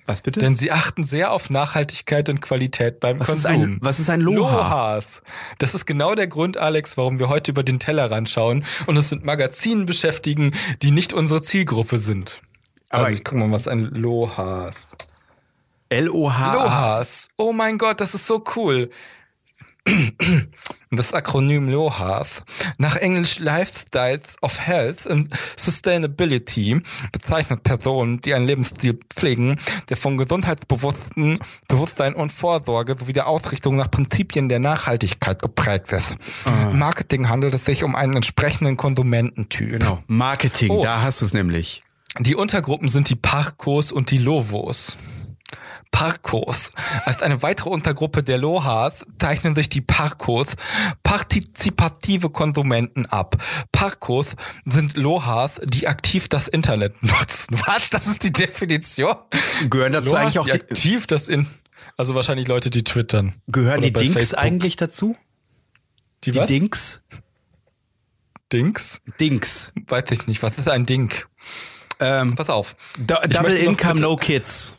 Was 0.08 0.22
bitte? 0.22 0.40
Denn 0.40 0.56
sie 0.56 0.72
achten 0.72 1.04
sehr 1.04 1.32
auf 1.32 1.50
Nachhaltigkeit 1.50 2.30
und 2.30 2.42
Qualität 2.42 3.02
beim 3.02 3.20
was, 3.20 3.28
ist 3.28 3.46
Konsum. 3.46 3.62
ein, 3.62 3.78
was 3.82 4.00
ist 4.00 4.10
ein 4.10 4.22
Loha? 4.22 4.38
Lohas. 4.38 5.22
Das 5.58 5.76
ist 5.76 5.86
genau 5.86 6.16
der 6.16 6.28
Grund, 6.28 6.58
Alex, 6.58 6.96
warum 6.96 7.20
wir 7.20 7.28
heute 7.28 7.52
über 7.52 7.62
den 7.62 7.80
Tellerrand 7.80 8.30
schauen 8.30 8.64
und 8.86 8.96
uns 8.96 9.12
mit 9.12 9.26
Magazinen 9.26 9.86
beschäftigen, 9.86 10.54
die 10.82 10.92
nicht 10.92 11.12
unsere 11.12 11.42
Zielgruppe 11.42 11.98
sind. 11.98 12.42
Aber 12.90 13.04
also 13.04 13.16
ich 13.16 13.26
guck 13.26 13.38
mal, 13.38 13.52
was 13.52 13.68
ein 13.68 13.92
Lohas. 13.96 14.96
L-O-H. 15.90 16.54
Lohas. 16.54 17.28
Oh 17.36 17.52
mein 17.52 17.78
Gott, 17.78 18.00
das 18.00 18.16
ist 18.16 18.28
so 18.28 18.44
cool. 18.56 18.90
Das 20.90 21.14
Akronym 21.14 21.68
LOHAS 21.70 22.44
nach 22.78 22.96
Englisch 22.96 23.40
Lifestyles 23.40 24.38
of 24.42 24.58
Health 24.58 25.06
and 25.06 25.28
Sustainability 25.58 26.80
bezeichnet 27.12 27.64
Personen, 27.64 28.22
die 28.22 28.34
einen 28.34 28.48
Lebensstil 28.48 28.98
pflegen, 29.14 29.58
der 29.90 29.98
von 29.98 30.16
Gesundheitsbewussten, 30.16 31.40
Bewusstsein 31.68 32.14
und 32.14 32.32
Vorsorge 32.32 32.96
sowie 32.98 33.12
der 33.12 33.28
Ausrichtung 33.28 33.76
nach 33.76 33.92
Prinzipien 33.92 34.48
der 34.48 34.60
Nachhaltigkeit 34.60 35.42
geprägt 35.42 35.92
ist. 35.92 36.16
Im 36.46 36.80
Marketing 36.80 37.28
handelt 37.28 37.54
es 37.54 37.66
sich 37.66 37.84
um 37.84 37.94
einen 37.96 38.16
entsprechenden 38.16 38.78
Konsumententyp. 38.78 39.72
Genau. 39.72 40.02
Marketing, 40.08 40.70
Oh. 40.72 40.82
da 40.82 41.02
hast 41.02 41.20
du 41.22 41.26
es 41.26 41.34
nämlich. 41.34 41.84
Die 42.20 42.36
Untergruppen 42.36 42.88
sind 42.88 43.10
die 43.10 43.16
Parkos 43.16 43.92
und 43.92 44.10
die 44.12 44.18
Lovos. 44.18 44.96
Parkos. 45.92 46.70
Als 47.06 47.22
eine 47.22 47.42
weitere 47.42 47.70
Untergruppe 47.70 48.22
der 48.24 48.38
Lohas 48.38 49.06
zeichnen 49.20 49.56
sich 49.56 49.70
die 49.70 49.82
Parkos 49.82 50.48
partizipative 51.04 52.30
Konsumenten 52.30 53.06
ab. 53.08 53.38
Parkos 53.72 54.36
sind 54.66 54.96
Lohas, 54.98 55.60
die 55.64 55.88
aktiv 55.88 56.28
das 56.30 56.48
Internet 56.48 56.96
nutzen. 57.04 57.60
Was? 57.66 57.90
Das 57.90 58.08
ist 58.08 58.24
die 58.24 58.32
Definition? 58.34 59.16
Gehören 59.70 59.94
dazu 59.94 60.10
Lohas, 60.12 60.22
eigentlich 60.22 60.40
auch 60.40 60.46
die 60.46 60.52
aktiv 60.54 61.08
das 61.08 61.28
in 61.28 61.48
also 61.96 62.14
wahrscheinlich 62.14 62.48
Leute, 62.48 62.70
die 62.70 62.84
twittern. 62.84 63.34
gehören 63.48 63.82
die 63.82 63.92
Dinks 63.92 64.14
Facebook. 64.14 64.40
eigentlich 64.40 64.76
dazu? 64.76 65.16
Die, 66.24 66.32
Die 66.32 66.38
was? 66.40 66.48
Dinks? 66.48 67.04
Dinks? 68.54 69.02
Dinks. 69.20 69.74
Weiß 69.88 70.04
ich 70.12 70.28
nicht. 70.28 70.44
Was 70.44 70.58
ist 70.58 70.70
ein 70.70 70.86
Dink? 70.86 71.28
Ähm, 72.00 72.36
Pass 72.36 72.50
auf. 72.50 72.76
Double 73.00 73.54
Income, 73.54 74.00
No 74.00 74.16
Kids. 74.16 74.78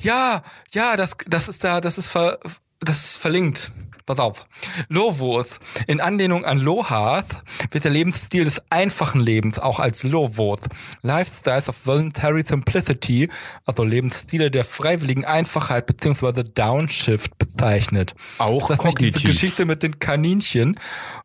Ja, 0.00 0.42
ja, 0.72 0.96
das, 0.96 1.16
das 1.26 1.48
ist 1.48 1.64
da, 1.64 1.80
das 1.80 1.98
ist 1.98 2.08
ver, 2.08 2.38
das 2.80 3.04
ist 3.04 3.16
verlinkt. 3.16 3.72
Pass 4.06 4.20
auf. 4.20 4.46
Lovos. 4.88 5.58
In 5.88 6.00
Anlehnung 6.00 6.44
an 6.44 6.58
Lohas 6.58 7.24
wird 7.72 7.82
der 7.82 7.90
Lebensstil 7.90 8.44
des 8.44 8.62
einfachen 8.70 9.20
Lebens 9.20 9.58
auch 9.58 9.80
als 9.80 10.04
Lovos. 10.04 10.60
Lifestyles 11.02 11.68
of 11.68 11.84
Voluntary 11.84 12.44
Simplicity, 12.44 13.28
also 13.64 13.82
Lebensstile 13.82 14.52
der 14.52 14.62
freiwilligen 14.62 15.24
Einfachheit 15.24 15.86
bzw. 15.86 16.44
Downshift 16.44 17.36
bezeichnet. 17.36 18.14
Auch 18.38 18.68
das 18.68 18.78
kognitiv. 18.78 19.24
Geschichte 19.24 19.64
mit 19.64 19.82
den 19.82 19.98
Kaninchen? 19.98 20.78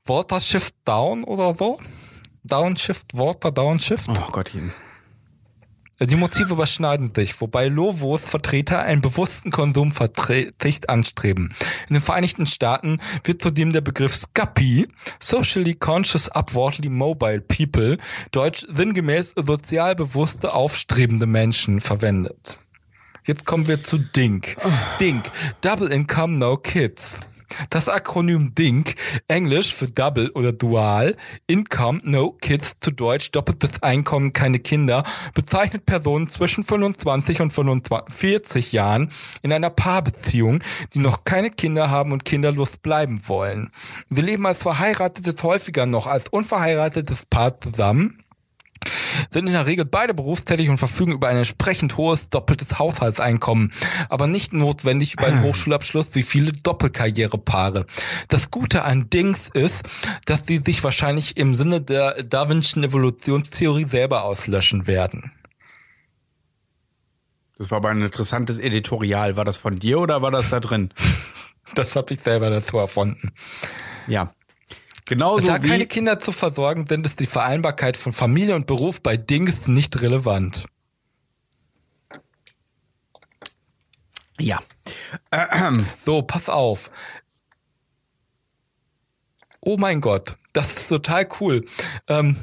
Water 0.06 0.40
Shift 0.40 0.74
Down 0.84 1.24
oder 1.24 1.54
so? 1.54 1.80
Downshift, 2.44 3.14
Water 3.14 3.52
Downshift? 3.52 4.10
Oh 4.10 4.32
Gottchen. 4.32 4.74
Die 6.04 6.16
Motive 6.16 6.54
überschneiden 6.54 7.14
sich, 7.14 7.40
wobei 7.42 7.68
Lovos 7.68 8.22
Vertreter 8.22 8.82
einen 8.82 9.02
bewussten 9.02 9.52
Konsumverzicht 9.52 10.90
anstreben. 10.90 11.54
In 11.90 11.94
den 11.94 12.02
Vereinigten 12.02 12.48
Staaten 12.48 13.00
wird 13.24 13.44
zudem 13.44 13.72
der 13.72 13.82
Begriff 13.82 14.16
Scappy, 14.16 14.88
Socially 15.20 15.76
Conscious 15.76 16.28
Upwardly 16.28 16.90
Mobile 16.90 17.42
People, 17.42 18.00
deutsch 18.32 18.66
sinngemäß 18.74 19.36
sozial 19.46 19.96
bewusste, 19.96 20.56
aufstrebende 20.56 21.28
Menschen 21.28 21.80
verwendet. 21.80 22.58
Jetzt 23.24 23.46
kommen 23.46 23.68
wir 23.68 23.84
zu 23.84 24.00
DINK. 24.00 24.58
DINK, 25.00 25.30
Double 25.62 25.92
Income 25.92 26.40
No 26.40 26.58
Kids. 26.58 27.04
Das 27.70 27.90
Akronym 27.90 28.54
DINK, 28.56 28.96
Englisch 29.28 29.74
für 29.74 29.88
Double 29.88 30.30
oder 30.32 30.54
Dual, 30.54 31.16
Income 31.48 32.02
No 32.04 32.32
Kids 32.32 32.76
zu 32.80 32.92
Deutsch 32.92 33.32
doppeltes 33.32 33.82
Einkommen 33.82 34.34
keine 34.34 34.60
Kinder, 34.60 35.04
bezeichnet 35.34 35.86
Personen 35.86 36.30
zwischen 36.30 36.64
25 36.64 37.42
und 37.42 37.52
45 37.52 38.72
Jahren 38.72 39.12
in 39.42 39.54
einer 39.54 39.70
Paarbeziehung, 39.70 40.64
die 40.94 41.00
noch 41.00 41.24
keine 41.24 41.50
Kinder 41.50 41.90
haben 41.90 42.12
und 42.12 42.26
kinderlos 42.26 42.78
bleiben 42.78 43.22
wollen. 43.28 43.72
Sie 44.10 44.22
leben 44.22 44.46
als 44.46 44.62
verheiratetes 44.62 45.42
häufiger 45.44 45.86
noch 45.86 46.08
als 46.08 46.28
unverheiratetes 46.30 47.26
Paar 47.26 47.60
zusammen 47.60 48.22
sind 49.30 49.48
in 49.48 49.54
der 49.54 49.66
Regel 49.66 49.86
beide 49.86 50.14
berufstätig 50.14 50.70
und 50.70 50.78
verfügen 50.78 51.12
über 51.12 51.28
ein 51.28 51.38
entsprechend 51.38 51.98
hohes 51.98 52.30
doppeltes 52.30 52.80
Haushaltseinkommen, 52.80 53.74
aber 54.10 54.28
nicht 54.28 54.54
notwendig 54.54 55.14
über 55.14 55.28
einen 55.28 55.44
Hochschulabschluss 55.44 56.16
wie 56.16 56.24
viele 56.24 56.52
Doppelkarrierepaare. 56.52 57.86
Das 58.28 58.52
Gute 58.52 58.84
an 58.84 59.10
Dings 59.10 59.50
ist, 59.54 59.88
dass 60.26 60.44
sie 60.46 60.62
sich 60.66 60.84
wahrscheinlich 60.84 61.38
im 61.38 61.54
Sinne 61.54 61.82
der 61.82 62.24
Darwinschen 62.24 62.84
Evolutionstheorie 62.84 63.86
selber 63.86 64.24
auslöschen 64.24 64.88
werden. 64.88 65.32
Das 67.58 67.70
war 67.70 67.78
aber 67.78 67.90
ein 67.90 68.02
interessantes 68.02 68.58
Editorial. 68.58 69.36
War 69.36 69.46
das 69.46 69.58
von 69.58 69.78
dir 69.78 70.00
oder 70.00 70.24
war 70.24 70.32
das 70.32 70.50
da 70.50 70.60
drin? 70.60 70.94
Das 71.74 71.96
habe 71.96 72.14
ich 72.14 72.20
selber 72.20 72.50
dazu 72.50 72.78
erfunden. 72.78 73.32
Ja. 74.08 74.34
Genauso 75.06 75.48
da 75.48 75.60
keine. 75.60 75.86
Kinder 75.88 76.20
zu 76.20 76.32
versorgen 76.32 76.86
sind, 76.88 77.06
ist 77.06 77.20
die 77.20 77.26
Vereinbarkeit 77.26 77.98
von 77.98 78.14
Familie 78.14 78.56
und 78.56 78.68
Beruf 78.68 79.02
bei 79.02 79.18
Dings 79.18 79.68
nicht 79.68 80.02
relevant. 80.02 80.66
Ja. 84.40 84.60
So, 86.06 86.22
pass 86.24 86.50
auf. 86.50 86.90
Oh 89.60 89.78
mein 89.78 90.02
Gott, 90.02 90.38
das 90.54 90.74
ist 90.74 90.90
total 90.90 91.28
cool. 91.40 91.66
Ähm, 92.08 92.36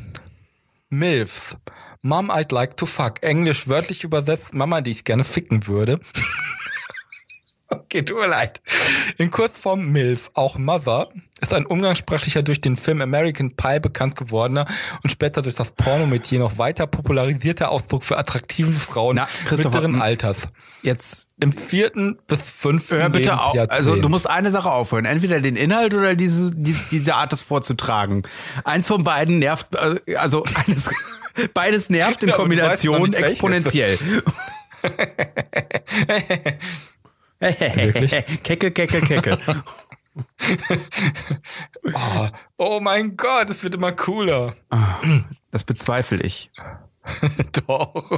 MILFs. 0.89 1.57
Mom 2.01 2.31
I'd 2.31 2.55
like 2.55 2.77
to 2.77 2.87
fuck. 2.87 3.23
Englisch 3.23 3.67
wörtlich 3.67 4.05
übersetzt, 4.05 4.55
Mama, 4.55 4.81
die 4.81 4.93
ich 4.93 5.05
gerne 5.05 5.25
ficken 5.25 5.67
würde. 5.67 6.01
okay, 7.69 8.03
tut 8.03 8.17
mir 8.17 8.29
leid. 8.29 8.61
In 9.17 9.31
Kurzform 9.31 9.93
MILF, 9.93 10.31
auch 10.35 10.59
Mother, 10.59 11.09
ist 11.41 11.55
ein 11.55 11.67
umgangssprachlicher 11.67 12.43
durch 12.43 12.61
den 12.61 12.77
Film 12.77 13.01
American 13.01 13.55
Pie 13.55 13.79
bekannt 13.81 14.17
gewordener 14.17 14.67
und 15.03 15.11
später 15.11 15.43
durch 15.43 15.55
das 15.55 15.71
Pornometier 15.71 16.41
noch 16.41 16.59
weiter 16.59 16.87
popularisierter 16.87 17.71
Ausdruck 17.71 18.05
für 18.05 18.19
attraktive 18.19 18.73
Frauen 18.73 19.17
Na, 19.17 19.29
mittleren 19.51 20.01
Alters. 20.01 20.49
Jetzt 20.83 21.29
Im 21.41 21.53
vierten 21.53 22.19
bis 22.27 22.43
fünften 22.43 22.97
hör 22.97 23.11
bitte 23.11 23.41
auf. 23.41 23.57
Also 23.69 23.97
du 23.97 24.09
musst 24.09 24.29
eine 24.29 24.51
Sache 24.51 24.71
aufhören. 24.71 25.05
Entweder 25.05 25.41
den 25.41 25.57
Inhalt 25.57 25.95
oder 25.95 26.15
diese, 26.15 26.55
die, 26.55 26.77
diese 26.91 27.15
Art, 27.15 27.33
das 27.33 27.43
vorzutragen. 27.43 28.23
Eins 28.65 28.87
von 28.87 29.05
beiden 29.05 29.39
nervt, 29.39 29.69
äh, 29.75 30.17
also 30.17 30.45
eines, 30.67 30.91
beides 31.55 31.91
nervt 31.91 32.23
in 32.23 32.31
Ja, 32.31 32.35
Kombination 32.35 33.11
nicht, 33.11 33.75
welches. 33.75 34.01
exponentiell. 37.41 38.23
kecke, 38.43 38.71
kecke, 38.71 39.01
kecke. 39.01 39.39
Oh, 41.95 42.29
oh 42.57 42.81
mein 42.81 43.17
Gott, 43.17 43.51
es 43.51 43.63
wird 43.63 43.77
immer 43.77 43.93
cooler. 43.93 44.55
Das 45.53 45.63
bezweifle 45.63 46.21
ich. 46.23 46.51
Doch. 47.67 48.11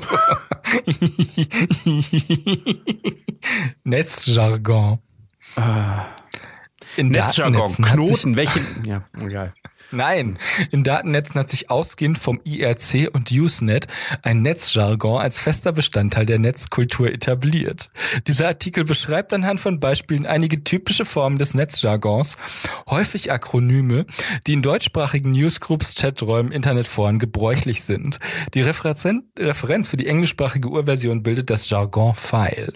Netzjargon. 3.84 5.00
In 6.96 7.08
Netzjargon, 7.08 7.74
Knoten, 7.76 8.36
welche. 8.36 8.60
Ja, 8.84 9.04
egal. 9.20 9.52
Nein, 9.92 10.38
in 10.70 10.84
Datennetzen 10.84 11.40
hat 11.40 11.48
sich 11.48 11.70
ausgehend 11.70 12.18
vom 12.18 12.40
IRC 12.44 13.12
und 13.12 13.30
Usenet 13.32 13.88
ein 14.22 14.42
Netzjargon 14.42 15.20
als 15.20 15.40
fester 15.40 15.72
Bestandteil 15.72 16.26
der 16.26 16.38
Netzkultur 16.38 17.10
etabliert. 17.10 17.90
Dieser 18.26 18.48
Artikel 18.48 18.84
beschreibt 18.84 19.32
anhand 19.32 19.58
von 19.60 19.80
Beispielen 19.80 20.26
einige 20.26 20.62
typische 20.62 21.04
Formen 21.04 21.38
des 21.38 21.54
Netzjargons, 21.54 22.36
häufig 22.88 23.32
Akronyme, 23.32 24.06
die 24.46 24.52
in 24.52 24.62
deutschsprachigen 24.62 25.30
Newsgroups, 25.30 25.94
Chaträumen, 25.94 26.52
Internetforen 26.52 27.18
gebräuchlich 27.18 27.82
sind. 27.82 28.20
Die 28.54 28.62
Referenz 28.62 29.88
für 29.88 29.96
die 29.96 30.06
englischsprachige 30.06 30.68
Urversion 30.68 31.22
bildet 31.22 31.50
das 31.50 31.68
Jargon-File. 31.68 32.74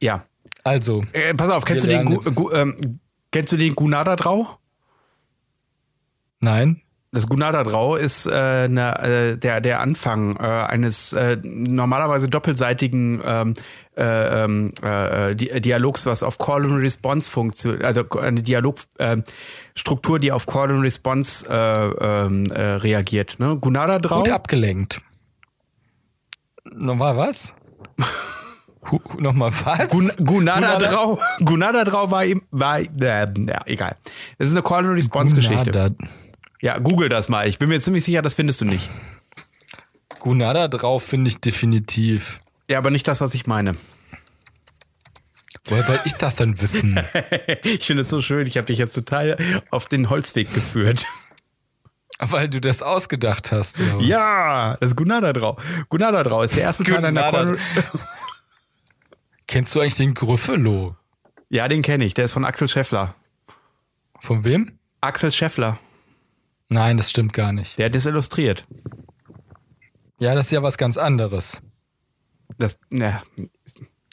Ja. 0.00 0.24
Also. 0.64 1.04
Äh, 1.12 1.34
pass 1.34 1.50
auf, 1.50 1.64
kennst 1.64 1.84
du 1.84 1.88
den, 1.88 2.04
Gu, 2.04 2.18
Gu, 2.32 2.50
ähm, 2.52 3.00
kennst 3.30 3.52
du 3.52 3.56
den 3.56 3.74
Gunada 3.74 4.16
Drau? 4.16 4.58
Nein. 6.42 6.82
Das 7.14 7.28
Gunada-Drau 7.28 7.96
ist 7.96 8.26
äh, 8.26 8.68
ne, 8.68 8.98
äh, 8.98 9.36
der, 9.36 9.60
der 9.60 9.80
Anfang 9.80 10.34
äh, 10.36 10.40
eines 10.40 11.12
äh, 11.12 11.36
normalerweise 11.42 12.26
doppelseitigen 12.26 13.22
ähm, 13.22 13.54
äh, 13.98 14.44
ähm, 14.44 14.70
äh, 14.82 15.34
Dialogs, 15.34 16.06
was 16.06 16.22
auf 16.22 16.38
Call 16.38 16.64
and 16.64 16.80
Response 16.80 17.30
funktioniert, 17.30 17.84
also 17.84 18.08
eine 18.18 18.40
Dialogstruktur, 18.42 20.16
äh, 20.16 20.20
die 20.20 20.32
auf 20.32 20.46
Call 20.46 20.70
and 20.70 20.82
Response 20.82 21.46
äh, 21.48 21.90
ähm, 22.00 22.46
äh, 22.46 22.62
reagiert. 22.76 23.38
Ne? 23.38 23.58
Gunada-Drau. 23.58 24.20
Gut 24.22 24.30
abgelenkt. 24.30 25.02
Nochmal 26.64 27.16
was? 27.18 27.52
Nochmal 29.18 29.52
was? 29.64 29.90
Gun 29.90 30.10
Gunada 30.24 30.78
Drau. 30.78 31.18
Gunada 31.44 31.84
Drau 31.84 32.10
war 32.10 32.24
eben, 32.24 32.42
war, 32.50 32.80
äh, 32.80 32.86
ja, 32.98 33.60
egal. 33.66 33.96
Das 34.38 34.48
ist 34.48 34.54
eine 34.54 34.62
Call 34.62 34.86
and 34.86 34.96
Response 34.96 35.34
Geschichte. 35.34 35.94
Ja, 36.62 36.78
google 36.78 37.08
das 37.08 37.28
mal. 37.28 37.48
Ich 37.48 37.58
bin 37.58 37.68
mir 37.68 37.80
ziemlich 37.80 38.04
sicher, 38.04 38.22
das 38.22 38.34
findest 38.34 38.60
du 38.60 38.64
nicht. 38.64 38.88
Gunada 40.20 40.68
drauf 40.68 41.02
finde 41.02 41.28
ich 41.28 41.38
definitiv. 41.38 42.38
Ja, 42.68 42.78
aber 42.78 42.92
nicht 42.92 43.06
das, 43.08 43.20
was 43.20 43.34
ich 43.34 43.48
meine. 43.48 43.74
Woher 45.64 45.84
soll 45.84 46.00
ich 46.04 46.12
das 46.14 46.36
denn 46.36 46.60
wissen? 46.60 47.00
ich 47.64 47.84
finde 47.84 48.02
es 48.02 48.08
so 48.08 48.20
schön. 48.20 48.46
Ich 48.46 48.56
habe 48.56 48.68
dich 48.68 48.78
jetzt 48.78 48.94
total 48.94 49.36
auf 49.72 49.86
den 49.86 50.08
Holzweg 50.08 50.54
geführt. 50.54 51.04
Weil 52.20 52.48
du 52.48 52.60
das 52.60 52.80
ausgedacht 52.80 53.50
hast. 53.50 53.80
Ja, 54.00 54.76
das 54.76 54.92
ist 54.92 54.96
Gunada 54.96 55.32
Drau. 55.32 55.58
Gunada 55.88 56.22
Drau 56.22 56.42
ist 56.42 56.54
der 56.54 56.62
erste 56.62 56.84
Teil 56.84 57.04
einer 57.04 57.28
Kon 57.28 57.58
Kennst 59.48 59.74
du 59.74 59.80
eigentlich 59.80 59.96
den 59.96 60.14
Gryffalo? 60.14 60.94
Ja, 61.48 61.66
den 61.66 61.82
kenne 61.82 62.04
ich. 62.04 62.14
Der 62.14 62.26
ist 62.26 62.32
von 62.32 62.44
Axel 62.44 62.68
Scheffler. 62.68 63.16
Von 64.20 64.44
wem? 64.44 64.78
Axel 65.00 65.32
Scheffler. 65.32 65.80
Nein, 66.72 66.96
das 66.96 67.10
stimmt 67.10 67.32
gar 67.32 67.52
nicht. 67.52 67.78
Der 67.78 67.86
hat 67.86 67.94
das 67.94 68.06
illustriert. 68.06 68.66
Ja, 70.18 70.34
das 70.34 70.46
ist 70.46 70.52
ja 70.52 70.62
was 70.62 70.78
ganz 70.78 70.96
anderes. 70.96 71.60
Das, 72.58 72.78
ne. 72.90 73.20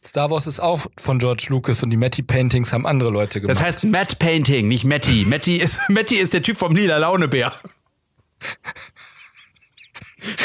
Star 0.06 0.30
Wars 0.32 0.48
ist 0.48 0.60
auch 0.60 0.88
von 0.98 1.20
George 1.20 1.48
Lucas 1.50 1.84
und 1.84 1.90
die 1.90 1.98
Matty 1.98 2.22
Paintings 2.22 2.74
haben 2.74 2.86
andere 2.86 3.12
Leute 3.12 3.40
gemacht. 3.40 3.58
Das 3.58 3.64
heißt 3.64 3.84
Matt 3.86 4.20
Painting, 4.20 4.68
nicht 4.68 4.84
Matty. 4.84 5.26
Matty 5.26 5.58
ist, 5.58 5.80
Matty 5.90 6.16
ist 6.16 6.34
der 6.34 6.42
Typ 6.42 6.58
vom 6.58 6.76
lila 6.76 6.98
Launebär. 6.98 7.54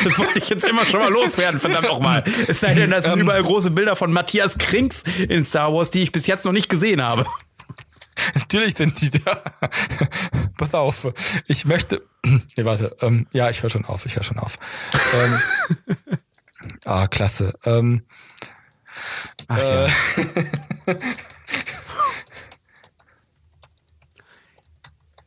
Das 0.04 0.18
wollte 0.18 0.38
ich 0.38 0.48
jetzt 0.48 0.64
immer 0.64 0.84
schon 0.84 1.00
mal 1.00 1.10
loswerden, 1.10 1.58
verdammt 1.58 1.88
nochmal. 1.88 2.22
Es 2.46 2.60
sei 2.60 2.74
denn, 2.74 2.90
das 2.90 3.04
sind 3.04 3.14
ähm, 3.14 3.20
überall 3.22 3.42
große 3.42 3.72
Bilder 3.72 3.96
von 3.96 4.12
Matthias 4.12 4.56
Krings 4.56 5.02
in 5.28 5.44
Star 5.44 5.72
Wars, 5.72 5.90
die 5.90 6.02
ich 6.02 6.12
bis 6.12 6.28
jetzt 6.28 6.44
noch 6.44 6.52
nicht 6.52 6.68
gesehen 6.68 7.02
habe. 7.02 7.26
Natürlich 8.34 8.76
sind 8.76 9.00
die 9.00 9.10
da. 9.10 9.42
Pass 10.56 10.74
auf. 10.74 11.12
Ich 11.46 11.64
möchte. 11.64 12.02
Nee, 12.56 12.64
warte. 12.64 12.96
Ähm, 13.00 13.26
ja, 13.32 13.50
ich 13.50 13.62
höre 13.62 13.70
schon 13.70 13.84
auf. 13.84 14.06
Ich 14.06 14.16
höre 14.16 14.22
schon 14.22 14.38
auf. 14.38 14.58
ähm, 15.14 16.18
ah, 16.84 17.06
klasse. 17.06 17.52
Ähm, 17.64 18.04
Ach, 19.48 19.58
äh, 19.58 19.86
ja. 19.86 19.90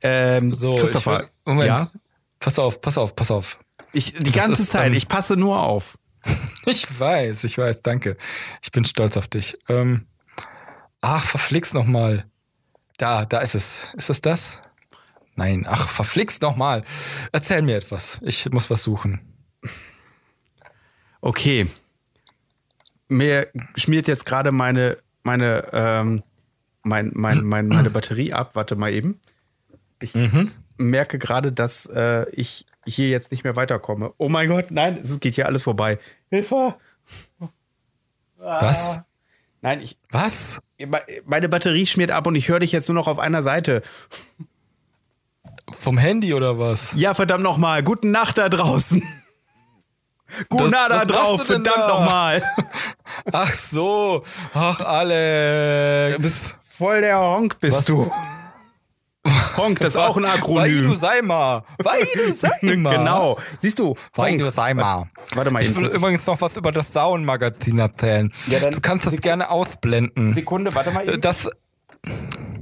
ähm, 0.02 0.54
so, 0.54 0.76
Christopher. 0.76 1.24
Ich, 1.24 1.30
Moment. 1.46 1.68
Ja? 1.68 1.92
Pass 2.40 2.60
auf, 2.60 2.82
pass 2.82 2.98
auf, 2.98 3.16
pass 3.16 3.32
auf. 3.32 3.60
Ich, 3.94 4.14
die 4.14 4.32
das 4.32 4.46
ganze 4.46 4.62
ist, 4.64 4.72
Zeit, 4.72 4.94
ich 4.94 5.08
passe 5.08 5.38
nur 5.38 5.62
auf. 5.62 5.98
ich 6.66 7.00
weiß, 7.00 7.44
ich 7.44 7.58
weiß, 7.58 7.82
danke. 7.82 8.18
Ich 8.62 8.72
bin 8.72 8.86
stolz 8.86 9.18
auf 9.18 9.28
dich. 9.28 9.58
Ähm, 9.70 10.08
ach, 11.02 11.24
verflixt 11.24 11.74
nochmal. 11.74 12.30
Da, 12.98 13.26
da 13.26 13.40
ist 13.40 13.56
es. 13.56 13.88
Ist 13.96 14.10
es 14.10 14.22
das? 14.22 14.62
Nein, 15.36 15.66
ach, 15.68 15.88
verflixt 15.88 16.42
nochmal. 16.42 16.84
Erzähl 17.32 17.62
mir 17.62 17.78
etwas. 17.78 18.20
Ich 18.22 18.50
muss 18.50 18.70
was 18.72 18.82
suchen. 18.82 19.22
Okay. 21.22 21.68
Mir 23.08 23.48
schmiert 23.76 24.08
jetzt 24.08 24.26
gerade 24.26 24.52
meine, 24.52 24.98
meine, 25.24 25.68
ähm, 25.72 26.24
mein, 26.82 27.12
mein, 27.14 27.44
mein, 27.46 27.68
meine 27.68 27.92
Batterie 27.92 28.34
ab. 28.34 28.56
Warte 28.56 28.76
mal 28.76 28.92
eben. 28.92 29.20
Ich 30.02 30.16
mhm. 30.16 30.52
merke 30.78 31.20
gerade, 31.20 31.52
dass 31.52 31.86
äh, 31.86 32.28
ich 32.32 32.66
hier 32.86 33.10
jetzt 33.10 33.30
nicht 33.32 33.44
mehr 33.44 33.56
weiterkomme. 33.56 34.14
Oh 34.18 34.30
mein 34.30 34.48
Gott, 34.48 34.72
nein, 34.72 34.98
es 34.98 35.20
geht 35.20 35.36
hier 35.36 35.46
alles 35.46 35.64
vorbei. 35.64 36.00
Hilfe! 36.30 36.76
Was? 38.38 39.02
Nein, 39.68 39.82
ich. 39.82 39.98
Was? 40.12 40.60
Meine 41.26 41.50
Batterie 41.50 41.86
schmiert 41.86 42.10
ab 42.10 42.26
und 42.26 42.36
ich 42.36 42.48
höre 42.48 42.60
dich 42.62 42.72
jetzt 42.72 42.88
nur 42.88 42.96
noch 42.96 43.08
auf 43.08 43.20
einer 43.20 43.44
Seite. 43.44 43.82
Vom 45.78 45.98
Handy 45.98 46.34
oder 46.34 46.58
was? 46.58 46.94
Ja, 46.96 47.14
verdammt 47.14 47.44
nochmal. 47.44 47.84
Guten 47.84 48.12
Nacht 48.12 48.38
da 48.38 48.48
draußen. 48.48 49.04
Guna 50.48 50.88
da 50.88 51.04
drauf, 51.04 51.44
verdammt 51.46 51.68
da? 51.68 51.88
nochmal. 51.90 52.42
Ach 53.34 53.54
so. 53.54 54.24
Ach, 54.54 54.80
Alex. 54.80 56.16
Du 56.16 56.22
bist 56.22 56.56
voll 56.62 57.02
der 57.02 57.20
Honk, 57.20 57.60
bist 57.60 57.80
was? 57.80 57.86
du. 57.86 58.10
Honk, 59.58 59.80
das 59.80 59.96
ist 59.96 59.98
auch 59.98 60.16
ein 60.18 60.26
Akronym. 60.26 60.86
Waidu 60.86 60.96
Seima. 60.96 61.66
Waidu 61.80 62.32
Seima. 62.32 62.92
genau. 62.98 63.38
Siehst 63.60 63.80
du? 63.80 63.96
Waidu 64.14 64.52
Seima. 64.52 65.08
Warte 65.34 65.52
mal. 65.52 65.64
Ich 65.64 65.76
will 65.76 65.88
übrigens 65.88 66.26
noch 66.28 66.40
was 66.40 66.56
über 66.58 66.72
das 66.72 66.94
Sauen-Magazin 66.94 67.80
erzählen. 67.80 68.32
Ja, 68.48 68.60
du 68.70 68.80
kannst 68.80 69.06
das 69.06 69.12
Sekunde, 69.12 69.22
gerne 69.22 69.50
ausblenden. 69.50 70.34
Sekunde, 70.34 70.74
warte 70.76 70.92
mal 70.92 71.08
eben. 71.08 71.20
Das, 71.22 71.50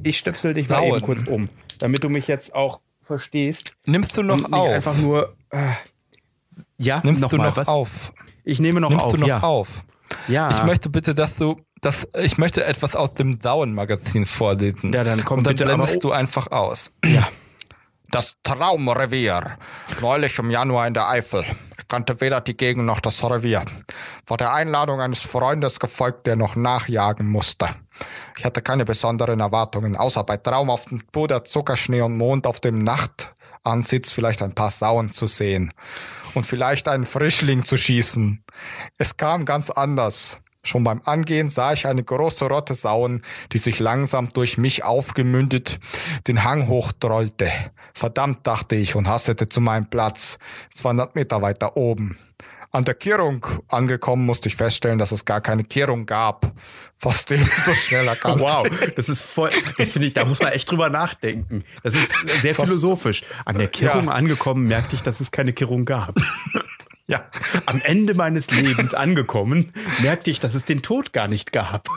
ich 0.04 0.18
stöpsel 0.18 0.54
dich 0.54 0.68
Sauen. 0.68 0.90
mal 0.90 0.98
eben 0.98 1.06
kurz 1.06 1.24
um, 1.28 1.50
damit 1.80 2.04
du 2.04 2.10
mich 2.10 2.28
jetzt 2.28 2.56
auch 2.56 2.80
verstehst. 3.02 3.76
Nimmst 3.86 4.16
du 4.18 4.24
noch 4.24 4.36
und 4.36 4.52
nicht 4.52 4.54
auf? 4.54 4.70
einfach 4.70 4.96
nur... 4.96 5.36
Äh, 5.52 5.72
ja, 6.78 7.02
Nimmst 7.04 7.22
noch 7.22 7.30
du 7.30 7.38
mal, 7.38 7.50
noch 7.50 7.58
was? 7.58 7.68
auf? 7.68 8.14
Ich 8.44 8.60
nehme 8.60 8.80
noch 8.80 8.90
Nimmst 8.90 9.06
auf, 9.06 9.14
du 9.14 9.20
noch 9.20 9.28
ja. 9.28 9.42
auf? 9.42 9.84
Ja. 10.28 10.50
Ich 10.52 10.64
möchte 10.64 10.90
bitte, 10.90 11.14
dass 11.14 11.36
du 11.36 11.58
das, 11.86 12.08
ich 12.18 12.38
möchte 12.38 12.66
etwas 12.66 12.96
aus 12.96 13.14
dem 13.14 13.40
Dauen-Magazin 13.40 14.26
vorlesen. 14.26 14.92
Ja, 14.92 15.04
dann 15.04 15.24
komm 15.24 15.40
Und 15.40 15.48
dann 15.48 15.56
bitte 15.56 15.66
blendest 15.66 16.04
du 16.04 16.12
einfach 16.12 16.48
aus. 16.52 16.92
Ja. 17.06 17.28
Das 18.10 18.36
Traumrevier. 18.44 19.58
Neulich 20.02 20.40
im 20.40 20.50
Januar 20.50 20.88
in 20.88 20.94
der 20.94 21.10
Eifel. 21.10 21.44
Ich 21.78 21.88
kannte 21.88 22.22
weder 22.22 22.42
die 22.42 22.56
Gegend 22.56 22.86
noch 22.86 23.00
das 23.00 23.24
Revier. 23.24 23.64
War 24.26 24.38
der 24.38 24.54
Einladung 24.54 25.02
eines 25.02 25.20
Freundes 25.20 25.80
gefolgt, 25.80 26.26
der 26.26 26.36
noch 26.36 26.56
nachjagen 26.56 27.28
musste. 27.28 27.70
Ich 28.38 28.46
hatte 28.46 28.62
keine 28.62 28.86
besonderen 28.86 29.40
Erwartungen, 29.40 29.96
außer 29.96 30.24
bei 30.24 30.38
traumhaftem 30.38 31.02
Puder, 31.12 31.46
Zuckerschnee 31.46 32.02
und 32.02 32.18
Mond 32.18 32.48
auf 32.48 32.60
dem 32.60 32.80
Nachtansitz 32.84 34.12
vielleicht 34.12 34.42
ein 34.42 34.56
paar 34.56 34.72
Sauen 34.72 35.10
zu 35.10 35.28
sehen. 35.28 35.74
Und 36.34 36.46
vielleicht 36.46 36.88
einen 36.88 37.06
Frischling 37.06 37.64
zu 37.64 37.78
schießen. 37.78 38.44
Es 38.98 39.18
kam 39.18 39.46
ganz 39.46 39.70
anders. 39.70 40.40
Schon 40.66 40.84
beim 40.84 41.02
Angehen 41.06 41.48
sah 41.48 41.74
ich 41.74 41.86
eine 41.86 42.04
große 42.04 42.46
Rotte 42.46 42.74
sauen, 42.74 43.22
die 43.54 43.60
sich 43.60 43.80
langsam 43.80 44.34
durch 44.34 44.58
mich 44.58 44.84
aufgemündet 44.84 45.80
den 46.28 46.44
Hang 46.44 46.68
hochtrollte. 46.68 47.52
Verdammt, 47.94 48.46
dachte 48.46 48.76
ich 48.76 48.96
und 48.96 49.08
hastete 49.08 49.48
zu 49.48 49.62
meinem 49.62 49.90
Platz, 49.90 50.40
200 50.74 51.16
Meter 51.16 51.42
weiter 51.42 51.78
oben. 51.78 52.18
An 52.72 52.84
der 52.84 52.96
Kehrung 52.96 53.46
angekommen 53.70 54.26
musste 54.26 54.50
ich 54.50 54.58
feststellen, 54.58 54.98
dass 54.98 55.14
es 55.14 55.24
gar 55.24 55.40
keine 55.40 55.64
Kehrung 55.64 56.06
gab. 56.06 56.52
Fast 56.98 57.30
dem 57.30 57.46
so 57.66 57.72
schnell 57.72 58.08
erkannt. 58.08 58.42
wow, 58.42 58.68
das 58.98 59.08
ist 59.08 59.22
voll, 59.22 59.52
das 59.78 59.94
finde 59.94 60.10
ich, 60.10 60.14
da 60.14 60.26
muss 60.26 60.42
man 60.42 60.52
echt 60.52 60.70
drüber 60.70 60.90
nachdenken. 60.90 61.64
Das 61.84 61.94
ist 61.94 62.14
sehr 62.42 62.56
philosophisch. 62.56 63.22
An 63.46 63.58
der 63.58 63.70
Kehrung 63.70 64.08
ja. 64.08 64.12
angekommen 64.12 64.68
merkte 64.68 64.96
ich, 64.96 65.04
dass 65.04 65.22
es 65.22 65.32
keine 65.32 65.54
Kehrung 65.54 65.86
gab. 65.86 66.16
Ja, 67.08 67.26
am 67.68 67.82
Ende 67.82 68.16
meines 68.16 68.50
Lebens 68.50 68.96
angekommen, 68.96 69.72
merkte 70.00 70.32
ich, 70.32 70.40
dass 70.40 70.56
es 70.56 70.66
den 70.66 70.82
Tod 70.82 71.14
gar 71.14 71.28
nicht 71.28 71.52
gab. 71.52 71.88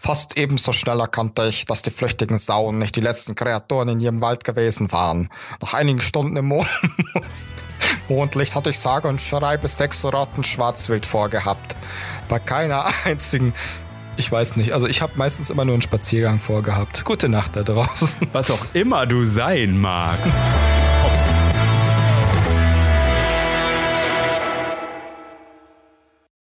Fast 0.00 0.36
ebenso 0.36 0.72
schnell 0.72 1.00
erkannte 1.00 1.46
ich, 1.46 1.64
dass 1.64 1.82
die 1.82 1.90
flüchtigen 1.90 2.38
Sauen 2.38 2.78
nicht 2.78 2.94
die 2.94 3.00
letzten 3.00 3.34
Kreaturen 3.34 3.88
in 3.88 3.98
ihrem 4.00 4.20
Wald 4.20 4.44
gewesen 4.44 4.92
waren. 4.92 5.30
Nach 5.60 5.74
einigen 5.74 6.00
Stunden 6.00 6.36
im 6.36 6.46
Mond 6.46 6.68
Mondlicht 8.08 8.54
hatte 8.54 8.70
ich 8.70 8.78
sage 8.78 9.08
und 9.08 9.20
schreibe 9.20 9.68
sechs 9.68 10.00
Sorten 10.00 10.44
Schwarzwild 10.44 11.06
vorgehabt. 11.06 11.76
Bei 12.28 12.38
keiner 12.38 12.86
einzigen 13.04 13.52
ich 14.16 14.30
weiß 14.30 14.56
nicht. 14.56 14.72
Also 14.72 14.86
ich 14.86 15.02
habe 15.02 15.12
meistens 15.16 15.50
immer 15.50 15.64
nur 15.64 15.74
einen 15.74 15.82
Spaziergang 15.82 16.40
vorgehabt. 16.40 17.04
Gute 17.04 17.28
Nacht 17.28 17.56
da 17.56 17.62
draußen. 17.62 18.08
Was 18.32 18.50
auch 18.50 18.66
immer 18.74 19.06
du 19.06 19.22
sein 19.22 19.78
magst. 19.78 20.38